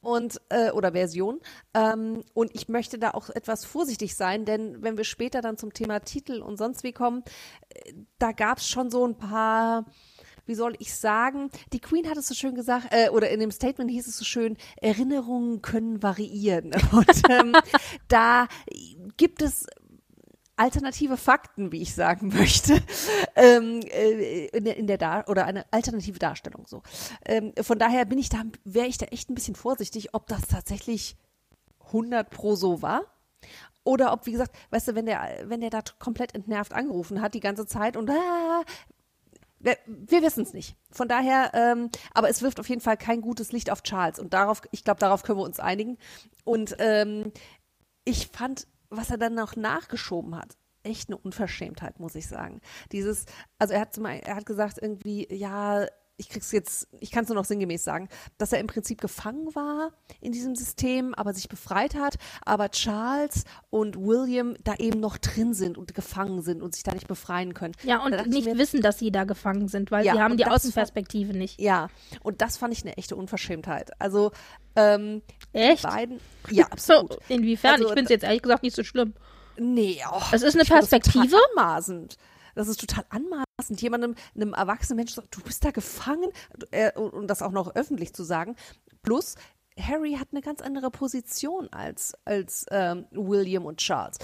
und 0.00 0.40
äh, 0.50 0.70
oder 0.70 0.92
Version. 0.92 1.40
Ähm, 1.74 2.24
und 2.34 2.54
ich 2.54 2.68
möchte 2.68 2.98
da 2.98 3.12
auch 3.12 3.30
etwas 3.30 3.64
vorsichtig 3.64 4.14
sein, 4.14 4.44
denn 4.44 4.82
wenn 4.82 4.96
wir 4.96 5.04
später 5.04 5.40
dann 5.40 5.56
zum 5.56 5.72
Thema 5.72 6.00
Titel 6.00 6.40
und 6.40 6.56
sonst 6.56 6.84
wie 6.84 6.92
kommen, 6.92 7.24
äh, 7.70 7.92
da 8.18 8.32
gab 8.32 8.58
es 8.58 8.68
schon 8.68 8.90
so 8.90 9.06
ein 9.06 9.16
paar 9.16 9.86
wie 10.48 10.54
soll 10.54 10.74
ich 10.78 10.94
sagen, 10.94 11.50
die 11.72 11.80
Queen 11.80 12.08
hat 12.08 12.16
es 12.16 12.28
so 12.28 12.34
schön 12.34 12.54
gesagt, 12.54 12.88
äh, 12.90 13.10
oder 13.10 13.30
in 13.30 13.40
dem 13.40 13.50
Statement 13.50 13.90
hieß 13.90 14.08
es 14.08 14.16
so 14.16 14.24
schön, 14.24 14.56
Erinnerungen 14.80 15.62
können 15.62 16.02
variieren. 16.02 16.72
Und 16.92 17.22
ähm, 17.30 17.54
da 18.08 18.48
gibt 19.16 19.42
es 19.42 19.66
alternative 20.56 21.16
Fakten, 21.16 21.72
wie 21.72 21.82
ich 21.82 21.94
sagen 21.94 22.28
möchte, 22.34 22.82
ähm, 23.36 23.80
äh, 23.90 24.46
in 24.46 24.64
der, 24.64 24.76
in 24.76 24.86
der 24.86 24.98
Dar 24.98 25.28
oder 25.28 25.46
eine 25.46 25.64
alternative 25.72 26.18
Darstellung 26.18 26.66
so. 26.66 26.82
Ähm, 27.24 27.52
von 27.60 27.78
daher 27.78 28.04
bin 28.04 28.18
ich 28.18 28.28
da, 28.28 28.42
wäre 28.64 28.86
ich 28.86 28.98
da 28.98 29.06
echt 29.06 29.30
ein 29.30 29.34
bisschen 29.34 29.54
vorsichtig, 29.54 30.14
ob 30.14 30.26
das 30.26 30.48
tatsächlich 30.48 31.16
100 31.86 32.28
pro 32.28 32.56
so 32.56 32.82
war. 32.82 33.02
Oder 33.84 34.12
ob, 34.12 34.26
wie 34.26 34.32
gesagt, 34.32 34.54
weißt 34.70 34.88
du, 34.88 34.94
wenn 34.96 35.06
der, 35.06 35.44
wenn 35.44 35.60
der 35.60 35.70
da 35.70 35.80
komplett 35.98 36.34
entnervt 36.34 36.74
angerufen 36.74 37.22
hat 37.22 37.32
die 37.32 37.40
ganze 37.40 37.64
Zeit 37.66 37.96
und 37.96 38.10
ah, 38.10 38.62
wir 39.60 40.22
wissen 40.22 40.42
es 40.42 40.52
nicht. 40.52 40.76
Von 40.90 41.08
daher, 41.08 41.50
ähm, 41.54 41.90
aber 42.14 42.28
es 42.28 42.42
wirft 42.42 42.60
auf 42.60 42.68
jeden 42.68 42.80
Fall 42.80 42.96
kein 42.96 43.20
gutes 43.20 43.52
Licht 43.52 43.70
auf 43.70 43.82
Charles 43.82 44.18
und 44.18 44.32
darauf, 44.32 44.62
ich 44.70 44.84
glaube, 44.84 45.00
darauf 45.00 45.22
können 45.22 45.38
wir 45.38 45.44
uns 45.44 45.60
einigen. 45.60 45.98
Und 46.44 46.76
ähm, 46.78 47.32
ich 48.04 48.28
fand, 48.28 48.66
was 48.88 49.10
er 49.10 49.18
dann 49.18 49.34
noch 49.34 49.56
nachgeschoben 49.56 50.36
hat, 50.36 50.56
echt 50.82 51.08
eine 51.08 51.18
Unverschämtheit, 51.18 52.00
muss 52.00 52.14
ich 52.14 52.28
sagen. 52.28 52.60
Dieses, 52.92 53.26
also 53.58 53.74
er 53.74 53.80
hat 53.80 53.98
er 53.98 54.36
hat 54.36 54.46
gesagt 54.46 54.78
irgendwie, 54.80 55.26
ja, 55.30 55.86
ich 56.18 56.28
krieg's 56.28 56.50
jetzt, 56.52 56.88
ich 57.00 57.12
kann 57.12 57.22
es 57.22 57.28
nur 57.28 57.36
noch 57.36 57.44
sinngemäß 57.44 57.84
sagen, 57.84 58.08
dass 58.36 58.52
er 58.52 58.58
im 58.58 58.66
Prinzip 58.66 59.00
gefangen 59.00 59.54
war 59.54 59.92
in 60.20 60.32
diesem 60.32 60.56
System, 60.56 61.14
aber 61.14 61.32
sich 61.32 61.48
befreit 61.48 61.94
hat, 61.94 62.16
aber 62.44 62.70
Charles 62.70 63.44
und 63.70 63.96
William 63.96 64.56
da 64.64 64.74
eben 64.74 64.98
noch 64.98 65.16
drin 65.16 65.54
sind 65.54 65.78
und 65.78 65.94
gefangen 65.94 66.42
sind 66.42 66.60
und 66.60 66.74
sich 66.74 66.82
da 66.82 66.92
nicht 66.92 67.06
befreien 67.06 67.54
können. 67.54 67.74
Ja, 67.84 68.04
und 68.04 68.26
nicht 68.26 68.46
mir, 68.46 68.58
wissen, 68.58 68.82
dass 68.82 68.98
sie 68.98 69.12
da 69.12 69.24
gefangen 69.24 69.68
sind, 69.68 69.92
weil 69.92 70.04
ja, 70.04 70.14
sie 70.14 70.20
haben 70.20 70.36
die 70.36 70.46
Außenperspektive 70.46 71.32
nicht. 71.32 71.60
Ja, 71.60 71.88
und 72.22 72.42
das 72.42 72.56
fand 72.56 72.74
ich 72.74 72.82
eine 72.82 72.96
echte 72.96 73.14
Unverschämtheit. 73.14 73.92
Also, 74.00 74.32
ähm, 74.74 75.22
Echt? 75.52 75.84
beiden, 75.84 76.20
ja, 76.50 76.66
absolut. 76.70 77.12
So, 77.12 77.18
inwiefern? 77.28 77.74
Also, 77.74 77.84
ich 77.84 77.90
finde 77.90 78.04
es 78.04 78.10
jetzt 78.10 78.24
ehrlich 78.24 78.42
gesagt 78.42 78.64
nicht 78.64 78.74
so 78.74 78.82
schlimm. 78.82 79.14
Nee, 79.56 80.00
oh, 80.10 80.20
es 80.32 80.42
ist 80.42 80.54
eine 80.54 80.64
Perspektive. 80.64 81.36
anmaßend. 81.50 82.16
Das 82.58 82.66
ist 82.66 82.80
total 82.80 83.04
anmaßend, 83.10 83.80
jemandem, 83.80 84.16
einem 84.34 84.52
erwachsenen 84.52 84.96
Menschen 84.96 85.14
sagen, 85.14 85.28
du 85.30 85.40
bist 85.42 85.64
da 85.64 85.70
gefangen 85.70 86.28
äh, 86.72 86.90
und 86.98 87.28
das 87.28 87.40
auch 87.40 87.52
noch 87.52 87.76
öffentlich 87.76 88.12
zu 88.12 88.24
sagen. 88.24 88.56
Plus, 89.02 89.36
Harry 89.78 90.14
hat 90.14 90.28
eine 90.32 90.40
ganz 90.40 90.60
andere 90.60 90.90
Position 90.90 91.68
als, 91.72 92.14
als 92.24 92.66
ähm, 92.72 93.06
William 93.12 93.64
und 93.64 93.78
Charles. 93.78 94.18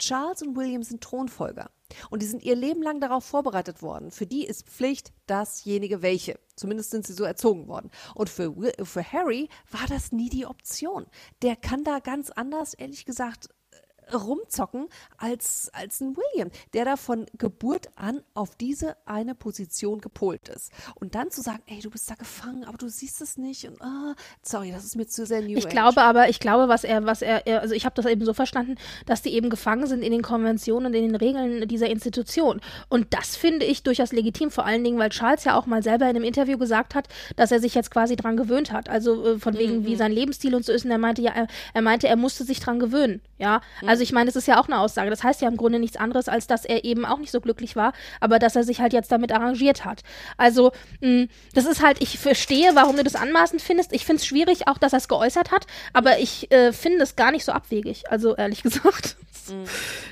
Charles 0.00 0.42
und 0.42 0.56
William 0.56 0.82
sind 0.82 1.00
Thronfolger. 1.00 1.70
Und 2.10 2.22
die 2.22 2.26
sind 2.26 2.42
ihr 2.42 2.56
Leben 2.56 2.82
lang 2.82 3.00
darauf 3.00 3.24
vorbereitet 3.24 3.82
worden. 3.82 4.10
Für 4.10 4.26
die 4.26 4.44
ist 4.44 4.68
Pflicht 4.68 5.12
dasjenige 5.28 6.02
welche. 6.02 6.40
Zumindest 6.56 6.90
sind 6.90 7.06
sie 7.06 7.12
so 7.12 7.22
erzogen 7.22 7.68
worden. 7.68 7.92
Und 8.16 8.28
für, 8.28 8.52
für 8.82 9.12
Harry 9.12 9.48
war 9.70 9.86
das 9.88 10.10
nie 10.10 10.28
die 10.28 10.46
Option. 10.46 11.06
Der 11.42 11.54
kann 11.54 11.84
da 11.84 12.00
ganz 12.00 12.30
anders, 12.30 12.74
ehrlich 12.74 13.04
gesagt, 13.04 13.48
rumzocken 14.12 14.88
als, 15.18 15.70
als 15.72 16.00
ein 16.00 16.16
William, 16.16 16.50
der 16.74 16.84
da 16.84 16.96
von 16.96 17.26
Geburt 17.38 17.88
an 17.96 18.22
auf 18.34 18.56
diese 18.56 18.96
eine 19.06 19.34
Position 19.34 20.00
gepolt 20.00 20.48
ist. 20.48 20.72
Und 20.94 21.14
dann 21.14 21.30
zu 21.30 21.42
sagen, 21.42 21.62
ey, 21.66 21.80
du 21.80 21.90
bist 21.90 22.10
da 22.10 22.14
gefangen, 22.14 22.64
aber 22.64 22.78
du 22.78 22.88
siehst 22.88 23.20
es 23.20 23.36
nicht 23.36 23.66
und 23.66 23.80
ah, 23.82 24.14
sorry, 24.42 24.72
das 24.72 24.84
ist 24.84 24.96
mir 24.96 25.06
zu 25.06 25.26
sehr 25.26 25.40
New 25.40 25.56
Ich 25.56 25.66
Age. 25.66 25.72
glaube 25.72 26.02
aber, 26.02 26.28
ich 26.28 26.40
glaube, 26.40 26.68
was 26.68 26.84
er, 26.84 27.04
was 27.06 27.22
er, 27.22 27.42
also 27.60 27.74
ich 27.74 27.84
habe 27.84 27.94
das 27.94 28.06
eben 28.06 28.24
so 28.24 28.34
verstanden, 28.34 28.76
dass 29.06 29.22
die 29.22 29.30
eben 29.30 29.50
gefangen 29.50 29.86
sind 29.86 30.02
in 30.02 30.12
den 30.12 30.22
Konventionen 30.22 30.86
und 30.86 30.94
in 30.94 31.08
den 31.08 31.16
Regeln 31.16 31.66
dieser 31.68 31.88
Institution. 31.88 32.60
Und 32.88 33.12
das 33.14 33.36
finde 33.36 33.66
ich 33.66 33.82
durchaus 33.82 34.12
legitim, 34.12 34.50
vor 34.50 34.66
allen 34.66 34.84
Dingen, 34.84 34.98
weil 34.98 35.10
Charles 35.10 35.44
ja 35.44 35.56
auch 35.56 35.66
mal 35.66 35.82
selber 35.82 36.04
in 36.08 36.16
einem 36.16 36.24
Interview 36.24 36.58
gesagt 36.58 36.94
hat, 36.94 37.08
dass 37.36 37.52
er 37.52 37.60
sich 37.60 37.74
jetzt 37.74 37.90
quasi 37.90 38.16
dran 38.16 38.36
gewöhnt 38.36 38.72
hat. 38.72 38.88
Also 38.88 39.34
äh, 39.34 39.38
von 39.38 39.56
wegen, 39.58 39.80
mhm. 39.80 39.86
wie 39.86 39.96
sein 39.96 40.12
Lebensstil 40.12 40.54
und 40.54 40.64
so 40.64 40.72
ist. 40.72 40.84
Und 40.84 40.90
er 40.90 40.98
meinte 40.98 41.22
ja, 41.22 41.32
er, 41.32 41.46
er 41.74 41.82
meinte, 41.82 42.08
er 42.08 42.16
musste 42.16 42.44
sich 42.44 42.60
dran 42.60 42.78
gewöhnen. 42.78 43.20
Ja, 43.38 43.60
mhm. 43.80 43.88
Also 43.96 44.02
ich 44.02 44.12
meine, 44.12 44.26
das 44.26 44.36
ist 44.36 44.46
ja 44.46 44.60
auch 44.60 44.66
eine 44.66 44.78
Aussage. 44.78 45.08
Das 45.08 45.24
heißt 45.24 45.40
ja 45.40 45.48
im 45.48 45.56
Grunde 45.56 45.78
nichts 45.78 45.96
anderes, 45.96 46.28
als 46.28 46.46
dass 46.46 46.66
er 46.66 46.84
eben 46.84 47.06
auch 47.06 47.18
nicht 47.18 47.30
so 47.30 47.40
glücklich 47.40 47.76
war, 47.76 47.94
aber 48.20 48.38
dass 48.38 48.54
er 48.54 48.62
sich 48.62 48.78
halt 48.82 48.92
jetzt 48.92 49.10
damit 49.10 49.32
arrangiert 49.32 49.86
hat. 49.86 50.02
Also, 50.36 50.72
mh, 51.00 51.28
das 51.54 51.64
ist 51.64 51.82
halt, 51.82 52.02
ich 52.02 52.18
verstehe, 52.18 52.74
warum 52.74 52.96
du 52.96 53.04
das 53.04 53.14
anmaßend 53.14 53.62
findest. 53.62 53.94
Ich 53.94 54.04
finde 54.04 54.20
es 54.20 54.26
schwierig, 54.26 54.68
auch 54.68 54.76
dass 54.76 54.92
er 54.92 54.98
es 54.98 55.08
geäußert 55.08 55.50
hat, 55.50 55.66
aber 55.94 56.18
ich 56.18 56.52
äh, 56.52 56.74
finde 56.74 57.02
es 57.02 57.16
gar 57.16 57.30
nicht 57.30 57.46
so 57.46 57.52
abwegig. 57.52 58.10
Also, 58.10 58.36
ehrlich 58.36 58.62
gesagt. 58.62 59.16
Mhm. 59.48 59.64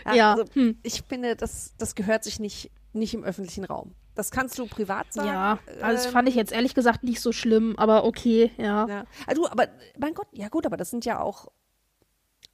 Ja, 0.07 0.14
ja. 0.14 0.32
Also, 0.32 0.45
hm. 0.55 0.78
ich 0.82 1.03
finde, 1.07 1.37
das, 1.37 1.74
das 1.76 1.95
gehört 1.95 2.24
sich 2.24 2.41
nicht, 2.41 2.70
nicht 2.95 3.12
im 3.12 3.22
öffentlichen 3.22 3.66
Raum. 3.66 3.95
Das 4.14 4.30
kannst 4.30 4.59
du 4.59 4.66
privat 4.66 5.12
sagen. 5.12 5.28
Ja, 5.28 5.59
also 5.82 6.05
das 6.05 6.07
fand 6.07 6.26
ich 6.26 6.37
ähm, 6.37 6.39
jetzt 6.39 6.53
ehrlich 6.53 6.74
gesagt 6.74 7.03
nicht 7.05 7.20
so 7.20 7.32
schlimm, 7.32 7.74
aber 7.76 8.05
okay, 8.05 8.51
ja. 8.57 8.87
ja. 8.89 9.05
Also, 9.26 9.47
aber 9.51 9.68
mein 9.99 10.14
Gott, 10.14 10.28
ja 10.32 10.49
gut, 10.49 10.64
aber 10.64 10.78
das 10.78 10.89
sind 10.89 11.05
ja 11.05 11.20
auch 11.20 11.49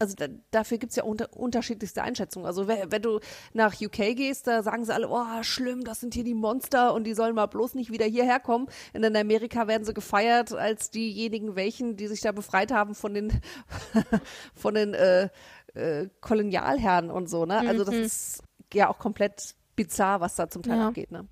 also 0.00 0.14
da, 0.16 0.28
dafür 0.50 0.78
gibt 0.78 0.90
es 0.90 0.96
ja 0.96 1.04
unter, 1.04 1.32
unterschiedlichste 1.36 2.02
Einschätzungen. 2.02 2.46
Also 2.46 2.66
wenn, 2.66 2.90
wenn, 2.90 3.02
du 3.02 3.20
nach 3.52 3.74
UK 3.80 4.16
gehst, 4.16 4.46
da 4.46 4.62
sagen 4.62 4.84
sie 4.84 4.94
alle, 4.94 5.08
oh, 5.08 5.42
schlimm, 5.42 5.84
das 5.84 6.00
sind 6.00 6.14
hier 6.14 6.24
die 6.24 6.34
Monster 6.34 6.94
und 6.94 7.04
die 7.04 7.12
sollen 7.12 7.34
mal 7.34 7.46
bloß 7.46 7.74
nicht 7.74 7.92
wieder 7.92 8.06
hierher 8.06 8.40
kommen. 8.40 8.66
Und 8.94 9.04
in 9.04 9.14
Amerika 9.14 9.68
werden 9.68 9.84
sie 9.84 9.92
gefeiert 9.92 10.52
als 10.52 10.90
diejenigen 10.90 11.54
welchen, 11.54 11.96
die 11.96 12.06
sich 12.06 12.22
da 12.22 12.32
befreit 12.32 12.72
haben 12.72 12.94
von 12.94 13.12
den, 13.12 13.40
von 14.54 14.74
den 14.74 14.94
äh, 14.94 15.28
äh, 15.74 16.08
Kolonialherren 16.22 17.10
und 17.10 17.28
so, 17.28 17.44
ne? 17.44 17.58
Also 17.58 17.84
das 17.84 17.94
mhm. 17.94 18.02
ist 18.02 18.42
ja 18.72 18.88
auch 18.88 18.98
komplett 18.98 19.54
bizarr, 19.76 20.20
was 20.20 20.34
da 20.34 20.48
zum 20.48 20.62
Teil 20.62 20.78
ja. 20.78 20.88
abgeht, 20.88 21.12
ne? 21.12 21.28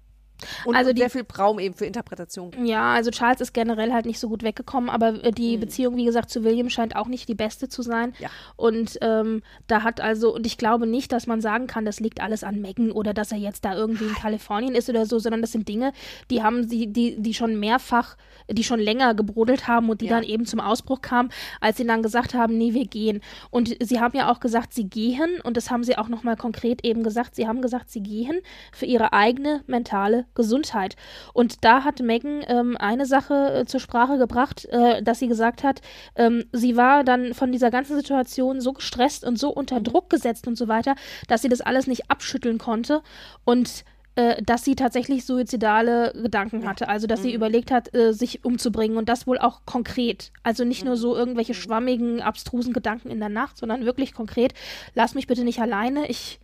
Und, 0.65 0.77
also 0.77 0.93
die, 0.93 1.01
sehr 1.01 1.11
viel 1.11 1.25
Raum 1.37 1.59
eben 1.59 1.75
für 1.75 1.87
Interpretation. 1.87 2.53
Ja, 2.65 2.95
also 2.95 3.11
Charles 3.11 3.41
ist 3.41 3.53
generell 3.53 3.93
halt 3.93 4.07
nicht 4.07 4.19
so 4.19 4.29
gut 4.29 4.43
weggekommen, 4.43 4.91
aber 4.91 5.25
äh, 5.25 5.33
die 5.33 5.57
mhm. 5.57 5.61
Beziehung, 5.61 5.97
wie 5.97 6.05
gesagt, 6.05 6.31
zu 6.31 6.45
William 6.45 6.71
scheint 6.71 6.97
auch 6.97 7.09
nicht 7.09 7.29
die 7.29 7.35
beste 7.35 7.69
zu 7.69 7.83
sein. 7.83 8.13
Ja. 8.19 8.29
Und 8.57 8.99
ähm, 9.01 9.43
da 9.67 9.83
hat 9.83 10.01
also, 10.01 10.35
und 10.35 10.47
ich 10.47 10.59
glaube 10.59 10.87
nicht, 10.87 11.13
dass 11.13 11.27
man 11.27 11.41
sagen 11.41 11.67
kann, 11.67 11.85
das 11.85 12.01
liegt 12.01 12.21
alles 12.21 12.45
an 12.45 12.61
Megan 12.61 12.93
oder 12.93 13.15
dass 13.15 13.33
er 13.33 13.39
jetzt 13.39 13.65
da 13.65 13.75
irgendwie 13.75 14.05
in 14.05 14.15
Kalifornien 14.15 14.75
ist 14.75 14.89
oder 14.89 15.07
so, 15.07 15.19
sondern 15.19 15.41
das 15.41 15.53
sind 15.53 15.69
Dinge, 15.69 15.93
die 16.31 16.43
haben 16.43 16.69
sie, 16.69 16.87
die, 16.87 17.21
die 17.21 17.35
schon 17.35 17.59
mehrfach, 17.59 18.17
die 18.51 18.65
schon 18.65 18.81
länger 18.81 19.15
gebrodelt 19.15 19.67
haben 19.67 19.91
und 19.91 20.01
die 20.01 20.07
ja. 20.07 20.15
dann 20.15 20.25
eben 20.25 20.47
zum 20.47 20.61
Ausbruch 20.61 21.03
kamen, 21.03 21.31
als 21.61 21.77
sie 21.77 21.87
dann 21.87 22.03
gesagt 22.03 22.35
haben, 22.35 22.57
nee, 22.57 22.75
wir 22.75 22.87
gehen. 22.87 23.21
Und 23.51 23.77
sie 23.81 24.01
haben 24.01 24.17
ja 24.17 24.31
auch 24.31 24.41
gesagt, 24.41 24.73
sie 24.75 24.89
gehen, 24.89 25.41
und 25.43 25.57
das 25.57 25.71
haben 25.71 25.85
sie 25.85 25.99
auch 25.99 26.09
nochmal 26.09 26.37
konkret 26.37 26.85
eben 26.85 27.03
gesagt, 27.03 27.35
sie 27.35 27.47
haben 27.49 27.63
gesagt, 27.63 27.91
sie 27.91 28.03
gehen 28.03 28.41
für 28.73 28.87
ihre 28.87 29.13
eigene 29.13 29.63
mentale 29.67 30.27
Gesundheit. 30.35 30.97
Und 31.33 31.65
da 31.65 31.85
hat 31.85 32.01
Megan 32.01 32.43
ähm, 32.47 32.77
eine 32.79 33.07
Sache 33.07 33.53
äh, 33.53 33.65
zur 33.67 33.81
Sprache 33.81 34.19
gebracht, 34.19 34.67
äh, 34.67 35.03
dass 35.03 35.19
sie 35.19 35.29
gesagt 35.29 35.65
hat, 35.65 35.81
ähm, 36.17 36.45
sie 36.53 36.77
war 36.77 37.05
dann 37.05 37.35
von 37.35 37.53
dieser 37.53 37.71
ganzen 37.71 37.97
Situation 37.97 38.61
so 38.61 38.73
gestresst 38.73 39.25
und 39.25 39.39
so 39.39 39.51
unter 39.51 39.81
Druck 39.81 40.11
gesetzt 40.11 40.47
und 40.47 40.57
so 40.57 40.69
weiter, 40.69 40.95
dass 41.27 41.43
sie 41.43 41.49
das 41.49 41.61
alles 41.61 41.87
nicht 41.87 42.11
abschütteln 42.11 42.59
konnte 42.59 43.03
und 43.45 43.85
äh, 44.19 44.43
dass 44.43 44.65
sie 44.65 44.75
tatsächlich 44.75 45.25
suizidale 45.25 46.13
Gedanken 46.13 46.67
hatte. 46.69 46.89
Also, 46.89 47.07
dass 47.07 47.21
mhm. 47.21 47.25
sie 47.25 47.35
überlegt 47.35 47.71
hat, 47.71 47.95
äh, 47.95 48.13
sich 48.13 48.45
umzubringen 48.45 48.97
und 48.97 49.09
das 49.09 49.29
wohl 49.29 49.39
auch 49.39 49.61
konkret. 49.65 50.33
Also 50.43 50.65
nicht 50.65 50.83
mhm. 50.83 50.89
nur 50.89 50.97
so 50.97 51.15
irgendwelche 51.15 51.53
mhm. 51.53 51.59
schwammigen, 51.59 52.21
abstrusen 52.21 52.73
Gedanken 52.73 53.11
in 53.11 53.21
der 53.21 53.29
Nacht, 53.29 53.59
sondern 53.59 53.85
wirklich 53.85 54.13
konkret. 54.13 54.55
Lass 54.97 55.15
mich 55.15 55.29
bitte 55.29 55.45
nicht 55.45 55.61
alleine. 55.61 56.09
Ich 56.09 56.41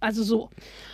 also 0.00 0.22
so. 0.22 0.50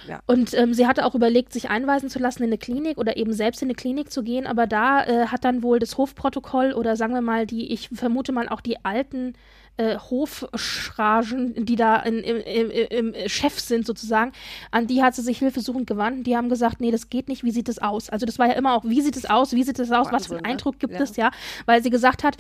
Ja. 0.09 0.21
Und 0.27 0.55
ähm, 0.55 0.75
sie 0.75 0.87
hatte 0.87 1.05
auch 1.05 1.15
überlegt, 1.15 1.53
sich 1.53 1.71
einweisen 1.71 2.11
zu 2.11 2.19
lassen 2.19 2.43
in 2.43 2.51
eine 2.51 2.59
Klinik 2.59 2.99
oder 2.99 3.17
eben 3.17 3.33
selbst 3.33 3.63
in 3.63 3.67
eine 3.67 3.75
Klinik 3.75 4.13
zu 4.13 4.23
gehen, 4.23 4.47
aber 4.47 4.67
da 4.67 5.05
äh, 5.05 5.27
hat 5.27 5.45
dann 5.45 5.63
wohl 5.63 5.79
das 5.79 5.97
Hofprotokoll 5.97 6.73
oder 6.73 6.97
sagen 6.97 7.15
wir 7.15 7.21
mal 7.21 7.47
die, 7.47 7.73
ich 7.73 7.89
vermute 7.89 8.33
mal 8.33 8.49
auch 8.49 8.61
die 8.61 8.85
alten 8.85 9.35
äh, 9.77 9.99
Hofschragen, 9.99 11.67
die 11.67 11.77
da 11.77 11.97
in, 11.97 12.19
im, 12.21 12.71
im, 12.71 13.13
im, 13.15 13.29
Chef 13.29 13.59
sind 13.61 13.87
sozusagen, 13.87 14.33
an 14.71 14.87
die 14.87 15.03
hat 15.03 15.15
sie 15.15 15.23
sich 15.23 15.39
hilfesuchend 15.39 15.87
gewandt. 15.87 16.27
Die 16.27 16.37
haben 16.37 16.49
gesagt, 16.49 16.81
nee, 16.81 16.91
das 16.91 17.09
geht 17.09 17.29
nicht, 17.29 17.45
wie 17.45 17.51
sieht 17.51 17.69
es 17.69 17.79
aus? 17.79 18.09
Also 18.11 18.27
das 18.27 18.39
war 18.39 18.47
ja 18.47 18.55
immer 18.55 18.75
auch, 18.75 18.85
wie 18.85 19.01
sieht 19.01 19.17
es 19.17 19.27
aus, 19.27 19.53
wie 19.53 19.63
sieht 19.63 19.79
es 19.79 19.91
aus, 19.91 20.07
Wahnsinn, 20.07 20.13
was 20.13 20.27
für 20.27 20.35
einen 20.35 20.43
ne? 20.45 20.51
Eindruck 20.51 20.79
gibt 20.79 20.95
ja. 20.95 21.01
es, 21.01 21.17
ja? 21.17 21.31
Weil 21.67 21.83
sie 21.83 21.91
gesagt 21.91 22.25
hat, 22.25 22.37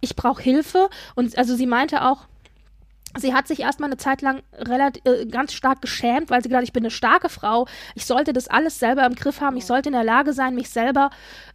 ich 0.00 0.16
brauche 0.16 0.42
Hilfe 0.42 0.88
und 1.14 1.38
also 1.38 1.54
sie 1.54 1.66
meinte 1.66 2.04
auch, 2.04 2.26
Sie 3.18 3.34
hat 3.34 3.46
sich 3.46 3.60
erstmal 3.60 3.88
eine 3.88 3.98
Zeit 3.98 4.22
lang 4.22 4.42
relativ, 4.54 5.02
äh, 5.04 5.26
ganz 5.26 5.52
stark 5.52 5.82
geschämt, 5.82 6.30
weil 6.30 6.42
sie 6.42 6.48
gedacht, 6.48 6.64
ich 6.64 6.72
bin 6.72 6.82
eine 6.82 6.90
starke 6.90 7.28
Frau, 7.28 7.66
ich 7.94 8.06
sollte 8.06 8.32
das 8.32 8.48
alles 8.48 8.78
selber 8.78 9.04
im 9.04 9.14
Griff 9.14 9.40
haben, 9.40 9.56
ich 9.56 9.66
sollte 9.66 9.90
in 9.90 9.94
der 9.94 10.04
Lage 10.04 10.32
sein, 10.32 10.54
mich 10.54 10.70
selber 10.70 11.10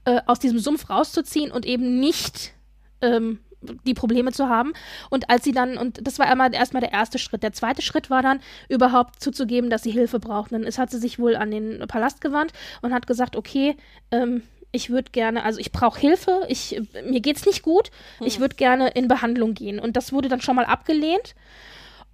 äh, 0.05 0.21
aus 0.25 0.39
diesem 0.39 0.59
Sumpf 0.59 0.89
rauszuziehen 0.89 1.51
und 1.51 1.65
eben 1.65 1.99
nicht 1.99 2.53
ähm, 3.01 3.39
die 3.85 3.93
Probleme 3.93 4.31
zu 4.31 4.49
haben. 4.49 4.73
Und 5.09 5.29
als 5.29 5.43
sie 5.43 5.51
dann, 5.51 5.77
und 5.77 6.05
das 6.05 6.19
war 6.19 6.27
einmal 6.27 6.53
erstmal 6.53 6.81
der 6.81 6.93
erste 6.93 7.17
Schritt. 7.17 7.43
Der 7.43 7.53
zweite 7.53 7.81
Schritt 7.81 8.09
war 8.09 8.21
dann, 8.21 8.39
überhaupt 8.69 9.21
zuzugeben, 9.21 9.69
dass 9.69 9.83
sie 9.83 9.91
Hilfe 9.91 10.19
braucht. 10.19 10.51
Dann 10.51 10.63
ist, 10.63 10.77
hat 10.77 10.91
sie 10.91 10.99
sich 10.99 11.19
wohl 11.19 11.35
an 11.35 11.51
den 11.51 11.83
Palast 11.87 12.21
gewandt 12.21 12.53
und 12.81 12.93
hat 12.93 13.07
gesagt, 13.07 13.35
okay, 13.35 13.75
ähm, 14.11 14.43
ich 14.71 14.89
würde 14.89 15.11
gerne, 15.11 15.43
also 15.43 15.59
ich 15.59 15.71
brauche 15.71 15.99
Hilfe, 15.99 16.45
ich, 16.47 16.81
mir 17.05 17.21
geht's 17.21 17.45
nicht 17.45 17.63
gut, 17.63 17.89
hm. 18.19 18.27
ich 18.27 18.39
würde 18.39 18.55
gerne 18.55 18.89
in 18.89 19.07
Behandlung 19.07 19.53
gehen. 19.53 19.79
Und 19.79 19.95
das 19.95 20.11
wurde 20.11 20.29
dann 20.29 20.41
schon 20.41 20.55
mal 20.55 20.65
abgelehnt. 20.65 21.35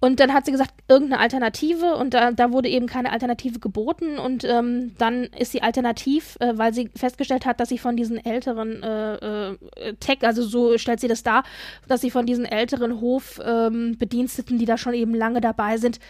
Und 0.00 0.20
dann 0.20 0.34
hat 0.34 0.44
sie 0.44 0.52
gesagt, 0.52 0.74
irgendeine 0.86 1.22
Alternative 1.22 1.94
und 1.96 2.12
da, 2.12 2.30
da 2.30 2.52
wurde 2.52 2.68
eben 2.68 2.86
keine 2.86 3.10
Alternative 3.10 3.58
geboten 3.58 4.18
und 4.18 4.44
ähm, 4.44 4.94
dann 4.98 5.24
ist 5.38 5.52
sie 5.52 5.62
alternativ, 5.62 6.36
äh, 6.40 6.58
weil 6.58 6.74
sie 6.74 6.90
festgestellt 6.94 7.46
hat, 7.46 7.58
dass 7.58 7.70
sie 7.70 7.78
von 7.78 7.96
diesen 7.96 8.22
älteren 8.22 8.82
äh, 8.82 9.14
äh, 9.14 9.56
Tech, 10.00 10.18
also 10.20 10.42
so 10.42 10.76
stellt 10.76 11.00
sie 11.00 11.08
das 11.08 11.22
dar, 11.22 11.42
dass 11.88 12.02
sie 12.02 12.10
von 12.10 12.26
diesen 12.26 12.44
älteren 12.44 13.00
Hofbediensteten, 13.00 14.56
ähm, 14.56 14.58
die 14.58 14.66
da 14.66 14.76
schon 14.76 14.92
eben 14.92 15.14
lange 15.14 15.40
dabei 15.40 15.78
sind, 15.78 16.00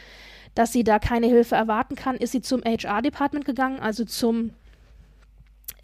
dass 0.57 0.73
sie 0.73 0.83
da 0.83 0.99
keine 0.99 1.29
Hilfe 1.29 1.55
erwarten 1.55 1.95
kann, 1.95 2.17
ist 2.17 2.33
sie 2.33 2.43
zum 2.43 2.63
HR-Department 2.65 3.45
gegangen, 3.45 3.79
also 3.79 4.05
zum 4.05 4.51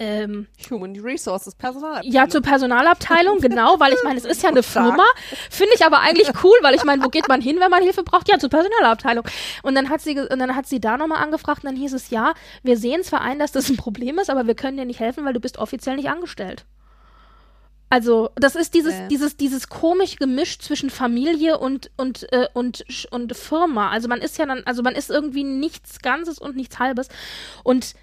ähm, 0.00 0.46
Human 0.70 0.98
Resources, 0.98 1.54
Personalabteilung. 1.54 2.12
Ja, 2.12 2.26
zur 2.28 2.40
Personalabteilung, 2.40 3.38
genau, 3.40 3.78
weil 3.78 3.92
ich 3.92 4.02
meine, 4.02 4.18
es 4.18 4.24
ist 4.24 4.42
ja 4.42 4.48
eine 4.48 4.62
Firma. 4.62 5.04
Finde 5.50 5.74
ich 5.74 5.84
aber 5.84 6.00
eigentlich 6.00 6.30
cool, 6.42 6.56
weil 6.62 6.74
ich 6.74 6.84
meine, 6.84 7.04
wo 7.04 7.08
geht 7.08 7.28
man 7.28 7.42
hin, 7.42 7.58
wenn 7.60 7.70
man 7.70 7.82
Hilfe 7.82 8.02
braucht? 8.02 8.26
Ja, 8.28 8.38
zur 8.38 8.48
Personalabteilung. 8.48 9.24
Und 9.62 9.74
dann 9.74 9.90
hat 9.90 10.00
sie, 10.00 10.18
und 10.18 10.38
dann 10.38 10.56
hat 10.56 10.66
sie 10.66 10.80
da 10.80 10.96
nochmal 10.96 11.22
angefragt 11.22 11.62
und 11.64 11.70
dann 11.70 11.76
hieß 11.76 11.92
es, 11.92 12.08
ja, 12.08 12.32
wir 12.62 12.78
sehen 12.78 13.04
zwar 13.04 13.20
ein, 13.20 13.38
dass 13.38 13.52
das 13.52 13.68
ein 13.68 13.76
Problem 13.76 14.18
ist, 14.18 14.30
aber 14.30 14.46
wir 14.46 14.54
können 14.54 14.78
dir 14.78 14.86
nicht 14.86 15.00
helfen, 15.00 15.26
weil 15.26 15.34
du 15.34 15.40
bist 15.40 15.58
offiziell 15.58 15.96
nicht 15.96 16.08
angestellt. 16.08 16.64
Also, 17.90 18.30
das 18.36 18.54
ist 18.54 18.72
dieses, 18.72 18.94
Äh. 18.94 19.08
dieses, 19.08 19.36
dieses 19.36 19.68
komische 19.68 20.16
Gemisch 20.16 20.60
zwischen 20.60 20.88
Familie 20.88 21.58
und, 21.58 21.90
und, 21.98 22.32
äh, 22.32 22.46
und, 22.54 22.84
und 23.10 23.36
Firma. 23.36 23.90
Also 23.90 24.08
man 24.08 24.20
ist 24.20 24.38
ja 24.38 24.46
dann, 24.46 24.62
also 24.64 24.82
man 24.82 24.94
ist 24.94 25.10
irgendwie 25.10 25.44
nichts 25.44 25.98
Ganzes 25.98 26.38
und 26.38 26.56
nichts 26.56 26.78
Halbes. 26.78 27.08
Und 27.64 27.94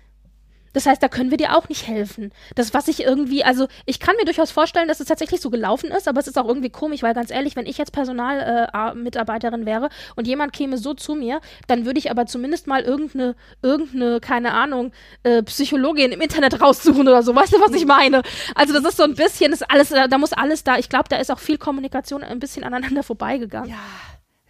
das 0.77 0.85
heißt, 0.85 1.01
da 1.01 1.07
können 1.07 1.31
wir 1.31 1.37
dir 1.37 1.57
auch 1.57 1.69
nicht 1.69 1.87
helfen. 1.87 2.31
Das, 2.53 2.71
was 2.71 2.87
ich 2.87 3.01
irgendwie, 3.01 3.43
also 3.43 3.67
ich 3.87 3.99
kann 3.99 4.15
mir 4.15 4.25
durchaus 4.25 4.51
vorstellen, 4.51 4.87
dass 4.87 4.99
es 4.99 5.07
tatsächlich 5.07 5.41
so 5.41 5.49
gelaufen 5.49 5.89
ist, 5.89 6.07
aber 6.07 6.19
es 6.19 6.27
ist 6.27 6.37
auch 6.37 6.47
irgendwie 6.47 6.69
komisch, 6.69 7.01
weil 7.01 7.15
ganz 7.15 7.31
ehrlich, 7.31 7.55
wenn 7.55 7.65
ich 7.65 7.79
jetzt 7.79 7.91
Personalmitarbeiterin 7.93 9.63
äh, 9.63 9.65
wäre 9.65 9.89
und 10.15 10.27
jemand 10.27 10.53
käme 10.53 10.77
so 10.77 10.93
zu 10.93 11.15
mir, 11.15 11.41
dann 11.65 11.87
würde 11.87 11.97
ich 11.97 12.11
aber 12.11 12.27
zumindest 12.27 12.67
mal 12.67 12.83
irgendeine, 12.83 13.35
irgendeine, 13.63 14.19
keine 14.19 14.53
Ahnung, 14.53 14.91
äh, 15.23 15.41
Psychologin 15.41 16.11
im 16.11 16.21
Internet 16.21 16.61
raussuchen 16.61 17.07
oder 17.07 17.23
so. 17.23 17.33
Weißt 17.33 17.53
du, 17.53 17.57
was 17.59 17.73
ich 17.73 17.87
meine? 17.87 18.21
Also 18.53 18.73
das 18.73 18.83
ist 18.83 18.97
so 18.97 19.03
ein 19.03 19.15
bisschen, 19.15 19.53
ist 19.53 19.67
alles, 19.71 19.89
da, 19.89 20.07
da 20.07 20.19
muss 20.19 20.31
alles 20.31 20.63
da. 20.63 20.77
Ich 20.77 20.89
glaube, 20.89 21.09
da 21.09 21.17
ist 21.17 21.31
auch 21.31 21.39
viel 21.39 21.57
Kommunikation 21.57 22.23
ein 22.23 22.37
bisschen 22.37 22.63
aneinander 22.63 23.01
vorbeigegangen. 23.01 23.71
Ja, 23.71 23.79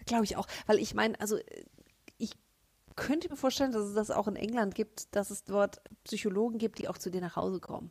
glaube 0.04 0.26
ich 0.26 0.36
auch. 0.36 0.46
Weil 0.66 0.78
ich 0.78 0.92
meine, 0.92 1.18
also 1.18 1.38
äh, 1.38 1.42
könnte 3.06 3.28
mir 3.30 3.36
vorstellen, 3.36 3.72
dass 3.72 3.82
es 3.84 3.94
das 3.94 4.10
auch 4.10 4.26
in 4.28 4.36
England 4.36 4.74
gibt, 4.74 5.14
dass 5.14 5.30
es 5.30 5.44
dort 5.44 5.80
Psychologen 6.04 6.58
gibt, 6.58 6.78
die 6.78 6.88
auch 6.88 6.98
zu 6.98 7.10
dir 7.10 7.20
nach 7.20 7.36
Hause 7.36 7.60
kommen. 7.60 7.90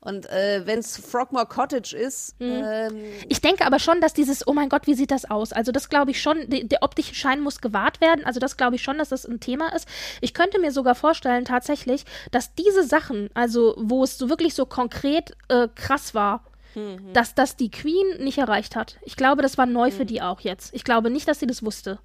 Und 0.00 0.26
äh, 0.30 0.62
wenn 0.66 0.80
es 0.80 0.96
Frogmore 0.98 1.46
Cottage 1.46 1.96
ist, 1.96 2.34
ähm, 2.40 3.04
Ich 3.28 3.40
denke 3.40 3.64
aber 3.64 3.78
schon, 3.78 4.00
dass 4.00 4.12
dieses, 4.14 4.46
oh 4.46 4.52
mein 4.52 4.68
Gott, 4.68 4.86
wie 4.86 4.94
sieht 4.94 5.10
das 5.10 5.30
aus? 5.30 5.52
Also 5.52 5.72
das 5.72 5.88
glaube 5.88 6.10
ich 6.10 6.20
schon, 6.20 6.48
de- 6.50 6.64
der 6.64 6.82
optische 6.82 7.14
Schein 7.14 7.40
muss 7.40 7.60
gewahrt 7.60 8.00
werden. 8.00 8.24
Also 8.24 8.38
das 8.40 8.56
glaube 8.56 8.76
ich 8.76 8.82
schon, 8.82 8.98
dass 8.98 9.08
das 9.10 9.24
ein 9.24 9.40
Thema 9.40 9.74
ist. 9.74 9.88
Ich 10.20 10.34
könnte 10.34 10.58
mir 10.60 10.72
sogar 10.72 10.94
vorstellen, 10.94 11.44
tatsächlich, 11.44 12.04
dass 12.32 12.54
diese 12.54 12.84
Sachen, 12.84 13.30
also 13.34 13.74
wo 13.78 14.04
es 14.04 14.18
so 14.18 14.28
wirklich 14.28 14.54
so 14.54 14.66
konkret 14.66 15.36
äh, 15.48 15.68
krass 15.74 16.14
war, 16.14 16.44
dass 17.12 17.34
das 17.34 17.56
die 17.56 17.70
Queen 17.70 18.16
nicht 18.24 18.38
erreicht 18.38 18.76
hat. 18.76 18.96
Ich 19.02 19.16
glaube, 19.16 19.42
das 19.42 19.58
war 19.58 19.66
neu 19.66 19.90
für 19.90 20.06
die 20.06 20.22
auch 20.22 20.40
jetzt. 20.40 20.72
Ich 20.74 20.84
glaube 20.84 21.10
nicht, 21.10 21.28
dass 21.28 21.38
sie 21.38 21.46
das 21.46 21.62
wusste. 21.62 21.98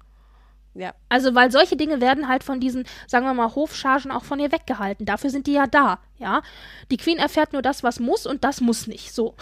Ja, 0.78 0.94
Also, 1.08 1.34
weil 1.34 1.50
solche 1.50 1.76
Dinge 1.76 2.00
werden 2.00 2.28
halt 2.28 2.44
von 2.44 2.60
diesen, 2.60 2.84
sagen 3.08 3.26
wir 3.26 3.34
mal, 3.34 3.54
Hofchargen 3.54 4.12
auch 4.12 4.22
von 4.22 4.38
ihr 4.38 4.52
weggehalten. 4.52 5.06
Dafür 5.06 5.30
sind 5.30 5.48
die 5.48 5.54
ja 5.54 5.66
da, 5.66 5.98
ja. 6.18 6.42
Die 6.92 6.96
Queen 6.96 7.18
erfährt 7.18 7.52
nur 7.52 7.62
das, 7.62 7.82
was 7.82 7.98
muss 7.98 8.26
und 8.26 8.44
das 8.44 8.60
muss 8.60 8.86
nicht, 8.86 9.12
so. 9.12 9.34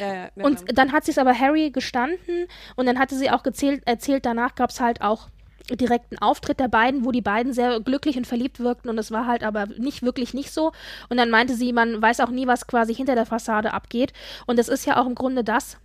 ja, 0.00 0.06
ja, 0.06 0.30
ja. 0.34 0.44
Und 0.44 0.76
dann 0.76 0.90
hat 0.90 1.04
sie 1.04 1.12
es 1.12 1.18
aber 1.18 1.38
Harry 1.38 1.70
gestanden 1.70 2.48
und 2.74 2.86
dann 2.86 2.98
hatte 2.98 3.14
sie 3.14 3.30
auch 3.30 3.44
gezählt, 3.44 3.82
erzählt, 3.86 4.26
danach 4.26 4.56
gab 4.56 4.70
es 4.70 4.80
halt 4.80 5.02
auch 5.02 5.28
direkten 5.70 6.18
Auftritt 6.18 6.58
der 6.58 6.66
beiden, 6.66 7.04
wo 7.04 7.12
die 7.12 7.20
beiden 7.20 7.52
sehr 7.52 7.78
glücklich 7.78 8.16
und 8.16 8.26
verliebt 8.26 8.58
wirkten 8.58 8.88
und 8.88 8.98
es 8.98 9.12
war 9.12 9.28
halt 9.28 9.44
aber 9.44 9.66
nicht 9.66 10.02
wirklich 10.02 10.34
nicht 10.34 10.50
so. 10.50 10.72
Und 11.08 11.16
dann 11.16 11.30
meinte 11.30 11.54
sie, 11.54 11.72
man 11.72 12.02
weiß 12.02 12.18
auch 12.18 12.30
nie, 12.30 12.48
was 12.48 12.66
quasi 12.66 12.92
hinter 12.92 13.14
der 13.14 13.26
Fassade 13.26 13.72
abgeht. 13.72 14.12
Und 14.46 14.58
das 14.58 14.68
ist 14.68 14.84
ja 14.84 15.00
auch 15.00 15.06
im 15.06 15.14
Grunde 15.14 15.44
das, 15.44 15.78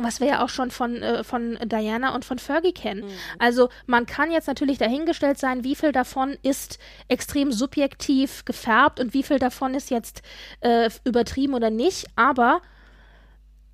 was 0.00 0.20
wir 0.20 0.28
ja 0.28 0.44
auch 0.44 0.48
schon 0.48 0.70
von, 0.70 0.96
äh, 1.02 1.24
von 1.24 1.58
Diana 1.64 2.14
und 2.14 2.24
von 2.24 2.38
Fergie 2.38 2.72
kennen. 2.72 3.04
Also 3.38 3.68
man 3.86 4.06
kann 4.06 4.30
jetzt 4.30 4.48
natürlich 4.48 4.78
dahingestellt 4.78 5.38
sein, 5.38 5.64
wie 5.64 5.74
viel 5.74 5.92
davon 5.92 6.36
ist 6.42 6.78
extrem 7.08 7.52
subjektiv 7.52 8.44
gefärbt 8.44 9.00
und 9.00 9.14
wie 9.14 9.22
viel 9.22 9.38
davon 9.38 9.74
ist 9.74 9.90
jetzt 9.90 10.22
äh, 10.60 10.88
übertrieben 11.04 11.54
oder 11.54 11.70
nicht, 11.70 12.06
aber 12.16 12.62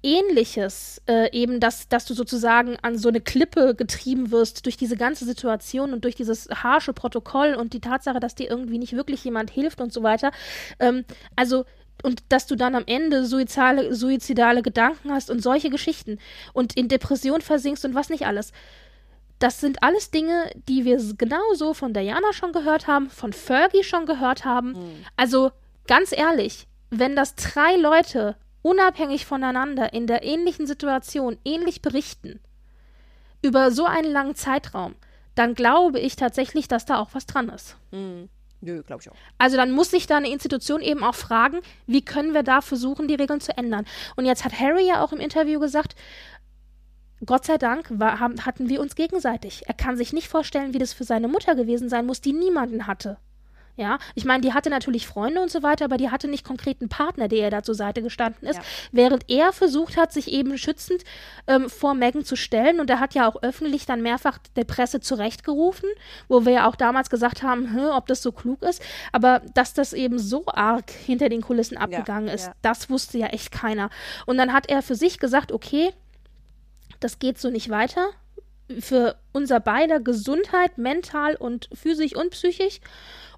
ähnliches, 0.02 1.02
äh, 1.08 1.30
eben, 1.32 1.60
dass, 1.60 1.88
dass 1.88 2.04
du 2.04 2.14
sozusagen 2.14 2.76
an 2.82 2.98
so 2.98 3.08
eine 3.08 3.20
Klippe 3.20 3.74
getrieben 3.74 4.30
wirst 4.30 4.64
durch 4.64 4.76
diese 4.76 4.96
ganze 4.96 5.24
Situation 5.24 5.92
und 5.92 6.04
durch 6.04 6.14
dieses 6.14 6.48
harsche 6.48 6.92
Protokoll 6.92 7.54
und 7.54 7.72
die 7.72 7.80
Tatsache, 7.80 8.20
dass 8.20 8.34
dir 8.34 8.48
irgendwie 8.48 8.78
nicht 8.78 8.92
wirklich 8.92 9.24
jemand 9.24 9.50
hilft 9.50 9.80
und 9.80 9.92
so 9.92 10.02
weiter. 10.02 10.30
Ähm, 10.78 11.04
also, 11.34 11.64
und 12.02 12.22
dass 12.28 12.46
du 12.46 12.56
dann 12.56 12.74
am 12.74 12.84
Ende 12.86 13.24
suizidale, 13.24 13.94
suizidale 13.94 14.62
Gedanken 14.62 15.12
hast 15.12 15.30
und 15.30 15.42
solche 15.42 15.70
Geschichten 15.70 16.18
und 16.52 16.76
in 16.76 16.88
Depression 16.88 17.40
versinkst 17.40 17.84
und 17.84 17.94
was 17.94 18.08
nicht 18.08 18.26
alles. 18.26 18.52
Das 19.38 19.60
sind 19.60 19.82
alles 19.82 20.10
Dinge, 20.10 20.50
die 20.68 20.84
wir 20.84 20.98
genauso 21.16 21.72
von 21.74 21.92
Diana 21.94 22.32
schon 22.32 22.52
gehört 22.52 22.86
haben, 22.86 23.08
von 23.08 23.32
Fergie 23.32 23.84
schon 23.84 24.06
gehört 24.06 24.44
haben. 24.44 24.72
Also 25.16 25.52
ganz 25.86 26.12
ehrlich, 26.12 26.66
wenn 26.90 27.14
das 27.14 27.34
drei 27.36 27.76
Leute 27.76 28.36
unabhängig 28.62 29.26
voneinander 29.26 29.92
in 29.92 30.06
der 30.06 30.24
ähnlichen 30.24 30.66
Situation 30.66 31.38
ähnlich 31.44 31.82
berichten, 31.82 32.40
über 33.42 33.70
so 33.70 33.84
einen 33.84 34.10
langen 34.10 34.34
Zeitraum, 34.34 34.96
dann 35.36 35.54
glaube 35.54 36.00
ich 36.00 36.16
tatsächlich, 36.16 36.66
dass 36.66 36.84
da 36.86 36.98
auch 36.98 37.10
was 37.12 37.26
dran 37.26 37.48
ist. 37.48 37.76
Nö, 38.60 38.82
glaube 38.82 39.02
ich 39.02 39.10
auch. 39.10 39.16
Also 39.38 39.56
dann 39.56 39.70
muss 39.70 39.90
sich 39.90 40.06
da 40.06 40.16
eine 40.16 40.30
Institution 40.30 40.80
eben 40.80 41.04
auch 41.04 41.14
fragen, 41.14 41.60
wie 41.86 42.04
können 42.04 42.34
wir 42.34 42.42
da 42.42 42.60
versuchen, 42.60 43.06
die 43.06 43.14
Regeln 43.14 43.40
zu 43.40 43.56
ändern. 43.56 43.86
Und 44.16 44.24
jetzt 44.24 44.44
hat 44.44 44.58
Harry 44.58 44.86
ja 44.86 45.02
auch 45.02 45.12
im 45.12 45.20
Interview 45.20 45.60
gesagt, 45.60 45.94
Gott 47.24 47.44
sei 47.44 47.58
Dank 47.58 47.86
war, 47.90 48.20
haben, 48.20 48.44
hatten 48.46 48.68
wir 48.68 48.80
uns 48.80 48.94
gegenseitig. 48.94 49.62
Er 49.66 49.74
kann 49.74 49.96
sich 49.96 50.12
nicht 50.12 50.28
vorstellen, 50.28 50.72
wie 50.72 50.78
das 50.78 50.92
für 50.92 51.04
seine 51.04 51.28
Mutter 51.28 51.54
gewesen 51.54 51.88
sein 51.88 52.06
muss, 52.06 52.20
die 52.20 52.32
niemanden 52.32 52.86
hatte. 52.86 53.18
Ja, 53.78 53.98
ich 54.16 54.24
meine, 54.24 54.40
die 54.40 54.52
hatte 54.54 54.70
natürlich 54.70 55.06
Freunde 55.06 55.40
und 55.40 55.52
so 55.52 55.62
weiter, 55.62 55.84
aber 55.84 55.98
die 55.98 56.10
hatte 56.10 56.26
nicht 56.26 56.44
konkreten 56.44 56.88
Partner, 56.88 57.28
der 57.28 57.38
ihr 57.38 57.50
da 57.50 57.62
zur 57.62 57.76
Seite 57.76 58.02
gestanden 58.02 58.48
ist, 58.48 58.56
Ja. 58.56 58.62
während 58.90 59.30
er 59.30 59.52
versucht 59.52 59.96
hat, 59.96 60.12
sich 60.12 60.32
eben 60.32 60.58
schützend 60.58 61.04
ähm, 61.46 61.70
vor 61.70 61.94
Megan 61.94 62.24
zu 62.24 62.34
stellen. 62.34 62.80
Und 62.80 62.90
er 62.90 62.98
hat 62.98 63.14
ja 63.14 63.28
auch 63.28 63.40
öffentlich 63.40 63.86
dann 63.86 64.02
mehrfach 64.02 64.38
der 64.56 64.64
Presse 64.64 64.98
zurechtgerufen, 64.98 65.88
wo 66.26 66.44
wir 66.44 66.52
ja 66.54 66.68
auch 66.68 66.74
damals 66.74 67.08
gesagt 67.08 67.44
haben, 67.44 67.72
"Hä, 67.72 67.86
ob 67.96 68.08
das 68.08 68.20
so 68.20 68.32
klug 68.32 68.62
ist. 68.64 68.82
Aber 69.12 69.42
dass 69.54 69.74
das 69.74 69.92
eben 69.92 70.18
so 70.18 70.42
arg 70.46 70.90
hinter 70.90 71.28
den 71.28 71.40
Kulissen 71.40 71.76
abgegangen 71.76 72.28
ist, 72.28 72.46
ja. 72.48 72.54
das 72.62 72.90
wusste 72.90 73.16
ja 73.18 73.28
echt 73.28 73.52
keiner. 73.52 73.90
Und 74.26 74.38
dann 74.38 74.52
hat 74.52 74.68
er 74.68 74.82
für 74.82 74.96
sich 74.96 75.20
gesagt, 75.20 75.52
okay, 75.52 75.92
das 76.98 77.20
geht 77.20 77.38
so 77.38 77.48
nicht 77.48 77.70
weiter. 77.70 78.08
Für 78.80 79.16
unser 79.32 79.60
beider 79.60 80.00
Gesundheit, 80.00 80.78
mental 80.78 81.36
und 81.36 81.68
physisch 81.72 82.14
und 82.14 82.30
psychisch. 82.30 82.80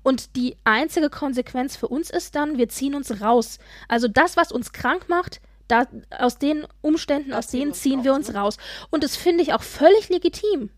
Und 0.02 0.34
die 0.36 0.56
einzige 0.64 1.10
Konsequenz 1.10 1.76
für 1.76 1.88
uns 1.88 2.10
ist 2.10 2.34
dann, 2.34 2.58
wir 2.58 2.68
ziehen 2.68 2.94
uns 2.94 3.20
raus. 3.20 3.58
Also 3.88 4.08
das, 4.08 4.36
was 4.36 4.50
uns 4.50 4.72
krank 4.72 5.08
macht, 5.08 5.40
da, 5.68 5.86
aus 6.10 6.38
den 6.38 6.66
Umständen, 6.80 7.30
Da 7.30 7.38
aus 7.38 7.52
wir 7.52 7.60
denen 7.60 7.74
ziehen 7.74 8.02
wir 8.04 8.12
raus, 8.12 8.18
uns 8.18 8.28
ne? 8.28 8.38
raus. 8.38 8.56
Und 8.90 9.04
das 9.04 9.16
finde 9.16 9.42
ich 9.42 9.52
auch 9.52 9.62
völlig 9.62 10.08
legitim. 10.08 10.70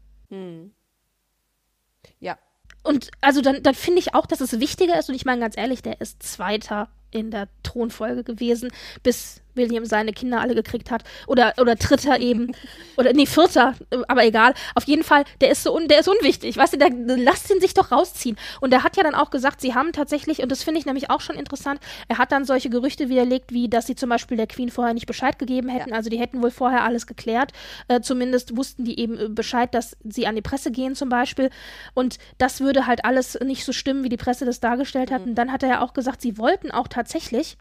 Ja, 2.20 2.38
Und 2.82 3.11
also 3.20 3.40
dann, 3.42 3.62
dann 3.62 3.74
finde 3.74 4.00
ich 4.00 4.14
auch, 4.14 4.26
dass 4.26 4.40
es 4.40 4.59
wichtiger 4.61 4.98
ist. 4.98 5.09
Und 5.09 5.14
ich 5.14 5.24
meine 5.24 5.40
ganz 5.40 5.57
ehrlich, 5.57 5.82
der 5.82 6.00
ist 6.00 6.22
Zweiter 6.22 6.88
in 7.11 7.30
der 7.30 7.48
Thronfolge 7.62 8.24
gewesen, 8.24 8.70
bis 9.03 9.42
William 9.55 9.84
seine 9.84 10.12
Kinder 10.12 10.40
alle 10.40 10.55
gekriegt 10.55 10.90
hat. 10.90 11.05
Oder, 11.26 11.55
oder 11.61 11.76
Dritter 11.76 12.20
eben. 12.20 12.53
Oder 12.96 13.14
nee, 13.14 13.26
Vierter, 13.26 13.74
aber 14.07 14.24
egal. 14.24 14.53
Auf 14.74 14.84
jeden 14.84 15.03
Fall, 15.03 15.24
der 15.40 15.50
ist 15.50 15.62
so 15.62 15.74
un, 15.74 15.88
der 15.88 16.00
ist 16.00 16.09
unwichtig. 16.09 16.57
Weißt 16.59 16.74
du, 16.74 16.78
der, 16.78 16.90
lasst 16.90 17.50
ihn 17.50 17.61
sich 17.61 17.72
doch 17.72 17.90
rausziehen. 17.90 18.36
Und 18.61 18.72
er 18.72 18.82
hat 18.82 18.96
ja 18.96 19.03
dann 19.03 19.14
auch 19.14 19.30
gesagt, 19.30 19.62
sie 19.62 19.74
haben 19.74 19.92
tatsächlich, 19.92 20.42
und 20.42 20.53
das 20.53 20.62
finde 20.62 20.78
ich 20.78 20.86
nämlich 20.86 21.11
auch 21.11 21.20
schon 21.22 21.36
interessant, 21.36 21.80
er 22.09 22.18
hat 22.18 22.32
dann 22.32 22.44
solche 22.44 22.68
Gerüchte 22.68 23.09
widerlegt, 23.09 23.53
wie 23.53 23.68
dass 23.68 23.86
sie 23.86 23.94
zum 23.94 24.11
Beispiel 24.11 24.36
der 24.36 24.46
Queen 24.46 24.70
vorher 24.70 24.92
nicht 24.92 25.07
Bescheid 25.07 25.38
gegeben 25.38 25.68
hätten. 25.68 25.92
Also 25.92 26.11
die 26.11 26.18
hätten 26.18 26.42
wohl 26.42 26.50
vorher 26.50 26.84
alles 26.84 27.07
geklärt. 27.07 27.53
Äh, 27.88 28.00
zumindest 28.00 28.57
wussten 28.57 28.84
die 28.84 29.00
eben 29.00 29.18
äh, 29.18 29.28
Bescheid, 29.28 29.74
dass 29.74 29.96
sie 30.05 30.26
an 30.26 30.36
die 30.36 30.42
Presse 30.42 30.70
gehen 30.70 30.94
zum 30.94 31.09
Beispiel. 31.09 31.50
Und 31.94 32.18
das 32.38 32.61
würde 32.61 32.86
halt 32.86 33.05
alles 33.05 33.38
nicht 33.40 33.64
so 33.64 33.72
stimmen, 33.72 34.05
wie 34.05 34.09
die 34.09 34.16
Presse 34.16 34.44
das 34.44 34.61
dargestellt 34.61 35.11
hat. 35.11 35.22
Und 35.22 35.34
dann 35.34 35.53
hat 35.53 35.62
er 35.62 35.68
ja 35.68 35.80
auch 35.80 35.94
gesagt, 35.94 36.20
sie 36.20 36.38
wollten 36.38 36.70
auch 36.70 36.88
tatsächlich. 36.88 37.57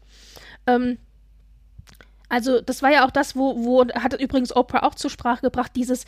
Ähm, 0.66 0.98
also, 2.32 2.62
das 2.62 2.80
war 2.80 2.90
ja 2.90 3.04
auch 3.04 3.10
das, 3.10 3.36
wo, 3.36 3.62
wo 3.62 3.86
hat 3.88 4.18
übrigens 4.18 4.56
Oprah 4.56 4.84
auch 4.84 4.94
zur 4.94 5.10
Sprache 5.10 5.42
gebracht, 5.42 5.72
dieses, 5.76 6.06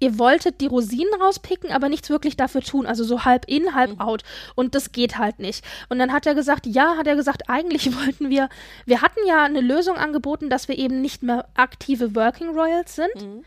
ihr 0.00 0.18
wolltet 0.18 0.60
die 0.60 0.66
Rosinen 0.66 1.14
rauspicken, 1.20 1.70
aber 1.70 1.88
nichts 1.88 2.10
wirklich 2.10 2.36
dafür 2.36 2.62
tun. 2.62 2.84
Also 2.84 3.04
so 3.04 3.24
halb 3.24 3.44
in, 3.46 3.72
halb 3.72 4.00
out. 4.00 4.24
Und 4.56 4.74
das 4.74 4.90
geht 4.90 5.18
halt 5.18 5.38
nicht. 5.38 5.64
Und 5.88 6.00
dann 6.00 6.12
hat 6.12 6.26
er 6.26 6.34
gesagt, 6.34 6.66
ja, 6.66 6.96
hat 6.96 7.06
er 7.06 7.14
gesagt, 7.14 7.48
eigentlich 7.48 7.96
wollten 8.00 8.28
wir, 8.28 8.48
wir 8.86 9.02
hatten 9.02 9.20
ja 9.28 9.44
eine 9.44 9.60
Lösung 9.60 9.98
angeboten, 9.98 10.50
dass 10.50 10.66
wir 10.66 10.76
eben 10.76 11.00
nicht 11.00 11.22
mehr 11.22 11.46
aktive 11.54 12.16
Working 12.16 12.48
Royals 12.48 12.96
sind, 12.96 13.44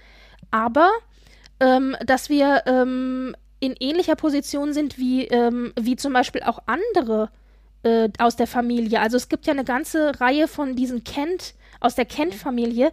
aber 0.52 0.92
ähm, 1.60 1.98
dass 2.06 2.30
wir 2.30 2.64
ähm, 2.66 3.36
in 3.60 3.76
ähnlicher 3.78 4.16
Position 4.16 4.72
sind 4.72 4.98
wie, 4.98 5.26
ähm, 5.26 5.74
wie 5.78 5.98
zum 5.98 6.14
Beispiel 6.14 6.44
auch 6.44 6.60
andere 6.66 7.30
äh, 7.84 8.08
aus 8.20 8.38
der 8.38 8.48
Familie. 8.48 9.02
Also 9.02 9.18
es 9.18 9.28
gibt 9.28 9.48
ja 9.48 9.52
eine 9.52 9.66
ganze 9.66 10.22
Reihe 10.22 10.48
von 10.48 10.78
diesen 10.78 11.04
Kent, 11.04 11.56
aus 11.86 11.96
der 11.96 12.06
Kent-Familie, 12.06 12.92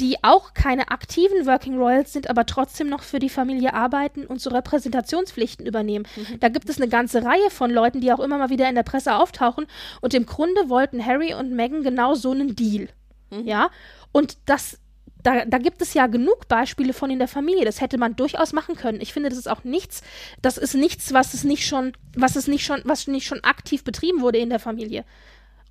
die 0.00 0.16
auch 0.22 0.54
keine 0.54 0.90
aktiven 0.90 1.46
Working 1.46 1.78
Royals 1.78 2.12
sind, 2.12 2.28
aber 2.28 2.44
trotzdem 2.46 2.88
noch 2.88 3.02
für 3.02 3.18
die 3.18 3.28
Familie 3.28 3.74
arbeiten 3.74 4.26
und 4.26 4.40
so 4.40 4.50
Repräsentationspflichten 4.50 5.66
übernehmen. 5.66 6.06
Da 6.40 6.48
gibt 6.48 6.68
es 6.68 6.78
eine 6.78 6.88
ganze 6.88 7.24
Reihe 7.24 7.50
von 7.50 7.70
Leuten, 7.70 8.00
die 8.00 8.12
auch 8.12 8.20
immer 8.20 8.38
mal 8.38 8.50
wieder 8.50 8.68
in 8.68 8.74
der 8.74 8.82
Presse 8.82 9.14
auftauchen. 9.14 9.66
Und 10.00 10.14
im 10.14 10.26
Grunde 10.26 10.68
wollten 10.68 11.04
Harry 11.04 11.34
und 11.34 11.52
Meghan 11.52 11.82
genau 11.82 12.14
so 12.14 12.32
einen 12.32 12.56
Deal. 12.56 12.88
Ja. 13.44 13.70
Und 14.12 14.36
das 14.46 14.78
da, 15.22 15.44
da 15.44 15.58
gibt 15.58 15.80
es 15.82 15.94
ja 15.94 16.06
genug 16.06 16.48
Beispiele 16.48 16.92
von 16.92 17.10
in 17.10 17.18
der 17.18 17.28
Familie. 17.28 17.64
Das 17.64 17.80
hätte 17.80 17.98
man 17.98 18.16
durchaus 18.16 18.52
machen 18.52 18.74
können. 18.74 19.00
Ich 19.00 19.12
finde, 19.12 19.28
das 19.28 19.38
ist 19.38 19.48
auch 19.48 19.64
nichts, 19.64 20.02
das 20.42 20.58
ist 20.58 20.74
nichts, 20.74 21.12
was 21.12 21.34
es 21.34 21.44
nicht 21.44 21.66
schon, 21.66 21.92
was 22.16 22.36
es 22.36 22.48
nicht 22.48 22.64
schon, 22.64 22.80
was 22.84 23.06
nicht 23.06 23.26
schon 23.26 23.42
aktiv 23.44 23.84
betrieben 23.84 24.20
wurde 24.20 24.38
in 24.38 24.50
der 24.50 24.58
Familie. 24.58 25.04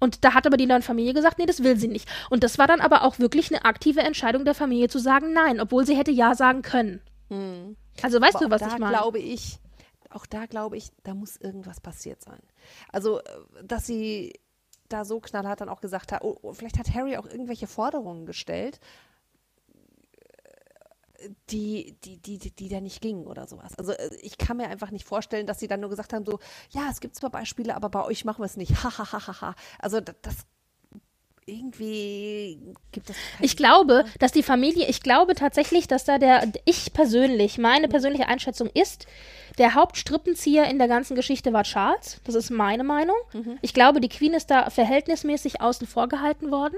Und 0.01 0.25
da 0.25 0.33
hat 0.33 0.47
aber 0.47 0.57
die 0.57 0.65
neue 0.65 0.81
Familie 0.81 1.13
gesagt, 1.13 1.37
nee, 1.37 1.45
das 1.45 1.63
will 1.63 1.77
sie 1.77 1.87
nicht. 1.87 2.09
Und 2.31 2.43
das 2.43 2.57
war 2.57 2.65
dann 2.65 2.81
aber 2.81 3.03
auch 3.03 3.19
wirklich 3.19 3.53
eine 3.53 3.63
aktive 3.65 4.01
Entscheidung 4.01 4.43
der 4.45 4.55
Familie 4.55 4.89
zu 4.89 4.97
sagen 4.97 5.31
nein, 5.31 5.61
obwohl 5.61 5.85
sie 5.85 5.95
hätte 5.95 6.11
ja 6.11 6.33
sagen 6.33 6.63
können. 6.63 7.01
Hm. 7.29 7.77
Also 8.01 8.19
weißt 8.19 8.37
Aber 8.37 8.45
du, 8.45 8.51
was 8.51 8.63
auch 8.63 8.67
da 8.67 8.73
ich 8.73 8.79
meine? 8.79 8.97
glaube 8.97 9.19
ich, 9.19 9.59
auch 10.09 10.25
da 10.25 10.47
glaube 10.47 10.75
ich, 10.75 10.89
da 11.03 11.13
muss 11.13 11.37
irgendwas 11.37 11.79
passiert 11.79 12.21
sein. 12.21 12.39
Also, 12.91 13.19
äh, 13.19 13.23
dass 13.63 13.85
sie 13.85 14.33
da 14.89 15.05
so 15.05 15.19
knallhart 15.19 15.61
dann 15.61 15.69
auch 15.69 15.81
gesagt 15.81 16.11
hat, 16.11 16.23
oh, 16.23 16.37
oh, 16.41 16.53
vielleicht 16.53 16.79
hat 16.79 16.93
Harry 16.93 17.15
auch 17.17 17.25
irgendwelche 17.25 17.67
Forderungen 17.67 18.25
gestellt, 18.25 18.79
die, 21.49 21.95
die, 22.03 22.17
die, 22.17 22.37
die, 22.37 22.51
die 22.51 22.69
da 22.69 22.81
nicht 22.81 23.01
gingen 23.01 23.27
oder 23.27 23.47
sowas. 23.47 23.77
Also 23.77 23.93
äh, 23.93 24.15
ich 24.21 24.37
kann 24.37 24.57
mir 24.57 24.67
einfach 24.67 24.91
nicht 24.91 25.05
vorstellen, 25.05 25.47
dass 25.47 25.59
sie 25.59 25.67
dann 25.67 25.79
nur 25.79 25.89
gesagt 25.89 26.13
haben, 26.13 26.25
so, 26.25 26.39
ja, 26.69 26.87
es 26.89 26.99
gibt 26.99 27.15
zwar 27.15 27.29
Beispiele, 27.29 27.75
aber 27.75 27.89
bei 27.89 28.03
euch 28.03 28.25
machen 28.25 28.41
wir 28.41 28.45
es 28.45 28.57
nicht. 28.57 28.71
Ha, 28.81 28.97
ha, 28.97 29.11
ha, 29.11 29.27
ha, 29.27 29.41
ha. 29.41 29.55
Also 29.79 29.99
das, 29.99 30.47
irgendwie 31.45 32.59
gibt 32.91 33.09
es. 33.09 33.15
Ich 33.39 33.57
glaube, 33.57 34.05
dass 34.19 34.31
die 34.31 34.43
Familie, 34.43 34.87
ich 34.87 35.01
glaube 35.01 35.35
tatsächlich, 35.35 35.87
dass 35.87 36.05
da 36.05 36.17
der, 36.17 36.51
ich 36.65 36.93
persönlich, 36.93 37.57
meine 37.57 37.87
persönliche 37.87 38.27
Einschätzung 38.27 38.69
ist, 38.73 39.05
der 39.57 39.75
Hauptstrippenzieher 39.75 40.65
in 40.65 40.77
der 40.77 40.87
ganzen 40.87 41.15
Geschichte 41.15 41.51
war 41.51 41.63
Charles. 41.63 42.21
Das 42.23 42.35
ist 42.35 42.49
meine 42.51 42.83
Meinung. 42.83 43.15
Ich 43.61 43.73
glaube, 43.73 43.99
die 43.99 44.09
Queen 44.09 44.33
ist 44.33 44.49
da 44.49 44.69
verhältnismäßig 44.69 45.61
außen 45.61 45.87
vor 45.87 46.07
gehalten 46.07 46.51
worden. 46.51 46.77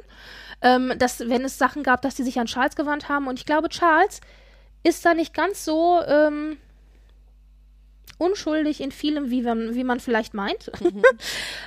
Ähm, 0.62 0.94
dass, 0.98 1.20
wenn 1.20 1.44
es 1.44 1.58
Sachen 1.58 1.84
gab, 1.84 2.02
dass 2.02 2.16
sie 2.16 2.24
sich 2.24 2.40
an 2.40 2.48
Charles 2.48 2.76
gewandt 2.76 3.10
haben. 3.10 3.28
Und 3.28 3.40
ich 3.40 3.46
glaube, 3.46 3.70
Charles 3.70 4.22
ist 4.84 5.06
da 5.06 5.14
nicht 5.14 5.34
ganz 5.34 5.66
so 5.66 6.02
ähm, 6.06 6.58
unschuldig 8.18 8.82
in 8.82 8.92
vielem, 8.92 9.30
wie 9.30 9.42
man, 9.42 9.76
wie 9.76 9.84
man 9.84 10.00
vielleicht 10.00 10.34
meint. 10.34 10.72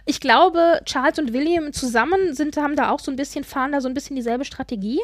Ich 0.09 0.20
glaube, 0.20 0.80
Charles 0.84 1.18
und 1.18 1.32
William 1.32 1.72
zusammen 1.72 2.32
sind, 2.32 2.57
haben 2.57 2.76
da 2.76 2.91
auch 2.91 3.01
so 3.01 3.11
ein 3.11 3.16
bisschen, 3.16 3.43
fahren 3.43 3.72
da 3.72 3.80
so 3.80 3.89
ein 3.89 3.95
bisschen 3.95 4.14
dieselbe 4.14 4.45
Strategie. 4.45 5.01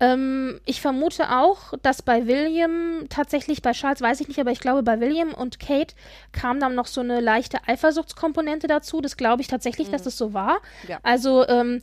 Ähm, 0.00 0.58
ich 0.64 0.80
vermute 0.80 1.30
auch, 1.30 1.74
dass 1.82 2.00
bei 2.00 2.26
William, 2.26 3.04
tatsächlich 3.10 3.60
bei 3.60 3.72
Charles 3.72 4.00
weiß 4.00 4.22
ich 4.22 4.28
nicht, 4.28 4.40
aber 4.40 4.50
ich 4.50 4.60
glaube, 4.60 4.82
bei 4.82 4.98
William 5.00 5.34
und 5.34 5.60
Kate 5.60 5.94
kam 6.32 6.58
dann 6.58 6.74
noch 6.74 6.86
so 6.86 7.02
eine 7.02 7.20
leichte 7.20 7.58
Eifersuchtskomponente 7.66 8.66
dazu. 8.66 9.02
Das 9.02 9.18
glaube 9.18 9.42
ich 9.42 9.48
tatsächlich, 9.48 9.90
dass 9.90 10.02
das 10.02 10.16
so 10.16 10.32
war. 10.32 10.60
Ja. 10.88 10.98
Also, 11.02 11.46
ähm, 11.46 11.82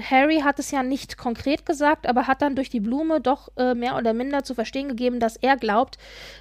Harry 0.00 0.40
hat 0.40 0.58
es 0.58 0.70
ja 0.70 0.82
nicht 0.82 1.18
konkret 1.18 1.66
gesagt, 1.66 2.06
aber 2.06 2.26
hat 2.26 2.40
dann 2.42 2.54
durch 2.54 2.70
die 2.70 2.80
Blume 2.80 3.20
doch 3.20 3.48
äh, 3.56 3.74
mehr 3.74 3.96
oder 3.96 4.14
minder 4.14 4.44
zu 4.44 4.54
verstehen 4.54 4.88
gegeben, 4.88 5.18
dass 5.18 5.36
er 5.36 5.56
glaubt, 5.56 5.98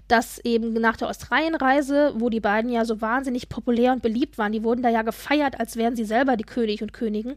dass 0.08 0.39
eben 0.39 0.74
nach 0.74 0.97
der 0.97 1.10
Australienreise, 1.10 2.14
wo 2.16 2.30
die 2.30 2.39
beiden 2.39 2.72
ja 2.72 2.86
so 2.86 3.01
wahnsinnig 3.01 3.49
populär 3.49 3.93
und 3.93 4.01
beliebt 4.01 4.38
waren, 4.38 4.51
die 4.51 4.64
wurden 4.64 4.84
da 4.84 4.89
ja 4.89 5.01
gefeiert, 5.01 5.60
als 5.60 5.76
wären 5.76 5.95
sie 5.95 6.05
selber 6.05 6.38
die 6.38 6.43
König 6.43 6.82
und 6.84 6.93
Königin, 6.93 7.36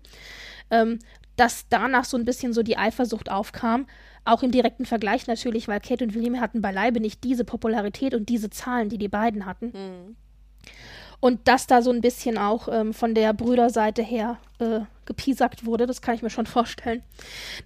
ähm, 0.70 0.98
dass 1.36 1.66
danach 1.68 2.04
so 2.04 2.18
ein 2.18 2.26
bisschen 2.26 2.52
so 2.52 2.62
die 2.62 2.76
Eifersucht 2.76 3.30
aufkam. 3.30 3.86
Auch 4.26 4.42
im 4.42 4.50
direkten 4.50 4.84
Vergleich 4.84 5.26
natürlich, 5.26 5.68
weil 5.68 5.80
Kate 5.80 6.04
und 6.04 6.14
William 6.14 6.40
hatten 6.40 6.60
beileibe 6.60 7.00
nicht 7.00 7.24
diese 7.24 7.44
Popularität 7.44 8.14
und 8.14 8.28
diese 8.28 8.50
Zahlen, 8.50 8.90
die 8.90 8.98
die 8.98 9.08
beiden 9.08 9.46
hatten. 9.46 9.72
Und 11.20 11.46
dass 11.48 11.66
da 11.66 11.82
so 11.82 11.90
ein 11.90 12.00
bisschen 12.00 12.38
auch 12.38 12.68
ähm, 12.72 12.94
von 12.94 13.14
der 13.14 13.34
Brüderseite 13.34 14.02
her 14.02 14.38
äh, 14.58 14.80
gepiesackt 15.04 15.66
wurde, 15.66 15.86
das 15.86 16.00
kann 16.00 16.14
ich 16.14 16.22
mir 16.22 16.30
schon 16.30 16.46
vorstellen. 16.46 17.02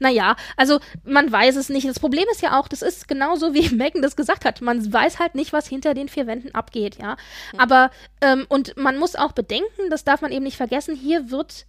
Naja, 0.00 0.36
also 0.56 0.80
man 1.04 1.30
weiß 1.30 1.56
es 1.56 1.68
nicht. 1.68 1.88
Das 1.88 2.00
Problem 2.00 2.24
ist 2.32 2.42
ja 2.42 2.58
auch, 2.58 2.68
das 2.68 2.82
ist 2.82 3.06
genauso 3.06 3.54
wie 3.54 3.68
Megan 3.74 4.02
das 4.02 4.16
gesagt 4.16 4.44
hat. 4.44 4.60
Man 4.60 4.92
weiß 4.92 5.20
halt 5.20 5.34
nicht, 5.34 5.52
was 5.52 5.68
hinter 5.68 5.94
den 5.94 6.08
vier 6.08 6.26
Wänden 6.26 6.54
abgeht, 6.54 6.98
ja. 7.00 7.16
Aber, 7.56 7.90
ähm, 8.20 8.46
und 8.48 8.76
man 8.76 8.98
muss 8.98 9.14
auch 9.14 9.32
bedenken, 9.32 9.90
das 9.90 10.04
darf 10.04 10.20
man 10.20 10.32
eben 10.32 10.44
nicht 10.44 10.56
vergessen, 10.56 10.96
hier 10.96 11.30
wird 11.30 11.66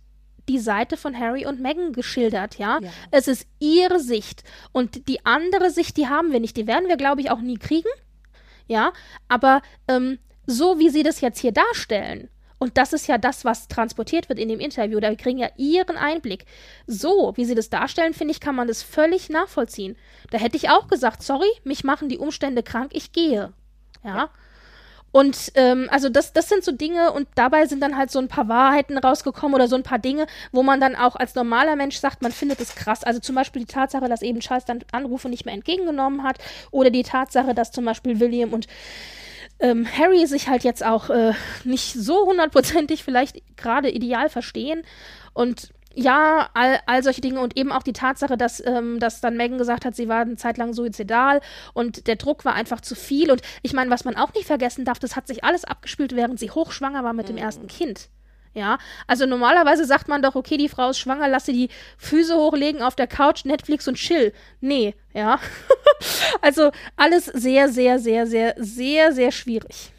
die 0.47 0.59
Seite 0.59 0.97
von 0.97 1.17
Harry 1.19 1.45
und 1.45 1.59
Meghan 1.59 1.91
geschildert, 1.91 2.57
ja? 2.57 2.79
Ja. 2.81 2.89
Es 3.11 3.27
ist 3.27 3.47
ihre 3.59 3.99
Sicht. 3.99 4.43
Und 4.71 5.07
die 5.07 5.25
andere 5.25 5.71
Sicht, 5.71 5.97
die 5.97 6.07
haben 6.07 6.31
wir 6.31 6.39
nicht. 6.39 6.55
Die 6.57 6.67
werden 6.67 6.88
wir, 6.88 6.97
glaube 6.97 7.21
ich, 7.21 7.31
auch 7.31 7.39
nie 7.39 7.57
kriegen. 7.57 7.89
Ja, 8.67 8.93
aber 9.27 9.61
ähm, 9.88 10.17
so 10.45 10.79
wie 10.79 10.89
sie 10.89 11.03
das 11.03 11.21
jetzt 11.21 11.39
hier 11.39 11.51
darstellen, 11.51 12.29
und 12.57 12.77
das 12.77 12.93
ist 12.93 13.07
ja 13.07 13.17
das, 13.17 13.45
was 13.45 13.67
transportiert 13.67 14.29
wird 14.29 14.39
in 14.39 14.49
dem 14.49 14.59
Interview, 14.59 14.99
da 14.99 15.13
kriegen 15.15 15.37
ja 15.37 15.49
ihren 15.57 15.97
Einblick. 15.97 16.45
So, 16.87 17.33
wie 17.35 17.45
sie 17.45 17.55
das 17.55 17.69
darstellen, 17.69 18.13
finde 18.13 18.31
ich, 18.31 18.39
kann 18.39 18.55
man 18.55 18.67
das 18.67 18.81
völlig 18.81 19.29
nachvollziehen. 19.29 19.97
Da 20.31 20.37
hätte 20.37 20.57
ich 20.57 20.69
auch 20.69 20.87
gesagt, 20.87 21.21
sorry, 21.21 21.49
mich 21.63 21.83
machen 21.83 22.09
die 22.09 22.17
Umstände 22.17 22.63
krank, 22.63 22.91
ich 22.93 23.11
gehe. 23.11 23.51
Ja. 24.03 24.29
Und 25.11 25.53
ähm, 25.55 25.87
also 25.91 26.09
das, 26.09 26.33
das 26.33 26.49
sind 26.49 26.63
so 26.63 26.73
Dinge 26.73 27.13
und 27.13 27.27
dabei 27.35 27.67
sind 27.67 27.81
dann 27.81 27.97
halt 27.97 28.11
so 28.11 28.19
ein 28.19 28.27
paar 28.27 28.49
Wahrheiten 28.49 28.97
rausgekommen 28.97 29.55
oder 29.55 29.69
so 29.69 29.77
ein 29.77 29.83
paar 29.83 29.99
Dinge, 29.99 30.27
wo 30.51 30.61
man 30.61 30.81
dann 30.81 30.95
auch 30.95 31.15
als 31.15 31.35
normaler 31.35 31.77
Mensch 31.77 31.97
sagt, 31.97 32.21
man 32.21 32.33
findet 32.33 32.59
es 32.59 32.75
krass. 32.75 33.03
Also 33.03 33.19
zum 33.21 33.35
Beispiel 33.35 33.61
die 33.61 33.71
Tatsache, 33.71 34.09
dass 34.09 34.21
eben 34.21 34.41
Charles 34.41 34.65
dann 34.65 34.83
Anrufe 34.91 35.29
nicht 35.29 35.45
mehr 35.45 35.53
entgegengenommen 35.53 36.23
hat 36.23 36.39
oder 36.71 36.89
die 36.89 37.03
Tatsache, 37.03 37.53
dass 37.53 37.71
zum 37.71 37.85
Beispiel 37.85 38.19
William 38.19 38.51
und 38.51 38.67
ähm, 39.59 39.87
Harry 39.97 40.25
sich 40.27 40.47
halt 40.47 40.63
jetzt 40.63 40.85
auch 40.85 41.09
äh, 41.09 41.33
nicht 41.63 41.93
so 41.93 42.25
hundertprozentig 42.25 43.03
vielleicht 43.03 43.41
gerade 43.57 43.89
ideal 43.89 44.29
verstehen 44.29 44.83
und 45.33 45.69
ja, 45.95 46.49
all, 46.53 46.79
all 46.85 47.03
solche 47.03 47.21
Dinge 47.21 47.39
und 47.39 47.57
eben 47.57 47.71
auch 47.71 47.83
die 47.83 47.93
Tatsache, 47.93 48.37
dass, 48.37 48.63
ähm, 48.65 48.99
dass 48.99 49.21
dann 49.21 49.37
Megan 49.37 49.57
gesagt 49.57 49.85
hat, 49.85 49.95
sie 49.95 50.09
war 50.09 50.21
eine 50.21 50.35
Zeit 50.35 50.57
lang 50.57 50.73
suizidal 50.73 51.39
und 51.73 52.07
der 52.07 52.17
Druck 52.17 52.43
war 52.43 52.53
einfach 52.53 52.81
zu 52.81 52.95
viel. 52.95 53.31
Und 53.31 53.41
ich 53.61 53.73
meine, 53.73 53.89
was 53.89 54.03
man 54.03 54.17
auch 54.17 54.33
nicht 54.33 54.45
vergessen 54.45 54.83
darf, 54.83 54.99
das 54.99 55.15
hat 55.15 55.27
sich 55.27 55.43
alles 55.45 55.63
abgespielt, 55.63 56.15
während 56.15 56.37
sie 56.37 56.51
hochschwanger 56.51 57.03
war 57.03 57.13
mit 57.13 57.29
dem 57.29 57.37
ersten 57.37 57.67
Kind. 57.67 58.09
Ja, 58.55 58.77
also 59.05 59.25
normalerweise 59.25 59.83
sagt 59.83 60.07
man 60.07 60.21
doch, 60.21 60.35
okay, 60.35 60.55
die 60.55 60.69
Frau 60.69 60.89
ist 60.89 60.97
schwanger, 60.99 61.27
lass 61.27 61.45
sie 61.45 61.51
die 61.51 61.69
Füße 61.97 62.35
hochlegen 62.35 62.81
auf 62.81 62.95
der 62.95 63.05
Couch, 63.05 63.43
Netflix 63.43 63.85
und 63.87 63.95
chill. 63.95 64.33
Nee, 64.61 64.95
ja. 65.13 65.39
also 66.41 66.71
alles 66.95 67.25
sehr, 67.25 67.67
sehr, 67.67 67.99
sehr, 67.99 68.25
sehr, 68.25 68.55
sehr, 68.57 69.11
sehr 69.11 69.31
schwierig. 69.33 69.91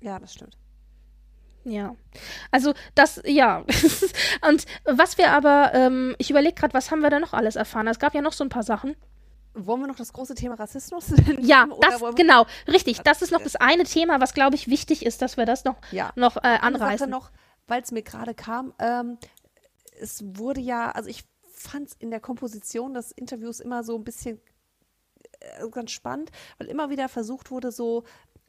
Ja, 0.00 0.18
das 0.18 0.32
stimmt. 0.32 0.56
Ja. 1.64 1.94
Also 2.50 2.72
das, 2.94 3.20
ja. 3.26 3.58
und 4.48 4.64
was 4.84 5.18
wir 5.18 5.30
aber, 5.30 5.72
ähm, 5.74 6.14
ich 6.16 6.30
überlege 6.30 6.54
gerade, 6.54 6.72
was 6.72 6.90
haben 6.90 7.00
wir 7.00 7.10
da 7.10 7.20
noch 7.20 7.34
alles 7.34 7.56
erfahren? 7.56 7.86
Es 7.88 7.98
gab 7.98 8.14
ja 8.14 8.22
noch 8.22 8.32
so 8.32 8.42
ein 8.42 8.48
paar 8.48 8.62
Sachen. 8.62 8.96
Wollen 9.52 9.80
wir 9.80 9.88
noch 9.88 9.96
das 9.96 10.12
große 10.12 10.34
Thema 10.34 10.54
Rassismus? 10.54 11.12
Ja, 11.40 11.66
das, 11.80 12.02
genau, 12.14 12.46
richtig. 12.68 13.00
Das 13.00 13.20
ist 13.20 13.32
noch 13.32 13.42
das 13.42 13.56
eine 13.56 13.84
Thema, 13.84 14.20
was, 14.20 14.32
glaube 14.32 14.54
ich, 14.54 14.68
wichtig 14.68 15.04
ist, 15.04 15.22
dass 15.22 15.36
wir 15.36 15.44
das 15.44 15.64
noch, 15.64 15.76
Ja. 15.90 16.12
noch 16.14 16.36
äh, 16.36 16.58
anreißen. 16.60 17.10
noch, 17.10 17.30
weil 17.70 17.82
es 17.82 17.92
mir 17.92 18.02
gerade 18.02 18.34
kam. 18.34 18.74
Ähm, 18.78 19.16
es 19.98 20.22
wurde 20.36 20.60
ja, 20.60 20.90
also 20.90 21.08
ich 21.08 21.24
fand 21.54 21.88
es 21.88 21.96
in 21.98 22.10
der 22.10 22.20
Komposition 22.20 22.94
des 22.94 23.12
Interviews 23.12 23.60
immer 23.60 23.84
so 23.84 23.96
ein 23.96 24.04
bisschen 24.04 24.40
äh, 25.40 25.68
ganz 25.70 25.92
spannend, 25.92 26.30
weil 26.58 26.68
immer 26.68 26.90
wieder 26.90 27.08
versucht 27.08 27.50
wurde, 27.50 27.70
so 27.70 28.04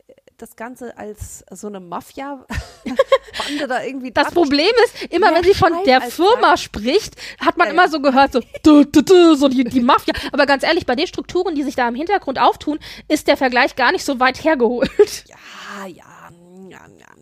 äh, 0.08 0.14
das 0.38 0.56
Ganze 0.56 0.98
als 0.98 1.46
so 1.52 1.68
eine 1.68 1.80
Mafia-Bande 1.80 2.48
da 3.68 3.84
irgendwie 3.84 4.12
Das. 4.12 4.34
Problem 4.34 4.72
ist, 4.86 5.14
immer 5.14 5.34
wenn 5.36 5.44
sie 5.44 5.54
von 5.54 5.84
der 5.86 6.02
Firma 6.02 6.58
spricht, 6.58 7.16
hat 7.40 7.58
man 7.58 7.70
immer 7.70 7.90
so 7.90 8.02
gehört, 8.02 8.34
so, 8.34 8.40
du, 8.64 8.86
du, 8.86 9.04
du, 9.04 9.36
so 9.36 9.50
die, 9.50 9.66
die 9.66 9.82
Mafia. 9.82 10.16
Aber 10.32 10.48
ganz 10.48 10.64
ehrlich, 10.64 10.88
bei 10.88 10.96
den 10.96 11.06
Strukturen, 11.06 11.54
die 11.54 11.64
sich 11.64 11.76
da 11.76 11.88
im 11.88 11.96
Hintergrund 11.96 12.40
auftun, 12.40 12.80
ist 13.08 13.28
der 13.28 13.38
Vergleich 13.38 13.76
gar 13.76 13.92
nicht 13.92 14.04
so 14.04 14.20
weit 14.20 14.44
hergeholt. 14.44 15.26
Ja, 15.28 15.86
ja, 15.86 16.32
mm, 16.32 16.72
ja, 16.72 16.80
ja, 16.88 16.96
ja. 16.98 17.21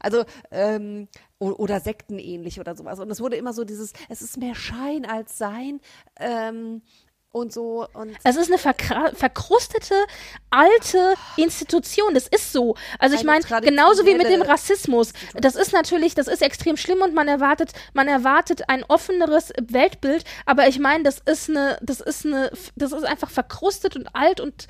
Also, 0.00 0.24
ähm, 0.50 1.08
oder 1.38 1.80
sektenähnlich 1.80 2.60
oder 2.60 2.74
sowas. 2.74 2.98
Und 2.98 3.10
es 3.10 3.20
wurde 3.20 3.36
immer 3.36 3.52
so 3.52 3.64
dieses, 3.64 3.92
es 4.08 4.20
ist 4.20 4.36
mehr 4.36 4.54
Schein 4.54 5.06
als 5.06 5.38
Sein 5.38 5.80
ähm, 6.18 6.82
und 7.32 7.52
so. 7.52 7.86
Und 7.94 8.16
Es 8.24 8.36
ist 8.36 8.50
eine 8.50 8.58
verkrustete, 8.58 9.94
alte 10.50 11.14
Institution. 11.36 12.12
Das 12.14 12.26
ist 12.26 12.52
so. 12.52 12.76
Also 12.98 13.14
ich 13.14 13.26
Eine 13.26 13.40
meine, 13.48 13.62
genauso 13.62 14.04
wie 14.04 14.14
mit 14.14 14.28
dem 14.28 14.42
Rassismus. 14.42 15.12
Das 15.34 15.54
ist 15.54 15.72
natürlich, 15.72 16.14
das 16.14 16.28
ist 16.28 16.42
extrem 16.42 16.76
schlimm 16.76 17.00
und 17.02 17.14
man 17.14 17.28
erwartet, 17.28 17.72
man 17.94 18.08
erwartet 18.08 18.68
ein 18.68 18.84
offeneres 18.84 19.52
Weltbild. 19.60 20.24
Aber 20.44 20.68
ich 20.68 20.78
meine, 20.78 21.04
das 21.04 21.20
ist 21.20 21.48
eine, 21.48 21.78
das 21.80 22.00
ist 22.00 22.26
eine, 22.26 22.50
das 22.76 22.92
ist 22.92 23.04
einfach 23.04 23.30
verkrustet 23.30 23.96
und 23.96 24.14
alt 24.14 24.40
und 24.40 24.66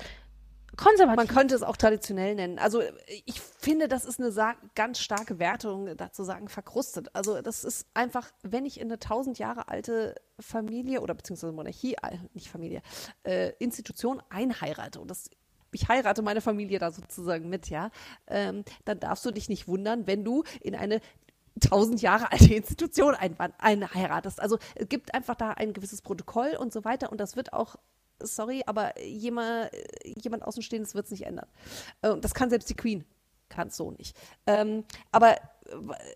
konservativ. 0.77 1.17
man 1.17 1.27
könnte 1.27 1.55
es 1.55 1.63
auch 1.63 1.77
traditionell 1.77 2.35
nennen. 2.35 2.59
Also 2.59 2.81
ich 3.25 3.41
finde, 3.41 3.87
das 3.87 4.05
ist 4.05 4.19
eine 4.19 4.55
ganz 4.75 4.99
starke 4.99 5.39
Wertung, 5.39 5.95
dazu 5.97 6.23
sagen, 6.23 6.47
verkrustet. 6.47 7.09
Also 7.13 7.41
das 7.41 7.63
ist 7.63 7.87
einfach, 7.93 8.31
wenn 8.41 8.65
ich 8.65 8.79
in 8.79 8.87
eine 8.87 8.99
tausend 8.99 9.39
Jahre 9.39 9.67
alte 9.67 10.15
Familie 10.39 11.01
oder 11.01 11.13
beziehungsweise 11.13 11.53
Monarchie, 11.53 11.95
äh, 12.01 12.17
nicht 12.33 12.49
Familie, 12.49 12.81
äh, 13.23 13.51
Institution 13.59 14.21
einheirate 14.29 14.99
und 14.99 15.09
das 15.09 15.29
ich 15.73 15.87
heirate 15.87 16.21
meine 16.21 16.41
Familie 16.41 16.79
da 16.79 16.91
sozusagen 16.91 17.49
mit, 17.49 17.69
ja, 17.69 17.91
ähm, 18.27 18.65
dann 18.83 18.99
darfst 18.99 19.25
du 19.25 19.31
dich 19.31 19.47
nicht 19.47 19.69
wundern, 19.69 20.05
wenn 20.05 20.25
du 20.25 20.43
in 20.59 20.75
eine 20.75 20.99
tausend 21.59 22.01
Jahre 22.01 22.31
alte 22.31 22.53
Institution 22.53 23.15
einheiratest. 23.15 24.41
Also 24.41 24.57
es 24.75 24.87
gibt 24.89 25.13
einfach 25.13 25.35
da 25.35 25.51
ein 25.51 25.73
gewisses 25.73 26.01
Protokoll 26.01 26.55
und 26.59 26.71
so 26.73 26.83
weiter 26.83 27.11
und 27.11 27.19
das 27.19 27.35
wird 27.35 27.53
auch, 27.53 27.75
sorry, 28.25 28.63
aber 28.65 28.99
jemand, 29.01 29.71
jemand 30.03 30.43
Außenstehendes 30.43 30.95
wird 30.95 31.05
es 31.05 31.11
nicht 31.11 31.25
ändern. 31.25 31.47
Äh, 32.01 32.17
das 32.17 32.33
kann 32.33 32.49
selbst 32.49 32.69
die 32.69 32.75
Queen, 32.75 33.05
kann 33.49 33.69
so 33.69 33.91
nicht. 33.91 34.15
Ähm, 34.47 34.83
aber 35.11 35.35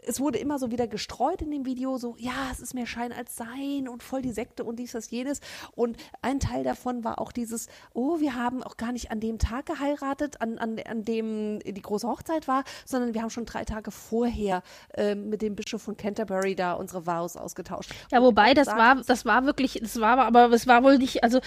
es 0.06 0.20
wurde 0.20 0.38
immer 0.38 0.60
so 0.60 0.72
wieder 0.72 0.88
gestreut 0.88 1.42
in 1.42 1.52
dem 1.52 1.66
Video, 1.66 1.98
so, 1.98 2.16
ja, 2.18 2.50
es 2.52 2.60
ist 2.60 2.74
mehr 2.74 2.86
Schein 2.86 3.12
als 3.12 3.36
Sein 3.36 3.88
und 3.88 4.04
voll 4.04 4.22
die 4.22 4.32
Sekte 4.32 4.64
und 4.64 4.78
dies, 4.78 4.92
das, 4.92 5.10
jenes. 5.10 5.40
Und 5.76 5.98
ein 6.22 6.40
Teil 6.40 6.64
davon 6.64 7.04
war 7.04 7.20
auch 7.20 7.32
dieses, 7.32 7.68
oh, 7.94 8.20
wir 8.20 8.36
haben 8.36 8.64
auch 8.64 8.78
gar 8.78 8.92
nicht 8.92 9.12
an 9.12 9.20
dem 9.20 9.40
Tag 9.40 9.66
geheiratet, 9.66 10.42
an, 10.42 10.58
an, 10.58 10.80
an 10.80 11.04
dem 11.04 11.60
die 11.60 11.82
große 11.82 12.08
Hochzeit 12.08 12.48
war, 12.48 12.64
sondern 12.86 13.14
wir 13.14 13.22
haben 13.22 13.30
schon 13.30 13.46
drei 13.46 13.66
Tage 13.66 13.92
vorher 13.92 14.64
äh, 14.94 15.16
mit 15.16 15.42
dem 15.42 15.56
Bischof 15.56 15.82
von 15.82 15.98
Canterbury 15.98 16.56
da 16.56 16.74
unsere 16.74 17.06
Vows 17.06 17.38
ausgetauscht. 17.38 17.92
Ja, 18.12 18.22
wobei, 18.22 18.54
das 18.54 18.68
war, 18.68 18.96
das 18.96 19.26
war 19.26 19.46
wirklich, 19.46 19.80
das 19.82 20.00
war 20.00 20.18
aber, 20.20 20.52
es 20.52 20.68
war 20.68 20.84
wohl 20.84 20.98
nicht, 20.98 21.24
also 21.24 21.40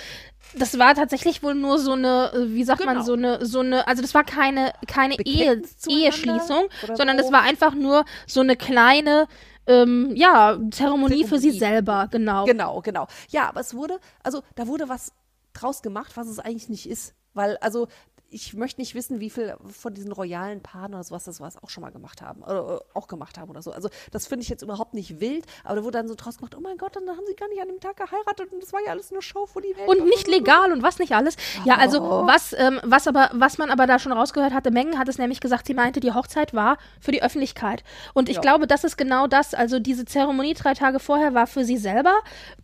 das 0.55 0.79
war 0.79 0.95
tatsächlich 0.95 1.43
wohl 1.43 1.55
nur 1.55 1.79
so 1.79 1.93
eine, 1.93 2.33
wie 2.49 2.65
sagt 2.65 2.81
genau. 2.81 2.95
man, 2.95 3.05
so 3.05 3.15
eine, 3.15 3.45
so 3.45 3.61
eine, 3.61 3.87
also 3.87 4.03
das 4.03 4.15
war 4.15 4.25
keine, 4.25 4.73
keine 4.87 5.17
Ehe, 5.25 5.63
Eheschließung, 5.87 6.69
sondern 6.95 7.19
so. 7.19 7.25
das 7.25 7.33
war 7.33 7.43
einfach 7.43 7.75
nur 7.75 7.98
so 8.27 8.41
eine 8.41 8.57
kleine, 8.57 9.27
ähm, 9.67 10.13
ja, 10.15 10.53
Zeremonie, 10.53 10.71
Zeremonie 10.71 11.25
für 11.25 11.39
sie 11.39 11.53
selber, 11.53 12.09
genau. 12.11 12.45
Genau, 12.45 12.81
genau. 12.81 13.07
Ja, 13.29 13.49
aber 13.49 13.61
es 13.61 13.75
wurde, 13.75 13.99
also 14.23 14.43
da 14.55 14.67
wurde 14.67 14.89
was 14.89 15.13
draus 15.53 15.83
gemacht, 15.83 16.17
was 16.17 16.29
es 16.29 16.39
eigentlich 16.39 16.69
nicht 16.69 16.89
ist. 16.89 17.15
Weil, 17.35 17.57
also 17.59 17.89
ich 18.31 18.55
möchte 18.55 18.81
nicht 18.81 18.95
wissen, 18.95 19.21
wie 19.21 19.31
viel 19.31 19.57
von 19.67 19.95
diesen 19.95 20.13
royalen 20.13 20.63
Paaren 20.63 20.95
oder 20.95 21.03
sowas 21.03 21.25
das 21.25 21.41
was 21.41 21.63
auch 21.63 21.71
schon 21.71 21.83
mal 21.83 21.91
gemacht 21.91 22.21
haben 22.21 22.43
oder 22.43 22.77
äh, 22.77 22.97
auch 22.99 23.09
gemacht 23.09 23.39
haben 23.39 23.49
oder 23.51 23.63
so. 23.63 23.73
Also 23.73 23.89
das 24.13 24.27
finde 24.27 24.43
ich 24.43 24.49
jetzt 24.49 24.63
überhaupt 24.63 24.95
nicht 24.95 25.21
wild, 25.21 25.47
aber 25.65 25.77
da 25.77 25.85
wurde 25.85 25.99
dann 25.99 26.09
so 26.09 26.15
draus 26.15 26.37
gemacht, 26.37 26.55
oh 26.57 26.61
mein 26.61 26.77
Gott, 26.77 26.95
dann 26.97 27.09
haben 27.09 27.25
sie 27.27 27.35
gar 27.35 27.49
nicht 27.49 27.61
an 27.61 27.69
dem 27.69 27.81
Tag 27.81 27.97
geheiratet 27.97 28.53
und 28.53 28.63
das 28.63 28.73
war 28.73 28.81
ja 28.85 28.91
alles 28.91 29.11
nur 29.11 29.23
Show 29.23 29.47
für 29.47 29.63
die 29.63 29.75
Welt. 29.77 29.89
Und 29.89 30.05
nicht 30.05 30.27
legal 30.29 30.73
und 30.73 30.83
was 30.83 30.99
nicht 30.99 31.13
alles. 31.13 31.37
Ja, 31.65 31.77
also 31.77 32.03
oh. 32.03 32.27
was, 32.27 32.53
ähm, 32.53 32.81
was 32.85 33.07
aber, 33.07 33.31
was 33.33 33.57
man 33.57 33.71
aber 33.71 33.87
da 33.87 33.99
schon 33.99 34.13
rausgehört 34.13 34.53
hatte, 34.53 34.71
Mengen 34.71 34.99
hat 34.99 35.09
es 35.09 35.19
nämlich 35.19 35.41
gesagt, 35.41 35.67
sie 35.67 35.75
meinte, 35.75 36.01
die 36.01 36.13
Hochzeit 36.13 36.53
war 36.53 36.77
für 37.01 37.13
die 37.13 37.23
Öffentlichkeit. 37.23 37.83
Und 38.13 38.29
ich 38.29 38.37
ja. 38.37 38.43
glaube, 38.43 38.67
das 38.67 38.85
ist 38.85 38.99
genau 38.99 39.27
das. 39.27 39.55
Also 39.55 39.79
diese 39.79 40.05
Zeremonie 40.05 40.55
drei 40.55 40.75
Tage 40.75 40.99
vorher 40.99 41.33
war 41.35 41.47
für 41.47 41.65
sie 41.65 41.79
selber. 41.79 42.15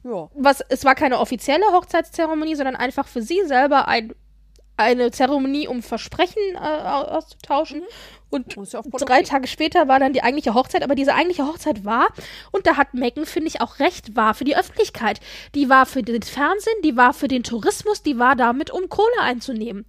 Ja. 0.03 0.29
Was, 0.35 0.61
es 0.69 0.85
war 0.85 0.95
keine 0.95 1.19
offizielle 1.19 1.65
Hochzeitszeremonie, 1.73 2.55
sondern 2.55 2.77
einfach 2.77 3.07
für 3.07 3.23
sie 3.23 3.41
selber 3.47 3.89
ein 3.89 4.15
eine 4.77 5.11
Zeremonie, 5.11 5.69
um 5.69 5.83
Versprechen 5.83 6.43
äh, 6.55 6.59
auszutauschen. 6.59 7.81
Mhm. 7.81 7.87
Und 8.31 8.57
ja 8.73 8.83
drei. 8.83 9.23
Tage 9.23 9.47
später 9.47 9.87
war 9.87 10.01
dann 10.01 10.13
die 10.13 10.23
eigentliche 10.25 10.55
Hochzeit, 10.55 10.83
aber 10.83 10.97
diese 10.97 11.15
eigentliche 11.15 11.47
Hochzeit 11.47 11.85
war, 11.85 12.09
und 12.51 12.67
da 12.67 12.77
hat 12.77 12.93
Megan, 12.93 13.27
finde 13.27 13.47
ich, 13.47 13.61
auch 13.61 13.79
recht, 13.79 14.17
war 14.17 14.35
für 14.35 14.43
die 14.43 14.57
Öffentlichkeit. 14.57 15.21
Die 15.55 15.69
war 15.69 15.87
für 15.87 16.03
den 16.03 16.23
Fernsehen, 16.23 16.75
die 16.83 16.97
war 16.97 17.15
für 17.15 17.29
den 17.29 17.45
Tourismus, 17.45 18.03
die 18.03 18.19
war 18.19 18.35
damit, 18.35 18.73
um 18.73 18.89
Kohle 18.89 19.21
einzunehmen. 19.21 19.87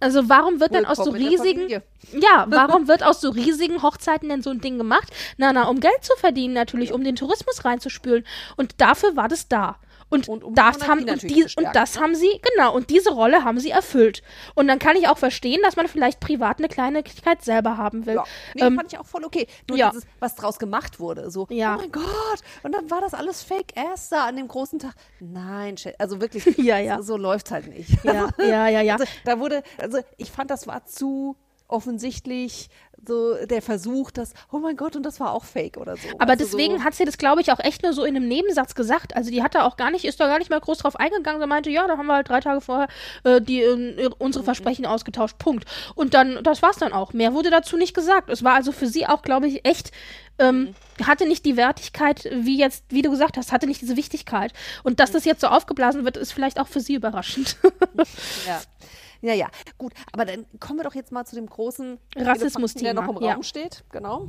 Also 0.00 0.28
warum 0.28 0.60
wird 0.60 0.74
dann 0.74 0.86
aus 0.86 0.98
so 0.98 1.10
riesigen, 1.10 1.68
ja, 1.68 2.46
warum 2.48 2.86
wird 2.86 3.02
aus 3.02 3.20
so 3.20 3.30
riesigen 3.30 3.82
Hochzeiten 3.82 4.28
denn 4.28 4.42
so 4.42 4.50
ein 4.50 4.60
Ding 4.60 4.78
gemacht? 4.78 5.08
Na, 5.36 5.52
na, 5.52 5.68
um 5.68 5.80
Geld 5.80 6.02
zu 6.04 6.14
verdienen 6.16 6.54
natürlich, 6.54 6.92
um 6.92 7.02
den 7.02 7.16
Tourismus 7.16 7.64
reinzuspülen. 7.64 8.24
Und 8.56 8.80
dafür 8.80 9.16
war 9.16 9.26
das 9.26 9.48
da. 9.48 9.78
Und, 10.10 10.28
und 10.28 10.42
um 10.42 10.54
das 10.54 10.88
haben 10.88 11.08
und, 11.08 11.22
die, 11.22 11.44
und 11.56 11.68
das 11.74 11.96
ne? 11.96 12.00
haben 12.00 12.14
sie 12.14 12.40
genau 12.54 12.74
und 12.74 12.88
diese 12.90 13.10
Rolle 13.10 13.44
haben 13.44 13.60
sie 13.60 13.70
erfüllt. 13.70 14.22
Und 14.54 14.68
dann 14.68 14.78
kann 14.78 14.96
ich 14.96 15.08
auch 15.08 15.18
verstehen, 15.18 15.60
dass 15.62 15.76
man 15.76 15.86
vielleicht 15.86 16.20
privat 16.20 16.58
eine 16.58 16.68
Kleinigkeit 16.68 17.42
selber 17.42 17.76
haben 17.76 18.06
will. 18.06 18.14
Ja. 18.14 18.24
Nee, 18.54 18.62
ähm, 18.62 18.76
fand 18.76 18.92
ich 18.92 18.98
auch 18.98 19.06
voll 19.06 19.24
okay. 19.24 19.46
Nur 19.68 19.78
ja. 19.78 19.90
dieses, 19.90 20.06
was 20.18 20.34
draus 20.34 20.58
gemacht 20.58 20.98
wurde, 20.98 21.30
so 21.30 21.46
ja. 21.50 21.76
oh 21.76 21.78
mein 21.78 21.92
Gott, 21.92 22.40
und 22.62 22.72
dann 22.72 22.90
war 22.90 23.00
das 23.00 23.12
alles 23.12 23.42
Fake 23.42 23.74
Ass 23.76 24.08
da 24.08 24.26
an 24.26 24.36
dem 24.36 24.48
großen 24.48 24.78
Tag. 24.78 24.94
Nein, 25.20 25.76
also 25.98 26.20
wirklich, 26.20 26.44
ja, 26.58 26.78
ja. 26.78 26.96
so, 26.98 27.02
so 27.02 27.16
läuft's 27.16 27.50
halt 27.50 27.68
nicht. 27.68 28.02
Ja, 28.04 28.28
ja, 28.38 28.68
ja, 28.68 28.80
ja. 28.80 28.96
Also, 28.98 29.04
da 29.24 29.38
wurde, 29.38 29.62
also 29.76 29.98
ich 30.16 30.30
fand, 30.30 30.50
das 30.50 30.66
war 30.66 30.84
zu 30.86 31.36
offensichtlich 31.68 32.68
so 33.06 33.34
der 33.46 33.62
Versuch, 33.62 34.10
dass, 34.10 34.32
oh 34.50 34.58
mein 34.58 34.76
Gott, 34.76 34.96
und 34.96 35.04
das 35.04 35.20
war 35.20 35.32
auch 35.32 35.44
fake 35.44 35.76
oder 35.76 35.96
so. 35.96 36.08
Aber 36.18 36.32
also 36.32 36.44
deswegen 36.44 36.78
so 36.78 36.84
hat 36.84 36.94
sie 36.94 37.04
das, 37.04 37.16
glaube 37.16 37.40
ich, 37.40 37.52
auch 37.52 37.60
echt 37.60 37.82
nur 37.82 37.92
so 37.92 38.04
in 38.04 38.16
einem 38.16 38.26
Nebensatz 38.26 38.74
gesagt. 38.74 39.14
Also 39.14 39.30
die 39.30 39.42
hat 39.42 39.54
da 39.54 39.64
auch 39.64 39.76
gar 39.76 39.90
nicht, 39.90 40.04
ist 40.04 40.18
da 40.18 40.26
gar 40.26 40.38
nicht 40.38 40.50
mal 40.50 40.60
groß 40.60 40.78
drauf 40.78 40.96
eingegangen. 40.96 41.40
Sie 41.40 41.46
meinte, 41.46 41.70
ja, 41.70 41.86
da 41.86 41.96
haben 41.96 42.06
wir 42.06 42.14
halt 42.14 42.28
drei 42.28 42.40
Tage 42.40 42.60
vorher 42.60 42.88
äh, 43.24 43.40
die, 43.40 43.60
äh, 43.60 44.10
unsere 44.18 44.42
mhm. 44.42 44.46
Versprechen 44.46 44.86
ausgetauscht. 44.86 45.38
Punkt. 45.38 45.64
Und 45.94 46.14
dann, 46.14 46.42
das 46.42 46.62
war's 46.62 46.76
dann 46.76 46.92
auch. 46.92 47.12
Mehr 47.12 47.34
wurde 47.34 47.50
dazu 47.50 47.76
nicht 47.76 47.94
gesagt. 47.94 48.30
Es 48.30 48.42
war 48.42 48.54
also 48.54 48.72
für 48.72 48.88
sie 48.88 49.06
auch, 49.06 49.22
glaube 49.22 49.46
ich, 49.46 49.64
echt 49.64 49.92
ähm, 50.38 50.74
mhm. 50.98 51.06
hatte 51.06 51.26
nicht 51.26 51.44
die 51.44 51.56
Wertigkeit, 51.56 52.28
wie 52.32 52.58
jetzt, 52.58 52.84
wie 52.88 53.02
du 53.02 53.10
gesagt 53.10 53.36
hast, 53.36 53.52
hatte 53.52 53.66
nicht 53.66 53.80
diese 53.80 53.96
Wichtigkeit. 53.96 54.52
Und 54.82 55.00
dass 55.00 55.10
mhm. 55.10 55.14
das 55.14 55.24
jetzt 55.24 55.40
so 55.40 55.48
aufgeblasen 55.48 56.04
wird, 56.04 56.16
ist 56.16 56.32
vielleicht 56.32 56.60
auch 56.60 56.68
für 56.68 56.80
sie 56.80 56.94
überraschend. 56.94 57.56
ja. 58.46 58.60
Ja, 59.20 59.34
ja, 59.34 59.48
gut. 59.76 59.92
Aber 60.12 60.24
dann 60.24 60.46
kommen 60.60 60.78
wir 60.78 60.84
doch 60.84 60.94
jetzt 60.94 61.12
mal 61.12 61.24
zu 61.24 61.34
dem 61.34 61.46
großen 61.46 61.98
Rassismus-Thema, 62.16 62.94
der 62.94 63.02
noch 63.02 63.16
im 63.16 63.22
ja. 63.22 63.34
Raum 63.34 63.42
steht. 63.42 63.84
Genau. 63.90 64.28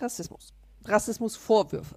Rassismus. 0.00 0.52
Rassismusvorwürfe. 0.84 1.96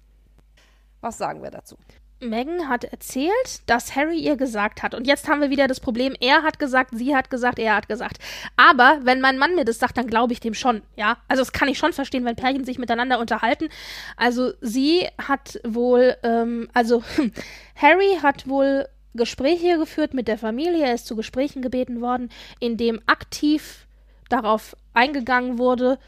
Was 1.00 1.18
sagen 1.18 1.42
wir 1.42 1.50
dazu? 1.50 1.76
Megan 2.22 2.68
hat 2.68 2.84
erzählt, 2.84 3.62
dass 3.66 3.96
Harry 3.96 4.18
ihr 4.18 4.36
gesagt 4.36 4.82
hat. 4.82 4.94
Und 4.94 5.06
jetzt 5.06 5.28
haben 5.28 5.40
wir 5.40 5.50
wieder 5.50 5.66
das 5.66 5.80
Problem, 5.80 6.14
er 6.20 6.42
hat 6.42 6.58
gesagt, 6.58 6.90
sie 6.94 7.14
hat 7.14 7.30
gesagt, 7.30 7.58
er 7.58 7.76
hat 7.76 7.88
gesagt. 7.88 8.18
Aber 8.56 9.00
wenn 9.02 9.20
mein 9.20 9.38
Mann 9.38 9.54
mir 9.54 9.64
das 9.64 9.78
sagt, 9.78 9.96
dann 9.96 10.06
glaube 10.06 10.32
ich 10.32 10.40
dem 10.40 10.54
schon, 10.54 10.82
ja. 10.96 11.18
Also 11.28 11.42
das 11.42 11.52
kann 11.52 11.68
ich 11.68 11.78
schon 11.78 11.92
verstehen, 11.92 12.24
wenn 12.24 12.36
Pärchen 12.36 12.64
sich 12.64 12.78
miteinander 12.78 13.18
unterhalten. 13.18 13.68
Also 14.16 14.52
sie 14.60 15.08
hat 15.18 15.60
wohl, 15.64 16.16
ähm, 16.22 16.68
also 16.72 17.02
Harry 17.76 18.18
hat 18.22 18.48
wohl 18.48 18.86
Gespräche 19.14 19.78
geführt 19.78 20.14
mit 20.14 20.28
der 20.28 20.38
Familie, 20.38 20.86
er 20.86 20.94
ist 20.94 21.06
zu 21.06 21.16
Gesprächen 21.16 21.62
gebeten 21.62 22.00
worden, 22.00 22.30
in 22.60 22.76
dem 22.76 23.00
aktiv 23.06 23.86
darauf 24.28 24.76
eingegangen 24.94 25.58
wurde, 25.58 25.98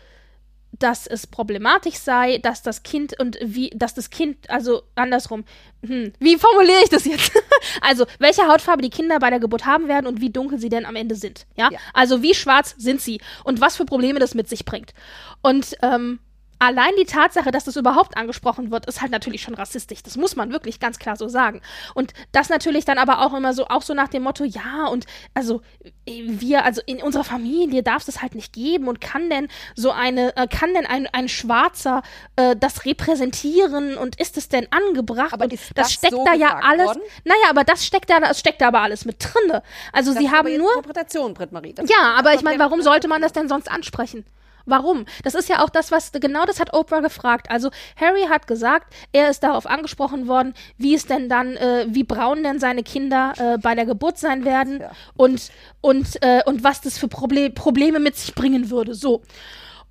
dass 0.78 1.06
es 1.06 1.26
problematisch 1.26 1.96
sei, 1.96 2.38
dass 2.38 2.62
das 2.62 2.82
Kind 2.82 3.18
und 3.20 3.38
wie, 3.40 3.70
dass 3.70 3.94
das 3.94 4.10
Kind, 4.10 4.50
also 4.50 4.82
andersrum, 4.94 5.44
hm, 5.86 6.12
wie 6.18 6.36
formuliere 6.36 6.82
ich 6.82 6.90
das 6.90 7.04
jetzt? 7.04 7.32
also, 7.80 8.06
welche 8.18 8.48
Hautfarbe 8.48 8.82
die 8.82 8.90
Kinder 8.90 9.18
bei 9.18 9.30
der 9.30 9.40
Geburt 9.40 9.66
haben 9.66 9.88
werden 9.88 10.06
und 10.06 10.20
wie 10.20 10.30
dunkel 10.30 10.58
sie 10.58 10.68
denn 10.68 10.86
am 10.86 10.96
Ende 10.96 11.14
sind. 11.14 11.46
Ja? 11.56 11.70
ja. 11.70 11.78
Also, 11.92 12.22
wie 12.22 12.34
schwarz 12.34 12.74
sind 12.76 13.00
sie 13.00 13.20
und 13.44 13.60
was 13.60 13.76
für 13.76 13.84
Probleme 13.84 14.18
das 14.18 14.34
mit 14.34 14.48
sich 14.48 14.64
bringt. 14.64 14.94
Und 15.42 15.76
ähm, 15.82 16.18
allein 16.66 16.92
die 16.98 17.04
Tatsache, 17.04 17.50
dass 17.50 17.64
das 17.64 17.76
überhaupt 17.76 18.16
angesprochen 18.16 18.70
wird, 18.70 18.86
ist 18.86 19.00
halt 19.00 19.12
natürlich 19.12 19.42
schon 19.42 19.54
rassistisch. 19.54 20.02
Das 20.02 20.16
muss 20.16 20.36
man 20.36 20.52
wirklich 20.52 20.80
ganz 20.80 20.98
klar 20.98 21.16
so 21.16 21.28
sagen. 21.28 21.60
Und 21.94 22.12
das 22.32 22.48
natürlich 22.48 22.84
dann 22.84 22.98
aber 22.98 23.24
auch 23.24 23.34
immer 23.34 23.54
so, 23.54 23.66
auch 23.66 23.82
so 23.82 23.94
nach 23.94 24.08
dem 24.08 24.22
Motto, 24.22 24.44
ja, 24.44 24.86
und 24.86 25.06
also 25.34 25.62
wir, 26.06 26.64
also 26.64 26.80
in 26.86 27.02
unserer 27.02 27.24
Familie 27.24 27.82
darf 27.82 28.06
es 28.06 28.22
halt 28.22 28.34
nicht 28.34 28.52
geben 28.52 28.88
und 28.88 29.00
kann 29.00 29.30
denn 29.30 29.48
so 29.74 29.90
eine, 29.90 30.36
äh, 30.36 30.46
kann 30.46 30.74
denn 30.74 30.86
ein, 30.86 31.06
ein 31.12 31.28
Schwarzer 31.28 32.02
äh, 32.36 32.56
das 32.56 32.84
repräsentieren 32.84 33.96
und 33.96 34.20
ist 34.20 34.36
es 34.36 34.48
denn 34.48 34.66
angebracht? 34.70 35.32
Aber 35.32 35.44
und 35.44 35.52
das, 35.52 35.70
das 35.74 35.92
steckt 35.92 36.12
so 36.12 36.24
da 36.24 36.34
ja 36.34 36.58
alles. 36.62 36.86
Worden? 36.86 37.02
Naja, 37.24 37.50
aber 37.50 37.64
das 37.64 37.84
steckt 37.84 38.10
da, 38.10 38.20
das 38.20 38.40
steckt 38.40 38.60
da 38.60 38.68
aber 38.68 38.80
alles 38.80 39.04
mit 39.04 39.16
drinne. 39.18 39.62
Also 39.92 40.12
das 40.12 40.22
sie 40.22 40.30
haben 40.30 40.56
nur. 40.56 40.74
Interpretation, 40.76 41.34
Britt 41.34 41.52
Marie. 41.52 41.74
ja, 41.86 42.14
aber 42.16 42.34
ich 42.34 42.42
meine, 42.42 42.58
warum 42.58 42.82
sollte 42.82 43.08
man 43.08 43.22
das 43.22 43.32
denn 43.32 43.48
sonst 43.48 43.70
ansprechen? 43.70 44.24
Warum? 44.66 45.04
Das 45.22 45.34
ist 45.34 45.48
ja 45.48 45.62
auch 45.62 45.70
das, 45.70 45.90
was 45.90 46.12
genau 46.12 46.44
das 46.46 46.60
hat 46.60 46.72
Oprah 46.72 47.00
gefragt. 47.00 47.50
Also 47.50 47.70
Harry 47.96 48.26
hat 48.28 48.46
gesagt, 48.46 48.94
er 49.12 49.30
ist 49.30 49.42
darauf 49.42 49.66
angesprochen 49.66 50.26
worden, 50.26 50.54
wie 50.78 50.94
es 50.94 51.06
denn 51.06 51.28
dann, 51.28 51.56
äh, 51.56 51.86
wie 51.88 52.04
braun 52.04 52.42
denn 52.42 52.58
seine 52.58 52.82
Kinder 52.82 53.34
äh, 53.36 53.58
bei 53.58 53.74
der 53.74 53.86
Geburt 53.86 54.18
sein 54.18 54.44
werden 54.44 54.80
ja. 54.80 54.90
und 55.16 55.50
und 55.80 56.22
äh, 56.22 56.42
und 56.46 56.64
was 56.64 56.80
das 56.80 56.98
für 56.98 57.08
Proble 57.08 57.50
Probleme 57.50 57.98
mit 57.98 58.16
sich 58.16 58.34
bringen 58.34 58.70
würde. 58.70 58.94
So 58.94 59.22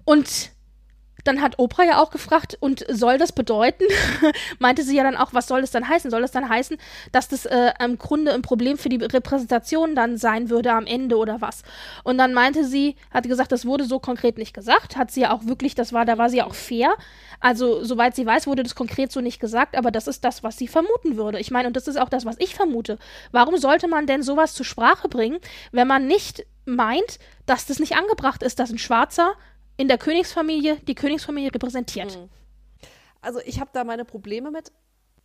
und 0.06 0.53
dann 1.24 1.42
hat 1.42 1.60
Oprah 1.60 1.84
ja 1.84 2.02
auch 2.02 2.12
gefragt, 2.12 2.58
und 2.60 2.86
soll 2.90 3.18
das 3.18 3.32
bedeuten, 3.32 3.86
meinte 4.60 4.84
sie 4.84 4.96
ja 4.96 5.04
dann 5.04 5.16
auch, 5.16 5.34
was 5.34 5.48
soll 5.48 5.62
das 5.62 5.72
dann 5.72 5.88
heißen? 5.88 6.12
Soll 6.12 6.22
das 6.22 6.32
dann 6.32 6.50
heißen, 6.50 6.78
dass 7.12 7.28
das 7.28 7.46
äh, 7.46 7.72
im 7.84 7.98
Grunde 7.98 8.34
ein 8.34 8.42
Problem 8.42 8.78
für 8.78 8.90
die 8.90 9.04
Repräsentation 9.04 9.96
dann 9.96 10.18
sein 10.18 10.50
würde 10.50 10.72
am 10.72 10.86
Ende 10.86 11.18
oder 11.18 11.42
was? 11.42 11.64
Und 12.04 12.18
dann 12.18 12.34
meinte 12.34 12.66
sie, 12.66 12.96
hat 13.12 13.28
gesagt, 13.28 13.52
das 13.52 13.66
wurde 13.66 13.86
so 13.86 14.00
konkret 14.00 14.38
nicht 14.38 14.54
gesagt, 14.54 14.98
hat 14.98 15.12
sie 15.12 15.22
ja 15.22 15.32
auch 15.32 15.46
wirklich, 15.46 15.76
das 15.76 15.94
war, 15.94 16.06
da 16.06 16.18
war 16.18 16.30
sie 16.30 16.38
ja 16.38 16.46
auch 16.46 16.56
fair. 16.56 16.94
Also, 17.40 17.84
soweit 17.84 18.16
sie 18.16 18.26
weiß, 18.26 18.48
wurde 18.48 18.64
das 18.64 18.76
konkret 18.76 19.12
so 19.12 19.22
nicht 19.22 19.40
gesagt, 19.40 19.78
aber 19.78 19.92
das 19.92 20.08
ist 20.08 20.24
das, 20.24 20.44
was 20.44 20.58
sie 20.58 20.68
vermuten 20.68 21.18
würde. 21.18 21.40
Ich 21.40 21.52
meine, 21.52 21.68
und 21.68 21.76
das 21.76 21.88
ist 21.88 22.00
auch 22.00 22.10
das, 22.10 22.26
was 22.26 22.36
ich 22.40 22.56
vermute. 22.56 22.98
Warum 23.32 23.58
sollte 23.58 23.88
man 23.88 24.08
denn 24.08 24.24
sowas 24.24 24.54
zur 24.54 24.66
Sprache 24.66 25.10
bringen, 25.10 25.40
wenn 25.72 25.88
man 25.88 26.08
nicht 26.08 26.46
meint, 26.66 27.20
dass 27.46 27.66
das 27.66 27.80
nicht 27.80 27.96
angebracht 27.96 28.44
ist, 28.44 28.60
dass 28.60 28.72
ein 28.72 28.78
Schwarzer 28.78 29.34
in 29.78 29.88
der 29.88 29.98
Königsfamilie 29.98 30.78
die 30.88 30.96
Königsfamilie 30.96 31.54
repräsentiert. 31.54 32.18
Mhm. 32.18 32.30
Also 33.22 33.40
ich 33.46 33.60
habe 33.60 33.72
da 33.74 33.84
meine 33.84 34.06
Probleme 34.06 34.52
mit. 34.52 34.72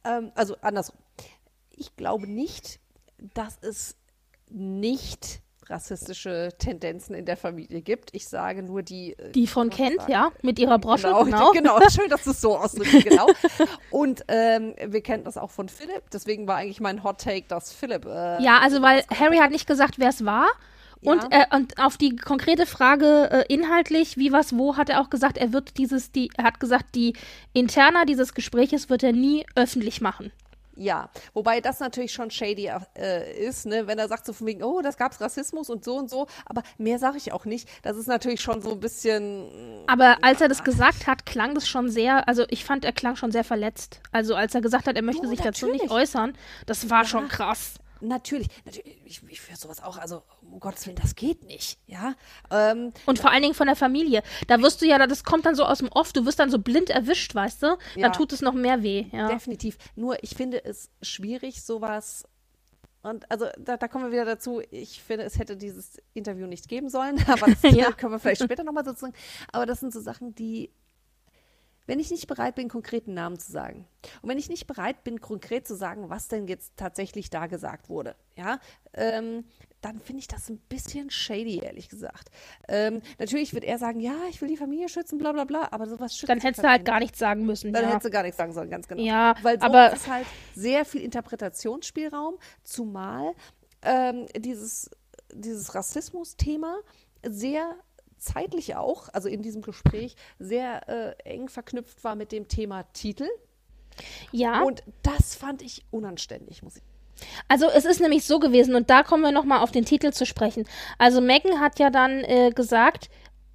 Ähm, 0.04 0.32
also 0.34 0.56
andersrum. 0.60 0.98
Ich 1.70 1.96
glaube 1.96 2.26
nicht, 2.26 2.80
dass 3.18 3.58
es 3.60 3.96
nicht 4.50 5.42
rassistische 5.70 6.50
Tendenzen 6.58 7.14
in 7.14 7.26
der 7.26 7.36
Familie 7.36 7.82
gibt. 7.82 8.14
Ich 8.14 8.26
sage 8.26 8.62
nur 8.62 8.82
die. 8.82 9.18
Äh, 9.18 9.32
die 9.32 9.46
von 9.46 9.70
Kent, 9.70 10.00
ja, 10.08 10.30
mit 10.42 10.58
ihrer 10.58 10.78
Brosche. 10.78 11.08
Genau, 11.08 11.24
genau. 11.24 11.52
genau. 11.52 11.78
schön, 11.90 12.08
dass 12.08 12.24
du 12.24 12.30
es 12.30 12.40
so 12.40 12.56
ausdrückst, 12.56 13.04
genau. 13.04 13.26
Und 13.90 14.24
ähm, 14.28 14.74
wir 14.86 15.02
kennen 15.02 15.24
das 15.24 15.36
auch 15.36 15.50
von 15.50 15.68
Philipp. 15.68 16.10
Deswegen 16.12 16.46
war 16.46 16.56
eigentlich 16.56 16.80
mein 16.80 17.04
Hot 17.04 17.20
Take, 17.20 17.46
dass 17.48 17.72
Philipp. 17.72 18.06
Äh, 18.06 18.42
ja, 18.42 18.60
also 18.60 18.82
weil 18.82 19.04
Harry 19.10 19.38
hat 19.38 19.50
nicht 19.50 19.66
gesagt, 19.66 19.98
wer 19.98 20.08
es 20.08 20.24
war. 20.24 20.48
Und, 21.02 21.22
äh, 21.30 21.44
und 21.54 21.78
auf 21.78 21.96
die 21.96 22.16
konkrete 22.16 22.66
Frage 22.66 23.30
äh, 23.30 23.52
inhaltlich, 23.52 24.16
wie 24.16 24.32
was 24.32 24.56
wo, 24.56 24.76
hat 24.76 24.88
er 24.88 25.00
auch 25.00 25.10
gesagt, 25.10 25.38
er 25.38 25.52
wird 25.52 25.78
dieses, 25.78 26.10
die, 26.10 26.30
er 26.36 26.44
hat 26.44 26.60
gesagt, 26.60 26.94
die 26.94 27.14
Interna 27.52 28.04
dieses 28.04 28.34
Gespräches 28.34 28.90
wird 28.90 29.02
er 29.02 29.12
nie 29.12 29.46
öffentlich 29.54 30.00
machen. 30.00 30.32
Ja, 30.80 31.10
wobei 31.34 31.60
das 31.60 31.80
natürlich 31.80 32.12
schon 32.12 32.30
shady 32.30 32.70
äh, 32.96 33.36
ist, 33.44 33.66
ne? 33.66 33.88
wenn 33.88 33.98
er 33.98 34.06
sagt 34.06 34.24
so 34.24 34.32
von 34.32 34.46
wegen, 34.46 34.62
oh, 34.62 34.80
das 34.80 34.96
gab's 34.96 35.20
Rassismus 35.20 35.70
und 35.70 35.84
so 35.84 35.96
und 35.96 36.08
so, 36.08 36.28
aber 36.46 36.62
mehr 36.78 37.00
sage 37.00 37.16
ich 37.16 37.32
auch 37.32 37.44
nicht. 37.44 37.68
Das 37.82 37.96
ist 37.96 38.06
natürlich 38.06 38.40
schon 38.40 38.62
so 38.62 38.72
ein 38.72 38.80
bisschen. 38.80 39.48
Aber 39.88 40.18
als 40.22 40.40
er 40.40 40.46
das 40.46 40.62
gesagt 40.62 41.08
hat, 41.08 41.26
klang 41.26 41.54
das 41.56 41.66
schon 41.66 41.88
sehr, 41.90 42.28
also 42.28 42.44
ich 42.48 42.64
fand, 42.64 42.84
er 42.84 42.92
klang 42.92 43.16
schon 43.16 43.32
sehr 43.32 43.42
verletzt. 43.42 44.00
Also 44.12 44.36
als 44.36 44.54
er 44.54 44.60
gesagt 44.60 44.86
hat, 44.86 44.94
er 44.94 45.02
möchte 45.02 45.26
Oh, 45.26 45.28
sich 45.30 45.40
dazu 45.40 45.66
natürlich. 45.66 45.82
nicht 45.82 45.92
äußern, 45.92 46.34
das 46.66 46.88
war 46.88 47.02
Ja. 47.02 47.08
schon 47.08 47.26
krass. 47.26 47.74
Natürlich, 48.00 48.48
natürlich 48.64 49.00
ich, 49.04 49.22
ich 49.28 49.40
führe 49.40 49.58
sowas 49.58 49.82
auch, 49.82 49.96
also 49.98 50.22
um 50.42 50.60
Gottes 50.60 50.86
Willen, 50.86 50.96
das 50.96 51.14
geht 51.14 51.44
nicht, 51.44 51.78
ja. 51.86 52.14
Ähm, 52.50 52.92
Und 53.06 53.18
vor 53.18 53.30
allen 53.30 53.42
Dingen 53.42 53.54
von 53.54 53.66
der 53.66 53.76
Familie. 53.76 54.22
Da 54.46 54.60
wirst 54.62 54.80
du 54.82 54.86
ja, 54.86 55.04
das 55.06 55.24
kommt 55.24 55.46
dann 55.46 55.54
so 55.54 55.64
aus 55.64 55.78
dem 55.78 55.88
Off, 55.88 56.12
du 56.12 56.24
wirst 56.26 56.38
dann 56.38 56.50
so 56.50 56.58
blind 56.58 56.90
erwischt, 56.90 57.34
weißt 57.34 57.62
du? 57.62 57.66
Dann 57.66 57.78
Ja. 57.96 58.10
tut 58.10 58.32
es 58.32 58.40
noch 58.40 58.54
mehr 58.54 58.82
weh. 58.82 59.06
Ja. 59.12 59.28
Definitiv. 59.28 59.76
Nur 59.96 60.22
ich 60.22 60.30
finde 60.36 60.64
es 60.64 60.90
schwierig, 61.02 61.62
sowas. 61.62 62.24
Und 63.02 63.30
also 63.30 63.46
da, 63.58 63.76
da 63.76 63.88
kommen 63.88 64.04
wir 64.06 64.12
wieder 64.12 64.24
dazu. 64.24 64.60
Ich 64.70 65.02
finde, 65.02 65.24
es 65.24 65.38
hätte 65.38 65.56
dieses 65.56 65.98
Interview 66.14 66.46
nicht 66.46 66.68
geben 66.68 66.88
sollen, 66.88 67.16
aber 67.28 67.46
das 67.46 67.62
Ja. 67.74 67.92
können 67.92 68.12
wir 68.12 68.18
vielleicht 68.18 68.42
später 68.42 68.64
nochmal 68.64 68.84
sozusagen. 68.84 69.14
Aber 69.52 69.66
das 69.66 69.80
sind 69.80 69.92
so 69.92 70.00
Sachen, 70.00 70.34
die, 70.34 70.70
wenn 71.88 71.98
ich 71.98 72.10
nicht 72.10 72.26
bereit 72.28 72.54
bin, 72.54 72.68
konkreten 72.68 73.14
Namen 73.14 73.38
zu 73.38 73.50
sagen 73.50 73.88
und 74.22 74.28
wenn 74.28 74.38
ich 74.38 74.48
nicht 74.48 74.66
bereit 74.66 75.02
bin, 75.02 75.20
konkret 75.20 75.66
zu 75.66 75.74
sagen, 75.74 76.08
was 76.10 76.28
denn 76.28 76.46
jetzt 76.46 76.76
tatsächlich 76.76 77.30
da 77.30 77.46
gesagt 77.46 77.88
wurde, 77.88 78.14
ja, 78.36 78.60
ähm, 78.94 79.44
dann 79.80 80.00
finde 80.00 80.20
ich 80.20 80.28
das 80.28 80.48
ein 80.48 80.58
bisschen 80.68 81.08
shady, 81.10 81.60
ehrlich 81.60 81.88
gesagt. 81.88 82.30
Ähm, 82.68 83.00
natürlich 83.18 83.54
wird 83.54 83.64
er 83.64 83.78
sagen, 83.78 84.00
ja, 84.00 84.14
ich 84.28 84.40
will 84.42 84.48
die 84.48 84.56
Familie 84.56 84.88
schützen, 84.88 85.18
bla 85.18 85.32
bla 85.32 85.44
bla, 85.44 85.68
aber 85.70 85.86
sowas 85.86 86.16
schützt 86.16 86.28
Dann 86.28 86.40
hättest 86.40 86.64
du 86.64 86.68
halt 86.68 86.84
gar 86.84 86.98
nichts 86.98 87.18
sagen 87.18 87.46
müssen. 87.46 87.72
dann 87.72 87.84
ja. 87.84 87.88
hättest 87.90 88.06
du 88.06 88.10
gar 88.10 88.22
nichts 88.22 88.36
sagen 88.36 88.52
sollen, 88.52 88.70
ganz 88.70 88.86
genau. 88.86 89.02
Ja, 89.02 89.34
Weil 89.42 89.58
so 89.58 89.66
aber- 89.66 89.92
ist 89.92 90.08
halt 90.08 90.26
sehr 90.54 90.84
viel 90.84 91.02
Interpretationsspielraum, 91.02 92.38
zumal 92.64 93.34
ähm, 93.82 94.26
dieses, 94.36 94.90
dieses 95.32 95.74
Rassismus-Thema 95.74 96.78
sehr 97.26 97.76
zeitlich 98.18 98.76
auch, 98.76 99.08
also 99.12 99.28
in 99.28 99.42
diesem 99.42 99.62
Gespräch, 99.62 100.16
sehr 100.38 100.88
äh, 100.88 101.14
eng 101.24 101.48
verknüpft 101.48 102.04
war 102.04 102.14
mit 102.14 102.32
dem 102.32 102.48
Thema 102.48 102.84
Titel. 102.92 103.28
ja. 104.32 104.62
Und 104.62 104.82
das 105.02 105.34
fand 105.34 105.62
ich 105.62 105.84
unanständig, 105.90 106.62
muss 106.62 106.76
ich 106.76 106.82
Also 107.48 107.68
es 107.68 107.84
ist 107.84 108.00
nämlich 108.00 108.24
so 108.24 108.38
gewesen, 108.38 108.74
und 108.74 108.90
da 108.90 109.02
kommen 109.02 109.22
wir 109.22 109.32
nochmal 109.32 109.60
auf 109.60 109.70
den 109.70 109.84
Titel 109.84 110.12
zu 110.12 110.26
sprechen. 110.26 110.66
Also 110.98 111.20
Megan 111.20 111.60
hat 111.60 111.78
ja 111.78 111.90
dann 111.90 112.22
äh, 112.24 112.50
gesagt, 112.54 113.10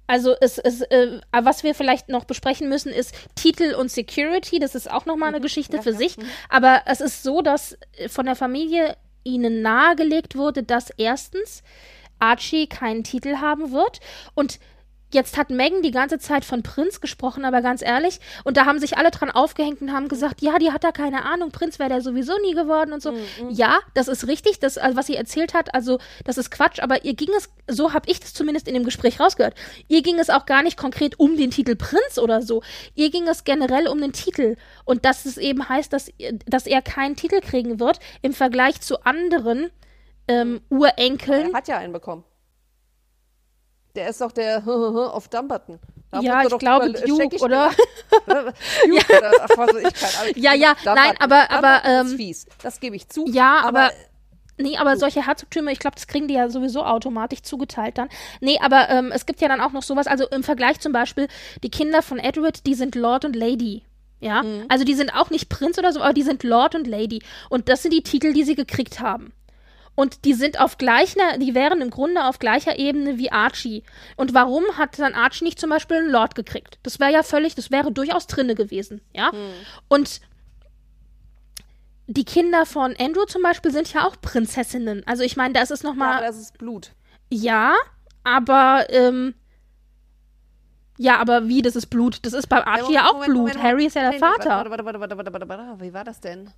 also 0.06 0.34
es, 0.40 0.58
es, 0.58 0.82
äh, 0.82 1.20
was 1.32 1.62
wir 1.62 1.74
vielleicht 1.74 2.08
noch 2.08 2.24
besprechen 2.24 2.68
müssen, 2.68 2.92
ist 2.92 3.14
Titel 3.34 3.74
und 3.74 3.90
Security. 3.90 4.58
Das 4.58 4.74
ist 4.74 4.90
auch 4.90 5.06
nochmal 5.06 5.30
eine 5.30 5.40
Geschichte 5.40 5.76
Ja, 5.76 5.82
für 5.82 5.94
sich. 5.94 6.16
Aber 6.48 6.82
es 6.86 7.00
ist 7.00 7.22
so, 7.22 7.40
dass 7.40 7.78
äh, 7.96 8.08
von 8.08 8.26
der 8.26 8.36
Familie 8.36 8.96
ihnen 9.24 9.62
nahegelegt 9.62 10.36
wurde, 10.36 10.62
dass 10.62 10.90
erstens 10.90 11.62
Archie 12.18 12.66
keinen 12.66 13.04
Titel 13.04 13.36
haben 13.36 13.72
wird 13.72 14.00
und 14.34 14.58
Jetzt 15.14 15.36
hat 15.36 15.48
Megan 15.48 15.80
die 15.80 15.92
ganze 15.92 16.18
Zeit 16.18 16.44
von 16.44 16.64
Prinz 16.64 17.00
gesprochen, 17.00 17.44
aber 17.44 17.62
ganz 17.62 17.82
ehrlich, 17.82 18.18
und 18.42 18.56
da 18.56 18.66
haben 18.66 18.80
sich 18.80 18.98
alle 18.98 19.12
dran 19.12 19.30
aufgehängt 19.30 19.80
und 19.80 19.92
haben 19.92 20.08
gesagt, 20.08 20.42
ja, 20.42 20.58
die 20.58 20.72
hat 20.72 20.82
da 20.82 20.90
keine 20.90 21.24
Ahnung, 21.24 21.52
Prinz 21.52 21.78
wäre 21.78 21.88
der 21.88 22.00
sowieso 22.00 22.32
nie 22.40 22.52
geworden 22.52 22.92
und 22.92 23.00
so. 23.00 23.14
Ja, 23.48 23.78
das 23.94 24.08
ist 24.08 24.26
richtig, 24.26 24.58
das, 24.58 24.76
also 24.76 24.96
was 24.96 25.06
sie 25.06 25.14
erzählt 25.14 25.54
hat, 25.54 25.72
also 25.72 26.00
das 26.24 26.36
ist 26.36 26.50
Quatsch, 26.50 26.80
aber 26.80 27.04
ihr 27.04 27.14
ging 27.14 27.28
es, 27.36 27.48
so 27.68 27.92
habe 27.92 28.10
ich 28.10 28.18
das 28.18 28.34
zumindest 28.34 28.66
in 28.66 28.74
dem 28.74 28.82
Gespräch 28.82 29.20
rausgehört, 29.20 29.54
ihr 29.86 30.02
ging 30.02 30.18
es 30.18 30.30
auch 30.30 30.46
gar 30.46 30.64
nicht 30.64 30.76
konkret 30.76 31.20
um 31.20 31.36
den 31.36 31.52
Titel 31.52 31.76
Prinz 31.76 32.18
oder 32.18 32.42
so. 32.42 32.64
Ihr 32.96 33.12
ging 33.12 33.28
es 33.28 33.44
generell 33.44 33.86
um 33.86 34.00
den 34.00 34.12
Titel 34.12 34.56
und 34.84 35.04
dass 35.04 35.26
es 35.26 35.36
eben 35.36 35.68
heißt, 35.68 35.92
dass, 35.92 36.10
dass 36.44 36.66
er 36.66 36.82
keinen 36.82 37.14
Titel 37.14 37.40
kriegen 37.40 37.78
wird 37.78 38.00
im 38.20 38.32
Vergleich 38.32 38.80
zu 38.80 39.04
anderen 39.04 39.70
ähm, 40.28 40.60
Urenkeln. 40.70 41.50
Er 41.52 41.56
hat 41.58 41.68
ja 41.68 41.78
einen 41.78 41.92
bekommen. 41.92 42.24
Der 43.94 44.08
ist 44.08 44.20
doch 44.20 44.32
der 44.32 44.66
auf 44.66 45.28
Dumbarton. 45.28 45.78
Ja, 46.20 46.42
ich 46.44 46.58
glaube 46.58 46.86
über- 46.88 47.00
Duke, 47.00 47.36
oder? 47.42 47.70
Duke 48.26 49.18
oder 49.18 49.32
ach, 49.40 49.48
was 49.56 49.70
ich, 49.76 50.20
Ahnung. 50.20 50.32
Ja, 50.36 50.54
ja, 50.54 50.74
Dumbarton. 50.74 50.94
nein, 50.94 51.16
aber- 51.18 51.50
aber, 51.50 51.56
Dumbarton 51.80 52.06
ist 52.06 52.12
ähm, 52.12 52.16
fies. 52.18 52.46
Das 52.62 52.80
gebe 52.80 52.96
ich 52.96 53.08
zu. 53.08 53.26
Ja, 53.28 53.60
aber. 53.64 53.90
Nee, 54.56 54.76
aber 54.78 54.96
solche 54.96 55.26
Herzogtümer, 55.26 55.72
ich 55.72 55.80
glaube, 55.80 55.96
das 55.96 56.06
kriegen 56.06 56.28
die 56.28 56.34
ja 56.34 56.48
sowieso 56.48 56.84
automatisch 56.84 57.42
zugeteilt 57.42 57.98
dann. 57.98 58.08
Nee, 58.40 58.56
aber 58.62 58.88
ähm, 58.88 59.10
es 59.12 59.26
gibt 59.26 59.40
ja 59.40 59.48
dann 59.48 59.60
auch 59.60 59.72
noch 59.72 59.82
sowas, 59.82 60.06
also 60.06 60.28
im 60.28 60.44
Vergleich 60.44 60.78
zum 60.78 60.92
Beispiel, 60.92 61.26
die 61.64 61.70
Kinder 61.70 62.02
von 62.02 62.20
Edward, 62.20 62.64
die 62.64 62.74
sind 62.74 62.94
Lord 62.94 63.24
und 63.24 63.34
Lady. 63.34 63.82
Ja, 64.20 64.44
also 64.68 64.84
die 64.84 64.94
sind 64.94 65.12
auch 65.12 65.30
nicht 65.30 65.48
Prinz 65.48 65.76
oder 65.76 65.92
so, 65.92 66.00
aber 66.00 66.14
die 66.14 66.22
sind 66.22 66.44
Lord 66.44 66.76
und 66.76 66.86
Lady. 66.86 67.20
Und 67.50 67.68
das 67.68 67.82
sind 67.82 67.92
die 67.92 68.04
Titel, 68.04 68.32
die 68.32 68.44
sie 68.44 68.54
gekriegt 68.54 69.00
haben. 69.00 69.32
Und 69.96 70.24
die 70.24 70.34
sind 70.34 70.58
auf 70.60 70.76
gleicher, 70.78 71.38
die 71.38 71.54
wären 71.54 71.80
im 71.80 71.90
Grunde 71.90 72.24
auf 72.24 72.38
gleicher 72.38 72.78
Ebene 72.78 73.16
wie 73.18 73.30
Archie. 73.30 73.84
Und 74.16 74.34
warum 74.34 74.64
hat 74.76 74.98
dann 74.98 75.14
Archie 75.14 75.44
nicht 75.44 75.60
zum 75.60 75.70
Beispiel 75.70 75.98
einen 75.98 76.10
Lord 76.10 76.34
gekriegt? 76.34 76.78
Das 76.82 76.98
wäre 76.98 77.12
ja 77.12 77.22
völlig, 77.22 77.54
das 77.54 77.70
wäre 77.70 77.92
durchaus 77.92 78.26
drinne 78.26 78.54
gewesen, 78.56 79.00
ja. 79.12 79.30
Und 79.88 80.20
die 82.06 82.24
Kinder 82.24 82.66
von 82.66 82.94
Andrew 82.98 83.24
zum 83.24 83.42
Beispiel 83.42 83.70
sind 83.70 83.92
ja 83.92 84.06
auch 84.06 84.20
Prinzessinnen. 84.20 85.02
Also 85.06 85.22
ich 85.22 85.36
meine, 85.36 85.54
da 85.54 85.62
ist 85.62 85.70
es 85.70 85.82
Ja, 85.82 85.88
nochmal, 85.88 86.18
aber 86.18 86.26
das 86.26 86.38
ist 86.38 86.58
Blut. 86.58 86.90
ja, 87.30 87.74
aber, 88.24 88.86
ähm, 88.90 89.34
ja, 90.98 91.18
aber 91.18 91.48
wie, 91.48 91.62
das 91.62 91.76
ist 91.76 91.86
Blut. 91.86 92.18
Das 92.22 92.32
ist 92.32 92.46
bei 92.48 92.64
Archie 92.66 92.94
ja, 92.94 93.06
auch 93.06 93.24
Blut. 93.24 93.56
Harry 93.62 93.86
ist 93.86 93.96
ja 93.96 94.10
der 94.10 94.18
Vater. 94.18 94.50
Warte, 94.50 94.70
warte, 94.70 94.84
warte, 94.84 95.00
warte, 95.00 95.16
warte, 95.16 95.32
warte, 95.32 95.48
warte. 95.48 95.80
Wie 95.80 95.92
war 95.92 96.04
das 96.04 96.20
denn? 96.20 96.50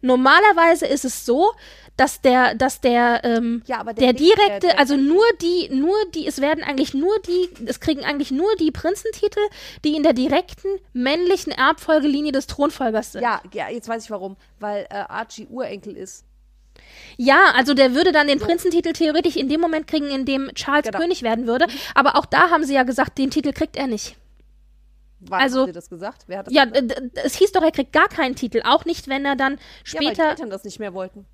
Normalerweise 0.00 0.86
ist 0.86 1.04
es 1.04 1.26
so, 1.26 1.52
dass 1.96 2.22
der, 2.22 2.54
dass 2.54 2.80
der, 2.80 3.20
ähm, 3.24 3.62
Ja, 3.66 3.84
der 3.84 3.92
der- 3.94 4.12
direkte, 4.14 4.68
der- 4.68 4.78
also 4.78 4.96
nur 4.96 5.24
die, 5.42 5.68
nur 5.72 5.94
die, 6.14 6.26
es 6.26 6.40
werden 6.40 6.64
eigentlich 6.64 6.94
nur 6.94 7.14
die, 7.26 7.50
es 7.66 7.80
kriegen 7.80 8.02
eigentlich 8.04 8.30
nur 8.30 8.48
die 8.56 8.70
Prinzentitel, 8.70 9.40
die 9.84 9.94
in 9.94 10.02
der 10.02 10.14
direkten 10.14 10.68
männlichen 10.94 11.52
Erbfolgelinie 11.52 12.32
des 12.32 12.46
Thronfolgers 12.46 13.12
sind. 13.12 13.22
Ja, 13.22 13.42
ja, 13.52 13.68
jetzt 13.68 13.88
weiß 13.88 14.04
ich 14.04 14.10
warum. 14.10 14.36
Weil 14.58 14.86
äh, 14.90 14.94
Archie 15.08 15.46
Urenkel 15.50 15.96
ist. 15.96 16.24
Ja, 17.18 17.52
also 17.54 17.74
der 17.74 17.94
würde 17.94 18.12
dann 18.12 18.26
den 18.26 18.38
Prinzentitel 18.38 18.92
theoretisch 18.94 19.36
in 19.36 19.48
dem 19.50 19.60
Moment 19.60 19.86
kriegen, 19.86 20.08
in 20.10 20.24
dem 20.24 20.50
Charles 20.54 20.86
Genau. 20.86 20.98
König 20.98 21.22
werden 21.22 21.46
würde. 21.46 21.66
Aber 21.94 22.16
auch 22.16 22.24
da 22.24 22.48
haben 22.50 22.64
sie 22.64 22.74
ja 22.74 22.82
gesagt, 22.84 23.18
den 23.18 23.30
Titel 23.30 23.52
kriegt 23.52 23.76
er 23.76 23.86
nicht. 23.86 24.16
Wann 25.28 25.40
Also- 25.40 25.66
Sie 25.66 25.72
das 25.72 25.88
gesagt? 25.88 26.24
Wer 26.26 26.38
hat 26.38 26.46
das 26.48 26.54
Ja, 26.54 26.64
gesagt? 26.64 27.02
es 27.14 27.34
hieß 27.36 27.52
doch, 27.52 27.62
er 27.62 27.70
kriegt 27.72 27.92
gar 27.92 28.08
keinen 28.08 28.34
Titel. 28.34 28.62
Auch 28.64 28.84
nicht, 28.84 29.08
wenn 29.08 29.24
er 29.24 29.36
dann 29.36 29.54
ja, 29.54 29.58
weil 29.58 30.00
die 30.00 30.06
später. 30.06 30.30
Eltern 30.30 30.50
das 30.50 30.64
nicht 30.64 30.78
mehr 30.78 30.94
wollten. 30.94 31.26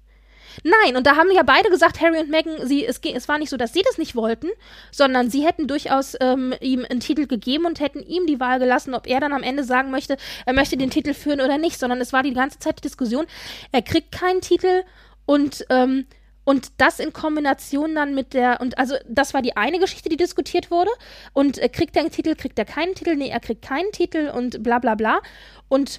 Nein, 0.64 0.96
und 0.96 1.06
da 1.06 1.16
haben 1.16 1.30
ja 1.30 1.42
beide 1.42 1.68
gesagt, 1.70 2.00
Harry 2.00 2.18
und 2.18 2.30
Meghan, 2.30 2.66
sie, 2.66 2.84
es, 2.84 2.98
es 2.98 3.28
war 3.28 3.38
nicht 3.38 3.50
so, 3.50 3.56
dass 3.56 3.72
sie 3.72 3.82
das 3.82 3.98
nicht 3.98 4.16
wollten, 4.16 4.48
sondern 4.90 5.30
sie 5.30 5.46
hätten 5.46 5.68
durchaus 5.68 6.16
ähm, 6.20 6.54
ihm 6.60 6.84
einen 6.88 7.00
Titel 7.00 7.26
gegeben 7.26 7.66
und 7.66 7.80
hätten 7.80 8.00
ihm 8.02 8.26
die 8.26 8.40
Wahl 8.40 8.58
gelassen, 8.58 8.94
ob 8.94 9.06
er 9.06 9.20
dann 9.20 9.32
am 9.32 9.42
Ende 9.42 9.62
sagen 9.62 9.90
möchte, 9.90 10.16
er 10.46 10.54
möchte 10.54 10.76
den 10.76 10.90
Titel 10.90 11.14
führen 11.14 11.40
oder 11.40 11.58
nicht, 11.58 11.78
sondern 11.78 12.00
es 12.00 12.12
war 12.12 12.22
die 12.22 12.32
ganze 12.32 12.58
Zeit 12.58 12.78
die 12.78 12.82
Diskussion, 12.88 13.26
er 13.72 13.82
kriegt 13.82 14.10
keinen 14.10 14.40
Titel 14.40 14.82
und 15.26 15.64
ähm, 15.70 16.06
und 16.48 16.72
das 16.78 16.98
in 16.98 17.12
Kombination 17.12 17.94
dann 17.94 18.14
mit 18.14 18.32
der, 18.32 18.62
und 18.62 18.78
also 18.78 18.94
das 19.06 19.34
war 19.34 19.42
die 19.42 19.58
eine 19.58 19.78
Geschichte, 19.78 20.08
die 20.08 20.16
diskutiert 20.16 20.70
wurde. 20.70 20.90
Und 21.34 21.58
äh, 21.58 21.68
kriegt 21.68 21.94
er 21.94 22.00
einen 22.00 22.10
Titel, 22.10 22.34
kriegt 22.36 22.58
er 22.58 22.64
keinen 22.64 22.94
Titel? 22.94 23.16
Nee, 23.16 23.28
er 23.28 23.40
kriegt 23.40 23.60
keinen 23.60 23.92
Titel 23.92 24.32
und 24.34 24.62
bla 24.62 24.78
bla 24.78 24.94
bla. 24.94 25.20
Und 25.68 25.98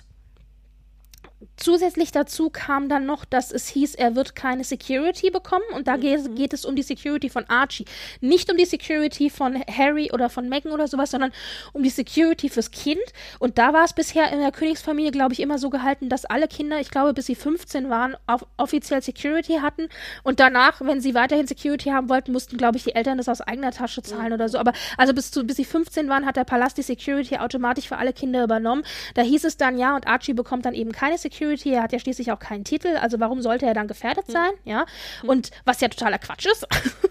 Zusätzlich 1.56 2.12
dazu 2.12 2.50
kam 2.50 2.90
dann 2.90 3.06
noch, 3.06 3.24
dass 3.24 3.54
es 3.54 3.70
hieß, 3.70 3.96
er 3.96 4.16
wird 4.16 4.36
keine 4.36 4.66
Security 4.66 5.30
bekommen 5.30 5.64
und 5.74 5.88
da 5.88 5.96
geht, 5.96 6.36
geht 6.36 6.52
es 6.52 6.66
um 6.66 6.76
die 6.76 6.84
Security 6.84 7.30
von 7.30 7.46
Archie. 7.48 7.86
Nicht 8.20 8.52
um 8.52 8.58
die 8.58 8.66
Security 8.66 9.30
von 9.30 9.64
Harry 9.70 10.12
oder 10.12 10.30
von 10.30 10.50
Meghan 10.50 10.74
oder 10.74 10.90
sowas, 10.90 11.12
sondern 11.12 11.32
um 11.72 11.82
die 11.82 11.90
Security 11.90 12.50
fürs 12.50 12.72
Kind. 12.72 13.00
Und 13.40 13.58
da 13.58 13.72
war 13.72 13.86
es 13.86 13.94
bisher 13.94 14.30
in 14.34 14.40
der 14.40 14.52
Königsfamilie, 14.52 15.12
glaube 15.12 15.32
ich, 15.32 15.40
immer 15.40 15.60
so 15.60 15.70
gehalten, 15.70 16.10
dass 16.10 16.26
alle 16.26 16.50
Kinder, 16.50 16.82
ich 16.82 16.92
glaube, 16.92 17.14
bis 17.14 17.28
sie 17.28 17.36
15 17.36 17.90
waren, 17.90 18.18
offiziell 18.58 19.02
Security 19.02 19.60
hatten. 19.62 19.88
Und 20.24 20.42
danach, 20.42 20.82
wenn 20.82 21.00
sie 21.00 21.14
weiterhin 21.14 21.48
Security 21.48 21.92
haben 21.92 22.10
wollten, 22.10 22.34
mussten, 22.34 22.58
glaube 22.58 22.76
ich, 22.76 22.84
die 22.84 22.96
Eltern 22.96 23.18
das 23.18 23.30
aus 23.30 23.40
eigener 23.40 23.72
Tasche 23.72 24.02
zahlen 24.02 24.34
oder 24.34 24.50
so. 24.50 24.58
Aber 24.58 24.74
also 24.98 25.14
bis, 25.14 25.32
zu, 25.32 25.46
bis 25.46 25.56
sie 25.56 25.66
15 25.66 26.10
waren, 26.10 26.26
hat 26.26 26.36
der 26.36 26.44
Palast 26.44 26.78
die 26.78 26.84
Security 26.84 27.38
automatisch 27.38 27.88
für 27.88 27.98
alle 27.98 28.12
Kinder 28.12 28.44
übernommen. 28.44 28.84
Da 29.14 29.22
hieß 29.22 29.46
es 29.46 29.56
dann, 29.56 29.78
ja, 29.78 29.96
und 29.96 30.06
Archie 30.06 30.34
bekommt 30.34 30.66
dann 30.66 30.74
eben 30.74 30.92
keine 30.92 31.18
Security. 31.18 31.29
Security, 31.30 31.74
er 31.74 31.84
hat 31.84 31.94
ja 31.94 32.00
schließlich 32.00 32.32
auch 32.32 32.40
keinen 32.40 32.64
Titel, 32.64 32.98
also 32.98 33.20
warum 33.20 33.42
sollte 33.42 33.66
er 33.66 33.74
dann 33.74 33.88
gefährdet 33.88 34.28
hm. 34.28 34.34
sein, 34.34 34.52
ja? 34.66 34.86
Hm. 35.22 35.30
Und 35.30 35.52
was 35.66 35.82
ja 35.82 35.88
totaler 35.88 36.18
Quatsch 36.18 36.46
ist. 36.46 36.68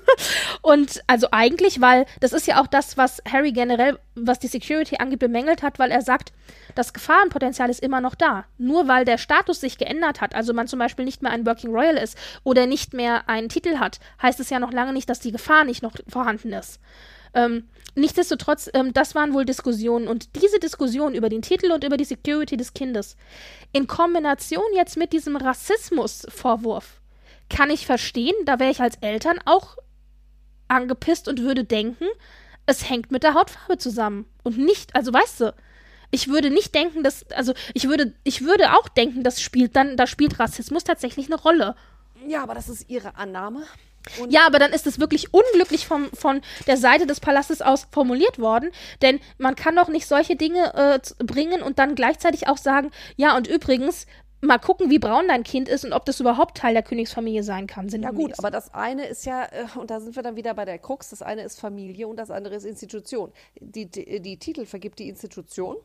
und 0.63 1.01
also 1.07 1.29
eigentlich, 1.31 1.81
weil 1.81 2.07
das 2.21 2.33
ist 2.33 2.47
ja 2.47 2.61
auch 2.61 2.67
das, 2.67 2.97
was 2.97 3.23
Harry 3.31 3.53
generell, 3.53 3.99
was 4.15 4.39
die 4.39 4.49
Security 4.49 4.97
angeht, 4.99 5.19
bemängelt 5.19 5.63
hat, 5.63 5.79
weil 5.79 5.91
er 5.91 6.03
sagt, 6.03 6.33
das 6.75 6.93
Gefahrenpotenzial 6.93 7.71
ist 7.71 7.83
immer 7.83 8.01
noch 8.01 8.15
da. 8.15 8.45
Nur 8.59 8.89
weil 8.89 9.05
der 9.05 9.19
Status 9.19 9.61
sich 9.61 9.79
geändert 9.79 10.21
hat, 10.21 10.35
also 10.35 10.53
man 10.53 10.67
zum 10.67 10.79
Beispiel 10.79 11.05
nicht 11.05 11.23
mehr 11.23 11.33
ein 11.33 11.47
Working 11.47 11.73
Royal 11.73 11.97
ist 11.97 12.19
oder 12.45 12.67
nicht 12.67 12.95
mehr 12.95 13.29
einen 13.29 13.49
Titel 13.49 13.79
hat, 13.79 14.01
heißt 14.23 14.41
es 14.41 14.51
ja 14.51 14.59
noch 14.59 14.73
lange 14.73 14.93
nicht, 14.93 15.09
dass 15.09 15.21
die 15.21 15.33
Gefahr 15.33 15.65
nicht 15.65 15.83
noch 15.83 15.95
vorhanden 16.09 16.53
ist. 16.53 16.81
Ähm, 17.35 17.69
nichtsdestotrotz, 17.95 18.71
ähm, 18.75 18.93
das 18.93 19.15
waren 19.15 19.35
wohl 19.35 19.45
Diskussionen 19.45 20.09
und 20.09 20.35
diese 20.43 20.59
Diskussion 20.59 21.15
über 21.15 21.29
den 21.29 21.43
Titel 21.43 21.73
und 21.73 21.85
über 21.85 21.97
die 21.97 22.05
Security 22.05 22.57
des 22.57 22.75
Kindes 22.75 23.17
in 23.73 23.87
Kombination 23.87 24.63
jetzt 24.75 24.97
mit 24.97 25.13
diesem 25.13 25.37
Rassismusvorwurf 25.37 27.01
kann 27.51 27.71
ich 27.71 27.87
verstehen, 27.87 28.35
da 28.45 28.59
wäre 28.59 28.71
ich 28.71 28.81
als 28.81 28.97
Eltern 29.01 29.39
auch 29.45 29.77
angepisst 30.69 31.29
und 31.29 31.41
würde 31.41 31.65
denken, 31.65 32.05
es 32.67 32.89
hängt 32.89 33.11
mit 33.11 33.23
der 33.23 33.35
Hautfarbe 33.35 33.79
zusammen 33.79 34.27
und 34.43 34.59
nicht, 34.59 34.95
also 34.95 35.13
weißt 35.13 35.41
du, 35.41 35.55
ich 36.11 36.29
würde 36.29 36.51
nicht 36.51 36.75
denken, 36.75 37.03
dass, 37.03 37.31
also 37.33 37.53
ich 37.75 37.89
würde, 37.89 38.15
ich 38.25 38.43
würde 38.43 38.75
auch 38.75 38.89
denken, 38.89 39.25
das 39.25 39.41
spielt 39.41 39.77
dann, 39.77 39.97
da 39.97 40.07
spielt 40.07 40.39
Rassismus 40.39 40.85
tatsächlich 40.85 41.27
eine 41.27 41.41
Rolle. 41.41 41.75
Ja, 42.27 42.43
aber 42.43 42.55
das 42.55 42.69
ist 42.69 42.89
ihre 42.89 43.17
Annahme. 43.17 43.63
Und 44.21 44.33
ja, 44.33 44.47
aber 44.47 44.59
dann 44.59 44.73
ist 44.73 44.87
es 44.87 44.99
wirklich 44.99 45.33
unglücklich 45.33 45.87
vom, 45.87 46.11
von 46.13 46.41
der 46.67 46.77
Seite 46.77 47.07
des 47.07 47.21
Palastes 47.21 47.63
aus 47.63 47.87
formuliert 47.91 48.39
worden, 48.39 48.71
denn 49.03 49.21
man 49.39 49.55
kann 49.55 49.77
doch 49.77 49.89
nicht 49.89 50.07
solche 50.07 50.37
Dinge 50.37 50.75
äh, 50.75 51.25
bringen 51.25 51.63
und 51.63 51.79
dann 51.79 51.95
gleichzeitig 51.95 52.49
auch 52.49 52.59
sagen, 52.59 52.91
ja, 53.17 53.37
und 53.37 53.47
übrigens, 53.47 54.07
mal 54.41 54.59
gucken, 54.59 54.91
wie 54.91 54.99
braun 54.99 55.29
dein 55.29 55.43
Kind 55.43 55.69
ist 55.69 55.85
und 55.85 55.93
ob 55.93 56.05
das 56.05 56.21
überhaupt 56.21 56.57
Teil 56.57 56.75
der 56.75 56.83
Königsfamilie 56.83 57.43
sein 57.43 57.67
kann. 57.67 57.89
Ja 57.89 58.11
gut, 58.11 58.39
aber 58.39 58.51
das 58.51 58.73
eine 58.73 59.07
ist 59.07 59.27
ja, 59.27 59.45
äh, 59.45 59.67
und 59.79 59.91
da 59.91 60.01
sind 60.01 60.17
wir 60.17 60.23
dann 60.23 60.37
wieder 60.37 60.55
bei 60.55 60.65
der 60.65 60.79
Krux, 60.79 61.11
das 61.11 61.23
eine 61.23 61.43
ist 61.43 61.59
Familie 61.59 62.07
und 62.09 62.17
das 62.17 62.31
andere 62.31 62.55
ist 62.55 62.65
Institution. 62.65 63.33
Die, 63.61 63.87
die, 63.87 64.21
die 64.21 64.39
Titel 64.39 64.67
vergibt 64.67 64.99
die 64.99 65.09
Institution 65.09 65.77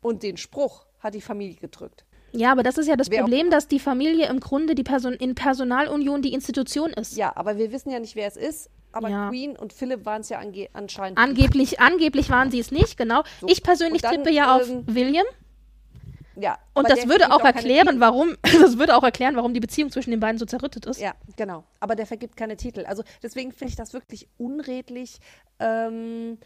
und 0.00 0.22
den 0.22 0.36
Spruch 0.36 0.86
hat 0.98 1.14
die 1.14 1.20
Familie 1.20 1.56
gedrückt. 1.56 2.04
Ja, 2.36 2.50
aber 2.50 2.64
das 2.64 2.78
ist 2.78 2.88
ja 2.88 2.96
das 2.96 3.10
wer 3.10 3.20
Problem, 3.20 3.50
dass 3.50 3.68
die 3.68 3.78
Familie 3.78 4.28
im 4.28 4.40
Grunde 4.40 4.74
die 4.74 4.82
Person 4.82 5.12
in 5.14 5.36
Personalunion 5.36 6.20
die 6.20 6.32
Institution 6.32 6.90
ist. 6.90 7.16
Ja, 7.16 7.32
aber 7.36 7.58
wir 7.58 7.70
wissen 7.70 7.90
ja 7.90 8.00
nicht, 8.00 8.16
wer 8.16 8.26
es 8.26 8.36
ist. 8.36 8.70
Aber 8.90 9.08
ja. 9.08 9.28
Queen 9.28 9.56
und 9.56 9.72
Philipp 9.72 10.04
waren 10.04 10.22
es 10.22 10.28
ja 10.28 10.38
ange 10.38 10.68
anscheinend. 10.72 11.18
Angeblich, 11.18 11.78
angeblich 11.80 12.30
waren 12.30 12.50
sie 12.50 12.58
es 12.58 12.72
nicht, 12.72 12.96
genau. 12.96 13.22
So. 13.40 13.46
Ich 13.48 13.62
persönlich 13.62 14.02
dann, 14.02 14.16
tippe 14.16 14.30
ja 14.30 14.56
auf 14.56 14.68
ähm, 14.68 14.82
William. 14.86 15.24
Ja. 16.36 16.58
Und 16.74 16.90
das 16.90 17.08
würde 17.08 17.32
auch 17.32 17.44
erklären, 17.44 18.00
warum, 18.00 18.36
das 18.42 18.76
würde 18.78 18.96
auch 18.96 19.04
erklären, 19.04 19.36
warum 19.36 19.54
die 19.54 19.60
Beziehung 19.60 19.92
zwischen 19.92 20.10
den 20.10 20.18
beiden 20.20 20.38
so 20.38 20.46
zerrüttet 20.46 20.86
ist. 20.86 21.00
Ja, 21.00 21.14
genau. 21.36 21.62
Aber 21.78 21.94
der 21.94 22.06
vergibt 22.06 22.36
keine 22.36 22.56
Titel. 22.56 22.84
Also 22.86 23.04
deswegen 23.22 23.52
finde 23.52 23.70
ich 23.70 23.76
das 23.76 23.92
wirklich 23.92 24.26
unredlich, 24.38 25.18
ähm, 25.60 26.38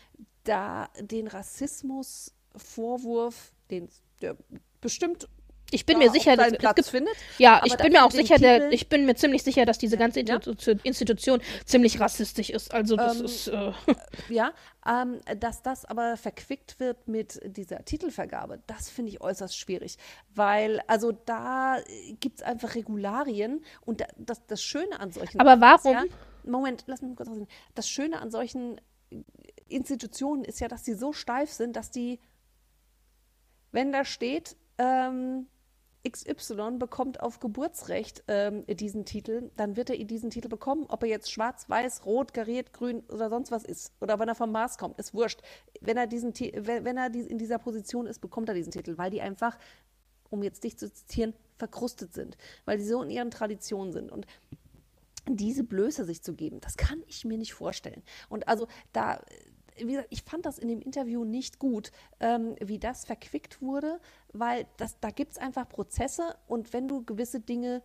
da 0.44 0.90
den 1.00 1.28
Rassismusvorwurf, 1.28 3.52
den 3.70 3.88
der 4.20 4.36
bestimmt 4.80 5.28
ich 5.70 5.84
bin 5.84 5.98
mir 5.98 6.10
sicher, 6.10 6.36
dass 6.36 6.52
Platz 6.52 6.76
gibt, 6.76 6.88
findet. 6.88 7.14
Ja, 7.36 7.60
ich 7.64 7.76
bin 7.76 7.92
mir 7.92 8.04
auch 8.04 8.10
sicher, 8.10 8.38
der, 8.38 8.72
ich 8.72 8.88
bin 8.88 9.04
mir 9.04 9.14
ziemlich 9.16 9.42
sicher, 9.42 9.66
dass 9.66 9.78
diese 9.78 9.98
ganze 9.98 10.20
Institution, 10.20 10.76
ja? 10.76 10.84
Institution 10.84 11.40
ziemlich 11.66 12.00
rassistisch 12.00 12.50
ist. 12.50 12.72
Also 12.72 12.96
das 12.96 13.18
ähm, 13.18 13.24
ist 13.24 13.48
äh 13.48 13.72
ja, 14.30 14.52
ähm, 14.86 15.20
dass 15.38 15.62
das 15.62 15.84
aber 15.84 16.16
verquickt 16.16 16.80
wird 16.80 17.06
mit 17.06 17.40
dieser 17.44 17.84
Titelvergabe, 17.84 18.62
das 18.66 18.88
finde 18.88 19.10
ich 19.10 19.20
äußerst 19.20 19.58
schwierig, 19.58 19.98
weil 20.34 20.80
also 20.86 21.12
da 21.12 21.78
gibt 22.18 22.38
es 22.38 22.42
einfach 22.42 22.74
Regularien 22.74 23.62
und 23.84 24.02
das, 24.16 24.46
das 24.46 24.62
Schöne 24.62 24.98
an 24.98 25.12
solchen. 25.12 25.38
Aber 25.38 25.60
warum? 25.60 25.92
Ja, 25.92 26.04
Moment, 26.44 26.84
lass 26.86 27.02
mich 27.02 27.14
kurz 27.14 27.28
aussehen. 27.28 27.48
Das 27.74 27.90
Schöne 27.90 28.20
an 28.20 28.30
solchen 28.30 28.80
Institutionen 29.68 30.44
ist 30.44 30.60
ja, 30.60 30.68
dass 30.68 30.82
die 30.82 30.94
so 30.94 31.12
steif 31.12 31.52
sind, 31.52 31.76
dass 31.76 31.90
die, 31.90 32.20
wenn 33.70 33.92
da 33.92 34.06
steht 34.06 34.56
ähm, 34.78 35.46
XY 36.06 36.78
bekommt 36.78 37.20
auf 37.20 37.40
Geburtsrecht 37.40 38.22
ähm, 38.28 38.64
diesen 38.66 39.04
Titel, 39.04 39.50
dann 39.56 39.76
wird 39.76 39.90
er 39.90 40.02
diesen 40.04 40.30
Titel 40.30 40.48
bekommen, 40.48 40.86
ob 40.88 41.02
er 41.02 41.08
jetzt 41.08 41.30
schwarz, 41.30 41.68
weiß, 41.68 42.06
rot, 42.06 42.32
kariert, 42.32 42.72
grün 42.72 43.00
oder 43.08 43.30
sonst 43.30 43.50
was 43.50 43.64
ist. 43.64 43.92
Oder 44.00 44.18
wenn 44.18 44.28
er 44.28 44.34
vom 44.34 44.52
Mars 44.52 44.78
kommt, 44.78 44.98
ist 44.98 45.14
wurscht. 45.14 45.40
Wenn 45.80 45.96
er, 45.96 46.06
diesen, 46.06 46.32
wenn, 46.34 46.96
er 46.96 47.14
in 47.14 47.38
dieser 47.38 47.58
Position 47.58 48.06
ist, 48.06 48.20
bekommt 48.20 48.48
er 48.48 48.54
diesen 48.54 48.72
Titel, 48.72 48.96
weil 48.96 49.10
die 49.10 49.20
einfach, 49.20 49.58
um 50.30 50.42
jetzt 50.42 50.64
dich 50.64 50.78
zu 50.78 50.92
zitieren, 50.92 51.34
verkrustet 51.56 52.14
sind. 52.14 52.36
Weil 52.64 52.78
sie 52.78 52.86
so 52.86 53.02
in 53.02 53.10
ihren 53.10 53.30
Traditionen 53.30 53.92
sind. 53.92 54.12
Und 54.12 54.26
diese 55.26 55.64
Blöße 55.64 56.04
sich 56.04 56.22
zu 56.22 56.34
geben, 56.34 56.60
das 56.60 56.76
kann 56.76 57.02
ich 57.06 57.24
mir 57.24 57.38
nicht 57.38 57.54
vorstellen. 57.54 58.02
Und 58.28 58.48
also 58.48 58.66
da 58.92 59.20
wie 59.78 59.92
gesagt, 59.92 60.08
ich 60.10 60.22
fand 60.22 60.46
das 60.46 60.58
in 60.58 60.68
dem 60.68 60.80
Interview 60.80 61.24
nicht 61.24 61.58
gut, 61.58 61.90
ähm, 62.20 62.56
wie 62.60 62.78
das 62.78 63.04
verquickt 63.04 63.62
wurde, 63.62 64.00
weil 64.32 64.66
das, 64.76 64.98
da 65.00 65.10
gibt 65.10 65.32
es 65.32 65.38
einfach 65.38 65.68
Prozesse 65.68 66.36
und 66.46 66.72
wenn 66.72 66.88
du 66.88 67.04
gewisse 67.04 67.40
Dinge 67.40 67.82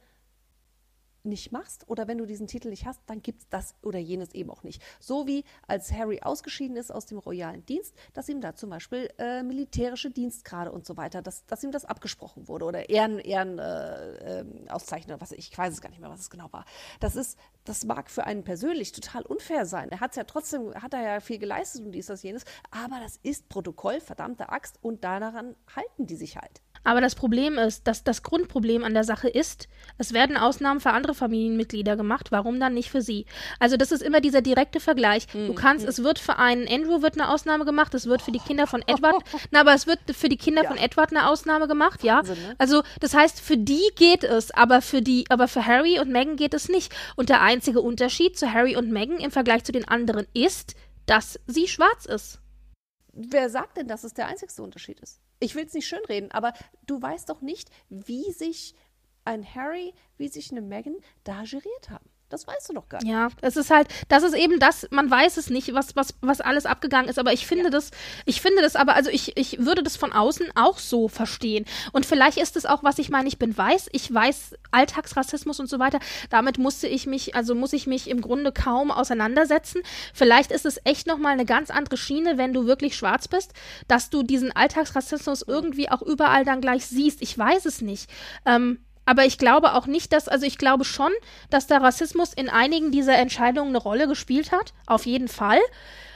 nicht 1.26 1.52
machst 1.52 1.88
oder 1.90 2.08
wenn 2.08 2.18
du 2.18 2.26
diesen 2.26 2.48
Titel 2.48 2.70
nicht 2.70 2.86
hast, 2.86 3.02
dann 3.08 3.22
gibt 3.22 3.42
es 3.42 3.50
das 3.50 3.76
oder 3.82 4.00
jenes 4.00 4.34
eben 4.34 4.50
auch 4.50 4.64
nicht. 4.64 4.82
So 5.00 5.28
wie 5.28 5.44
als 5.68 5.92
Harry 5.92 6.22
ausgeschieden 6.22 6.78
ist 6.78 6.92
aus 6.92 7.06
dem 7.06 7.18
royalen 7.18 7.66
Dienst, 7.66 7.96
dass 8.14 8.30
ihm 8.30 8.42
da 8.42 8.56
zum 8.56 8.70
Beispiel 8.70 9.10
äh, 9.18 9.44
militärische 9.44 10.12
Dienstgrade 10.12 10.72
und 10.72 10.86
so 10.86 10.98
weiter, 10.98 11.22
dass, 11.22 11.46
dass 11.46 11.64
ihm 11.64 11.72
das 11.72 11.86
abgesprochen 11.86 12.48
wurde 12.48 12.66
oder 12.66 12.90
Ehren, 12.90 13.20
Ehren 13.20 13.60
äh, 13.60 14.42
äh, 14.42 14.46
Auszeichnung, 14.70 15.20
was 15.22 15.32
ich 15.32 15.56
weiß 15.58 15.74
es 15.74 15.82
gar 15.82 15.90
nicht 15.90 16.00
mehr, 16.00 16.10
was 16.10 16.20
es 16.20 16.30
genau 16.30 16.52
war. 16.52 16.66
Das 17.00 17.16
ist, 17.16 17.38
das 17.64 17.86
mag 17.86 18.10
für 18.10 18.26
einen 18.26 18.44
persönlich 18.44 18.92
total 18.92 19.24
unfair 19.24 19.66
sein. 19.66 19.90
Er 19.90 20.00
hat 20.00 20.12
es 20.12 20.18
ja 20.18 20.24
trotzdem, 20.24 20.74
hat 20.76 20.94
er 20.94 21.02
ja 21.02 21.20
viel 21.20 21.40
geleistet 21.40 21.86
und 21.86 21.92
dies, 21.92 22.08
das, 22.08 22.24
jenes, 22.24 22.44
aber 22.72 23.00
das 23.02 23.18
ist 23.24 23.50
Protokoll, 23.50 24.00
verdammte 24.02 24.50
Axt 24.50 24.78
und 24.82 25.04
daran 25.04 25.56
halten 25.76 26.06
die 26.06 26.16
sich 26.16 26.38
halt. 26.38 26.62
Aber 26.84 27.02
das 27.02 27.16
Problem 27.16 27.58
ist, 27.58 27.88
dass 27.88 28.04
das 28.04 28.24
Grundproblem 28.24 28.84
an 28.84 28.94
der 28.94 29.04
Sache 29.04 29.30
ist, 29.30 29.68
es 29.98 30.14
werden 30.14 30.38
Ausnahmen 30.38 30.80
für 30.80 30.92
andere 30.92 31.14
Familienmitglieder 31.14 31.96
gemacht, 31.96 32.32
warum 32.32 32.60
dann 32.60 32.74
nicht 32.74 32.90
für 32.90 33.02
sie? 33.02 33.26
Also 33.60 33.78
das 33.78 33.92
ist 33.92 34.02
immer 34.02 34.22
dieser 34.22 34.42
direkte 34.42 34.80
Vergleich. 34.80 35.28
Du 35.28 35.54
kannst, 35.54 35.84
mhm. 35.86 35.90
es 35.90 36.04
wird 36.04 36.20
für 36.20 36.38
einen 36.38 36.68
Andrew 36.68 37.02
wird 37.02 37.20
eine 37.20 37.30
Ausnahme 37.30 37.66
gemacht, 37.66 37.94
es 37.94 38.06
wird 38.06 38.22
für 38.22 38.32
die 38.32 38.40
Kinder 38.40 38.68
von 38.68 38.84
Edward, 38.88 39.24
na, 39.52 39.62
aber 39.62 39.74
es 39.74 39.88
wird 39.88 40.00
für 40.12 40.30
die 40.30 40.38
Kinder 40.38 40.64
ja. 40.64 40.70
von 40.70 40.78
Edward 40.78 41.12
eine 41.12 41.28
Ausnahme 41.30 41.68
gemacht, 41.68 42.04
ja. 42.04 42.22
Ne? 42.22 42.36
Also 42.58 42.84
das 43.00 43.14
heißt, 43.14 43.40
für 43.40 43.58
die 43.58 43.90
geht 43.96 44.24
es, 44.24 44.52
aber 44.52 44.82
für 44.82 45.02
die, 45.02 45.26
aber 45.30 45.48
für 45.48 45.66
Harry 45.66 46.00
und 46.00 46.10
Meghan 46.10 46.36
geht 46.36 46.54
es 46.54 46.70
nicht. 46.70 46.94
Und 47.16 47.30
der 47.30 47.42
einzige 47.42 47.82
Unterschied 47.82 48.38
zu 48.38 48.52
Harry 48.52 48.76
und 48.76 48.92
Meghan 48.92 49.20
im 49.20 49.32
Vergleich 49.32 49.64
zu 49.64 49.72
den 49.72 49.88
anderen 49.88 50.28
ist, 50.34 50.76
dass 51.06 51.40
sie 51.48 51.68
schwarz 51.68 52.06
ist. 52.06 52.40
Wer 53.14 53.50
sagt 53.50 53.78
denn, 53.78 53.88
dass 53.88 54.04
es 54.04 54.14
der 54.14 54.28
einzigste 54.28 54.64
Unterschied 54.64 55.00
ist? 55.00 55.22
Ich 55.44 55.56
will 55.56 55.66
es 55.66 55.74
nicht 55.74 55.88
schönreden, 55.88 56.32
aber 56.32 56.54
du 56.86 57.02
weißt 57.02 57.30
doch 57.30 57.42
nicht, 57.42 57.70
wie 57.90 58.32
sich 58.32 58.76
ein 59.26 59.44
Harry, 59.56 59.94
wie 60.18 60.28
sich 60.28 60.52
eine 60.52 60.62
Megan 60.62 60.96
da 61.24 61.44
geriert 61.44 61.90
haben. 61.90 62.10
Das 62.34 62.48
weißt 62.48 62.70
du 62.70 62.74
doch 62.74 62.90
gar 62.90 62.98
nicht. 63.00 63.12
Ja, 63.12 63.28
es 63.42 63.58
ist 63.58 63.70
halt, 63.70 63.88
das 64.08 64.24
ist 64.24 64.34
eben 64.34 64.58
das, 64.58 64.88
man 64.90 65.12
weiß 65.12 65.38
es 65.38 65.52
nicht, 65.52 65.76
was, 65.76 65.96
was, 65.96 66.16
was 66.22 66.42
alles 66.42 66.66
abgegangen 66.66 67.08
ist, 67.08 67.20
aber 67.20 67.32
ich 67.32 67.46
finde 67.46 67.66
ja. 67.66 67.70
das, 67.70 67.92
ich 68.26 68.42
finde 68.42 68.64
das 68.64 68.76
aber, 68.76 68.96
also 68.96 69.12
ich, 69.12 69.38
ich 69.38 69.64
würde 69.64 69.84
das 69.84 69.98
von 69.98 70.12
außen 70.12 70.48
auch 70.56 70.80
so 70.80 71.08
verstehen. 71.08 71.66
Und 71.92 72.08
vielleicht 72.08 72.40
ist 72.40 72.56
es 72.56 72.66
auch, 72.66 72.84
was 72.84 72.98
ich 72.98 73.12
meine, 73.12 73.28
ich 73.28 73.38
bin 73.38 73.56
weiß, 73.56 73.90
ich 73.92 74.12
weiß 74.12 74.56
Alltagsrassismus 74.72 75.60
und 75.60 75.70
so 75.70 75.78
weiter. 75.78 76.00
Damit 76.32 76.58
musste 76.58 76.88
ich 76.88 77.06
mich, 77.06 77.36
also 77.36 77.54
muss 77.54 77.72
ich 77.72 77.86
mich 77.86 78.10
im 78.10 78.20
Grunde 78.20 78.52
kaum 78.52 78.90
auseinandersetzen. 78.90 79.84
Vielleicht 80.12 80.52
ist 80.52 80.66
es 80.66 80.82
echt 80.86 81.06
nochmal 81.06 81.34
eine 81.34 81.46
ganz 81.46 81.70
andere 81.70 81.98
Schiene, 81.98 82.40
wenn 82.40 82.52
du 82.52 82.66
wirklich 82.66 82.96
schwarz 82.96 83.28
bist, 83.28 83.54
dass 83.88 84.10
du 84.10 84.24
diesen 84.24 84.52
Alltagsrassismus 84.52 85.44
irgendwie 85.44 85.92
auch 85.92 86.02
überall 86.02 86.46
dann 86.46 86.62
gleich 86.62 86.88
siehst. 86.88 87.22
Ich 87.22 87.38
weiß 87.38 87.66
es 87.66 87.82
nicht. 87.82 88.10
Ähm, 88.48 88.80
aber 89.06 89.26
ich 89.26 89.38
glaube 89.38 89.74
auch 89.74 89.88
nicht, 89.88 90.14
dass, 90.14 90.28
also 90.28 90.46
ich 90.46 90.58
glaube 90.58 90.86
schon, 90.86 91.12
dass 91.50 91.68
der 91.68 91.82
Rassismus 91.82 92.34
in 92.34 92.50
einigen 92.50 92.92
dieser 92.92 93.18
Entscheidungen 93.18 93.70
eine 93.70 93.78
Rolle 93.78 94.08
gespielt 94.08 94.52
hat. 94.52 94.74
Auf 94.86 95.06
jeden 95.06 95.28
Fall. 95.28 95.60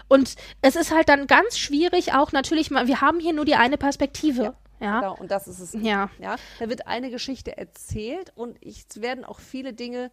Und 0.08 0.36
es 0.62 0.76
ist 0.76 0.94
halt 0.94 1.10
dann 1.10 1.28
ganz 1.28 1.58
schwierig, 1.58 2.14
auch 2.14 2.32
natürlich 2.32 2.72
mal, 2.72 2.88
wir 2.88 3.02
haben 3.02 3.20
hier 3.20 3.34
nur 3.34 3.46
die 3.46 3.56
eine 3.56 3.78
Perspektive. 3.78 4.44
Ja. 4.44 4.54
Ja. 4.80 5.00
Genau, 5.00 5.16
und 5.16 5.32
das 5.32 5.48
ist 5.48 5.60
es. 5.60 5.74
Ja. 5.74 6.10
ja. 6.20 6.36
Da 6.60 6.70
wird 6.70 6.88
eine 6.88 7.10
Geschichte 7.10 7.58
erzählt 7.58 8.32
und 8.36 8.64
es 8.64 9.02
werden 9.02 9.26
auch 9.26 9.40
viele 9.40 9.74
Dinge, 9.74 10.12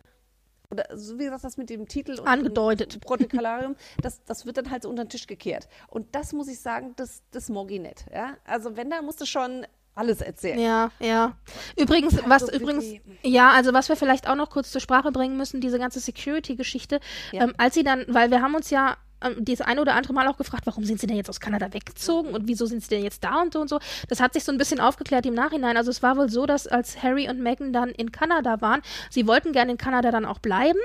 oder 0.70 0.86
so 0.96 1.18
wie 1.18 1.24
gesagt, 1.24 1.44
das 1.44 1.56
mit 1.56 1.70
dem 1.70 1.86
Titel 1.86 2.18
und 2.18 2.26
angedeutet. 2.26 2.98
Protokollarium, 3.00 3.76
das, 4.02 4.24
das 4.24 4.46
wird 4.46 4.56
dann 4.56 4.70
halt 4.70 4.84
so 4.84 4.88
unter 4.88 5.04
den 5.04 5.10
Tisch 5.10 5.26
gekehrt. 5.26 5.68
Und 5.88 6.14
das 6.14 6.32
muss 6.32 6.48
ich 6.48 6.60
sagen, 6.60 6.94
das, 6.96 7.22
das 7.30 7.50
mag 7.50 7.70
ich 7.70 7.80
nicht. 7.80 8.06
Ja? 8.12 8.36
Also 8.44 8.76
wenn, 8.76 8.88
da 8.88 9.02
musst 9.02 9.20
du 9.20 9.26
schon 9.26 9.66
alles 9.94 10.20
erzählen. 10.20 10.58
Ja, 10.58 10.90
ja. 10.98 11.36
Übrigens, 11.76 12.16
was 12.26 12.44
also 12.44 12.56
übrigens, 12.56 12.84
ja, 13.22 13.50
also 13.50 13.72
was 13.72 13.88
wir 13.88 13.96
vielleicht 13.96 14.28
auch 14.28 14.34
noch 14.34 14.50
kurz 14.50 14.70
zur 14.70 14.80
Sprache 14.80 15.12
bringen 15.12 15.36
müssen, 15.36 15.60
diese 15.60 15.78
ganze 15.78 16.00
Security-Geschichte, 16.00 17.00
ja. 17.32 17.44
ähm, 17.44 17.54
als 17.58 17.74
sie 17.74 17.84
dann, 17.84 18.04
weil 18.08 18.30
wir 18.30 18.42
haben 18.42 18.54
uns 18.54 18.70
ja 18.70 18.96
ähm, 19.20 19.44
das 19.44 19.60
eine 19.60 19.80
oder 19.80 19.94
andere 19.94 20.12
Mal 20.12 20.28
auch 20.28 20.36
gefragt, 20.36 20.66
warum 20.66 20.84
sind 20.84 21.00
sie 21.00 21.06
denn 21.06 21.16
jetzt 21.16 21.30
aus 21.30 21.40
Kanada 21.40 21.72
weggezogen 21.72 22.34
und 22.34 22.48
wieso 22.48 22.66
sind 22.66 22.82
sie 22.82 22.88
denn 22.88 23.04
jetzt 23.04 23.24
da 23.24 23.40
und 23.40 23.52
so 23.52 23.60
und 23.60 23.68
so. 23.68 23.78
Das 24.08 24.20
hat 24.20 24.32
sich 24.34 24.44
so 24.44 24.52
ein 24.52 24.58
bisschen 24.58 24.80
aufgeklärt 24.80 25.26
im 25.26 25.34
Nachhinein. 25.34 25.76
Also 25.76 25.90
es 25.90 26.02
war 26.02 26.16
wohl 26.16 26.28
so, 26.28 26.46
dass 26.46 26.66
als 26.66 27.02
Harry 27.02 27.28
und 27.28 27.40
Meghan 27.40 27.72
dann 27.72 27.90
in 27.90 28.12
Kanada 28.12 28.60
waren, 28.60 28.82
sie 29.10 29.26
wollten 29.26 29.52
gerne 29.52 29.72
in 29.72 29.78
Kanada 29.78 30.10
dann 30.10 30.24
auch 30.24 30.38
bleiben. 30.38 30.78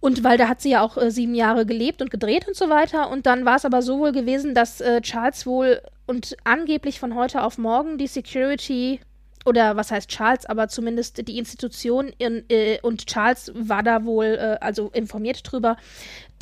Und 0.00 0.22
weil 0.22 0.38
da 0.38 0.48
hat 0.48 0.60
sie 0.60 0.70
ja 0.70 0.82
auch 0.82 0.96
äh, 0.96 1.10
sieben 1.10 1.34
Jahre 1.34 1.66
gelebt 1.66 2.02
und 2.02 2.10
gedreht 2.10 2.46
und 2.46 2.56
so 2.56 2.68
weiter. 2.68 3.10
Und 3.10 3.26
dann 3.26 3.44
war 3.44 3.56
es 3.56 3.64
aber 3.64 3.82
so 3.82 3.98
wohl 3.98 4.12
gewesen, 4.12 4.54
dass 4.54 4.80
äh, 4.80 5.00
Charles 5.00 5.46
wohl 5.46 5.80
und 6.06 6.36
angeblich 6.44 7.00
von 7.00 7.14
heute 7.14 7.42
auf 7.42 7.58
morgen 7.58 7.98
die 7.98 8.06
Security 8.06 9.00
oder 9.44 9.76
was 9.76 9.90
heißt 9.90 10.10
Charles, 10.10 10.46
aber 10.46 10.68
zumindest 10.68 11.26
die 11.26 11.38
Institution 11.38 12.12
in, 12.18 12.44
äh, 12.48 12.78
und 12.82 13.06
Charles 13.06 13.52
war 13.54 13.82
da 13.82 14.04
wohl 14.04 14.26
äh, 14.26 14.58
also 14.60 14.90
informiert 14.92 15.40
drüber, 15.44 15.76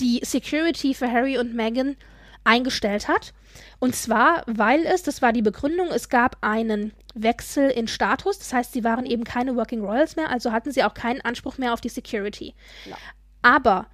die 0.00 0.20
Security 0.22 0.94
für 0.94 1.10
Harry 1.10 1.38
und 1.38 1.54
Meghan 1.54 1.96
eingestellt 2.44 3.08
hat. 3.08 3.32
Und 3.78 3.94
zwar, 3.94 4.42
weil 4.46 4.84
es, 4.84 5.02
das 5.02 5.22
war 5.22 5.32
die 5.32 5.42
Begründung, 5.42 5.88
es 5.88 6.08
gab 6.08 6.36
einen 6.42 6.92
Wechsel 7.14 7.70
in 7.70 7.88
Status. 7.88 8.38
Das 8.38 8.52
heißt, 8.52 8.72
sie 8.72 8.84
waren 8.84 9.06
eben 9.06 9.24
keine 9.24 9.56
Working 9.56 9.80
Royals 9.80 10.16
mehr, 10.16 10.30
also 10.30 10.52
hatten 10.52 10.72
sie 10.72 10.84
auch 10.84 10.94
keinen 10.94 11.20
Anspruch 11.22 11.58
mehr 11.58 11.72
auf 11.72 11.80
die 11.80 11.88
Security. 11.88 12.54
Ja. 12.84 12.96
Aber 13.42 13.86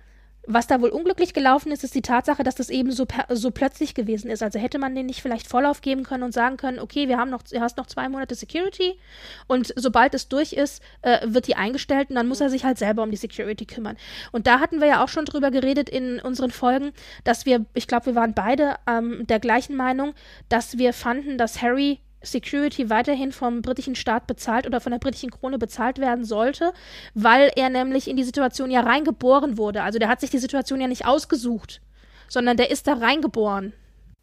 was 0.46 0.66
da 0.66 0.80
wohl 0.80 0.90
unglücklich 0.90 1.34
gelaufen 1.34 1.70
ist, 1.70 1.84
ist 1.84 1.94
die 1.94 2.02
Tatsache, 2.02 2.42
dass 2.42 2.56
das 2.56 2.68
eben 2.68 2.90
so, 2.90 3.06
so 3.28 3.52
plötzlich 3.52 3.94
gewesen 3.94 4.28
ist. 4.28 4.42
Also 4.42 4.58
hätte 4.58 4.78
man 4.78 4.94
den 4.94 5.06
nicht 5.06 5.22
vielleicht 5.22 5.46
Vorlauf 5.46 5.82
geben 5.82 6.02
können 6.02 6.24
und 6.24 6.32
sagen 6.32 6.56
können, 6.56 6.80
okay, 6.80 7.06
wir 7.06 7.16
haben 7.16 7.30
noch, 7.30 7.42
du 7.42 7.60
hast 7.60 7.76
noch 7.76 7.86
zwei 7.86 8.08
Monate 8.08 8.34
Security 8.34 8.98
und 9.46 9.72
sobald 9.76 10.14
es 10.14 10.28
durch 10.28 10.52
ist, 10.52 10.82
äh, 11.02 11.20
wird 11.24 11.46
die 11.46 11.54
eingestellt 11.54 12.10
und 12.10 12.16
dann 12.16 12.26
muss 12.26 12.40
er 12.40 12.50
sich 12.50 12.64
halt 12.64 12.78
selber 12.78 13.04
um 13.04 13.10
die 13.12 13.16
Security 13.16 13.66
kümmern. 13.66 13.96
Und 14.32 14.48
da 14.48 14.58
hatten 14.58 14.80
wir 14.80 14.88
ja 14.88 15.04
auch 15.04 15.08
schon 15.08 15.26
drüber 15.26 15.52
geredet 15.52 15.88
in 15.88 16.18
unseren 16.18 16.50
Folgen, 16.50 16.92
dass 17.22 17.46
wir, 17.46 17.64
ich 17.74 17.86
glaube, 17.86 18.06
wir 18.06 18.14
waren 18.16 18.34
beide 18.34 18.76
ähm, 18.88 19.26
der 19.28 19.38
gleichen 19.38 19.76
Meinung, 19.76 20.12
dass 20.48 20.76
wir 20.76 20.92
fanden, 20.92 21.38
dass 21.38 21.62
Harry 21.62 22.00
Security 22.22 22.90
weiterhin 22.90 23.32
vom 23.32 23.62
britischen 23.62 23.94
Staat 23.94 24.26
bezahlt 24.26 24.66
oder 24.66 24.80
von 24.80 24.92
der 24.92 24.98
britischen 24.98 25.30
Krone 25.30 25.58
bezahlt 25.58 25.98
werden 25.98 26.24
sollte, 26.24 26.72
weil 27.14 27.50
er 27.56 27.70
nämlich 27.70 28.08
in 28.08 28.16
die 28.16 28.24
Situation 28.24 28.70
ja 28.70 28.80
reingeboren 28.80 29.58
wurde. 29.58 29.82
Also 29.82 29.98
der 29.98 30.08
hat 30.08 30.20
sich 30.20 30.30
die 30.30 30.38
Situation 30.38 30.80
ja 30.80 30.88
nicht 30.88 31.06
ausgesucht, 31.06 31.80
sondern 32.28 32.56
der 32.56 32.70
ist 32.70 32.86
da 32.86 32.94
reingeboren. 32.94 33.72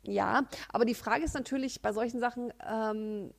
Ja, 0.03 0.45
aber 0.69 0.85
die 0.85 0.95
Frage 0.95 1.23
ist 1.23 1.35
natürlich 1.35 1.81
bei 1.81 1.91
solchen 1.91 2.19
Sachen, 2.19 2.53
ähm, 2.67 3.33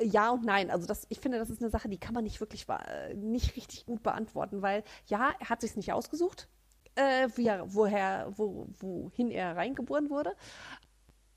ja 0.00 0.30
und 0.30 0.44
nein. 0.44 0.70
Also 0.70 0.86
das, 0.86 1.06
ich 1.08 1.20
finde, 1.20 1.38
das 1.38 1.50
ist 1.50 1.60
eine 1.60 1.70
Sache, 1.70 1.88
die 1.88 1.98
kann 1.98 2.14
man 2.14 2.24
nicht 2.24 2.40
wirklich 2.40 2.66
nicht 3.14 3.56
richtig 3.56 3.86
gut 3.86 4.02
beantworten, 4.02 4.62
weil 4.62 4.84
ja, 5.06 5.32
er 5.40 5.48
hat 5.48 5.60
sich 5.60 5.76
nicht 5.76 5.92
ausgesucht, 5.92 6.48
äh, 6.94 7.28
wie 7.34 7.46
er, 7.46 7.74
woher, 7.74 8.32
wo, 8.36 8.68
wohin 8.78 9.30
er 9.30 9.56
reingeboren 9.56 10.08
wurde, 10.10 10.34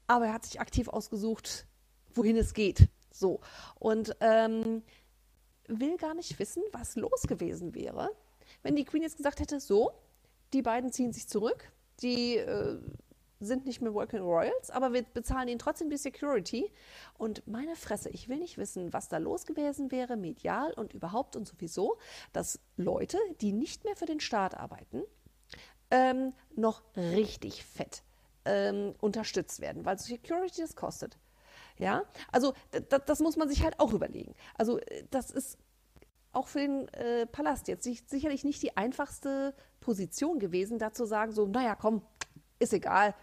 aber 0.08 0.28
er 0.28 0.34
hat 0.34 0.46
sich 0.46 0.60
aktiv 0.60 0.88
ausgesucht, 0.90 1.68
wohin 2.16 2.38
es 2.38 2.54
geht. 2.54 2.90
So. 3.12 3.42
Und 3.80 4.16
ähm, 4.20 4.84
will 5.68 5.98
gar 5.98 6.14
nicht 6.14 6.40
wissen, 6.40 6.64
was 6.72 6.96
los 6.96 7.24
gewesen 7.24 7.76
wäre, 7.76 8.10
wenn 8.64 8.76
die 8.76 8.86
Queen 8.86 9.02
jetzt 9.02 9.18
gesagt 9.18 9.40
hätte, 9.40 9.60
so, 9.60 9.92
die 10.54 10.62
beiden 10.62 10.92
ziehen 10.92 11.14
sich 11.14 11.28
zurück, 11.28 11.72
die 12.02 12.38
äh, 12.38 12.80
sind 13.40 13.66
nicht 13.66 13.82
mehr 13.82 13.94
Working 13.94 14.22
Royals, 14.22 14.70
aber 14.70 14.94
wir 14.94 15.02
bezahlen 15.02 15.48
ihnen 15.48 15.60
trotzdem 15.60 15.90
die 15.90 15.98
Security. 15.98 16.72
Und 17.18 17.46
meine 17.48 17.76
Fresse, 17.76 18.10
ich 18.10 18.30
will 18.30 18.38
nicht 18.38 18.58
wissen, 18.58 18.94
was 18.94 19.10
da 19.10 19.18
los 19.18 19.46
gewesen 19.46 19.92
wäre, 19.92 20.16
medial 20.16 20.74
und 20.74 20.94
überhaupt 20.94 21.36
und 21.36 21.48
sowieso, 21.48 21.98
dass 22.34 22.60
Leute, 22.78 23.18
die 23.42 23.52
nicht 23.52 23.84
mehr 23.84 23.96
für 23.96 24.06
den 24.06 24.20
Staat 24.20 24.56
arbeiten, 24.56 25.04
ähm, 25.90 26.34
noch 26.56 26.84
richtig 26.96 27.66
fett 27.66 28.04
ähm, 28.46 28.94
unterstützt 29.02 29.60
werden, 29.60 29.86
weil 29.86 29.98
Security 29.98 30.62
das 30.62 30.76
kostet. 30.76 31.18
Ja, 31.82 32.04
also 32.32 32.54
das 33.08 33.20
muss 33.22 33.38
man 33.38 33.50
sich 33.50 33.64
halt 33.64 33.80
auch 33.80 33.92
überlegen. 33.92 34.36
Also 34.56 34.78
äh, 34.78 35.04
das 35.10 35.32
ist 35.32 35.58
auch 36.32 36.48
für 36.48 36.60
den 36.60 36.88
äh, 36.90 37.26
Palast 37.26 37.68
jetzt 37.68 37.84
sicherlich 37.84 38.44
nicht 38.44 38.62
die 38.62 38.78
einfachste 38.78 39.56
Position 39.80 40.38
gewesen, 40.38 40.78
da 40.78 40.94
zu 40.94 41.06
sagen, 41.06 41.32
so, 41.32 41.48
naja, 41.48 41.76
komm, 41.76 42.04
ist 42.60 42.72
egal, 42.72 43.16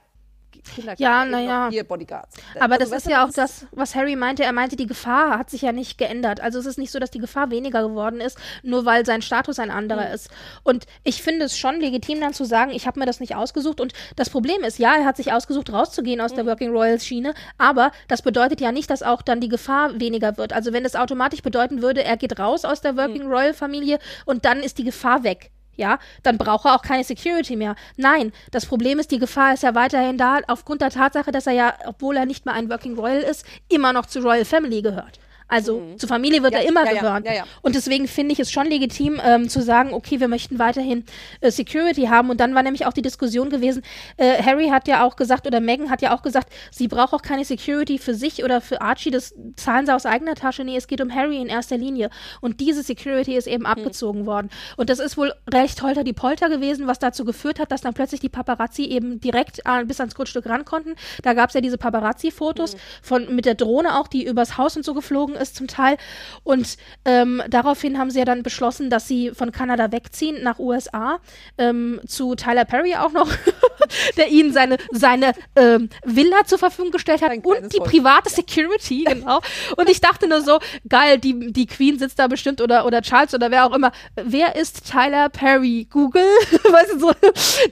Kinder 0.75 0.95
ja, 0.99 1.25
naja. 1.25 1.69
Hier 1.71 1.85
Bodyguards. 1.85 2.37
Aber 2.59 2.75
also, 2.75 2.91
das 2.91 3.05
ist 3.05 3.11
ja 3.11 3.25
auch 3.25 3.31
das, 3.33 3.67
was 3.73 3.95
Harry 3.95 4.17
meinte. 4.17 4.45
Er 4.45 4.53
meinte, 4.53 4.77
die 4.77 4.87
Gefahr 4.87 5.39
hat 5.39 5.51
sich 5.51 5.63
ja 5.63 5.73
nicht 5.73 5.99
geändert. 5.99 6.41
Also 6.41 6.59
es 6.59 6.67
ist 6.67 6.79
nicht 6.79 6.91
so, 6.91 6.99
dass 6.99 7.11
die 7.11 7.19
Gefahr 7.19 7.51
weniger 7.51 7.83
geworden 7.83 8.21
ist, 8.21 8.39
nur 8.63 8.85
weil 8.85 9.07
sein 9.07 9.23
Status 9.23 9.59
ein 9.59 9.71
anderer 9.71 10.09
mhm. 10.09 10.15
ist. 10.15 10.31
Und 10.63 10.87
ich 11.05 11.23
finde 11.23 11.47
es 11.47 11.59
schon 11.59 11.81
legitim, 11.81 12.21
dann 12.21 12.35
zu 12.35 12.45
sagen, 12.45 12.71
ich 12.71 12.87
habe 12.87 12.99
mir 12.99 13.07
das 13.07 13.21
nicht 13.21 13.35
ausgesucht. 13.35 13.81
Und 13.81 13.93
das 14.17 14.31
Problem 14.31 14.63
ist, 14.63 14.79
ja, 14.79 14.95
er 14.97 15.05
hat 15.05 15.17
sich 15.17 15.33
ausgesucht, 15.33 15.73
rauszugehen 15.73 16.21
aus 16.21 16.33
mhm. 16.33 16.37
der 16.37 16.47
Working 16.47 16.71
Royals 16.71 17.07
Schiene, 17.07 17.35
aber 17.57 17.93
das 18.09 18.23
bedeutet 18.23 18.61
ja 18.61 18.73
nicht, 18.73 18.91
dass 18.91 19.03
auch 19.03 19.23
dann 19.23 19.41
die 19.41 19.49
Gefahr 19.49 19.99
weniger 20.01 20.37
wird. 20.37 20.53
Also 20.53 20.73
wenn 20.73 20.85
es 20.85 20.97
automatisch 20.97 21.43
bedeuten 21.43 21.83
würde, 21.83 22.05
er 22.05 22.17
geht 22.17 22.39
raus 22.39 22.65
aus 22.65 22.81
der 22.81 22.97
Working 22.97 23.25
mhm. 23.25 23.33
Royal 23.33 23.55
Familie 23.55 23.99
und 24.25 24.45
dann 24.45 24.61
ist 24.61 24.79
die 24.79 24.85
Gefahr 24.85 25.25
weg 25.25 25.51
ja, 25.79 25.99
dann 26.23 26.37
braucht 26.37 26.67
er 26.67 26.75
auch 26.75 26.83
keine 26.83 27.05
Security 27.05 27.57
mehr. 27.57 27.77
Nein, 27.97 28.33
das 28.51 28.67
Problem 28.67 28.99
ist, 28.99 29.11
die 29.11 29.19
Gefahr 29.19 29.55
ist 29.55 29.63
ja 29.63 29.75
weiterhin 29.75 30.19
da, 30.19 30.41
aufgrund 30.49 30.83
der 30.83 30.91
Tatsache, 30.91 31.33
dass 31.33 31.47
er 31.47 31.55
ja, 31.55 31.75
obwohl 31.87 32.17
er 32.17 32.27
nicht 32.27 32.45
mehr 32.45 32.55
ein 32.55 32.69
Working 32.69 32.99
Royal 32.99 33.23
ist, 33.23 33.47
immer 33.69 33.93
noch 33.93 34.07
zur 34.07 34.23
Royal 34.23 34.45
Family 34.45 34.83
gehört. 34.83 35.21
Also 35.49 35.81
mhm. 35.81 35.99
zur 35.99 36.09
Familie 36.09 36.43
wird 36.43 36.53
ja, 36.53 36.61
er 36.61 36.69
immer 36.69 36.85
ja, 36.85 36.93
gehören. 36.93 37.25
Ja, 37.25 37.45
und 37.63 37.75
deswegen 37.75 38.07
finde 38.07 38.35
ich 38.35 38.39
es 38.39 38.53
schon 38.53 38.67
legitim 38.67 39.21
ähm, 39.25 39.49
zu 39.49 39.63
sagen, 39.63 39.95
okay, 39.95 40.21
wir 40.21 40.29
möchten 40.29 40.59
weiterhin 40.59 41.05
äh, 41.41 41.51
Security 41.51 42.03
haben. 42.03 42.29
Und 42.29 42.39
dann 42.39 42.55
war 42.55 42.63
nämlich 42.63 42.85
auch 42.85 42.93
die 42.93 43.03
Diskussion 43.03 43.49
gewesen, 43.49 43.83
äh, 44.19 44.43
Harry 44.43 44.69
hat 44.69 44.87
ja 44.89 45.05
auch 45.05 45.17
gesagt, 45.17 45.47
oder 45.47 45.61
Meghan 45.61 45.91
hat 45.91 46.03
ja 46.03 46.15
auch 46.15 46.23
gesagt, 46.23 46.53
sie 46.71 46.87
braucht 46.87 47.15
auch 47.15 47.23
keine 47.23 47.47
Security 47.47 47.99
für 47.99 48.15
sich 48.15 48.45
oder 48.45 48.61
für 48.61 48.83
Archie, 48.83 49.11
das 49.11 49.35
zahlen 49.57 49.87
sie 49.87 49.95
aus 49.95 50.05
eigener 50.05 50.35
Tasche. 50.35 50.65
Nee, 50.65 50.77
es 50.77 50.87
geht 50.87 51.01
um 51.01 51.15
Harry 51.15 51.41
in 51.41 51.49
erster 51.49 51.79
Linie. 51.79 52.11
Und 52.43 52.61
diese 52.61 52.83
Security 52.83 53.35
ist 53.35 53.47
eben 53.47 53.63
mhm. 53.63 53.71
abgezogen 53.71 54.27
worden. 54.27 54.51
Und 54.77 54.91
das 54.91 54.99
ist 54.99 55.17
wohl 55.17 55.33
recht 55.51 55.83
holter 55.83 56.05
die 56.05 56.13
Polter 56.13 56.51
gewesen, 56.51 56.87
was 56.87 56.99
dazu 56.99 57.25
geführt 57.25 57.59
hat, 57.59 57.73
dass 57.73 57.81
dann 57.81 57.95
plötzlich 57.95 58.21
die 58.21 58.29
Paparazzi 58.29 58.85
eben 58.85 59.19
direkt 59.21 59.61
äh, 59.65 59.85
bis 59.85 59.99
ans 59.99 60.15
Grundstück 60.15 60.47
ran 60.47 60.67
konnten. 60.67 60.95
Da 61.23 61.33
gab 61.33 61.49
es 61.49 61.55
ja 61.55 61.63
diese 61.63 61.79
Paparazzi-Fotos 61.79 62.75
mhm. 62.75 62.79
von 63.01 63.35
mit 63.35 63.47
der 63.47 63.55
Drohne 63.55 63.99
auch, 63.99 64.09
die 64.09 64.27
übers 64.27 64.59
Haus 64.59 64.77
und 64.77 64.85
so 64.85 64.93
geflogen 64.93 65.38
ist 65.41 65.57
zum 65.57 65.67
Teil. 65.67 65.97
Und 66.45 66.77
ähm, 67.05 67.43
daraufhin 67.49 67.99
haben 67.99 68.11
sie 68.11 68.19
ja 68.19 68.25
dann 68.25 68.43
beschlossen, 68.43 68.91
dass 68.91 69.09
sie 69.09 69.31
von 69.31 69.53
Kanada 69.53 69.93
wegziehen 69.93 70.43
nach 70.43 70.59
USA 70.59 71.19
ähm, 71.57 72.01
zu 72.07 72.35
Tyler 72.35 72.65
Perry 72.65 72.95
auch 72.95 73.13
noch, 73.13 73.31
der 74.17 74.29
ihnen 74.29 74.53
seine, 74.53 74.79
seine 74.93 75.33
ähm, 75.57 75.89
Villa 76.05 76.45
zur 76.45 76.59
Verfügung 76.59 76.91
gestellt 76.91 77.23
hat 77.23 77.33
und 77.45 77.73
die 77.73 77.81
private 77.81 78.31
Security, 78.31 79.05
genau. 79.09 79.41
Und 79.77 79.89
ich 79.89 80.01
dachte 80.01 80.29
nur 80.29 80.43
so, 80.43 80.59
geil, 80.89 81.19
die, 81.19 81.53
die 81.53 81.67
Queen 81.67 81.99
sitzt 81.99 82.19
da 82.19 82.27
bestimmt 82.27 82.61
oder, 82.61 82.87
oder 82.87 83.03
Charles 83.03 83.35
oder 83.35 83.51
wer 83.51 83.67
auch 83.67 83.75
immer. 83.75 83.93
Wer 84.17 84.57
ist 84.57 84.91
Tyler 84.91 85.29
Perry? 85.29 85.87
Google? 85.91 86.23
weißt 86.51 86.95
du 86.95 86.99
so? 86.99 87.13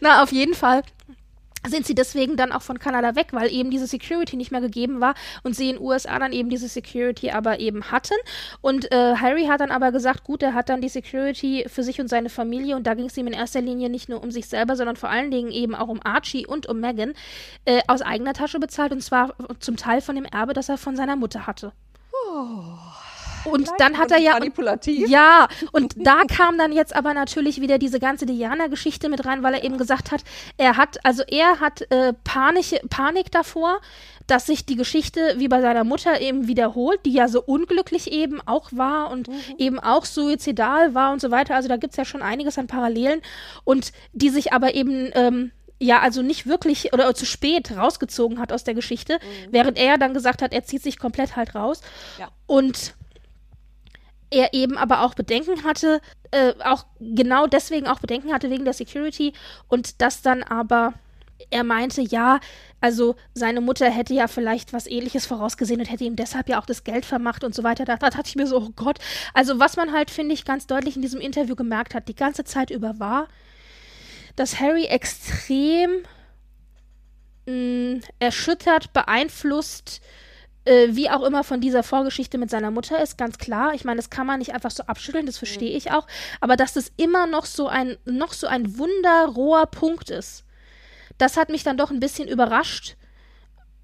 Na, 0.00 0.22
auf 0.22 0.32
jeden 0.32 0.54
Fall 0.54 0.82
sind 1.68 1.86
sie 1.86 1.94
deswegen 1.94 2.36
dann 2.36 2.52
auch 2.52 2.62
von 2.62 2.78
Kanada 2.78 3.16
weg, 3.16 3.28
weil 3.32 3.52
eben 3.52 3.70
diese 3.70 3.86
Security 3.86 4.36
nicht 4.36 4.50
mehr 4.50 4.60
gegeben 4.60 5.00
war 5.00 5.14
und 5.42 5.54
sie 5.54 5.70
in 5.70 5.76
den 5.76 5.84
USA 5.84 6.18
dann 6.18 6.32
eben 6.32 6.50
diese 6.50 6.68
Security 6.68 7.30
aber 7.30 7.60
eben 7.60 7.90
hatten. 7.90 8.14
Und 8.60 8.92
äh, 8.92 9.16
Harry 9.16 9.46
hat 9.46 9.60
dann 9.60 9.70
aber 9.70 9.92
gesagt, 9.92 10.24
gut, 10.24 10.42
er 10.42 10.54
hat 10.54 10.68
dann 10.68 10.80
die 10.80 10.88
Security 10.88 11.64
für 11.68 11.82
sich 11.82 12.00
und 12.00 12.08
seine 12.08 12.28
Familie 12.28 12.76
und 12.76 12.86
da 12.86 12.94
ging 12.94 13.06
es 13.06 13.16
ihm 13.16 13.26
in 13.26 13.32
erster 13.32 13.60
Linie 13.60 13.90
nicht 13.90 14.08
nur 14.08 14.22
um 14.22 14.30
sich 14.30 14.46
selber, 14.46 14.76
sondern 14.76 14.96
vor 14.96 15.10
allen 15.10 15.30
Dingen 15.30 15.50
eben 15.50 15.74
auch 15.74 15.88
um 15.88 16.00
Archie 16.02 16.46
und 16.46 16.68
um 16.68 16.80
Megan 16.80 17.14
äh, 17.64 17.82
aus 17.86 18.02
eigener 18.02 18.32
Tasche 18.32 18.58
bezahlt 18.58 18.92
und 18.92 19.02
zwar 19.02 19.34
zum 19.60 19.76
Teil 19.76 20.00
von 20.00 20.14
dem 20.14 20.24
Erbe, 20.24 20.52
das 20.52 20.68
er 20.68 20.78
von 20.78 20.96
seiner 20.96 21.16
Mutter 21.16 21.46
hatte. 21.46 21.72
Oh. 22.12 22.85
Und 23.50 23.70
dann 23.78 23.98
hat 23.98 24.10
er 24.10 24.18
ja. 24.18 24.32
Manipulativ. 24.32 25.08
Ja, 25.08 25.48
und 25.72 25.94
da 25.96 26.22
kam 26.24 26.58
dann 26.58 26.72
jetzt 26.72 26.94
aber 26.94 27.14
natürlich 27.14 27.60
wieder 27.60 27.78
diese 27.78 28.00
ganze 28.00 28.26
Diana-Geschichte 28.26 29.08
mit 29.08 29.24
rein, 29.24 29.42
weil 29.42 29.54
er 29.54 29.64
eben 29.64 29.78
gesagt 29.78 30.12
hat, 30.12 30.22
er 30.56 30.76
hat, 30.76 31.04
also 31.04 31.22
er 31.26 31.60
hat 31.60 31.82
äh, 31.90 32.12
Panik, 32.24 32.80
Panik 32.90 33.30
davor, 33.30 33.80
dass 34.26 34.46
sich 34.46 34.66
die 34.66 34.76
Geschichte 34.76 35.34
wie 35.36 35.48
bei 35.48 35.60
seiner 35.60 35.84
Mutter 35.84 36.20
eben 36.20 36.48
wiederholt, 36.48 37.00
die 37.06 37.12
ja 37.12 37.28
so 37.28 37.42
unglücklich 37.42 38.10
eben 38.12 38.40
auch 38.44 38.70
war 38.72 39.10
und 39.10 39.28
mhm. 39.28 39.34
eben 39.58 39.78
auch 39.78 40.04
suizidal 40.04 40.94
war 40.94 41.12
und 41.12 41.20
so 41.20 41.30
weiter. 41.30 41.54
Also 41.54 41.68
da 41.68 41.76
gibt 41.76 41.92
es 41.92 41.96
ja 41.96 42.04
schon 42.04 42.22
einiges 42.22 42.58
an 42.58 42.66
Parallelen 42.66 43.20
und 43.64 43.92
die 44.12 44.30
sich 44.30 44.52
aber 44.52 44.74
eben. 44.74 45.10
Ähm, 45.14 45.52
ja, 45.78 46.00
also 46.00 46.22
nicht 46.22 46.46
wirklich 46.46 46.94
oder 46.94 47.14
zu 47.14 47.26
spät 47.26 47.76
rausgezogen 47.76 48.38
hat 48.38 48.50
aus 48.50 48.64
der 48.64 48.72
Geschichte, 48.72 49.18
mhm. 49.20 49.52
während 49.52 49.76
er 49.76 49.98
dann 49.98 50.14
gesagt 50.14 50.40
hat, 50.40 50.54
er 50.54 50.64
zieht 50.64 50.82
sich 50.82 50.98
komplett 50.98 51.36
halt 51.36 51.54
raus. 51.54 51.82
Ja. 52.18 52.30
Und 52.46 52.94
er 54.30 54.54
eben 54.54 54.76
aber 54.76 55.02
auch 55.02 55.14
Bedenken 55.14 55.64
hatte, 55.64 56.00
äh, 56.30 56.54
auch 56.64 56.86
genau 57.00 57.46
deswegen 57.46 57.86
auch 57.86 58.00
Bedenken 58.00 58.32
hatte 58.32 58.50
wegen 58.50 58.64
der 58.64 58.74
Security 58.74 59.32
und 59.68 60.00
das 60.00 60.22
dann 60.22 60.42
aber 60.42 60.94
er 61.50 61.64
meinte, 61.64 62.00
ja, 62.00 62.40
also 62.80 63.14
seine 63.34 63.60
Mutter 63.60 63.90
hätte 63.90 64.14
ja 64.14 64.26
vielleicht 64.26 64.72
was 64.72 64.86
ähnliches 64.86 65.26
vorausgesehen 65.26 65.80
und 65.80 65.90
hätte 65.90 66.04
ihm 66.04 66.16
deshalb 66.16 66.48
ja 66.48 66.60
auch 66.60 66.66
das 66.66 66.84
Geld 66.84 67.04
vermacht 67.04 67.44
und 67.44 67.54
so 67.54 67.62
weiter. 67.62 67.84
Da, 67.84 67.96
da 67.96 68.10
dachte 68.10 68.28
ich 68.28 68.36
mir 68.36 68.46
so, 68.46 68.58
oh 68.58 68.70
Gott. 68.74 68.98
Also 69.34 69.58
was 69.58 69.76
man 69.76 69.92
halt, 69.92 70.10
finde 70.10 70.34
ich, 70.34 70.44
ganz 70.44 70.66
deutlich 70.66 70.96
in 70.96 71.02
diesem 71.02 71.20
Interview 71.20 71.54
gemerkt 71.54 71.94
hat, 71.94 72.08
die 72.08 72.14
ganze 72.14 72.44
Zeit 72.44 72.70
über 72.70 72.98
war, 72.98 73.28
dass 74.34 74.60
Harry 74.60 74.86
extrem 74.86 76.04
mh, 77.46 78.00
erschüttert, 78.18 78.92
beeinflusst, 78.92 80.00
äh, 80.02 80.25
wie 80.66 81.10
auch 81.10 81.22
immer 81.22 81.44
von 81.44 81.60
dieser 81.60 81.82
Vorgeschichte 81.82 82.38
mit 82.38 82.50
seiner 82.50 82.70
Mutter 82.70 83.00
ist, 83.02 83.16
ganz 83.16 83.38
klar. 83.38 83.74
Ich 83.74 83.84
meine, 83.84 83.98
das 83.98 84.10
kann 84.10 84.26
man 84.26 84.40
nicht 84.40 84.52
einfach 84.52 84.70
so 84.70 84.82
abschütteln, 84.84 85.26
das 85.26 85.38
verstehe 85.38 85.76
ich 85.76 85.92
auch. 85.92 86.06
Aber 86.40 86.56
dass 86.56 86.76
es 86.76 86.92
immer 86.96 87.26
noch 87.26 87.46
so 87.46 87.68
ein, 87.68 87.96
noch 88.04 88.32
so 88.32 88.46
ein 88.46 88.76
wunderroher 88.78 89.66
Punkt 89.66 90.10
ist, 90.10 90.44
das 91.18 91.36
hat 91.36 91.48
mich 91.48 91.62
dann 91.62 91.76
doch 91.76 91.90
ein 91.90 92.00
bisschen 92.00 92.28
überrascht 92.28 92.96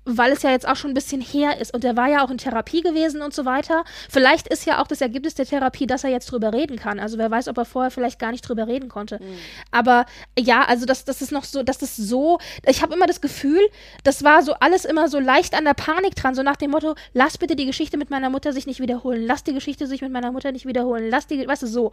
weil 0.04 0.32
es 0.32 0.42
ja 0.42 0.50
jetzt 0.50 0.66
auch 0.66 0.76
schon 0.76 0.90
ein 0.90 0.94
bisschen 0.94 1.20
her 1.20 1.60
ist 1.60 1.72
und 1.72 1.84
er 1.84 1.96
war 1.96 2.08
ja 2.08 2.24
auch 2.24 2.30
in 2.30 2.38
Therapie 2.38 2.80
gewesen 2.80 3.22
und 3.22 3.32
so 3.32 3.44
weiter. 3.44 3.84
Vielleicht 4.10 4.48
ist 4.48 4.66
ja 4.66 4.82
auch 4.82 4.86
das 4.86 5.00
Ergebnis 5.00 5.34
der 5.34 5.46
Therapie, 5.46 5.86
dass 5.86 6.02
er 6.04 6.10
jetzt 6.10 6.26
drüber 6.26 6.52
reden 6.52 6.76
kann. 6.76 6.98
Also 6.98 7.18
wer 7.18 7.30
weiß, 7.30 7.48
ob 7.48 7.58
er 7.58 7.64
vorher 7.64 7.90
vielleicht 7.90 8.18
gar 8.18 8.32
nicht 8.32 8.46
drüber 8.46 8.66
reden 8.66 8.88
konnte. 8.88 9.20
Mhm. 9.22 9.38
Aber 9.70 10.06
ja, 10.38 10.64
also 10.64 10.86
das, 10.86 11.04
das 11.04 11.22
ist 11.22 11.30
noch 11.30 11.44
so, 11.44 11.62
das 11.62 11.82
ist 11.82 11.96
so, 11.96 12.38
ich 12.66 12.82
habe 12.82 12.94
immer 12.94 13.06
das 13.06 13.20
Gefühl, 13.20 13.60
das 14.02 14.24
war 14.24 14.42
so 14.42 14.54
alles 14.54 14.84
immer 14.84 15.08
so 15.08 15.20
leicht 15.20 15.54
an 15.54 15.64
der 15.64 15.74
Panik 15.74 16.16
dran, 16.16 16.34
so 16.34 16.42
nach 16.42 16.56
dem 16.56 16.72
Motto, 16.72 16.94
lass 17.12 17.38
bitte 17.38 17.54
die 17.54 17.66
Geschichte 17.66 17.96
mit 17.96 18.10
meiner 18.10 18.30
Mutter 18.30 18.52
sich 18.52 18.66
nicht 18.66 18.80
wiederholen, 18.80 19.24
lass 19.24 19.44
die 19.44 19.54
Geschichte 19.54 19.86
sich 19.86 20.02
mit 20.02 20.10
meiner 20.10 20.32
Mutter 20.32 20.50
nicht 20.50 20.66
wiederholen, 20.66 21.08
lass 21.10 21.28
die, 21.28 21.46
weißt 21.46 21.62
du, 21.62 21.66
so. 21.68 21.90
Mhm. 21.90 21.92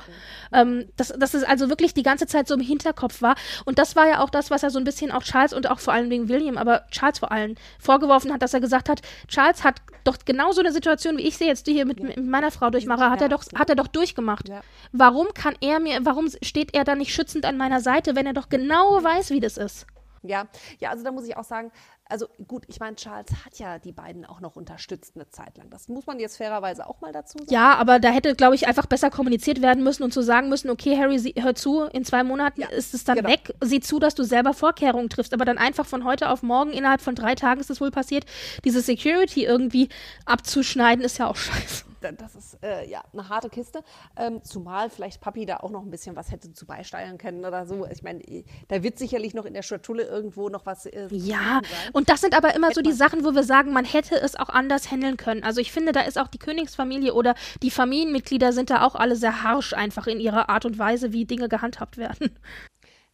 Ähm, 0.53 0.89
dass, 0.97 1.09
dass 1.09 1.33
es 1.35 1.43
also 1.43 1.69
wirklich 1.69 1.93
die 1.93 2.03
ganze 2.03 2.25
Zeit 2.25 2.47
so 2.47 2.55
im 2.55 2.61
Hinterkopf 2.61 3.21
war. 3.21 3.35
Und 3.65 3.77
das 3.77 3.95
war 3.95 4.07
ja 4.07 4.21
auch 4.21 4.29
das, 4.29 4.49
was 4.49 4.63
er 4.63 4.71
so 4.71 4.79
ein 4.79 4.83
bisschen 4.83 5.11
auch 5.11 5.23
Charles 5.23 5.53
und 5.53 5.69
auch 5.69 5.79
vor 5.79 5.93
allem 5.93 6.09
wegen 6.09 6.27
William, 6.27 6.57
aber 6.57 6.85
Charles 6.89 7.19
vor 7.19 7.31
allem 7.31 7.55
vor 7.79 7.98
vorgeworfen 7.99 8.33
hat, 8.33 8.41
dass 8.41 8.53
er 8.53 8.59
gesagt 8.59 8.89
hat, 8.89 9.01
Charles 9.27 9.63
hat 9.63 9.81
doch 10.03 10.17
genau 10.25 10.51
so 10.51 10.61
eine 10.61 10.71
Situation, 10.71 11.17
wie 11.17 11.27
ich 11.27 11.37
sie 11.37 11.45
jetzt 11.45 11.67
hier 11.67 11.85
mit, 11.85 11.99
ja. 11.99 12.07
mit 12.07 12.25
meiner 12.25 12.51
Frau 12.51 12.69
durchmache, 12.69 13.09
hat 13.09 13.21
er 13.21 13.29
doch, 13.29 13.43
hat 13.55 13.69
er 13.69 13.75
doch 13.75 13.87
durchgemacht. 13.87 14.49
Warum 14.91 15.27
kann 15.33 15.55
er 15.61 15.79
mir, 15.79 15.99
warum 16.03 16.29
steht 16.41 16.73
er 16.73 16.83
da 16.83 16.95
nicht 16.95 17.13
schützend 17.13 17.45
an 17.45 17.57
meiner 17.57 17.81
Seite, 17.81 18.15
wenn 18.15 18.25
er 18.25 18.33
doch 18.33 18.49
genau 18.49 19.03
weiß, 19.03 19.31
wie 19.31 19.39
das 19.39 19.57
ist? 19.57 19.85
Ja, 20.21 20.47
ja, 20.79 20.89
also 20.89 21.03
da 21.03 21.11
muss 21.11 21.25
ich 21.25 21.37
auch 21.37 21.43
sagen, 21.43 21.71
also 22.09 22.27
gut, 22.47 22.63
ich 22.67 22.79
meine, 22.79 22.95
Charles 22.95 23.29
hat 23.45 23.59
ja 23.59 23.77
die 23.77 23.91
beiden 23.91 24.25
auch 24.25 24.41
noch 24.41 24.55
unterstützt 24.55 25.15
eine 25.15 25.29
Zeit 25.29 25.57
lang. 25.57 25.69
Das 25.69 25.87
muss 25.87 26.07
man 26.07 26.19
jetzt 26.19 26.37
fairerweise 26.37 26.87
auch 26.87 27.01
mal 27.01 27.13
dazu 27.13 27.37
sagen. 27.37 27.53
Ja, 27.53 27.75
aber 27.75 27.99
da 27.99 28.09
hätte, 28.09 28.35
glaube 28.35 28.55
ich, 28.55 28.67
einfach 28.67 28.87
besser 28.87 29.11
kommuniziert 29.11 29.61
werden 29.61 29.83
müssen 29.83 30.03
und 30.03 30.11
zu 30.11 30.21
sagen 30.21 30.49
müssen, 30.49 30.69
okay, 30.69 30.97
Harry, 30.97 31.19
sie, 31.19 31.35
hör 31.37 31.53
zu, 31.53 31.83
in 31.83 32.03
zwei 32.03 32.23
Monaten 32.23 32.61
ja, 32.61 32.69
ist 32.69 32.93
es 32.93 33.03
dann 33.03 33.17
genau. 33.17 33.29
weg. 33.29 33.53
Sieh 33.61 33.79
zu, 33.79 33.99
dass 33.99 34.15
du 34.15 34.23
selber 34.23 34.53
Vorkehrungen 34.53 35.09
triffst. 35.09 35.33
Aber 35.33 35.45
dann 35.45 35.59
einfach 35.59 35.85
von 35.85 36.03
heute 36.03 36.29
auf 36.29 36.41
morgen, 36.41 36.71
innerhalb 36.71 37.01
von 37.01 37.15
drei 37.15 37.35
Tagen 37.35 37.61
ist 37.61 37.69
es 37.69 37.79
wohl 37.79 37.91
passiert, 37.91 38.25
diese 38.65 38.81
Security 38.81 39.45
irgendwie 39.45 39.89
abzuschneiden, 40.25 41.05
ist 41.05 41.19
ja 41.19 41.27
auch 41.27 41.35
scheiße 41.37 41.88
das 42.01 42.35
ist 42.35 42.63
äh, 42.63 42.87
ja 42.89 43.03
eine 43.13 43.29
harte 43.29 43.49
Kiste. 43.49 43.83
Ähm, 44.17 44.43
zumal 44.43 44.89
vielleicht 44.89 45.21
Papi 45.21 45.45
da 45.45 45.57
auch 45.57 45.69
noch 45.69 45.81
ein 45.81 45.91
bisschen 45.91 46.15
was 46.15 46.31
hätte 46.31 46.53
zu 46.53 46.65
beisteuern 46.65 47.17
können 47.17 47.45
oder 47.45 47.65
so. 47.65 47.85
Ich 47.87 48.03
meine, 48.03 48.21
da 48.67 48.83
wird 48.83 48.97
sicherlich 48.97 49.33
noch 49.33 49.45
in 49.45 49.53
der 49.53 49.61
Schatulle 49.61 50.03
irgendwo 50.03 50.49
noch 50.49 50.65
was. 50.65 50.85
Äh, 50.85 51.07
ja, 51.11 51.61
und 51.93 52.09
das 52.09 52.21
sind 52.21 52.35
aber 52.35 52.55
immer 52.55 52.67
hätte 52.67 52.75
so 52.75 52.81
die 52.81 52.93
Sachen, 52.93 53.23
wo 53.23 53.33
wir 53.33 53.43
sagen, 53.43 53.73
man 53.73 53.85
hätte 53.85 54.15
es 54.15 54.35
auch 54.35 54.49
anders 54.49 54.91
handeln 54.91 55.17
können. 55.17 55.43
Also 55.43 55.61
ich 55.61 55.71
finde, 55.71 55.91
da 55.91 56.01
ist 56.01 56.17
auch 56.17 56.27
die 56.27 56.39
Königsfamilie 56.39 57.13
oder 57.13 57.35
die 57.61 57.71
Familienmitglieder 57.71 58.53
sind 58.53 58.69
da 58.69 58.83
auch 58.85 58.95
alle 58.95 59.15
sehr 59.15 59.43
harsch 59.43 59.73
einfach 59.73 60.07
in 60.07 60.19
ihrer 60.19 60.49
Art 60.49 60.65
und 60.65 60.77
Weise, 60.77 61.13
wie 61.13 61.25
Dinge 61.25 61.49
gehandhabt 61.49 61.97
werden. 61.97 62.31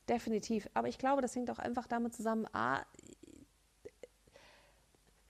Definitiv. 0.07 0.69
Aber 0.75 0.87
ich 0.87 0.99
glaube, 0.99 1.21
das 1.21 1.35
hängt 1.35 1.49
auch 1.49 1.57
einfach 1.57 1.87
damit 1.87 2.13
zusammen, 2.13 2.45
A, 2.53 2.81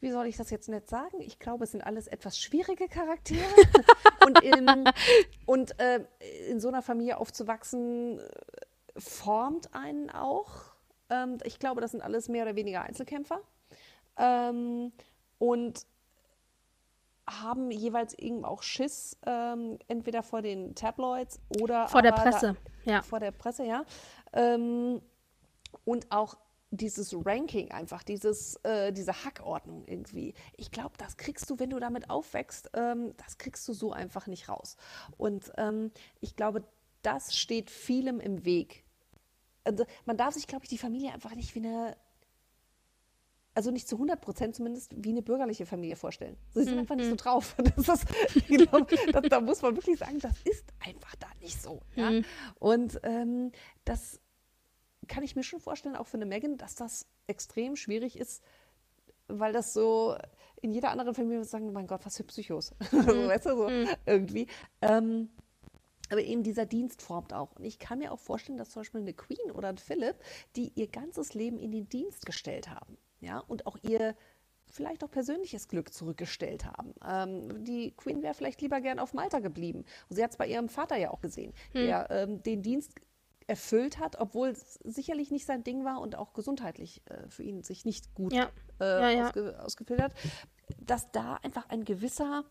wie 0.05 0.11
soll 0.11 0.27
ich 0.27 0.37
das 0.37 0.51
jetzt 0.51 0.69
nicht 0.69 0.87
sagen? 0.87 1.19
Ich 1.19 1.39
glaube, 1.39 1.63
es 1.63 1.71
sind 1.71 1.81
alles 1.81 2.07
etwas 2.07 2.37
schwierige 2.39 2.87
Charaktere. 2.87 3.43
und 4.25 4.39
in, 4.43 4.85
und 5.47 5.79
äh, 5.79 6.05
in 6.47 6.59
so 6.59 6.67
einer 6.67 6.83
Familie 6.83 7.17
aufzuwachsen, 7.17 8.19
äh, 8.19 8.23
formt 8.95 9.73
einen 9.73 10.11
auch. 10.11 10.75
Ähm, 11.09 11.39
ich 11.43 11.57
glaube, 11.57 11.81
das 11.81 11.91
sind 11.91 12.01
alles 12.01 12.29
mehr 12.29 12.43
oder 12.43 12.55
weniger 12.55 12.83
Einzelkämpfer. 12.83 13.41
Ähm, 14.17 14.93
und 15.39 15.87
haben 17.27 17.71
jeweils 17.71 18.13
eben 18.13 18.45
auch 18.45 18.61
Schiss, 18.61 19.17
ähm, 19.25 19.79
entweder 19.87 20.21
vor 20.21 20.43
den 20.43 20.75
Tabloids 20.75 21.39
oder 21.59 21.87
vor 21.87 22.03
der 22.03 22.11
Presse, 22.11 22.55
da, 22.85 22.91
ja. 22.91 23.01
Vor 23.01 23.19
der 23.19 23.31
Presse, 23.31 23.65
ja. 23.65 23.83
Ähm, 24.33 25.01
und 25.83 26.11
auch 26.11 26.37
dieses 26.71 27.15
Ranking 27.25 27.71
einfach, 27.71 28.03
dieses, 28.03 28.55
äh, 28.63 28.91
diese 28.91 29.23
Hackordnung 29.23 29.85
irgendwie. 29.85 30.33
Ich 30.57 30.71
glaube, 30.71 30.95
das 30.97 31.17
kriegst 31.17 31.49
du, 31.49 31.59
wenn 31.59 31.69
du 31.69 31.79
damit 31.79 32.09
aufwächst, 32.09 32.69
ähm, 32.73 33.13
das 33.17 33.37
kriegst 33.37 33.67
du 33.67 33.73
so 33.73 33.91
einfach 33.91 34.27
nicht 34.27 34.49
raus. 34.49 34.75
Und 35.17 35.51
ähm, 35.57 35.91
ich 36.19 36.35
glaube, 36.35 36.63
das 37.01 37.35
steht 37.35 37.69
vielem 37.69 38.19
im 38.19 38.45
Weg. 38.45 38.83
Also, 39.63 39.85
man 40.05 40.17
darf 40.17 40.33
sich, 40.33 40.47
glaube 40.47 40.65
ich, 40.65 40.69
die 40.69 40.77
Familie 40.77 41.13
einfach 41.13 41.33
nicht 41.35 41.55
wie 41.55 41.59
eine, 41.59 41.97
also 43.53 43.71
nicht 43.71 43.87
zu 43.87 43.95
100 43.95 44.21
Prozent 44.21 44.55
zumindest, 44.55 44.93
wie 44.97 45.09
eine 45.09 45.21
bürgerliche 45.21 45.65
Familie 45.65 45.95
vorstellen. 45.95 46.35
Sie 46.53 46.63
sind 46.63 46.73
mhm. 46.73 46.79
einfach 46.81 46.95
nicht 46.95 47.09
so 47.09 47.15
drauf. 47.15 47.55
Das 47.75 47.87
ist, 47.87 48.05
ich 48.35 48.47
glaub, 48.47 48.87
das, 48.89 48.99
da 49.29 49.39
muss 49.39 49.61
man 49.61 49.75
wirklich 49.75 49.97
sagen, 49.97 50.19
das 50.19 50.35
ist 50.43 50.65
einfach 50.79 51.15
da 51.15 51.27
nicht 51.39 51.61
so. 51.61 51.81
Ja? 51.95 52.11
Mhm. 52.11 52.25
Und 52.59 52.99
ähm, 53.03 53.51
das 53.85 54.19
kann 55.07 55.23
ich 55.23 55.35
mir 55.35 55.43
schon 55.43 55.59
vorstellen, 55.59 55.95
auch 55.95 56.07
für 56.07 56.17
eine 56.17 56.25
Megan, 56.25 56.57
dass 56.57 56.75
das 56.75 57.05
extrem 57.27 57.75
schwierig 57.75 58.17
ist, 58.17 58.43
weil 59.27 59.53
das 59.53 59.73
so 59.73 60.15
in 60.61 60.73
jeder 60.73 60.91
anderen 60.91 61.13
Familie 61.13 61.43
sagen, 61.43 61.71
mein 61.73 61.87
Gott, 61.87 62.05
was 62.05 62.17
für 62.17 62.23
Psychos. 62.23 62.73
Mhm. 62.91 63.27
weißt 63.27 63.45
du, 63.47 63.57
so 63.57 63.69
mhm. 63.69 63.87
irgendwie. 64.05 64.47
Ähm, 64.81 65.29
aber 66.09 66.21
eben 66.21 66.43
dieser 66.43 66.65
Dienst 66.65 67.01
formt 67.01 67.33
auch. 67.33 67.55
Und 67.55 67.65
ich 67.65 67.79
kann 67.79 67.99
mir 67.99 68.11
auch 68.11 68.19
vorstellen, 68.19 68.57
dass 68.57 68.69
zum 68.69 68.81
Beispiel 68.81 69.01
eine 69.01 69.13
Queen 69.13 69.51
oder 69.51 69.69
ein 69.69 69.77
Philipp, 69.77 70.17
die 70.55 70.71
ihr 70.75 70.87
ganzes 70.87 71.33
Leben 71.33 71.57
in 71.57 71.71
den 71.71 71.89
Dienst 71.89 72.25
gestellt 72.25 72.69
haben, 72.69 72.97
ja, 73.21 73.39
und 73.39 73.65
auch 73.65 73.77
ihr 73.81 74.15
vielleicht 74.67 75.03
auch 75.03 75.11
persönliches 75.11 75.67
Glück 75.67 75.93
zurückgestellt 75.93 76.65
haben. 76.65 76.93
Ähm, 77.07 77.63
die 77.63 77.91
Queen 77.95 78.21
wäre 78.21 78.33
vielleicht 78.33 78.61
lieber 78.61 78.81
gern 78.81 78.99
auf 78.99 79.13
Malta 79.13 79.39
geblieben. 79.39 79.85
Und 80.09 80.15
sie 80.15 80.23
hat 80.23 80.31
es 80.31 80.37
bei 80.37 80.47
ihrem 80.47 80.69
Vater 80.69 80.97
ja 80.97 81.11
auch 81.11 81.21
gesehen, 81.21 81.53
hm. 81.73 81.85
der 81.85 82.11
ähm, 82.11 82.43
den 82.43 82.61
Dienst 82.61 82.93
erfüllt 83.47 83.99
hat, 83.99 84.19
obwohl 84.19 84.49
es 84.49 84.79
sicherlich 84.83 85.31
nicht 85.31 85.45
sein 85.45 85.63
Ding 85.63 85.85
war 85.85 86.01
und 86.01 86.15
auch 86.15 86.33
gesundheitlich 86.33 87.01
äh, 87.05 87.29
für 87.29 87.43
ihn 87.43 87.63
sich 87.63 87.85
nicht 87.85 88.13
gut 88.15 88.33
ja. 88.33 88.49
Äh, 88.79 88.85
ja, 88.85 89.09
ja. 89.09 89.27
Ausge 89.27 89.63
ausgefüllt 89.63 90.01
hat, 90.01 90.13
dass 90.79 91.11
da 91.11 91.35
einfach 91.35 91.69
ein 91.69 91.85
gewisser 91.85 92.43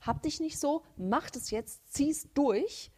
hab 0.00 0.22
dich 0.22 0.40
nicht 0.40 0.58
so, 0.58 0.84
mach 0.96 1.28
es 1.34 1.50
jetzt, 1.50 1.92
zieh's 1.92 2.28
durch, 2.34 2.92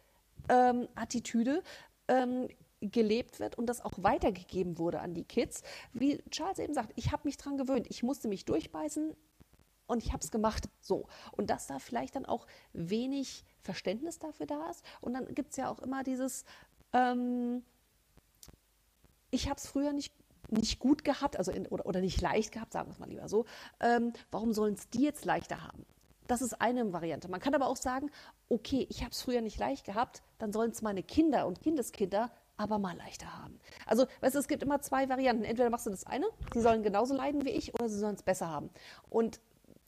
ähm, 0.49 0.87
Attitüde 0.95 1.63
ähm, 2.07 2.47
gelebt 2.81 3.39
wird 3.39 3.57
und 3.57 3.67
das 3.67 3.81
auch 3.81 3.93
weitergegeben 3.97 4.77
wurde 4.77 4.99
an 4.99 5.13
die 5.13 5.23
Kids. 5.23 5.61
Wie 5.93 6.23
Charles 6.29 6.59
eben 6.59 6.73
sagt, 6.73 6.93
ich 6.95 7.11
habe 7.11 7.23
mich 7.25 7.37
dran 7.37 7.57
gewöhnt, 7.57 7.87
ich 7.89 8.03
musste 8.03 8.27
mich 8.27 8.45
durchbeißen 8.45 9.15
und 9.87 10.03
ich 10.03 10.13
habe 10.13 10.23
es 10.23 10.31
gemacht. 10.31 10.69
So. 10.79 11.07
Und 11.31 11.49
dass 11.49 11.67
da 11.67 11.79
vielleicht 11.79 12.15
dann 12.15 12.25
auch 12.25 12.47
wenig 12.73 13.45
Verständnis 13.61 14.19
dafür 14.19 14.47
da 14.47 14.69
ist. 14.69 14.83
Und 14.99 15.13
dann 15.13 15.33
gibt 15.35 15.51
es 15.51 15.57
ja 15.57 15.69
auch 15.69 15.79
immer 15.79 16.03
dieses, 16.03 16.43
ähm, 16.93 17.63
ich 19.29 19.47
habe 19.47 19.57
es 19.57 19.67
früher 19.67 19.93
nicht, 19.93 20.13
nicht 20.49 20.79
gut 20.79 21.03
gehabt, 21.03 21.37
also 21.37 21.51
in, 21.51 21.67
oder, 21.67 21.85
oder 21.85 22.01
nicht 22.01 22.21
leicht 22.21 22.51
gehabt, 22.51 22.73
sagen 22.73 22.89
wir 22.89 22.93
es 22.93 22.99
mal 22.99 23.09
lieber 23.09 23.29
so. 23.29 23.45
Ähm, 23.79 24.13
warum 24.31 24.53
sollen 24.53 24.73
es 24.75 24.89
die 24.89 25.03
jetzt 25.03 25.25
leichter 25.25 25.63
haben? 25.63 25.85
Das 26.27 26.41
ist 26.41 26.61
eine 26.61 26.93
Variante. 26.93 27.29
Man 27.29 27.41
kann 27.41 27.55
aber 27.55 27.67
auch 27.67 27.75
sagen, 27.75 28.09
okay, 28.47 28.85
ich 28.89 29.01
habe 29.01 29.11
es 29.11 29.21
früher 29.21 29.41
nicht 29.41 29.59
leicht 29.59 29.85
gehabt, 29.85 30.21
dann 30.37 30.53
sollen 30.53 30.71
es 30.71 30.81
meine 30.81 31.03
Kinder 31.03 31.47
und 31.47 31.61
Kindeskinder 31.61 32.31
aber 32.57 32.77
mal 32.77 32.95
leichter 32.95 33.37
haben. 33.41 33.59
Also, 33.85 34.05
weißt 34.21 34.35
du, 34.35 34.39
es 34.39 34.47
gibt 34.47 34.61
immer 34.61 34.81
zwei 34.81 35.09
Varianten. 35.09 35.43
Entweder 35.43 35.69
machst 35.69 35.87
du 35.87 35.89
das 35.89 36.05
eine, 36.05 36.27
sie 36.53 36.61
sollen 36.61 36.83
genauso 36.83 37.15
leiden 37.15 37.43
wie 37.43 37.49
ich, 37.49 37.73
oder 37.73 37.89
sie 37.89 37.97
sollen 37.97 38.15
es 38.15 38.23
besser 38.23 38.49
haben. 38.49 38.69
Und 39.09 39.39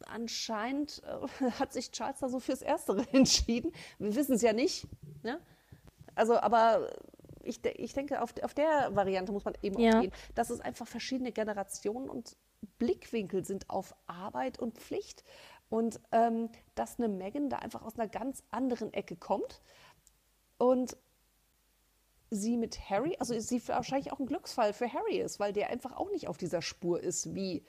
anscheinend 0.07 1.01
äh, 1.39 1.51
hat 1.59 1.71
sich 1.71 1.91
Charles 1.91 2.19
da 2.19 2.29
so 2.29 2.39
fürs 2.39 2.61
Erstere 2.61 3.05
entschieden. 3.13 3.71
Wir 3.99 4.15
wissen 4.15 4.35
es 4.35 4.41
ja 4.41 4.53
nicht. 4.53 4.87
Ne? 5.21 5.39
Also, 6.15 6.37
aber 6.37 6.89
ich, 7.43 7.63
ich 7.65 7.93
denke, 7.93 8.21
auf, 8.21 8.33
auf 8.41 8.53
der 8.53 8.95
Variante 8.95 9.31
muss 9.31 9.45
man 9.45 9.55
eben 9.61 9.79
ja. 9.79 9.97
auch 9.97 10.01
gehen, 10.01 10.13
dass 10.35 10.49
es 10.49 10.61
einfach 10.61 10.87
verschiedene 10.87 11.31
Generationen 11.31 12.09
und 12.09 12.37
Blickwinkel 12.79 13.45
sind 13.45 13.69
auf 13.69 13.95
Arbeit 14.07 14.59
und 14.59 14.77
Pflicht. 14.77 15.23
Und 15.69 15.99
ähm, 16.11 16.49
dass 16.75 16.99
eine 16.99 17.09
Megan 17.09 17.49
da 17.49 17.57
einfach 17.57 17.81
aus 17.81 17.97
einer 17.97 18.07
ganz 18.07 18.43
anderen 18.51 18.93
Ecke 18.93 19.15
kommt 19.15 19.61
und 20.57 20.95
sie 22.29 22.57
mit 22.57 22.89
Harry, 22.89 23.15
also 23.19 23.37
sie 23.39 23.67
wahrscheinlich 23.67 24.11
auch 24.11 24.19
ein 24.19 24.25
Glücksfall 24.25 24.73
für 24.73 24.91
Harry 24.91 25.17
ist, 25.17 25.39
weil 25.39 25.53
der 25.53 25.69
einfach 25.69 25.93
auch 25.93 26.09
nicht 26.11 26.27
auf 26.27 26.37
dieser 26.37 26.61
Spur 26.61 27.01
ist 27.01 27.33
wie 27.33 27.63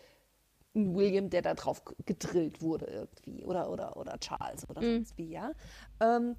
ein 0.75 0.95
William, 0.95 1.31
der 1.31 1.43
da 1.43 1.55
drauf 1.55 1.83
gedrillt 2.05 2.61
wurde 2.61 2.87
irgendwie 2.87 3.45
oder 3.45 3.71
oder 3.71 3.97
oder 3.97 4.19
Charles 4.19 4.69
oder 4.69 4.83
mhm. 4.83 4.95
sonst 4.97 5.17
wie, 5.17 5.31
ja. 5.31 5.53
Ähm, 6.01 6.37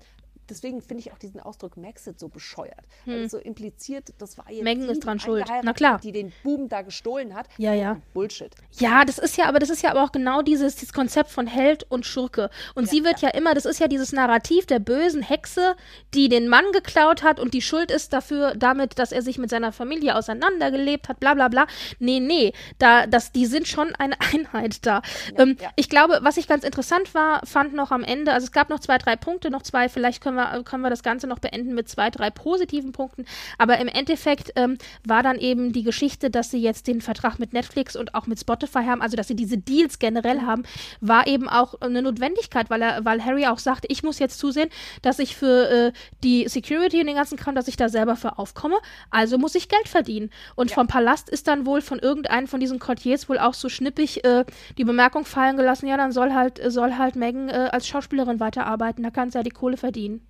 deswegen 0.49 0.81
finde 0.81 1.01
ich 1.01 1.11
auch 1.11 1.17
diesen 1.17 1.39
Ausdruck 1.39 1.77
Maxit 1.77 2.19
so 2.19 2.27
bescheuert. 2.27 2.85
Weil 3.05 3.23
es 3.23 3.31
so 3.31 3.37
impliziert, 3.37 4.13
das 4.17 4.37
war 4.37 4.49
jetzt 4.51 4.65
Hm. 4.65 4.89
ist 4.89 5.05
dran 5.05 5.19
schuld. 5.19 5.45
Na 5.63 5.73
klar. 5.73 5.99
Die 5.99 6.11
den 6.11 6.31
Buben 6.43 6.69
da 6.69 6.81
gestohlen 6.81 7.33
hat. 7.35 7.47
Ja, 7.57 7.73
ja. 7.73 7.97
Bullshit. 8.13 8.51
Ja, 8.73 9.05
das 9.05 9.17
ist 9.17 9.37
ja, 9.37 9.45
aber 9.45 9.59
das 9.59 9.69
ist 9.69 9.81
ja 9.81 9.91
aber 9.91 10.03
auch 10.03 10.11
genau 10.11 10.41
dieses, 10.41 10.75
dieses 10.75 10.93
Konzept 10.93 11.29
von 11.29 11.47
Held 11.47 11.83
und 11.89 12.05
Schurke. 12.05 12.49
Und 12.73 12.89
sie 12.89 13.03
wird 13.03 13.21
ja. 13.21 13.29
immer, 13.29 13.53
das 13.53 13.65
ist 13.65 13.79
ja 13.79 13.87
dieses 13.87 14.11
Narrativ 14.11 14.65
der 14.65 14.79
bösen 14.79 15.21
Hexe, 15.21 15.75
die 16.13 16.29
den 16.29 16.47
Mann 16.47 16.65
geklaut 16.73 17.23
hat 17.23 17.39
und 17.39 17.53
die 17.53 17.61
schuld 17.61 17.91
ist 17.91 18.13
dafür, 18.13 18.55
damit, 18.55 18.99
dass 18.99 19.11
er 19.11 19.21
sich 19.21 19.37
mit 19.37 19.49
seiner 19.49 19.71
Familie 19.71 20.15
auseinandergelebt 20.15 21.09
hat, 21.09 21.19
bla 21.19 21.33
bla 21.33 21.47
bla. 21.47 21.67
Nee, 21.99 22.19
nee, 22.19 22.53
da, 22.79 23.07
das, 23.07 23.31
die 23.31 23.45
sind 23.45 23.67
schon 23.67 23.93
eine 23.95 24.15
Einheit 24.33 24.85
da. 24.85 25.01
ähm, 25.37 25.57
ja. 25.61 25.69
Ich 25.75 25.89
glaube, 25.89 26.19
was 26.21 26.37
ich 26.37 26.47
ganz 26.47 26.63
interessant 26.63 27.13
war, 27.13 27.45
fand 27.45 27.73
noch 27.73 27.91
am 27.91 28.03
Ende, 28.03 28.33
also 28.33 28.45
es 28.45 28.51
gab 28.51 28.69
noch 28.69 28.79
zwei, 28.79 28.97
drei 28.97 29.15
Punkte, 29.15 29.49
noch 29.49 29.63
zwei, 29.63 29.89
vielleicht 29.89 30.21
können 30.21 30.34
wir, 30.35 30.63
können 30.63 30.83
wir 30.83 30.89
das 30.89 31.03
Ganze 31.03 31.27
noch 31.27 31.39
beenden 31.39 31.73
mit 31.73 31.89
zwei, 31.89 32.09
drei 32.09 32.29
positiven 32.29 32.91
Punkten. 32.91 33.25
Aber 33.57 33.77
im 33.79 33.87
Endeffekt 33.87 34.51
ähm, 34.55 34.77
war 35.05 35.23
dann 35.23 35.37
eben 35.37 35.73
die 35.73 35.83
Geschichte, 35.83 36.29
dass 36.29 36.51
sie 36.51 36.61
jetzt 36.61 36.87
den 36.87 37.01
Vertrag 37.01 37.39
mit 37.39 37.53
Netflix 37.53 37.95
und 37.95 38.15
auch 38.15 38.27
mit 38.27 38.39
Spotify 38.39 38.83
haben, 38.83 39.01
also 39.01 39.15
dass 39.15 39.27
sie 39.27 39.35
diese 39.35 39.57
Deals 39.57 39.99
generell 39.99 40.41
haben, 40.41 40.63
war 41.01 41.27
eben 41.27 41.47
auch 41.49 41.81
eine 41.81 42.01
Notwendigkeit, 42.01 42.69
weil 42.69 42.81
er, 42.81 43.05
weil 43.05 43.23
Harry 43.23 43.45
auch 43.47 43.59
sagte, 43.59 43.87
ich 43.89 44.03
muss 44.03 44.19
jetzt 44.19 44.39
zusehen, 44.39 44.69
dass 45.01 45.19
ich 45.19 45.35
für 45.35 45.69
äh, 45.69 45.91
die 46.23 46.47
Security 46.47 46.99
und 46.99 47.07
den 47.07 47.15
ganzen 47.15 47.37
Kram, 47.37 47.55
dass 47.55 47.67
ich 47.67 47.77
da 47.77 47.89
selber 47.89 48.15
für 48.15 48.37
aufkomme, 48.37 48.77
also 49.09 49.37
muss 49.37 49.55
ich 49.55 49.69
Geld 49.69 49.87
verdienen. 49.87 50.29
Und 50.55 50.71
vom 50.71 50.87
Palast 50.87 51.29
ist 51.29 51.47
dann 51.47 51.65
wohl 51.65 51.81
von 51.81 51.99
irgendeinem 51.99 52.47
von 52.47 52.59
diesen 52.59 52.79
Courtiers 52.79 53.29
wohl 53.29 53.39
auch 53.39 53.53
so 53.53 53.69
schnippig 53.69 54.23
äh, 54.23 54.45
die 54.77 54.83
Bemerkung 54.83 55.25
fallen 55.25 55.57
gelassen, 55.57 55.87
ja, 55.87 55.97
dann 55.97 56.11
soll 56.11 56.33
halt, 56.33 56.61
soll 56.71 56.97
halt 56.97 57.15
Megan 57.15 57.49
äh, 57.49 57.69
als 57.71 57.87
Schauspielerin 57.87 58.39
weiterarbeiten, 58.39 59.03
da 59.03 59.09
kann 59.09 59.31
sie 59.31 59.37
ja 59.37 59.43
die 59.43 59.49
Kohle 59.49 59.77
verdienen. 59.77 60.24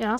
Ja. 0.00 0.16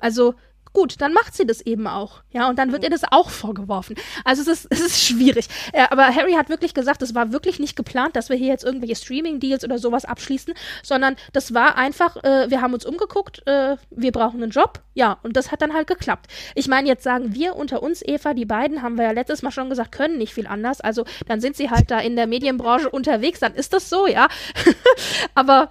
Also 0.00 0.34
gut, 0.76 1.00
dann 1.00 1.14
macht 1.14 1.34
sie 1.34 1.46
das 1.46 1.62
eben 1.62 1.86
auch. 1.86 2.20
Ja, 2.32 2.50
und 2.50 2.58
dann 2.58 2.70
wird 2.70 2.84
ihr 2.84 2.90
das 2.90 3.00
auch 3.10 3.30
vorgeworfen. 3.30 3.96
Also 4.24 4.42
es 4.42 4.48
ist, 4.48 4.66
es 4.70 4.80
ist 4.80 5.02
schwierig. 5.02 5.48
Äh, 5.72 5.86
aber 5.88 6.14
Harry 6.14 6.34
hat 6.34 6.50
wirklich 6.50 6.74
gesagt, 6.74 7.00
es 7.00 7.14
war 7.14 7.32
wirklich 7.32 7.58
nicht 7.58 7.76
geplant, 7.76 8.14
dass 8.14 8.28
wir 8.28 8.36
hier 8.36 8.48
jetzt 8.48 8.62
irgendwelche 8.62 8.94
Streaming-Deals 8.94 9.64
oder 9.64 9.78
sowas 9.78 10.04
abschließen, 10.04 10.52
sondern 10.82 11.16
das 11.32 11.54
war 11.54 11.76
einfach, 11.76 12.22
äh, 12.22 12.50
wir 12.50 12.60
haben 12.60 12.74
uns 12.74 12.84
umgeguckt, 12.84 13.42
äh, 13.46 13.78
wir 13.88 14.12
brauchen 14.12 14.42
einen 14.42 14.52
Job. 14.52 14.82
Ja, 14.92 15.18
und 15.22 15.34
das 15.34 15.50
hat 15.50 15.62
dann 15.62 15.72
halt 15.72 15.86
geklappt. 15.86 16.26
Ich 16.54 16.68
meine, 16.68 16.88
jetzt 16.88 17.04
sagen 17.04 17.34
wir 17.34 17.56
unter 17.56 17.82
uns, 17.82 18.02
Eva, 18.04 18.34
die 18.34 18.44
beiden, 18.44 18.82
haben 18.82 18.98
wir 18.98 19.04
ja 19.04 19.12
letztes 19.12 19.40
Mal 19.40 19.52
schon 19.52 19.70
gesagt, 19.70 19.92
können 19.92 20.18
nicht 20.18 20.34
viel 20.34 20.46
anders. 20.46 20.82
Also 20.82 21.06
dann 21.26 21.40
sind 21.40 21.56
sie 21.56 21.70
halt 21.70 21.90
da 21.90 22.00
in 22.00 22.16
der 22.16 22.26
Medienbranche 22.26 22.90
unterwegs, 22.90 23.40
dann 23.40 23.54
ist 23.54 23.72
das 23.72 23.88
so, 23.88 24.06
ja. 24.06 24.28
aber 25.34 25.70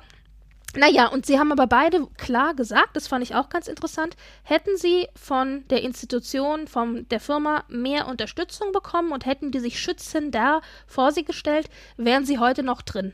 naja, 0.76 1.08
und 1.08 1.26
sie 1.26 1.40
haben 1.40 1.52
aber 1.52 1.68
beide 1.68 2.08
klar 2.18 2.54
gesagt, 2.54 2.96
das 2.96 3.08
fand 3.08 3.24
ich 3.24 3.36
auch 3.36 3.50
ganz 3.50 3.68
interessant, 3.68 4.16
hätten 4.44 4.78
sie 4.78 5.08
von 5.16 5.66
der 5.70 5.84
Institution, 5.84 6.68
von 6.68 7.08
der 7.10 7.20
Firma 7.20 7.64
mehr 7.68 8.08
Unterstützung 8.08 8.72
bekommen 8.72 9.12
und 9.12 9.26
hätten 9.26 9.52
die 9.52 9.60
sich 9.60 9.80
schützender 9.80 10.62
vor 10.88 11.12
sie 11.12 11.24
gestellt, 11.24 11.70
wären 11.98 12.26
sie 12.26 12.40
heute 12.40 12.64
noch 12.64 12.82
drin. 12.82 13.14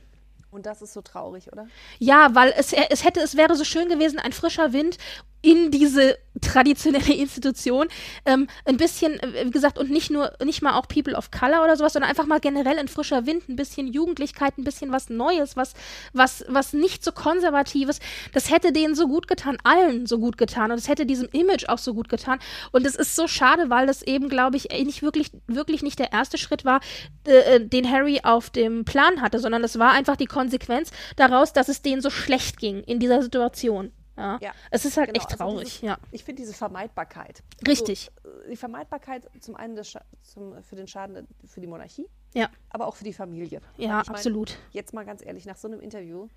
Und 0.51 0.65
das 0.65 0.81
ist 0.81 0.93
so 0.93 1.01
traurig, 1.01 1.51
oder? 1.51 1.67
Ja, 1.97 2.35
weil 2.35 2.53
es, 2.57 2.73
es 2.73 3.05
hätte, 3.05 3.21
es 3.21 3.37
wäre 3.37 3.55
so 3.55 3.63
schön 3.63 3.87
gewesen, 3.87 4.19
ein 4.19 4.33
frischer 4.33 4.73
Wind 4.73 4.97
in 5.41 5.71
diese 5.71 6.17
traditionelle 6.39 7.13
Institution. 7.13 7.87
Ähm, 8.25 8.47
ein 8.65 8.77
bisschen, 8.77 9.19
äh, 9.19 9.45
wie 9.45 9.51
gesagt, 9.51 9.77
und 9.77 9.89
nicht 9.89 10.11
nur, 10.11 10.31
nicht 10.43 10.61
mal 10.61 10.77
auch 10.77 10.87
People 10.87 11.15
of 11.15 11.31
Color 11.31 11.63
oder 11.63 11.75
sowas, 11.75 11.93
sondern 11.93 12.09
einfach 12.09 12.25
mal 12.25 12.39
generell 12.39 12.79
ein 12.79 12.87
frischer 12.87 13.25
Wind, 13.25 13.49
ein 13.49 13.55
bisschen 13.55 13.87
Jugendlichkeit, 13.87 14.57
ein 14.57 14.63
bisschen 14.63 14.91
was 14.91 15.09
Neues, 15.09 15.57
was, 15.57 15.73
was, 16.13 16.45
was 16.47 16.73
nicht 16.73 17.03
so 17.03 17.11
Konservatives. 17.11 17.99
Das 18.33 18.49
hätte 18.49 18.71
denen 18.71 18.95
so 18.95 19.07
gut 19.07 19.27
getan, 19.27 19.57
allen 19.63 20.05
so 20.05 20.19
gut 20.19 20.37
getan. 20.37 20.71
Und 20.71 20.77
es 20.77 20.87
hätte 20.87 21.05
diesem 21.05 21.27
Image 21.31 21.67
auch 21.67 21.79
so 21.79 21.93
gut 21.93 22.09
getan. 22.09 22.39
Und 22.71 22.85
es 22.85 22.95
ist 22.95 23.15
so 23.15 23.27
schade, 23.27 23.69
weil 23.69 23.87
das 23.87 24.01
eben, 24.01 24.29
glaube 24.29 24.57
ich, 24.57 24.69
nicht 24.69 25.01
wirklich, 25.01 25.31
wirklich 25.47 25.83
nicht 25.83 25.99
der 25.99 26.13
erste 26.13 26.37
Schritt 26.37 26.65
war, 26.65 26.79
äh, 27.25 27.59
den 27.59 27.89
Harry 27.89 28.21
auf 28.23 28.49
dem 28.49 28.85
Plan 28.85 29.21
hatte, 29.21 29.39
sondern 29.39 29.63
es 29.63 29.77
war 29.77 29.91
einfach 29.91 30.15
die 30.15 30.25
Konsequenz 30.25 30.91
daraus, 31.17 31.53
dass 31.53 31.67
es 31.67 31.81
denen 31.81 32.01
so 32.01 32.09
schlecht 32.09 32.57
ging 32.57 32.83
in 32.83 32.99
dieser 32.99 33.21
Situation. 33.21 33.91
Ja. 34.21 34.37
Ja, 34.41 34.51
Es 34.69 34.85
ist 34.85 34.97
halt 34.97 35.07
genau. 35.07 35.17
echt 35.21 35.31
Also 35.31 35.43
traurig, 35.43 35.63
dieses- 35.69 35.81
ja. 35.81 35.97
Ich 36.11 36.23
finde 36.23 36.41
diese 36.41 36.53
Vermeidbarkeit. 36.53 37.43
Richtig. 37.67 38.11
So, 38.23 38.29
äh, 38.29 38.49
die 38.51 38.55
Vermeidbarkeit 38.57 39.29
zum 39.39 39.55
einen 39.55 39.75
des 39.75 39.89
Scha 39.89 40.01
zum, 40.21 40.61
für 40.63 40.75
den 40.75 40.87
Schaden 40.87 41.27
für 41.45 41.59
die 41.61 41.67
Monarchie, 41.67 42.07
Ja, 42.33 42.49
aber 42.69 42.87
auch 42.87 42.95
für 42.95 43.03
die 43.03 43.13
Familie. 43.13 43.61
ja, 43.77 44.01
Ich 44.01 44.07
mein, 44.07 44.15
absolut. 44.15 44.57
Jetzt 44.71 44.93
mal 44.93 45.05
ganz 45.05 45.25
ehrlich, 45.25 45.45
nach 45.45 45.57
so 45.57 45.67
einem 45.67 45.79
Interview. 45.81 46.27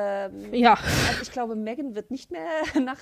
Ähm, 0.00 0.54
Ja. 0.54 0.74
also 1.08 1.22
ich 1.22 1.32
glaube, 1.32 1.56
Meghan 1.56 1.96
wird 1.96 2.12
nicht 2.12 2.30
mehr 2.30 2.46
nach, 2.80 3.00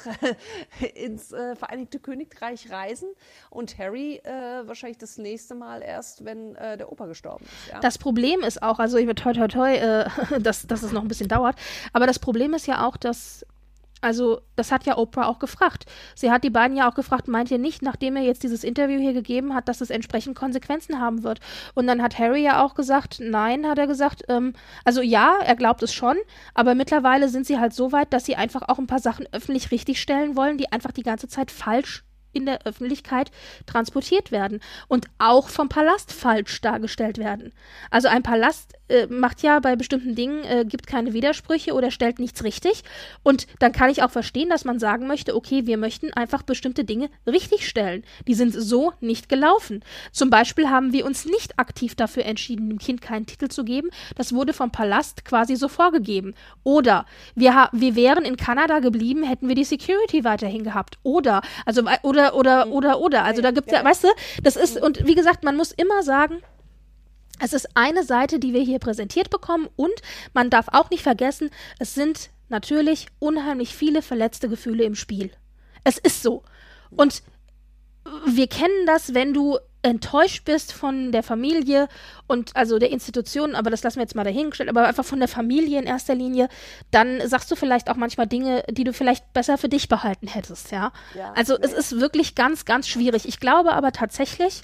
äh, 0.80 0.86
ins 0.86 1.30
äh, 1.30 1.55
Vereinigte 1.55 1.98
Königreich 1.98 2.70
reisen 2.70 3.10
und 3.51 3.76
Harry 3.76 4.16
äh, 4.24 4.66
wahrscheinlich 4.66 4.97
das 4.97 5.18
nächste 5.18 5.55
Mal 5.55 5.82
erst, 5.82 6.24
wenn 6.24 6.55
äh, 6.56 6.78
der 6.78 6.90
Opa 6.90 7.05
gestorben 7.05 7.44
ist. 7.44 7.72
Ja? 7.72 7.80
Das 7.80 7.98
Problem 7.98 8.40
ist 8.40 8.62
auch, 8.62 8.78
also 8.78 8.97
ich 8.97 9.05
bin 9.06 9.14
toi 9.14 9.34
toi 9.34 9.47
toi, 9.47 9.74
äh, 9.74 10.09
dass, 10.40 10.66
dass 10.66 10.82
es 10.82 10.93
noch 10.93 11.02
ein 11.02 11.09
bisschen 11.09 11.28
dauert, 11.28 11.56
aber 11.93 12.06
das 12.06 12.18
Problem 12.18 12.55
ist 12.55 12.66
ja 12.66 12.86
auch, 12.86 12.97
dass, 12.97 13.44
also 14.01 14.40
das 14.56 14.73
hat 14.73 14.85
ja 14.85 14.98
Oprah 14.98 15.27
auch 15.27 15.39
gefragt. 15.39 15.86
Sie 16.14 16.31
hat 16.31 16.44
die 16.44 16.51
beiden 16.51 16.77
ja 16.77 16.89
auch 16.89 16.94
gefragt, 16.94 17.28
meint 17.28 17.51
ihr 17.51 17.59
nicht, 17.59 17.82
nachdem 17.82 18.16
er 18.16 18.23
jetzt 18.23 18.43
dieses 18.43 18.62
Interview 18.62 19.01
hier 19.01 19.14
gegeben 19.14 19.55
hat, 19.55 19.68
dass 19.68 19.81
es 19.81 19.90
entsprechend 19.90 20.36
Konsequenzen 20.36 21.01
haben 21.01 21.23
wird? 21.23 21.40
Und 21.74 21.86
dann 21.86 22.02
hat 22.02 22.18
Harry 22.18 22.43
ja 22.43 22.64
auch 22.64 22.74
gesagt, 22.74 23.18
nein, 23.20 23.66
hat 23.66 23.78
er 23.78 23.86
gesagt, 23.86 24.24
ähm, 24.28 24.52
also 24.85 25.01
ja, 25.01 25.39
er 25.44 25.56
glaubt 25.56 25.82
es 25.82 25.94
schon, 25.94 26.16
aber 26.55 26.74
mittlerweile 26.74 27.28
sind 27.28 27.47
sie 27.47 27.59
halt 27.59 27.73
so 27.73 27.93
weit, 27.93 28.12
dass 28.12 28.27
sie 28.27 28.36
einfach 28.36 28.62
auch 28.68 28.78
ein 28.78 28.86
paar 28.86 29.01
Sachen 29.01 29.27
öffentlich 29.32 29.70
richtigstellen 29.70 30.36
wollen, 30.36 30.59
die 30.59 30.70
einfach 30.73 30.93
die 30.93 31.02
ganze 31.02 31.28
Zeit 31.28 31.51
falsch 31.51 32.05
in 32.36 32.47
der 32.47 32.66
Öffentlichkeit 32.66 33.31
transportiert 33.64 34.31
werden 34.31 34.60
und 34.89 35.06
auch 35.18 35.48
vom 35.48 35.68
Palast 35.68 36.12
falsch 36.12 36.60
dargestellt 36.60 37.18
werden. 37.18 37.52
Also 37.90 38.09
ein 38.09 38.23
Palast 38.23 38.74
äh, 38.88 39.06
macht 39.06 39.42
ja 39.42 39.58
bei 39.60 39.76
bestimmten 39.76 40.14
Dingen, 40.14 40.44
äh, 40.44 40.64
gibt 40.64 40.86
keine 40.86 41.12
Widersprüche 41.12 41.72
oder 41.72 41.90
stellt 41.90 42.18
nichts 42.18 42.44
richtig. 42.44 42.84
Und 43.22 43.46
dann 43.58 43.72
kann 43.72 43.90
ich 43.90 44.02
auch 44.02 44.10
verstehen, 44.10 44.48
dass 44.48 44.64
man 44.64 44.78
sagen 44.78 45.06
möchte, 45.06 45.34
okay, 45.34 45.66
wir 45.66 45.76
möchten 45.76 46.12
einfach 46.12 46.42
bestimmte 46.42 46.84
Dinge 46.84 47.08
richtigstellen. 47.26 48.04
Die 48.26 48.34
sind 48.34 48.52
so 48.52 48.92
nicht 49.00 49.28
gelaufen. 49.28 49.82
Zum 50.12 50.30
Beispiel 50.30 50.68
haben 50.68 50.92
wir 50.92 51.06
uns 51.06 51.26
nicht 51.26 51.58
aktiv 51.58 51.94
dafür 51.94 52.24
entschieden, 52.24 52.68
dem 52.68 52.78
Kind 52.78 53.00
keinen 53.00 53.26
Titel 53.26 53.48
zu 53.48 53.64
geben. 53.64 53.88
Das 54.16 54.32
wurde 54.32 54.52
vom 54.52 54.70
Palast 54.70 55.24
quasi 55.24 55.56
so 55.56 55.68
vorgegeben. 55.68 56.34
Oder 56.62 57.06
wir, 57.34 57.68
wir 57.72 57.96
wären 57.96 58.24
in 58.24 58.36
Kanada 58.36 58.78
geblieben, 58.78 59.22
hätten 59.24 59.48
wir 59.48 59.54
die 59.54 59.64
Security 59.64 60.24
weiterhin 60.24 60.64
gehabt. 60.64 60.98
Oder, 61.02 61.42
also, 61.64 61.82
oder, 62.02 62.34
oder, 62.34 62.68
oder, 62.68 63.00
oder. 63.00 63.24
Also 63.24 63.42
da 63.42 63.50
gibt's 63.50 63.72
ja, 63.72 63.84
weißt 63.84 64.04
du, 64.04 64.08
das 64.42 64.56
ist, 64.56 64.80
und 64.80 65.06
wie 65.06 65.14
gesagt, 65.14 65.44
man 65.44 65.56
muss 65.56 65.72
immer 65.72 66.02
sagen, 66.02 66.42
es 67.38 67.52
ist 67.52 67.68
eine 67.74 68.04
Seite, 68.04 68.38
die 68.38 68.52
wir 68.52 68.62
hier 68.62 68.78
präsentiert 68.78 69.30
bekommen 69.30 69.68
und 69.76 69.94
man 70.34 70.50
darf 70.50 70.68
auch 70.72 70.90
nicht 70.90 71.02
vergessen, 71.02 71.50
es 71.78 71.94
sind 71.94 72.30
natürlich 72.48 73.06
unheimlich 73.18 73.74
viele 73.74 74.02
verletzte 74.02 74.48
Gefühle 74.48 74.84
im 74.84 74.94
Spiel. 74.94 75.30
Es 75.84 75.98
ist 75.98 76.22
so. 76.22 76.42
Und 76.90 77.22
wir 78.26 78.46
kennen 78.46 78.86
das, 78.86 79.14
wenn 79.14 79.34
du 79.34 79.58
enttäuscht 79.82 80.44
bist 80.44 80.72
von 80.72 81.12
der 81.12 81.22
Familie 81.22 81.88
und 82.26 82.56
also 82.56 82.78
der 82.78 82.90
Institution, 82.90 83.54
aber 83.54 83.70
das 83.70 83.84
lassen 83.84 83.96
wir 83.96 84.02
jetzt 84.02 84.16
mal 84.16 84.24
dahingestellt, 84.24 84.68
aber 84.68 84.86
einfach 84.86 85.04
von 85.04 85.20
der 85.20 85.28
Familie 85.28 85.78
in 85.78 85.86
erster 85.86 86.14
Linie, 86.14 86.48
dann 86.90 87.20
sagst 87.28 87.50
du 87.52 87.56
vielleicht 87.56 87.88
auch 87.88 87.94
manchmal 87.94 88.26
Dinge, 88.26 88.64
die 88.68 88.82
du 88.82 88.92
vielleicht 88.92 89.32
besser 89.32 89.58
für 89.58 89.68
dich 89.68 89.88
behalten 89.88 90.26
hättest, 90.26 90.72
ja. 90.72 90.92
Ja, 91.14 91.32
also 91.34 91.56
es 91.60 91.70
ja. 91.70 91.78
ist 91.78 92.00
wirklich 92.00 92.34
ganz, 92.34 92.64
ganz 92.64 92.88
schwierig. 92.88 93.28
Ich 93.28 93.38
glaube 93.38 93.74
aber 93.74 93.92
tatsächlich, 93.92 94.62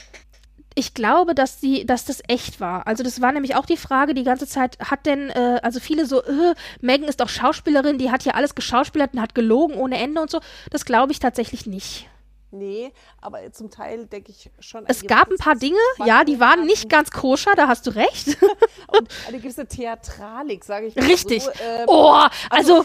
ich 0.74 0.94
glaube, 0.94 1.34
dass 1.34 1.60
die, 1.60 1.86
dass 1.86 2.04
das 2.04 2.22
echt 2.28 2.60
war. 2.60 2.86
Also 2.86 3.02
das 3.02 3.20
war 3.20 3.32
nämlich 3.32 3.54
auch 3.54 3.66
die 3.66 3.76
Frage 3.76 4.14
die 4.14 4.24
ganze 4.24 4.46
Zeit, 4.46 4.78
hat 4.80 5.06
denn, 5.06 5.30
äh, 5.30 5.60
also 5.62 5.80
viele 5.80 6.06
so, 6.06 6.22
äh, 6.22 6.54
Megan 6.80 7.08
ist 7.08 7.20
doch 7.20 7.28
Schauspielerin, 7.28 7.98
die 7.98 8.10
hat 8.10 8.22
hier 8.22 8.34
alles 8.34 8.54
geschauspielert 8.54 9.14
und 9.14 9.20
hat 9.20 9.34
gelogen 9.34 9.74
ohne 9.76 9.98
Ende 9.98 10.20
und 10.20 10.30
so. 10.30 10.40
Das 10.70 10.84
glaube 10.84 11.12
ich 11.12 11.18
tatsächlich 11.18 11.66
nicht. 11.66 12.08
Nee, 12.54 12.92
aber 13.20 13.50
zum 13.52 13.70
Teil 13.70 14.04
denke 14.06 14.30
ich 14.30 14.50
schon. 14.60 14.84
Es 14.86 15.02
gab 15.06 15.30
ein 15.30 15.38
paar 15.38 15.54
Dinge, 15.56 15.78
ja, 16.04 16.22
die 16.22 16.38
waren 16.38 16.66
nicht 16.66 16.88
ganz 16.90 17.10
koscher, 17.10 17.52
da 17.56 17.66
hast 17.66 17.86
du 17.86 17.90
recht. 17.92 18.36
Und 18.88 19.08
eine 19.26 19.38
gewisse 19.40 19.66
Theatralik, 19.66 20.62
sage 20.62 20.86
ich 20.88 20.94
mal 20.94 21.06
Richtig. 21.06 21.42
So, 21.44 21.50
ähm, 21.62 21.84
Oh, 21.86 22.20
also 22.50 22.84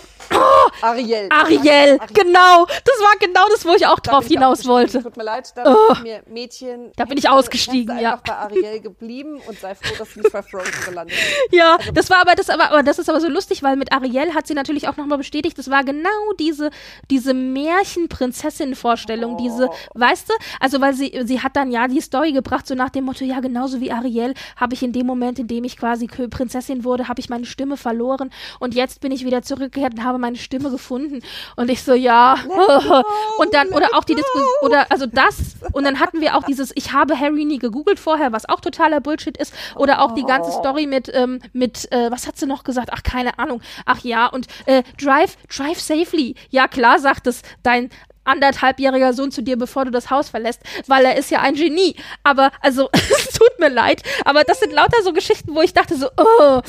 Ariel. 0.81 1.27
Ariel, 1.31 1.99
genau, 2.14 2.65
das 2.65 2.99
war 3.02 3.18
genau 3.19 3.45
das, 3.49 3.65
wo 3.65 3.73
ich 3.73 3.85
auch 3.88 3.99
Da 3.99 4.11
drauf 4.14 4.27
hinaus 4.27 4.65
wollte. 4.65 5.03
Tut 5.03 5.18
mir 5.18 5.23
leid, 5.23 5.52
da 5.56 5.76
Oh. 5.76 5.95
mir 6.02 6.22
Mädchen. 6.27 6.91
Da 6.95 7.03
bin 7.06 7.18
ich 7.18 7.27
ausgestiegen, 7.30 7.99
ja. 7.99 8.22
bei 8.26 8.34
Ariel 8.35 8.80
geblieben 8.80 9.41
und 9.48 9.60
sei 9.60 9.76
froh, 9.76 9.95
dass 9.98 10.14
du 10.14 10.22
nicht 10.22 10.31
bei 10.31 10.41
Frozen 10.44 10.72
gelandet 10.85 11.15
bist. 11.18 11.27
Ja, 11.52 11.76
Also 11.77 11.91
das 11.91 12.10
war 12.10 12.22
aber 12.22 12.35
das 12.35 12.49
aber, 12.49 12.69
aber 12.72 12.84
das 12.84 12.99
ist 12.99 13.10
aber 13.10 13.19
so 13.19 13.27
lustig, 13.27 13.64
weil 13.64 13.76
mit 13.76 13.91
Ariel 13.91 14.34
hat 14.34 14.48
sie 14.48 14.53
natürlich 14.53 14.88
auch 14.88 14.95
nochmal 14.95 15.18
bestätigt, 15.18 15.57
das 15.57 15.69
war 15.69 15.84
genau 15.84 16.10
diese 16.39 16.69
diese 17.10 17.34
Märchenprinzessin-Vorstellung, 17.34 19.35
Oh. 19.35 19.38
diese, 19.41 19.56
weißt 19.93 20.29
du, 20.29 20.34
also 20.59 20.81
weil 20.81 20.93
sie 20.93 21.17
sie 21.25 21.41
hat 21.41 21.55
dann 21.55 21.71
ja 21.71 21.88
die 21.88 22.01
Story 22.01 22.34
gebracht 22.34 22.67
so 22.67 22.75
nach 22.75 22.89
dem 22.89 23.05
Motto, 23.05 23.23
ja 23.23 23.39
genauso 23.39 23.79
wie 23.79 23.91
Ariel 23.91 24.34
habe 24.55 24.73
ich 24.73 24.84
in 24.84 24.91
dem 24.91 25.05
Moment, 25.05 25.39
in 25.39 25.47
dem 25.47 25.63
ich 25.63 25.77
quasi 25.77 26.07
Prinzessin 26.07 26.84
wurde, 26.84 27.07
habe 27.07 27.19
ich 27.19 27.29
meine 27.29 27.45
Stimme 27.45 27.77
verloren 27.77 28.29
und 28.59 28.75
jetzt 28.75 28.99
bin 28.99 29.11
ich 29.11 29.25
wieder 29.25 29.41
zurückgekehrt 29.41 29.93
und 29.93 30.03
habe 30.03 30.17
habe 30.17 30.21
meine 30.21 30.38
Stimme 30.38 30.69
gefunden. 30.69 31.21
Und 31.55 31.69
ich 31.69 31.84
so, 31.84 31.93
ja. 31.93 32.34
und 33.38 33.53
dann, 33.53 33.69
oder 33.69 33.89
auch 33.93 34.03
die 34.03 34.15
Diskussion, 34.15 34.45
oder 34.61 34.91
also 34.91 35.05
das. 35.05 35.55
Und 35.71 35.84
dann 35.84 35.99
hatten 35.99 36.19
wir 36.21 36.35
auch 36.35 36.43
dieses, 36.43 36.71
ich 36.75 36.91
habe 36.93 37.17
Harry 37.19 37.45
nie 37.45 37.59
gegoogelt 37.59 37.99
vorher, 37.99 38.31
was 38.31 38.49
auch 38.49 38.59
totaler 38.59 38.99
Bullshit 38.99 39.38
ist. 39.38 39.53
Oder 39.75 40.01
auch 40.01 40.13
die 40.13 40.23
ganze 40.23 40.47
Oh. 40.47 40.59
Story 40.59 40.85
mit, 40.85 41.11
ähm, 41.13 41.39
mit, 41.53 41.91
äh, 41.91 42.09
was 42.09 42.25
hat 42.27 42.38
sie 42.38 42.45
noch 42.45 42.63
gesagt? 42.63 42.89
Ach, 42.93 43.03
keine 43.03 43.38
Ahnung. 43.38 43.61
Ach 43.85 43.99
ja, 44.03 44.27
und 44.27 44.47
äh, 44.65 44.84
Drive, 44.99 45.35
Drive 45.47 45.79
safely. 45.79 46.35
Ja, 46.49 46.67
klar, 46.67 46.99
sagt 46.99 47.27
es 47.27 47.41
dein 47.63 47.89
anderthalbjähriger 48.27 49.13
Sohn 49.13 49.31
zu 49.31 49.41
dir, 49.41 49.57
bevor 49.57 49.85
du 49.85 49.91
das 49.91 50.09
Haus 50.09 50.29
verlässt, 50.29 50.61
weil 50.87 51.05
er 51.05 51.17
ist 51.17 51.31
ja 51.31 51.41
ein 51.41 51.55
Genie. 51.55 51.95
Aber, 52.23 52.51
also, 52.61 52.89
es 52.93 53.29
tut 53.29 53.59
mir 53.59 53.69
leid, 53.69 54.03
aber 54.25 54.43
das 54.43 54.59
sind 54.59 54.73
lauter 54.73 55.01
so 55.03 55.13
Geschichten, 55.13 55.55
wo 55.55 55.61
ich 55.61 55.73
dachte 55.73 55.95
so, 55.95 56.09
oh, 56.17 56.61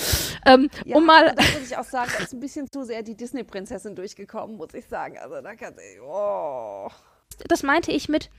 ähm, 0.46 0.70
Ja, 0.84 0.96
um 0.96 1.06
mal, 1.06 1.34
Da 1.34 1.42
muss 1.42 1.70
ich 1.70 1.76
auch 1.76 1.84
sagen, 1.84 2.10
da 2.16 2.24
ist 2.24 2.32
ein 2.32 2.40
bisschen 2.40 2.70
zu 2.70 2.84
sehr 2.84 3.02
die 3.02 3.16
Disney-Prinzessin 3.16 3.94
durchgekommen, 3.94 4.56
muss 4.56 4.74
ich 4.74 4.86
sagen. 4.86 5.18
Also 5.18 5.40
da 5.40 5.54
kann 5.54 5.74
ich, 5.74 6.00
oh. 6.00 6.88
das 7.48 7.62
meinte 7.62 7.92
ich 7.92 8.08
mit, 8.08 8.30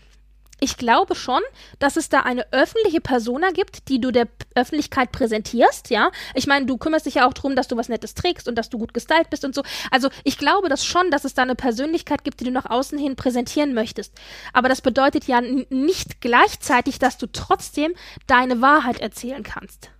ich 0.59 0.77
glaube 0.77 1.15
schon, 1.15 1.41
dass 1.79 1.95
es 1.95 2.09
da 2.09 2.21
eine 2.21 2.51
öffentliche 2.51 3.01
Persona 3.01 3.51
gibt, 3.51 3.89
die 3.89 3.99
du 3.99 4.11
der 4.11 4.27
Öffentlichkeit 4.55 5.11
präsentierst, 5.11 5.89
ja. 5.89 6.11
Ich 6.33 6.47
meine, 6.47 6.65
du 6.65 6.77
kümmerst 6.77 7.05
dich 7.05 7.15
ja 7.15 7.27
auch 7.27 7.33
darum, 7.33 7.55
dass 7.55 7.67
du 7.67 7.77
was 7.77 7.89
Nettes 7.89 8.15
trägst 8.15 8.47
und 8.47 8.55
dass 8.55 8.69
du 8.69 8.77
gut 8.77 8.93
gestylt 8.93 9.29
bist 9.29 9.45
und 9.45 9.55
so. 9.55 9.63
Also 9.91 10.09
ich 10.23 10.37
glaube 10.37 10.69
das 10.69 10.85
schon, 10.85 11.11
dass 11.11 11.25
es 11.25 11.33
da 11.33 11.43
eine 11.43 11.55
Persönlichkeit 11.55 12.23
gibt, 12.23 12.39
die 12.39 12.45
du 12.45 12.51
nach 12.51 12.69
außen 12.69 12.97
hin 12.97 13.15
präsentieren 13.15 13.73
möchtest. 13.73 14.13
Aber 14.53 14.69
das 14.69 14.81
bedeutet 14.81 15.25
ja 15.25 15.41
nicht 15.41 16.21
gleichzeitig, 16.21 16.99
dass 16.99 17.17
du 17.17 17.27
trotzdem 17.27 17.93
deine 18.27 18.61
Wahrheit 18.61 18.99
erzählen 18.99 19.43
kannst. 19.43 19.91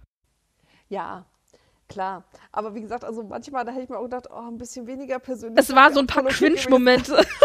Ja, 0.90 1.26
klar. 1.88 2.24
Aber 2.52 2.74
wie 2.74 2.82
gesagt, 2.82 3.04
also 3.04 3.24
manchmal, 3.24 3.64
da 3.66 3.72
hätte 3.72 3.84
ich 3.84 3.90
mir 3.90 3.98
auch 3.98 4.04
gedacht, 4.04 4.28
oh, 4.32 4.48
ein 4.48 4.58
bisschen 4.58 4.88
weniger 4.88 5.20
persönlich. 5.20 5.60
Es 5.60 5.76
war 5.76 5.94
so 5.94 6.00
ein 6.00 6.08
paar 6.08 6.24
Cringe-Momente. 6.26 7.26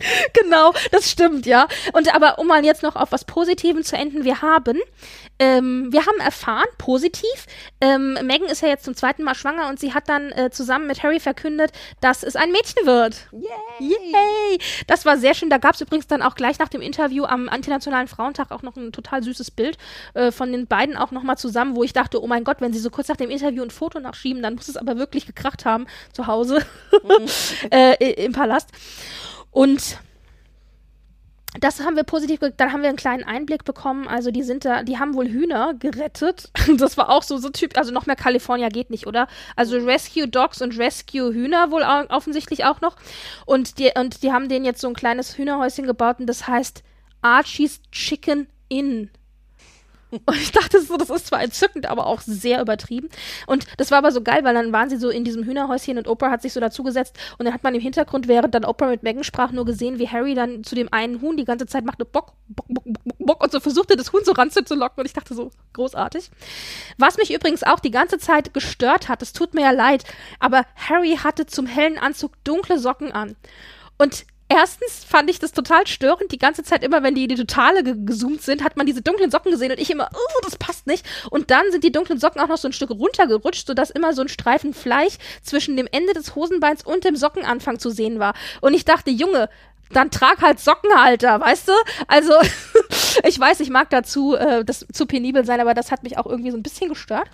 genau, 0.32 0.72
das 0.92 1.10
stimmt, 1.10 1.46
ja. 1.46 1.66
Und 1.92 2.14
aber 2.14 2.38
um 2.38 2.46
mal 2.46 2.64
jetzt 2.64 2.82
noch 2.82 2.96
auf 2.96 3.12
was 3.12 3.24
Positivem 3.24 3.82
zu 3.84 3.96
enden, 3.96 4.24
wir 4.24 4.42
haben, 4.42 4.78
ähm, 5.38 5.88
wir 5.92 6.06
haben 6.06 6.18
erfahren, 6.20 6.66
positiv, 6.78 7.46
ähm, 7.80 8.18
Megan 8.22 8.48
ist 8.48 8.62
ja 8.62 8.68
jetzt 8.68 8.84
zum 8.84 8.94
zweiten 8.94 9.22
Mal 9.22 9.34
schwanger 9.34 9.68
und 9.68 9.80
sie 9.80 9.94
hat 9.94 10.08
dann 10.08 10.32
äh, 10.32 10.50
zusammen 10.50 10.86
mit 10.86 11.02
Harry 11.02 11.20
verkündet, 11.20 11.72
dass 12.00 12.22
es 12.22 12.36
ein 12.36 12.52
Mädchen 12.52 12.86
wird. 12.86 13.16
Yay! 13.32 13.88
Yay! 13.90 14.58
Das 14.86 15.04
war 15.06 15.16
sehr 15.16 15.34
schön. 15.34 15.50
Da 15.50 15.58
gab 15.58 15.74
es 15.74 15.80
übrigens 15.80 16.06
dann 16.06 16.22
auch 16.22 16.34
gleich 16.34 16.58
nach 16.58 16.68
dem 16.68 16.82
Interview 16.82 17.24
am 17.24 17.48
Internationalen 17.48 18.08
Frauentag 18.08 18.50
auch 18.50 18.62
noch 18.62 18.76
ein 18.76 18.92
total 18.92 19.22
süßes 19.22 19.50
Bild 19.50 19.78
äh, 20.14 20.30
von 20.32 20.52
den 20.52 20.66
beiden 20.66 20.96
auch 20.96 21.10
nochmal 21.10 21.38
zusammen, 21.38 21.76
wo 21.76 21.82
ich 21.82 21.92
dachte, 21.92 22.22
oh 22.22 22.26
mein 22.26 22.44
Gott, 22.44 22.58
wenn 22.60 22.72
sie 22.72 22.78
so 22.78 22.90
kurz 22.90 23.08
nach 23.08 23.16
dem 23.16 23.30
Interview 23.30 23.62
ein 23.62 23.70
Foto 23.70 24.00
nachschieben, 24.00 24.42
dann 24.42 24.54
muss 24.54 24.68
es 24.68 24.76
aber 24.76 24.96
wirklich 24.98 25.26
gekracht 25.26 25.64
haben 25.64 25.86
zu 26.12 26.26
Hause 26.26 26.64
äh, 27.70 27.94
i- 28.04 28.24
im 28.24 28.32
Palast. 28.32 28.68
Und 29.50 29.98
das 31.58 31.80
haben 31.80 31.96
wir 31.96 32.04
positiv, 32.04 32.38
dann 32.56 32.72
haben 32.72 32.82
wir 32.82 32.88
einen 32.88 32.96
kleinen 32.96 33.24
Einblick 33.24 33.64
bekommen. 33.64 34.06
Also 34.06 34.30
die 34.30 34.44
sind 34.44 34.64
da, 34.64 34.84
die 34.84 34.98
haben 34.98 35.14
wohl 35.14 35.28
Hühner 35.28 35.74
gerettet. 35.74 36.50
Das 36.78 36.96
war 36.96 37.10
auch 37.10 37.24
so 37.24 37.36
so 37.38 37.50
Typ, 37.50 37.76
also 37.76 37.92
noch 37.92 38.06
mehr 38.06 38.16
California 38.16 38.68
geht 38.68 38.90
nicht, 38.90 39.06
oder? 39.06 39.26
Also 39.56 39.76
Rescue 39.78 40.28
Dogs 40.28 40.62
und 40.62 40.78
Rescue 40.78 41.32
Hühner 41.34 41.70
wohl 41.72 41.82
offensichtlich 41.82 42.64
auch 42.64 42.80
noch. 42.80 42.96
Und 43.44 43.78
die 43.78 43.90
und 43.96 44.22
die 44.22 44.32
haben 44.32 44.48
denen 44.48 44.64
jetzt 44.64 44.80
so 44.80 44.88
ein 44.88 44.94
kleines 44.94 45.36
Hühnerhäuschen 45.36 45.86
gebaut 45.86 46.20
und 46.20 46.26
das 46.26 46.46
heißt 46.46 46.84
Archie's 47.22 47.80
Chicken 47.90 48.46
Inn. 48.68 49.10
Und 50.10 50.36
ich 50.36 50.52
dachte 50.52 50.80
so, 50.80 50.96
das 50.96 51.10
ist 51.10 51.28
zwar 51.28 51.42
entzückend, 51.42 51.86
aber 51.86 52.06
auch 52.06 52.20
sehr 52.20 52.60
übertrieben. 52.60 53.08
Und 53.46 53.66
das 53.76 53.90
war 53.90 53.98
aber 53.98 54.12
so 54.12 54.22
geil, 54.22 54.42
weil 54.44 54.54
dann 54.54 54.72
waren 54.72 54.90
sie 54.90 54.96
so 54.96 55.08
in 55.08 55.24
diesem 55.24 55.44
Hühnerhäuschen 55.44 55.98
und 55.98 56.08
Oprah 56.08 56.30
hat 56.30 56.42
sich 56.42 56.52
so 56.52 56.60
dazugesetzt 56.60 57.16
und 57.38 57.44
dann 57.44 57.54
hat 57.54 57.62
man 57.62 57.74
im 57.74 57.80
Hintergrund, 57.80 58.28
während 58.28 58.54
dann 58.54 58.64
Oprah 58.64 58.88
mit 58.88 59.02
Megan 59.02 59.24
sprach, 59.24 59.52
nur 59.52 59.64
gesehen, 59.64 59.98
wie 59.98 60.08
Harry 60.08 60.34
dann 60.34 60.64
zu 60.64 60.74
dem 60.74 60.92
einen 60.92 61.20
Huhn 61.20 61.36
die 61.36 61.44
ganze 61.44 61.66
Zeit 61.66 61.84
machte 61.84 62.04
Bock, 62.04 62.32
Bock, 62.48 62.66
Bock, 62.68 62.84
Bock, 62.84 63.18
Bock, 63.18 63.42
und 63.42 63.52
so 63.52 63.60
versuchte, 63.60 63.96
das 63.96 64.12
Huhn 64.12 64.24
so 64.24 64.32
ranzulocken 64.32 65.00
und 65.00 65.06
ich 65.06 65.12
dachte 65.12 65.34
so, 65.34 65.50
großartig. 65.72 66.30
Was 66.98 67.16
mich 67.16 67.32
übrigens 67.32 67.62
auch 67.62 67.80
die 67.80 67.90
ganze 67.90 68.18
Zeit 68.18 68.52
gestört 68.52 69.08
hat, 69.08 69.22
es 69.22 69.32
tut 69.32 69.54
mir 69.54 69.62
ja 69.62 69.70
leid, 69.70 70.04
aber 70.38 70.64
Harry 70.76 71.18
hatte 71.22 71.46
zum 71.46 71.66
hellen 71.66 71.98
Anzug 71.98 72.32
dunkle 72.44 72.78
Socken 72.78 73.12
an. 73.12 73.36
Und 73.98 74.24
erstens 74.50 75.04
fand 75.04 75.30
ich 75.30 75.38
das 75.38 75.52
total 75.52 75.86
störend. 75.86 76.32
Die 76.32 76.38
ganze 76.38 76.62
Zeit 76.62 76.84
immer, 76.84 77.02
wenn 77.02 77.14
die 77.14 77.22
in 77.22 77.28
die 77.30 77.36
Totale 77.36 77.82
ge 77.82 77.94
gezoomt 78.04 78.42
sind, 78.42 78.62
hat 78.62 78.76
man 78.76 78.84
diese 78.84 79.00
dunklen 79.00 79.30
Socken 79.30 79.52
gesehen 79.52 79.70
und 79.70 79.80
ich 79.80 79.90
immer, 79.90 80.10
oh, 80.12 80.40
das 80.42 80.56
passt 80.56 80.86
nicht. 80.86 81.06
Und 81.30 81.50
dann 81.50 81.70
sind 81.70 81.84
die 81.84 81.92
dunklen 81.92 82.18
Socken 82.18 82.42
auch 82.42 82.48
noch 82.48 82.58
so 82.58 82.68
ein 82.68 82.72
Stück 82.72 82.90
runtergerutscht, 82.90 83.66
sodass 83.66 83.90
immer 83.90 84.12
so 84.12 84.22
ein 84.22 84.28
Streifen 84.28 84.74
Fleisch 84.74 85.14
zwischen 85.42 85.76
dem 85.76 85.88
Ende 85.90 86.12
des 86.12 86.34
Hosenbeins 86.34 86.84
und 86.84 87.04
dem 87.04 87.16
Sockenanfang 87.16 87.78
zu 87.78 87.90
sehen 87.90 88.18
war. 88.18 88.34
Und 88.60 88.74
ich 88.74 88.84
dachte, 88.84 89.10
Junge, 89.10 89.48
dann 89.92 90.10
trag 90.10 90.42
halt 90.42 90.60
Sockenhalter, 90.60 91.40
weißt 91.40 91.68
du? 91.68 91.72
Also, 92.08 92.34
ich 93.24 93.38
weiß, 93.38 93.60
ich 93.60 93.70
mag 93.70 93.90
dazu 93.90 94.34
äh, 94.34 94.64
das 94.64 94.86
zu 94.92 95.06
penibel 95.06 95.44
sein, 95.44 95.60
aber 95.60 95.74
das 95.74 95.90
hat 95.90 96.02
mich 96.02 96.18
auch 96.18 96.26
irgendwie 96.26 96.50
so 96.50 96.56
ein 96.56 96.62
bisschen 96.62 96.88
gestört. 96.88 97.28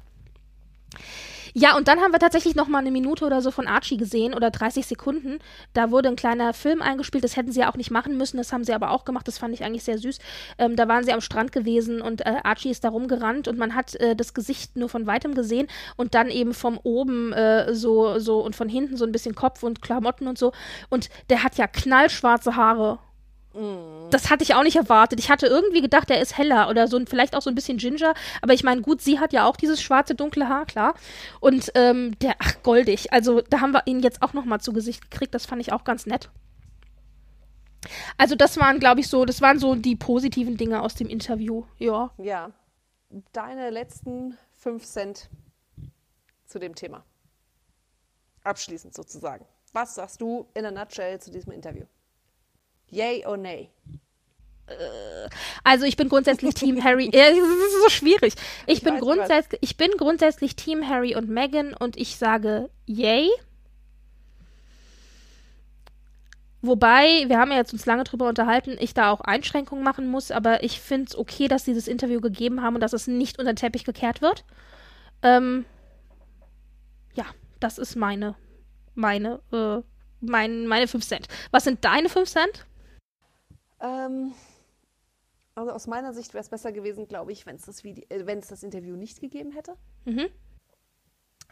Ja, 1.58 1.74
und 1.74 1.88
dann 1.88 2.00
haben 2.00 2.12
wir 2.12 2.18
tatsächlich 2.18 2.54
noch 2.54 2.68
mal 2.68 2.80
eine 2.80 2.90
Minute 2.90 3.24
oder 3.24 3.40
so 3.40 3.50
von 3.50 3.66
Archie 3.66 3.96
gesehen 3.96 4.34
oder 4.34 4.50
30 4.50 4.86
Sekunden. 4.86 5.38
Da 5.72 5.90
wurde 5.90 6.10
ein 6.10 6.16
kleiner 6.16 6.52
Film 6.52 6.82
eingespielt. 6.82 7.24
Das 7.24 7.34
hätten 7.34 7.50
sie 7.50 7.60
ja 7.60 7.70
auch 7.70 7.78
nicht 7.78 7.90
machen 7.90 8.18
müssen. 8.18 8.36
Das 8.36 8.52
haben 8.52 8.62
sie 8.62 8.74
aber 8.74 8.90
auch 8.90 9.06
gemacht. 9.06 9.26
Das 9.26 9.38
fand 9.38 9.54
ich 9.54 9.64
eigentlich 9.64 9.82
sehr 9.82 9.96
süß. 9.96 10.18
Ähm, 10.58 10.76
da 10.76 10.86
waren 10.86 11.02
sie 11.02 11.14
am 11.14 11.22
Strand 11.22 11.52
gewesen 11.52 12.02
und 12.02 12.26
äh, 12.26 12.34
Archie 12.42 12.68
ist 12.68 12.84
da 12.84 12.90
rumgerannt 12.90 13.48
und 13.48 13.56
man 13.56 13.74
hat 13.74 13.94
äh, 13.94 14.14
das 14.14 14.34
Gesicht 14.34 14.76
nur 14.76 14.90
von 14.90 15.06
weitem 15.06 15.34
gesehen 15.34 15.66
und 15.96 16.14
dann 16.14 16.28
eben 16.28 16.52
vom 16.52 16.78
oben 16.82 17.32
äh, 17.32 17.74
so 17.74 18.18
so 18.18 18.40
und 18.44 18.54
von 18.54 18.68
hinten 18.68 18.98
so 18.98 19.06
ein 19.06 19.12
bisschen 19.12 19.34
Kopf 19.34 19.62
und 19.62 19.80
Klamotten 19.80 20.28
und 20.28 20.36
so. 20.36 20.52
Und 20.90 21.08
der 21.30 21.42
hat 21.42 21.56
ja 21.56 21.66
knallschwarze 21.66 22.56
Haare. 22.56 22.98
Das 24.10 24.30
hatte 24.30 24.42
ich 24.42 24.54
auch 24.54 24.62
nicht 24.62 24.76
erwartet. 24.76 25.18
Ich 25.18 25.30
hatte 25.30 25.46
irgendwie 25.46 25.80
gedacht, 25.80 26.10
er 26.10 26.20
ist 26.20 26.36
heller 26.36 26.68
oder 26.68 26.88
so, 26.88 27.00
vielleicht 27.06 27.34
auch 27.34 27.42
so 27.42 27.50
ein 27.50 27.54
bisschen 27.54 27.78
Ginger. 27.78 28.14
Aber 28.42 28.52
ich 28.52 28.62
meine, 28.62 28.82
gut, 28.82 29.00
sie 29.00 29.18
hat 29.18 29.32
ja 29.32 29.46
auch 29.46 29.56
dieses 29.56 29.82
schwarze, 29.82 30.14
dunkle 30.14 30.48
Haar, 30.48 30.66
klar. 30.66 30.94
Und 31.40 31.72
ähm, 31.74 32.18
der, 32.20 32.36
ach, 32.38 32.62
goldig. 32.62 33.12
Also 33.12 33.40
da 33.40 33.60
haben 33.60 33.72
wir 33.72 33.86
ihn 33.86 34.00
jetzt 34.00 34.22
auch 34.22 34.32
noch 34.32 34.44
mal 34.44 34.60
zu 34.60 34.72
Gesicht 34.72 35.10
gekriegt. 35.10 35.34
Das 35.34 35.46
fand 35.46 35.60
ich 35.62 35.72
auch 35.72 35.84
ganz 35.84 36.06
nett. 36.06 36.30
Also 38.18 38.34
das 38.34 38.58
waren, 38.58 38.78
glaube 38.78 39.00
ich, 39.00 39.08
so, 39.08 39.24
das 39.24 39.40
waren 39.40 39.58
so 39.58 39.74
die 39.74 39.96
positiven 39.96 40.56
Dinge 40.56 40.82
aus 40.82 40.94
dem 40.94 41.08
Interview. 41.08 41.64
Ja. 41.78 42.10
Ja. 42.18 42.50
Deine 43.32 43.70
letzten 43.70 44.36
fünf 44.52 44.84
Cent 44.84 45.30
zu 46.46 46.58
dem 46.58 46.74
Thema. 46.74 47.04
Abschließend 48.42 48.94
sozusagen. 48.94 49.46
Was 49.72 49.94
sagst 49.94 50.20
du 50.20 50.46
in 50.54 50.64
a 50.64 50.70
nutshell 50.70 51.20
zu 51.20 51.30
diesem 51.30 51.52
Interview? 51.52 51.84
Yay 52.90 53.24
or 53.26 53.36
nay? 53.36 53.70
Also 55.62 55.84
ich 55.84 55.96
bin 55.96 56.08
grundsätzlich 56.08 56.54
Team 56.54 56.82
Harry. 56.82 57.10
Ja, 57.14 57.30
das 57.30 57.38
ist 57.38 57.82
so 57.84 57.88
schwierig. 57.88 58.34
Ich, 58.66 58.78
Ich 58.78 58.82
bin 58.82 58.98
grundsätzlich, 58.98 59.60
ich 59.62 59.76
bin 59.76 59.90
grundsätzlich 59.96 60.56
Team 60.56 60.88
Harry 60.88 61.14
und 61.14 61.28
Meghan 61.28 61.74
und 61.74 61.96
ich 61.96 62.16
sage 62.16 62.68
yay. 62.86 63.28
Wobei, 66.62 67.24
wir 67.28 67.38
haben 67.38 67.52
ja 67.52 67.58
jetzt 67.58 67.72
uns 67.72 67.86
lange 67.86 68.02
drüber 68.02 68.28
unterhalten, 68.28 68.76
ich 68.80 68.92
da 68.92 69.12
auch 69.12 69.20
Einschränkungen 69.20 69.84
machen 69.84 70.08
muss, 70.08 70.32
aber 70.32 70.64
ich 70.64 70.80
finde 70.80 71.06
es 71.08 71.16
okay, 71.16 71.46
dass 71.46 71.64
sie 71.64 71.74
das 71.74 71.86
Interview 71.86 72.20
gegeben 72.20 72.60
haben 72.60 72.74
und 72.74 72.80
dass 72.80 72.92
es 72.92 73.06
nicht 73.06 73.38
unter 73.38 73.52
den 73.52 73.56
Teppich 73.56 73.84
gekehrt 73.84 74.20
wird. 74.20 74.44
Ähm, 75.22 75.64
ja, 77.14 77.24
das 77.60 77.78
ist 77.78 77.94
meine, 77.94 78.34
meine, 78.94 79.40
äh, 79.52 79.80
mein, 80.20 80.66
meine 80.66 80.88
5 80.88 81.06
Cent. 81.06 81.28
Was 81.52 81.62
sind 81.62 81.84
deine 81.84 82.08
5 82.08 82.28
Cent? 82.28 82.66
Ähm, 83.80 84.34
also 85.54 85.72
aus 85.72 85.86
meiner 85.86 86.12
Sicht 86.12 86.34
wäre 86.34 86.42
es 86.42 86.50
besser 86.50 86.72
gewesen, 86.72 87.08
glaube 87.08 87.32
ich, 87.32 87.46
wenn 87.46 87.56
es 87.56 87.64
das, 87.64 87.84
äh, 87.84 88.24
das 88.24 88.62
Interview 88.62 88.96
nicht 88.96 89.20
gegeben 89.20 89.52
hätte. 89.52 89.76
Mhm. 90.04 90.28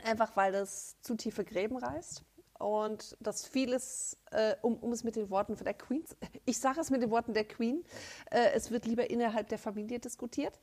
Einfach 0.05 0.37
weil 0.37 0.53
das 0.53 1.01
zu 1.01 1.15
tiefe 1.15 1.45
Gräben 1.45 1.77
reißt 1.77 2.23
und 2.59 3.17
dass 3.21 3.47
vieles, 3.47 4.19
äh, 4.31 4.57
um, 4.63 4.77
um 4.77 4.93
es 4.93 5.05
mit 5.05 5.17
den 5.17 5.31
Worten 5.31 5.57
von 5.57 5.65
der 5.65 5.75
Queen, 5.75 6.05
ich 6.45 6.59
sage 6.59 6.81
es 6.81 6.91
mit 6.91 7.03
den 7.03 7.11
Worten 7.11 7.35
der 7.35 7.47
Queen, 7.47 7.85
äh, 8.31 8.51
es 8.55 8.71
wird 8.71 8.87
lieber 8.87 9.11
innerhalb 9.11 9.49
der 9.49 9.59
Familie 9.59 9.99
diskutiert, 9.99 10.59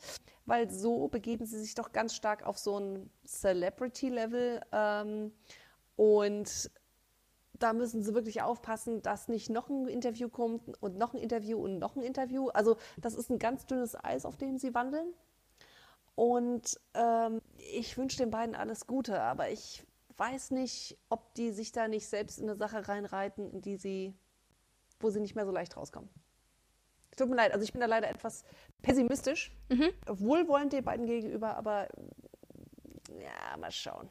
weil 0.45 0.69
so 0.69 1.07
begeben 1.07 1.45
sie 1.45 1.59
sich 1.59 1.75
doch 1.75 1.91
ganz 1.91 2.15
stark 2.15 2.43
auf 2.43 2.57
so 2.57 2.79
ein 2.79 3.09
Celebrity-Level 3.25 4.61
ähm, 4.71 5.33
und 5.95 6.71
da 7.61 7.73
müssen 7.73 8.03
sie 8.03 8.13
wirklich 8.13 8.41
aufpassen, 8.41 9.01
dass 9.01 9.27
nicht 9.27 9.49
noch 9.49 9.69
ein 9.69 9.87
Interview 9.87 10.29
kommt 10.29 10.81
und 10.81 10.97
noch 10.97 11.13
ein 11.13 11.19
Interview 11.19 11.59
und 11.63 11.79
noch 11.79 11.95
ein 11.95 12.01
Interview. 12.01 12.49
Also 12.49 12.77
das 12.97 13.13
ist 13.13 13.29
ein 13.29 13.39
ganz 13.39 13.65
dünnes 13.65 13.95
Eis, 14.03 14.25
auf 14.25 14.37
dem 14.37 14.57
sie 14.57 14.73
wandeln. 14.73 15.13
Und 16.15 16.79
ähm, 16.93 17.41
ich 17.57 17.97
wünsche 17.97 18.17
den 18.17 18.31
beiden 18.31 18.55
alles 18.55 18.85
Gute, 18.87 19.21
aber 19.21 19.49
ich 19.49 19.85
weiß 20.17 20.51
nicht, 20.51 20.97
ob 21.09 21.33
die 21.35 21.51
sich 21.51 21.71
da 21.71 21.87
nicht 21.87 22.07
selbst 22.07 22.37
in 22.39 22.49
eine 22.49 22.57
Sache 22.57 22.87
reinreiten, 22.87 23.49
in 23.51 23.61
die 23.61 23.77
sie, 23.77 24.13
wo 24.99 25.09
sie 25.09 25.19
nicht 25.19 25.35
mehr 25.35 25.45
so 25.45 25.51
leicht 25.51 25.77
rauskommen. 25.77 26.09
Tut 27.17 27.29
mir 27.29 27.35
leid, 27.35 27.53
also 27.53 27.63
ich 27.63 27.71
bin 27.71 27.81
da 27.81 27.87
leider 27.87 28.09
etwas 28.09 28.43
pessimistisch, 28.81 29.51
Mhm. 29.69 29.89
wohlwollend 30.07 30.73
den 30.73 30.83
beiden 30.83 31.05
gegenüber, 31.05 31.55
aber 31.55 31.87
ja, 33.19 33.57
mal 33.57 33.71
schauen. 33.71 34.09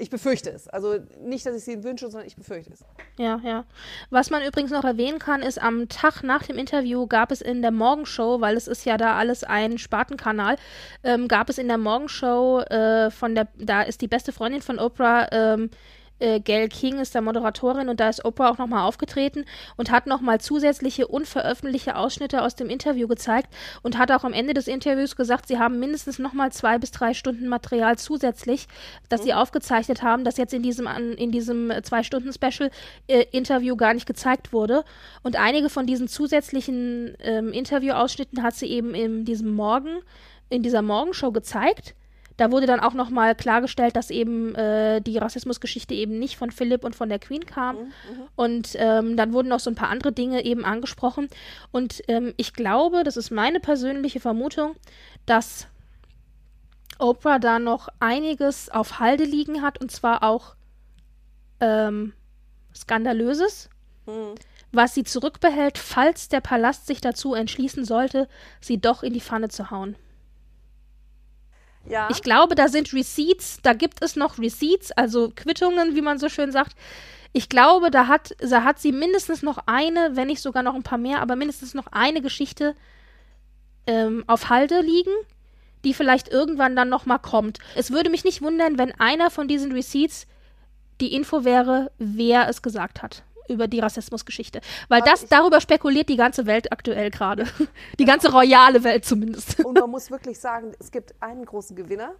Ich 0.00 0.10
befürchte 0.10 0.50
es. 0.50 0.68
Also 0.68 0.98
nicht, 1.20 1.44
dass 1.44 1.56
ich 1.56 1.64
sie 1.64 1.82
wünsche, 1.82 2.08
sondern 2.08 2.28
ich 2.28 2.36
befürchte 2.36 2.72
es. 2.72 2.84
Ja, 3.18 3.40
ja. 3.42 3.64
Was 4.10 4.30
man 4.30 4.46
übrigens 4.46 4.70
noch 4.70 4.84
erwähnen 4.84 5.18
kann, 5.18 5.42
ist, 5.42 5.60
am 5.60 5.88
Tag 5.88 6.22
nach 6.22 6.44
dem 6.44 6.56
Interview 6.56 7.08
gab 7.08 7.32
es 7.32 7.40
in 7.40 7.62
der 7.62 7.72
Morgenshow, 7.72 8.40
weil 8.40 8.56
es 8.56 8.68
ist 8.68 8.86
ja 8.86 8.96
da 8.96 9.16
alles 9.16 9.42
ein 9.42 9.76
Spartenkanal, 9.76 10.56
ähm, 11.02 11.26
gab 11.26 11.50
es 11.50 11.58
in 11.58 11.66
der 11.66 11.78
Morgenshow 11.78 12.60
äh, 12.60 13.10
von 13.10 13.34
der, 13.34 13.48
da 13.58 13.82
ist 13.82 14.00
die 14.00 14.06
beste 14.06 14.30
Freundin 14.30 14.62
von 14.62 14.78
Oprah, 14.78 15.26
ähm, 15.32 15.70
äh, 16.18 16.40
Gail 16.40 16.68
King 16.68 16.98
ist 16.98 17.14
da 17.14 17.20
Moderatorin 17.20 17.88
und 17.88 18.00
da 18.00 18.08
ist 18.08 18.24
Oprah 18.24 18.50
auch 18.50 18.58
nochmal 18.58 18.86
aufgetreten 18.86 19.44
und 19.76 19.90
hat 19.90 20.06
nochmal 20.06 20.40
zusätzliche 20.40 21.06
unveröffentlichte 21.06 21.96
Ausschnitte 21.96 22.42
aus 22.42 22.54
dem 22.54 22.68
Interview 22.68 23.08
gezeigt 23.08 23.52
und 23.82 23.98
hat 23.98 24.10
auch 24.10 24.24
am 24.24 24.32
Ende 24.32 24.54
des 24.54 24.68
Interviews 24.68 25.16
gesagt, 25.16 25.48
sie 25.48 25.58
haben 25.58 25.78
mindestens 25.78 26.18
nochmal 26.18 26.52
zwei 26.52 26.78
bis 26.78 26.90
drei 26.90 27.14
Stunden 27.14 27.48
Material 27.48 27.98
zusätzlich, 27.98 28.66
das 29.08 29.20
mhm. 29.20 29.24
sie 29.24 29.34
aufgezeichnet 29.34 30.02
haben, 30.02 30.24
das 30.24 30.36
jetzt 30.36 30.54
in 30.54 30.62
diesem, 30.62 30.86
in 31.16 31.30
diesem 31.30 31.72
Zwei-Stunden-Special-Interview 31.82 33.74
äh, 33.74 33.76
gar 33.76 33.94
nicht 33.94 34.06
gezeigt 34.06 34.52
wurde. 34.52 34.84
Und 35.22 35.36
einige 35.36 35.68
von 35.68 35.86
diesen 35.86 36.08
zusätzlichen 36.08 37.16
ähm, 37.20 37.52
Interview-Ausschnitten 37.52 38.42
hat 38.42 38.54
sie 38.54 38.66
eben 38.66 38.94
in 38.94 39.24
diesem 39.24 39.54
Morgen, 39.54 40.00
in 40.48 40.62
dieser 40.62 40.82
Morgenshow 40.82 41.32
gezeigt. 41.32 41.94
Da 42.38 42.52
wurde 42.52 42.66
dann 42.66 42.78
auch 42.78 42.94
nochmal 42.94 43.34
klargestellt, 43.34 43.96
dass 43.96 44.10
eben 44.10 44.54
äh, 44.54 45.00
die 45.00 45.18
Rassismusgeschichte 45.18 45.92
eben 45.92 46.20
nicht 46.20 46.36
von 46.36 46.52
Philipp 46.52 46.84
und 46.84 46.94
von 46.94 47.08
der 47.08 47.18
Queen 47.18 47.44
kam. 47.44 47.76
Mhm, 47.76 47.82
mhm. 47.82 48.28
und 48.36 48.68
ähm, 48.76 49.16
dann 49.16 49.32
wurden 49.32 49.48
noch 49.48 49.58
so 49.58 49.70
ein 49.70 49.74
paar 49.74 49.90
andere 49.90 50.12
Dinge 50.12 50.44
eben 50.44 50.64
angesprochen. 50.64 51.28
Und 51.72 52.00
ähm, 52.06 52.32
ich 52.36 52.54
glaube, 52.54 53.02
das 53.02 53.16
ist 53.16 53.32
meine 53.32 53.58
persönliche 53.58 54.20
Vermutung, 54.20 54.76
dass 55.26 55.66
Oprah 57.00 57.40
da 57.40 57.58
noch 57.58 57.88
einiges 57.98 58.70
auf 58.70 59.00
Halde 59.00 59.24
liegen 59.24 59.60
hat 59.60 59.80
und 59.80 59.90
zwar 59.90 60.22
auch 60.22 60.54
ähm, 61.58 62.12
Skandalöses, 62.72 63.68
mhm. 64.06 64.36
was 64.70 64.94
sie 64.94 65.02
zurückbehält, 65.02 65.76
falls 65.76 66.28
der 66.28 66.40
Palast 66.40 66.86
sich 66.86 67.00
dazu 67.00 67.34
entschließen 67.34 67.84
sollte, 67.84 68.28
sie 68.60 68.80
doch 68.80 69.02
in 69.02 69.12
die 69.12 69.20
Pfanne 69.20 69.48
zu 69.48 69.72
hauen. 69.72 69.96
Ja. 71.88 72.08
Ich 72.10 72.22
glaube, 72.22 72.54
da 72.54 72.68
sind 72.68 72.92
Receipts, 72.92 73.58
da 73.62 73.72
gibt 73.72 74.02
es 74.02 74.16
noch 74.16 74.38
Receipts, 74.38 74.92
also 74.92 75.30
Quittungen, 75.34 75.94
wie 75.94 76.02
man 76.02 76.18
so 76.18 76.28
schön 76.28 76.52
sagt. 76.52 76.76
Ich 77.32 77.48
glaube, 77.48 77.90
da 77.90 78.06
hat, 78.06 78.34
da 78.38 78.64
hat 78.64 78.78
sie 78.78 78.92
mindestens 78.92 79.42
noch 79.42 79.58
eine, 79.66 80.10
wenn 80.14 80.28
nicht 80.28 80.42
sogar 80.42 80.62
noch 80.62 80.74
ein 80.74 80.82
paar 80.82 80.98
mehr, 80.98 81.20
aber 81.20 81.36
mindestens 81.36 81.74
noch 81.74 81.86
eine 81.88 82.22
Geschichte 82.22 82.74
ähm, 83.86 84.24
auf 84.26 84.48
Halde 84.48 84.80
liegen, 84.80 85.12
die 85.84 85.94
vielleicht 85.94 86.28
irgendwann 86.28 86.76
dann 86.76 86.88
noch 86.88 87.06
mal 87.06 87.18
kommt. 87.18 87.58
Es 87.74 87.90
würde 87.90 88.10
mich 88.10 88.24
nicht 88.24 88.42
wundern, 88.42 88.78
wenn 88.78 88.98
einer 88.98 89.30
von 89.30 89.48
diesen 89.48 89.72
Receipts 89.72 90.26
die 91.00 91.14
Info 91.14 91.44
wäre, 91.44 91.92
wer 91.98 92.48
es 92.48 92.62
gesagt 92.62 93.02
hat 93.02 93.22
über 93.48 93.68
die 93.68 93.80
Rassismusgeschichte. 93.80 94.60
Weil 94.88 95.02
das, 95.02 95.26
darüber 95.26 95.60
spekuliert 95.60 96.08
die 96.08 96.16
ganze 96.16 96.46
Welt 96.46 96.72
aktuell 96.72 97.10
gerade. 97.10 97.46
Die 97.98 98.04
ganze 98.04 98.30
royale 98.30 98.84
Welt 98.84 99.04
zumindest. 99.04 99.64
Und 99.64 99.78
man 99.78 99.90
muss 99.90 100.10
wirklich 100.10 100.38
sagen, 100.38 100.72
es 100.78 100.90
gibt 100.90 101.14
einen 101.20 101.44
großen 101.44 101.74
Gewinner 101.74 102.12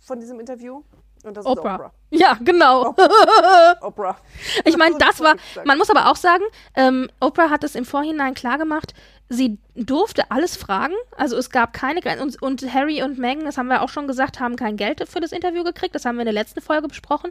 von 0.00 0.20
diesem 0.20 0.40
Interview. 0.40 0.82
Und 1.24 1.36
das 1.36 1.46
Oprah. 1.46 1.74
ist 1.74 1.80
Oprah. 1.80 1.92
Ja, 2.10 2.38
genau. 2.40 2.94
Oprah. 3.80 4.16
Ich 4.64 4.76
meine, 4.76 4.96
das 4.98 5.20
war, 5.20 5.36
man 5.64 5.78
muss 5.78 5.90
aber 5.90 6.10
auch 6.10 6.16
sagen, 6.16 6.44
ähm, 6.74 7.08
Oprah 7.20 7.50
hat 7.50 7.64
es 7.64 7.74
im 7.74 7.84
Vorhinein 7.86 8.34
klargemacht, 8.34 8.92
sie 9.28 9.58
durfte 9.74 10.30
alles 10.30 10.56
fragen. 10.56 10.94
Also 11.16 11.36
es 11.36 11.50
gab 11.50 11.72
keine 11.72 12.00
Grenzen. 12.00 12.38
Und, 12.40 12.62
und, 12.62 12.74
Harry 12.74 13.02
und 13.02 13.18
Meghan, 13.18 13.44
das 13.44 13.56
haben 13.56 13.68
wir 13.68 13.82
auch 13.82 13.88
schon 13.88 14.06
gesagt, 14.06 14.40
haben 14.40 14.56
kein 14.56 14.76
Geld 14.76 15.06
für 15.08 15.20
das 15.20 15.32
Interview 15.32 15.64
gekriegt. 15.64 15.94
Das 15.94 16.04
haben 16.04 16.16
wir 16.16 16.22
in 16.22 16.26
der 16.26 16.34
letzten 16.34 16.60
Folge 16.60 16.88
besprochen. 16.88 17.30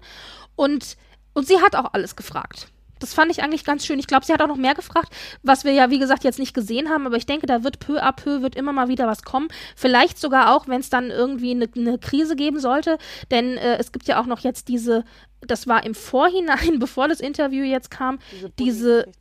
Und 0.55 0.97
und 1.33 1.47
sie 1.47 1.61
hat 1.61 1.75
auch 1.75 1.93
alles 1.93 2.15
gefragt. 2.15 2.67
Das 3.03 3.13
fand 3.13 3.29
ich 3.31 3.43
eigentlich 3.43 3.65
ganz 3.65 3.85
schön. 3.85 3.99
Ich 3.99 4.07
glaube, 4.07 4.25
sie 4.25 4.31
hat 4.31 4.41
auch 4.41 4.47
noch 4.47 4.55
mehr 4.55 4.75
gefragt, 4.75 5.13
was 5.41 5.65
wir 5.65 5.73
ja, 5.73 5.89
wie 5.89 5.99
gesagt, 5.99 6.23
jetzt 6.23 6.39
nicht 6.39 6.53
gesehen 6.53 6.89
haben. 6.89 7.05
Aber 7.05 7.17
ich 7.17 7.25
denke, 7.25 7.45
da 7.47 7.61
wird 7.61 7.79
peu 7.79 8.01
à 8.01 8.13
peu 8.13 8.41
wird 8.41 8.55
immer 8.55 8.71
mal 8.71 8.87
wieder 8.87 9.07
was 9.07 9.23
kommen. 9.23 9.49
Vielleicht 9.75 10.17
sogar 10.17 10.55
auch, 10.55 10.69
wenn 10.69 10.79
es 10.79 10.89
dann 10.89 11.09
irgendwie 11.09 11.51
eine 11.51 11.67
ne 11.75 11.99
Krise 11.99 12.37
geben 12.37 12.61
sollte. 12.61 12.97
Denn 13.29 13.57
äh, 13.57 13.75
es 13.77 13.91
gibt 13.91 14.07
ja 14.07 14.21
auch 14.21 14.25
noch 14.25 14.39
jetzt 14.39 14.69
diese, 14.69 15.03
das 15.41 15.67
war 15.67 15.83
im 15.85 15.95
Vorhinein, 15.95 16.77
bevor 16.79 17.09
das 17.09 17.19
Interview 17.19 17.65
jetzt 17.65 17.91
kam, 17.91 18.19
diese, 18.31 18.51
diese 18.57 19.11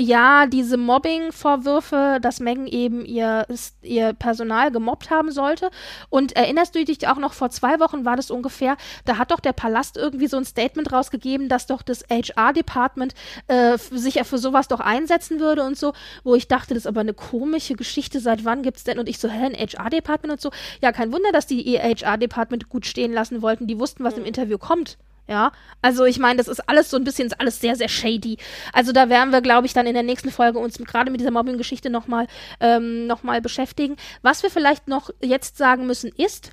ja, 0.00 0.46
diese 0.46 0.76
Mobbing-Vorwürfe, 0.78 2.18
dass 2.22 2.40
Megan 2.40 2.66
eben 2.66 3.04
ihr, 3.04 3.46
ihr 3.82 4.14
Personal 4.14 4.70
gemobbt 4.70 5.10
haben 5.10 5.30
sollte. 5.30 5.70
Und 6.08 6.32
erinnerst 6.32 6.74
du 6.74 6.84
dich 6.84 7.06
auch 7.06 7.18
noch, 7.18 7.34
vor 7.34 7.50
zwei 7.50 7.78
Wochen 7.80 8.04
war 8.04 8.16
das 8.16 8.30
ungefähr, 8.30 8.76
da 9.04 9.18
hat 9.18 9.30
doch 9.30 9.40
der 9.40 9.52
Palast 9.52 9.96
irgendwie 9.96 10.26
so 10.26 10.38
ein 10.38 10.44
Statement 10.44 10.90
rausgegeben, 10.90 11.48
dass 11.48 11.66
doch 11.66 11.82
das 11.82 12.04
HR-Department 12.10 13.14
äh, 13.48 13.76
sich 13.76 14.14
ja 14.14 14.24
für 14.24 14.38
sowas 14.38 14.68
doch 14.68 14.80
einsetzen 14.80 15.38
würde 15.38 15.62
und 15.64 15.76
so, 15.76 15.92
wo 16.24 16.34
ich 16.34 16.48
dachte, 16.48 16.74
das 16.74 16.84
ist 16.84 16.86
aber 16.86 17.00
eine 17.00 17.14
komische 17.14 17.74
Geschichte, 17.74 18.20
seit 18.20 18.44
wann 18.44 18.62
gibt 18.62 18.78
es 18.78 18.84
denn? 18.84 18.98
Und 18.98 19.08
ich 19.08 19.18
so, 19.18 19.28
hä, 19.28 19.44
ein 19.44 19.54
HR-Department 19.54 20.32
und 20.32 20.40
so. 20.40 20.50
Ja, 20.80 20.92
kein 20.92 21.12
Wunder, 21.12 21.30
dass 21.32 21.46
die 21.46 21.60
ihr 21.60 21.82
HR-Department 21.82 22.70
gut 22.70 22.86
stehen 22.86 23.12
lassen 23.12 23.42
wollten. 23.42 23.66
Die 23.66 23.78
wussten, 23.78 24.02
was 24.02 24.14
mhm. 24.14 24.20
im 24.20 24.26
Interview 24.26 24.56
kommt. 24.56 24.96
Ja, 25.30 25.52
also 25.80 26.04
ich 26.06 26.18
meine, 26.18 26.38
das 26.38 26.48
ist 26.48 26.68
alles 26.68 26.90
so 26.90 26.96
ein 26.96 27.04
bisschen, 27.04 27.32
alles 27.38 27.60
sehr, 27.60 27.76
sehr 27.76 27.88
shady. 27.88 28.36
Also 28.72 28.90
da 28.90 29.08
werden 29.08 29.30
wir, 29.30 29.40
glaube 29.40 29.64
ich, 29.64 29.72
dann 29.72 29.86
in 29.86 29.94
der 29.94 30.02
nächsten 30.02 30.32
Folge 30.32 30.58
uns 30.58 30.76
gerade 30.76 31.12
mit 31.12 31.20
dieser 31.20 31.30
Mobbing-Geschichte 31.30 31.88
nochmal 31.88 32.26
ähm, 32.58 33.06
noch 33.06 33.22
beschäftigen. 33.40 33.94
Was 34.22 34.42
wir 34.42 34.50
vielleicht 34.50 34.88
noch 34.88 35.10
jetzt 35.22 35.56
sagen 35.56 35.86
müssen 35.86 36.10
ist, 36.16 36.50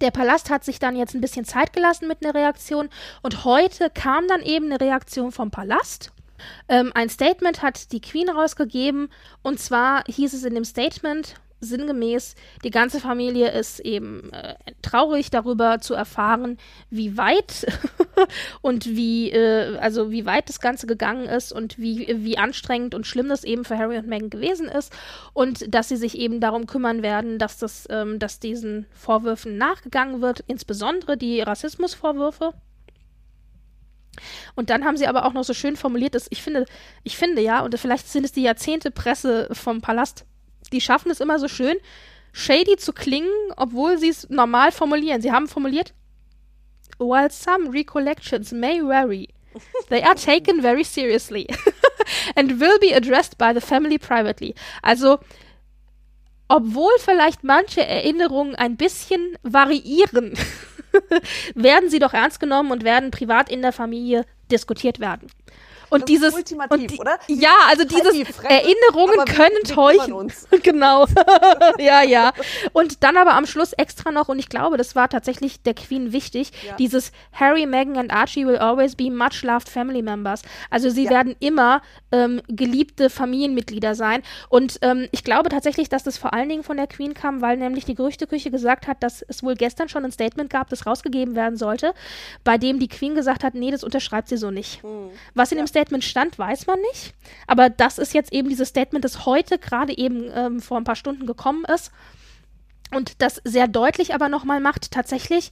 der 0.00 0.12
Palast 0.12 0.48
hat 0.48 0.64
sich 0.64 0.78
dann 0.78 0.96
jetzt 0.96 1.14
ein 1.14 1.20
bisschen 1.20 1.44
Zeit 1.44 1.74
gelassen 1.74 2.08
mit 2.08 2.24
einer 2.24 2.34
Reaktion 2.34 2.88
und 3.22 3.44
heute 3.44 3.90
kam 3.90 4.26
dann 4.28 4.40
eben 4.40 4.66
eine 4.66 4.80
Reaktion 4.80 5.30
vom 5.30 5.50
Palast. 5.50 6.10
Ähm, 6.70 6.92
ein 6.94 7.10
Statement 7.10 7.60
hat 7.60 7.92
die 7.92 8.00
Queen 8.00 8.30
rausgegeben 8.30 9.10
und 9.42 9.60
zwar 9.60 10.04
hieß 10.06 10.32
es 10.32 10.44
in 10.44 10.54
dem 10.54 10.64
Statement, 10.64 11.34
sinngemäß, 11.60 12.34
die 12.64 12.70
ganze 12.70 13.00
Familie 13.00 13.50
ist 13.50 13.80
eben 13.80 14.32
äh, 14.32 14.54
traurig 14.82 15.30
darüber 15.30 15.80
zu 15.80 15.94
erfahren, 15.94 16.58
wie 16.90 17.16
weit 17.16 17.66
und 18.60 18.86
wie, 18.86 19.30
äh, 19.30 19.78
also 19.78 20.10
wie 20.10 20.26
weit 20.26 20.48
das 20.48 20.60
Ganze 20.60 20.86
gegangen 20.86 21.26
ist 21.26 21.52
und 21.52 21.78
wie, 21.78 22.14
wie 22.24 22.38
anstrengend 22.38 22.94
und 22.94 23.06
schlimm 23.06 23.28
das 23.28 23.44
eben 23.44 23.64
für 23.64 23.78
Harry 23.78 23.96
und 23.98 24.06
Meghan 24.06 24.30
gewesen 24.30 24.68
ist 24.68 24.92
und 25.32 25.74
dass 25.74 25.88
sie 25.88 25.96
sich 25.96 26.18
eben 26.18 26.40
darum 26.40 26.66
kümmern 26.66 27.02
werden, 27.02 27.38
dass 27.38 27.58
das, 27.58 27.86
ähm, 27.90 28.18
dass 28.18 28.38
diesen 28.38 28.86
Vorwürfen 28.92 29.56
nachgegangen 29.56 30.20
wird, 30.20 30.40
insbesondere 30.46 31.16
die 31.16 31.40
Rassismusvorwürfe. 31.40 32.52
Und 34.54 34.70
dann 34.70 34.84
haben 34.84 34.96
sie 34.96 35.06
aber 35.06 35.26
auch 35.26 35.34
noch 35.34 35.44
so 35.44 35.52
schön 35.52 35.76
formuliert, 35.76 36.14
dass 36.14 36.26
ich 36.30 36.42
finde, 36.42 36.64
ich 37.02 37.16
finde 37.16 37.42
ja, 37.42 37.60
und 37.60 37.78
vielleicht 37.78 38.08
sind 38.08 38.24
es 38.24 38.32
die 38.32 38.42
Jahrzehnte 38.42 38.90
Presse 38.90 39.48
vom 39.52 39.82
Palast, 39.82 40.24
die 40.72 40.80
schaffen 40.80 41.10
es 41.10 41.20
immer 41.20 41.38
so 41.38 41.48
schön, 41.48 41.76
shady 42.32 42.76
zu 42.76 42.92
klingen, 42.92 43.32
obwohl 43.56 43.98
sie 43.98 44.08
es 44.08 44.28
normal 44.28 44.72
formulieren. 44.72 45.22
Sie 45.22 45.32
haben 45.32 45.48
formuliert, 45.48 45.94
while 46.98 47.30
some 47.30 47.70
recollections 47.72 48.52
may 48.52 48.80
vary, 48.80 49.28
they 49.88 50.02
are 50.02 50.14
taken 50.14 50.60
very 50.60 50.84
seriously 50.84 51.46
and 52.36 52.60
will 52.60 52.78
be 52.78 52.94
addressed 52.94 53.38
by 53.38 53.52
the 53.52 53.60
family 53.60 53.98
privately. 53.98 54.54
Also, 54.82 55.18
obwohl 56.48 56.92
vielleicht 56.98 57.42
manche 57.42 57.84
Erinnerungen 57.84 58.54
ein 58.54 58.76
bisschen 58.76 59.36
variieren, 59.42 60.34
werden 61.54 61.90
sie 61.90 61.98
doch 61.98 62.12
ernst 62.12 62.40
genommen 62.40 62.70
und 62.70 62.84
werden 62.84 63.10
privat 63.10 63.50
in 63.50 63.62
der 63.62 63.72
Familie 63.72 64.24
diskutiert 64.50 65.00
werden. 65.00 65.28
Und 65.90 66.02
das 66.02 66.06
dieses 66.06 66.34
ultimativ, 66.34 66.92
die, 66.92 66.98
oder? 66.98 67.18
Ja, 67.28 67.54
also 67.68 67.84
diese 67.84 68.24
Erinnerungen 68.44 69.24
können 69.26 69.62
täuschen. 69.64 70.32
genau. 70.62 71.06
ja, 71.78 72.02
ja. 72.02 72.32
Und 72.72 73.02
dann 73.02 73.16
aber 73.16 73.34
am 73.34 73.46
Schluss 73.46 73.72
extra 73.72 74.10
noch 74.10 74.28
und 74.28 74.38
ich 74.38 74.48
glaube, 74.48 74.76
das 74.76 74.96
war 74.96 75.08
tatsächlich 75.08 75.62
der 75.62 75.74
Queen 75.74 76.12
wichtig, 76.12 76.52
ja. 76.66 76.76
dieses 76.76 77.12
Harry, 77.32 77.66
Meghan 77.66 77.96
and 77.96 78.12
Archie 78.12 78.46
will 78.46 78.58
always 78.58 78.96
be 78.96 79.10
much 79.10 79.42
loved 79.42 79.68
family 79.68 80.02
members. 80.02 80.42
Also 80.70 80.90
sie 80.90 81.04
ja. 81.04 81.10
werden 81.10 81.36
immer 81.40 81.82
ähm, 82.12 82.40
geliebte 82.48 83.10
Familienmitglieder 83.10 83.94
sein 83.94 84.22
und 84.48 84.78
ähm, 84.82 85.08
ich 85.12 85.24
glaube 85.24 85.48
tatsächlich, 85.48 85.88
dass 85.88 86.02
das 86.02 86.18
vor 86.18 86.32
allen 86.32 86.48
Dingen 86.48 86.62
von 86.62 86.76
der 86.76 86.86
Queen 86.86 87.14
kam, 87.14 87.40
weil 87.40 87.56
nämlich 87.56 87.84
die 87.84 87.94
Gerüchteküche 87.94 88.50
gesagt 88.50 88.86
hat, 88.86 89.02
dass 89.02 89.22
es 89.22 89.42
wohl 89.42 89.54
gestern 89.54 89.88
schon 89.88 90.04
ein 90.04 90.12
Statement 90.12 90.50
gab, 90.50 90.68
das 90.70 90.86
rausgegeben 90.86 91.34
werden 91.34 91.56
sollte, 91.56 91.94
bei 92.44 92.58
dem 92.58 92.78
die 92.78 92.88
Queen 92.88 93.14
gesagt 93.14 93.44
hat, 93.44 93.54
nee, 93.54 93.70
das 93.70 93.84
unterschreibt 93.84 94.28
sie 94.28 94.36
so 94.36 94.50
nicht. 94.50 94.82
Hm. 94.82 95.10
Was 95.34 95.52
in 95.52 95.58
ja. 95.58 95.64
dem 95.64 95.68
Statement 95.76 96.04
stand, 96.04 96.38
weiß 96.38 96.66
man 96.66 96.80
nicht. 96.80 97.14
Aber 97.46 97.68
das 97.68 97.98
ist 97.98 98.14
jetzt 98.14 98.32
eben 98.32 98.48
dieses 98.48 98.68
Statement, 98.70 99.04
das 99.04 99.26
heute 99.26 99.58
gerade 99.58 99.96
eben 99.96 100.30
ähm, 100.34 100.60
vor 100.60 100.78
ein 100.78 100.84
paar 100.84 100.96
Stunden 100.96 101.26
gekommen 101.26 101.66
ist. 101.66 101.92
Und 102.94 103.20
das 103.20 103.42
sehr 103.44 103.68
deutlich 103.68 104.14
aber 104.14 104.30
nochmal 104.30 104.60
macht, 104.60 104.90
tatsächlich, 104.90 105.50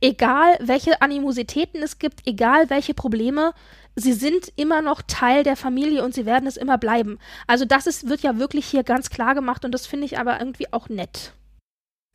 egal 0.00 0.56
welche 0.60 1.02
Animositäten 1.02 1.82
es 1.82 1.98
gibt, 1.98 2.26
egal 2.26 2.70
welche 2.70 2.94
Probleme, 2.94 3.52
sie 3.96 4.14
sind 4.14 4.50
immer 4.56 4.80
noch 4.80 5.02
Teil 5.02 5.42
der 5.42 5.56
Familie 5.56 6.04
und 6.04 6.14
sie 6.14 6.24
werden 6.24 6.46
es 6.46 6.56
immer 6.56 6.78
bleiben. 6.78 7.18
Also 7.46 7.66
das 7.66 7.86
ist, 7.86 8.08
wird 8.08 8.20
ja 8.20 8.38
wirklich 8.38 8.66
hier 8.66 8.82
ganz 8.82 9.10
klar 9.10 9.34
gemacht 9.34 9.64
und 9.64 9.72
das 9.72 9.86
finde 9.86 10.06
ich 10.06 10.18
aber 10.18 10.38
irgendwie 10.38 10.72
auch 10.72 10.88
nett. 10.88 11.32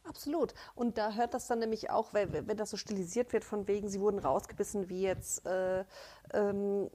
Absolut. 0.03 0.53
Und 0.73 0.97
da 0.97 1.13
hört 1.13 1.33
das 1.33 1.47
dann 1.47 1.59
nämlich 1.59 1.89
auch, 1.89 2.13
weil, 2.13 2.47
wenn 2.47 2.57
das 2.57 2.71
so 2.71 2.77
stilisiert 2.77 3.33
wird, 3.33 3.43
von 3.43 3.67
wegen, 3.67 3.87
sie 3.87 4.01
wurden 4.01 4.19
rausgebissen, 4.19 4.89
wie 4.89 5.03
jetzt 5.03 5.45
äh, 5.45 5.85
ähm, 6.33 6.89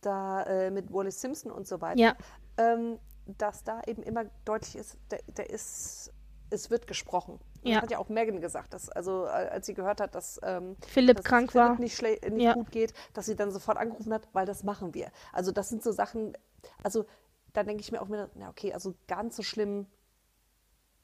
da 0.00 0.42
äh, 0.44 0.70
mit 0.70 0.92
Wallace 0.92 1.20
Simpson 1.20 1.50
und 1.50 1.66
so 1.66 1.80
weiter, 1.80 2.00
Ja. 2.00 2.16
ähm, 2.56 2.98
dass 3.26 3.64
da 3.64 3.82
eben 3.86 4.02
immer 4.02 4.24
deutlich 4.44 4.76
ist, 4.76 4.96
der, 5.10 5.20
der 5.36 5.50
ist, 5.50 6.12
es 6.50 6.70
wird 6.70 6.86
gesprochen. 6.86 7.38
Das 7.62 7.72
Ja. 7.72 7.82
hat 7.82 7.90
ja 7.90 7.98
auch 7.98 8.08
Megan 8.08 8.40
gesagt, 8.40 8.72
dass, 8.72 8.88
also 8.88 9.24
äh, 9.26 9.28
als 9.28 9.66
sie 9.66 9.74
gehört 9.74 10.00
hat, 10.00 10.14
dass 10.14 10.40
ähm, 10.42 10.76
Philipp 10.86 11.16
dass 11.18 11.24
krank 11.26 11.52
Philipp 11.52 11.68
war. 11.70 11.80
nicht, 11.80 12.00
nicht 12.02 12.42
Ja. 12.42 12.54
gut 12.54 12.70
geht, 12.70 12.94
dass 13.12 13.26
sie 13.26 13.36
dann 13.36 13.50
sofort 13.50 13.76
angerufen 13.76 14.12
hat, 14.14 14.28
weil 14.32 14.46
das 14.46 14.62
machen 14.64 14.94
wir. 14.94 15.10
Also 15.32 15.52
das 15.52 15.68
sind 15.68 15.82
so 15.82 15.92
Sachen, 15.92 16.36
also 16.82 17.04
da 17.52 17.64
denke 17.64 17.80
ich 17.82 17.92
mir 17.92 18.00
auch 18.00 18.08
wieder, 18.08 18.30
na 18.34 18.48
okay, 18.48 18.72
also 18.72 18.94
ganz 19.08 19.36
so 19.36 19.42
schlimm 19.42 19.86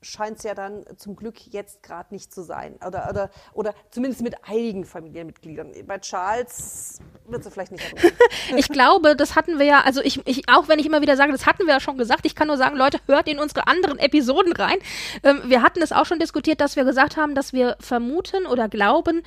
scheint 0.05 0.39
es 0.39 0.45
ja 0.45 0.55
dann 0.55 0.85
zum 0.97 1.17
Glück 1.17 1.47
jetzt 1.47 1.83
gerade 1.83 2.13
nicht 2.15 2.33
zu 2.33 2.43
sein. 2.43 2.79
Oder, 2.87 3.09
oder, 3.11 3.31
oder 3.53 3.75
zumindest 3.91 4.23
mit 4.23 4.37
einigen 4.45 4.85
Familienmitgliedern. 4.85 5.73
Bei 5.87 5.99
Charles 5.99 6.99
wird 7.27 7.45
sie 7.45 7.51
vielleicht 7.51 7.73
nicht. 7.73 7.85
Ich 8.57 8.69
glaube, 8.69 9.17
das 9.17 9.37
hatten 9.37 9.59
wir 9.59 9.67
ja, 9.67 9.81
also 9.81 10.01
ich, 10.03 10.27
ich, 10.27 10.49
auch 10.49 10.69
wenn 10.69 10.79
ich 10.79 10.87
immer 10.87 11.01
wieder 11.01 11.17
sage, 11.17 11.33
das 11.33 11.47
hatten 11.47 11.67
wir 11.67 11.75
ja 11.75 11.81
schon 11.81 11.97
gesagt, 11.97 12.27
ich 12.27 12.35
kann 12.35 12.49
nur 12.49 12.57
sagen, 12.57 12.77
Leute, 12.77 12.99
hört 13.07 13.29
in 13.29 13.39
unsere 13.39 13.67
anderen 13.67 13.99
Episoden 13.99 14.53
rein. 14.53 14.77
Ähm, 15.23 15.43
wir 15.47 15.63
hatten 15.63 15.83
es 15.83 15.93
auch 15.93 16.07
schon 16.07 16.19
diskutiert, 16.19 16.61
dass 16.61 16.77
wir 16.77 16.85
gesagt 16.85 17.17
haben, 17.17 17.35
dass 17.35 17.53
wir 17.53 17.77
vermuten 17.81 18.47
oder 18.47 18.69
glauben, 18.69 19.23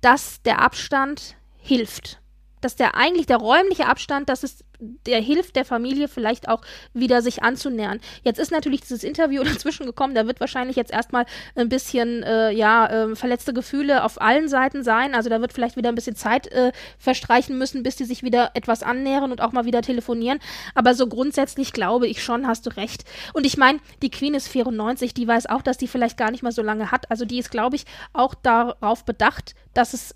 dass 0.00 0.42
der 0.42 0.60
Abstand 0.60 1.36
hilft. 1.58 2.20
Dass 2.60 2.76
der 2.76 2.96
eigentlich 2.96 3.26
der 3.26 3.38
räumliche 3.38 3.86
Abstand, 3.86 4.28
dass 4.28 4.42
es 4.42 4.64
der 5.06 5.20
hilft 5.20 5.56
der 5.56 5.64
Familie 5.64 6.08
vielleicht 6.08 6.48
auch 6.48 6.62
wieder 6.92 7.22
sich 7.22 7.42
anzunähern. 7.42 8.00
Jetzt 8.24 8.38
ist 8.38 8.50
natürlich 8.50 8.80
dieses 8.80 9.04
Interview 9.04 9.42
dazwischen 9.44 9.86
gekommen, 9.86 10.14
da 10.14 10.26
wird 10.26 10.40
wahrscheinlich 10.40 10.76
jetzt 10.76 10.92
erstmal 10.92 11.26
ein 11.54 11.68
bisschen 11.68 12.22
äh, 12.22 12.50
ja 12.50 12.90
ähm, 12.90 13.16
verletzte 13.16 13.52
Gefühle 13.52 14.04
auf 14.04 14.20
allen 14.20 14.48
Seiten 14.48 14.82
sein. 14.82 15.14
Also 15.14 15.30
da 15.30 15.40
wird 15.40 15.52
vielleicht 15.52 15.76
wieder 15.76 15.88
ein 15.88 15.94
bisschen 15.94 16.16
Zeit 16.16 16.48
äh, 16.48 16.72
verstreichen 16.98 17.58
müssen, 17.58 17.82
bis 17.82 17.96
die 17.96 18.04
sich 18.04 18.22
wieder 18.22 18.50
etwas 18.54 18.82
annähern 18.82 19.30
und 19.30 19.40
auch 19.40 19.52
mal 19.52 19.64
wieder 19.64 19.82
telefonieren. 19.82 20.38
Aber 20.74 20.94
so 20.94 21.06
grundsätzlich 21.06 21.72
glaube 21.72 22.08
ich 22.08 22.22
schon, 22.22 22.46
hast 22.46 22.66
du 22.66 22.70
recht. 22.76 23.04
Und 23.32 23.46
ich 23.46 23.56
meine, 23.56 23.78
die 24.02 24.10
Queen 24.10 24.34
ist 24.34 24.48
94, 24.48 25.14
die 25.14 25.28
weiß 25.28 25.46
auch, 25.46 25.62
dass 25.62 25.78
die 25.78 25.88
vielleicht 25.88 26.16
gar 26.16 26.30
nicht 26.30 26.42
mehr 26.42 26.52
so 26.52 26.62
lange 26.62 26.90
hat. 26.90 27.10
Also 27.10 27.24
die 27.24 27.38
ist, 27.38 27.50
glaube 27.50 27.76
ich, 27.76 27.84
auch 28.12 28.34
darauf 28.34 29.04
bedacht, 29.04 29.54
dass 29.74 29.94
es 29.94 30.14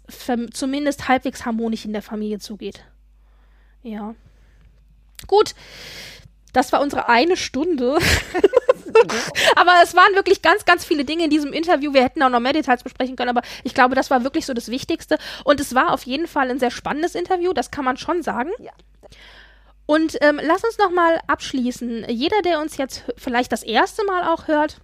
zumindest 0.52 1.08
halbwegs 1.08 1.44
harmonisch 1.44 1.84
in 1.84 1.92
der 1.92 2.02
Familie 2.02 2.38
zugeht. 2.38 2.84
Ja. 3.82 4.14
Gut, 5.26 5.54
das 6.52 6.72
war 6.72 6.80
unsere 6.80 7.08
eine 7.08 7.36
Stunde. 7.36 7.98
aber 9.56 9.72
es 9.82 9.94
waren 9.94 10.14
wirklich 10.14 10.42
ganz, 10.42 10.64
ganz 10.64 10.84
viele 10.84 11.04
Dinge 11.04 11.24
in 11.24 11.30
diesem 11.30 11.52
Interview. 11.52 11.92
Wir 11.92 12.02
hätten 12.02 12.22
auch 12.22 12.30
noch 12.30 12.40
mehr 12.40 12.52
Details 12.52 12.82
besprechen 12.82 13.16
können, 13.16 13.30
aber 13.30 13.42
ich 13.62 13.74
glaube, 13.74 13.94
das 13.94 14.10
war 14.10 14.24
wirklich 14.24 14.46
so 14.46 14.54
das 14.54 14.68
Wichtigste. 14.68 15.18
Und 15.44 15.60
es 15.60 15.74
war 15.74 15.92
auf 15.92 16.04
jeden 16.04 16.26
Fall 16.26 16.50
ein 16.50 16.58
sehr 16.58 16.70
spannendes 16.70 17.14
Interview, 17.14 17.52
das 17.52 17.70
kann 17.70 17.84
man 17.84 17.96
schon 17.96 18.22
sagen. 18.22 18.50
Ja. 18.58 18.72
Und 19.86 20.18
ähm, 20.20 20.40
lass 20.42 20.64
uns 20.64 20.78
noch 20.78 20.90
mal 20.90 21.20
abschließen. 21.26 22.06
Jeder, 22.08 22.42
der 22.42 22.60
uns 22.60 22.76
jetzt 22.76 23.04
vielleicht 23.16 23.52
das 23.52 23.62
erste 23.62 24.04
Mal 24.04 24.24
auch 24.24 24.48
hört, 24.48 24.80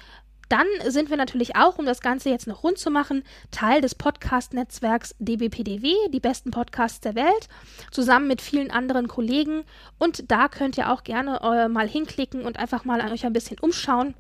dann 0.53 0.67
sind 0.87 1.09
wir 1.09 1.17
natürlich 1.17 1.57
auch, 1.57 1.79
um 1.79 1.87
das 1.87 2.03
Ganze 2.03 2.29
jetzt 2.29 2.47
noch 2.47 2.63
rund 2.63 2.77
zu 2.77 2.91
machen, 2.91 3.25
Teil 3.51 3.81
des 3.81 3.95
Podcast-Netzwerks 3.95 5.15
DBPDW, 5.19 5.95
die 6.13 6.21
besten 6.21 6.51
Podcasts 6.51 7.01
der 7.01 7.15
Welt, 7.15 7.49
zusammen 7.91 8.29
mit 8.29 8.43
vielen 8.43 8.71
anderen 8.71 9.09
Kollegen. 9.09 9.65
Und 9.99 10.31
da 10.31 10.49
könnt 10.49 10.77
ihr 10.77 10.93
auch 10.93 11.05
gerne 11.05 11.41
äh, 11.41 11.69
mal 11.69 11.89
hinklicken 11.89 12.43
und 12.43 12.59
einfach 12.59 12.85
mal 12.85 13.01
an 13.01 13.13
euch 13.13 13.25
ein 13.25 13.33
bisschen 13.33 13.59
umschauen. 13.61 14.15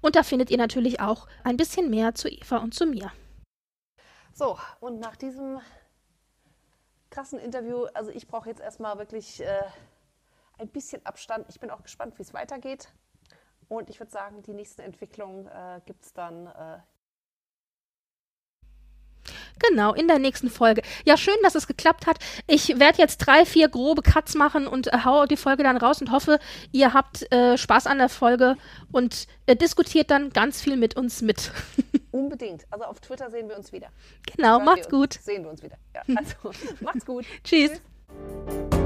Und 0.00 0.16
da 0.16 0.22
findet 0.22 0.50
ihr 0.50 0.56
natürlich 0.56 1.00
auch 1.00 1.26
ein 1.44 1.58
bisschen 1.58 1.90
mehr 1.90 2.14
zu 2.14 2.28
Eva 2.28 2.56
und 2.56 2.72
zu 2.72 2.86
mir. 2.86 3.12
So, 4.42 4.58
und 4.80 4.98
nach 4.98 5.14
diesem 5.14 5.60
krassen 7.10 7.38
Interview, 7.38 7.84
also 7.94 8.10
ich 8.10 8.26
brauche 8.26 8.48
jetzt 8.48 8.60
erstmal 8.60 8.98
wirklich 8.98 9.40
äh, 9.40 9.62
ein 10.58 10.66
bisschen 10.66 11.06
Abstand. 11.06 11.46
Ich 11.48 11.60
bin 11.60 11.70
auch 11.70 11.84
gespannt, 11.84 12.18
wie 12.18 12.22
es 12.22 12.34
weitergeht. 12.34 12.92
Und 13.68 13.88
ich 13.88 14.00
würde 14.00 14.10
sagen, 14.10 14.42
die 14.42 14.52
nächsten 14.52 14.80
Entwicklungen 14.80 15.46
äh, 15.46 15.80
gibt 15.86 16.04
es 16.04 16.12
dann 16.12 16.48
äh, 16.48 16.80
Genau, 19.58 19.94
in 19.94 20.08
der 20.08 20.18
nächsten 20.18 20.50
Folge. 20.50 20.82
Ja, 21.04 21.16
schön, 21.16 21.36
dass 21.42 21.54
es 21.54 21.66
geklappt 21.66 22.06
hat. 22.06 22.18
Ich 22.46 22.78
werde 22.78 22.98
jetzt 22.98 23.18
drei, 23.18 23.44
vier 23.44 23.68
grobe 23.68 24.02
Cuts 24.02 24.34
machen 24.34 24.66
und 24.66 24.92
äh, 24.92 24.98
hau 25.04 25.26
die 25.26 25.36
Folge 25.36 25.62
dann 25.62 25.76
raus 25.76 26.00
und 26.00 26.10
hoffe, 26.10 26.38
ihr 26.72 26.92
habt 26.94 27.30
äh, 27.32 27.56
Spaß 27.56 27.86
an 27.86 27.98
der 27.98 28.08
Folge 28.08 28.56
und 28.90 29.26
äh, 29.46 29.56
diskutiert 29.56 30.10
dann 30.10 30.30
ganz 30.30 30.60
viel 30.60 30.76
mit 30.76 30.96
uns 30.96 31.22
mit. 31.22 31.52
unbedingt. 32.10 32.64
Also 32.70 32.84
auf 32.84 33.00
Twitter 33.00 33.30
sehen 33.30 33.48
wir 33.48 33.56
uns 33.56 33.72
wieder. 33.72 33.88
genau, 34.36 34.56
Hören 34.56 34.64
macht's 34.64 34.88
gut. 34.88 35.14
Sehen 35.14 35.44
wir 35.44 35.50
uns 35.50 35.62
wieder. 35.62 35.76
Ja, 35.94 36.02
also 36.16 36.34
macht's 36.80 37.04
gut. 37.04 37.24
Tschüss. 37.44 37.70
Tschüss. 37.70 38.81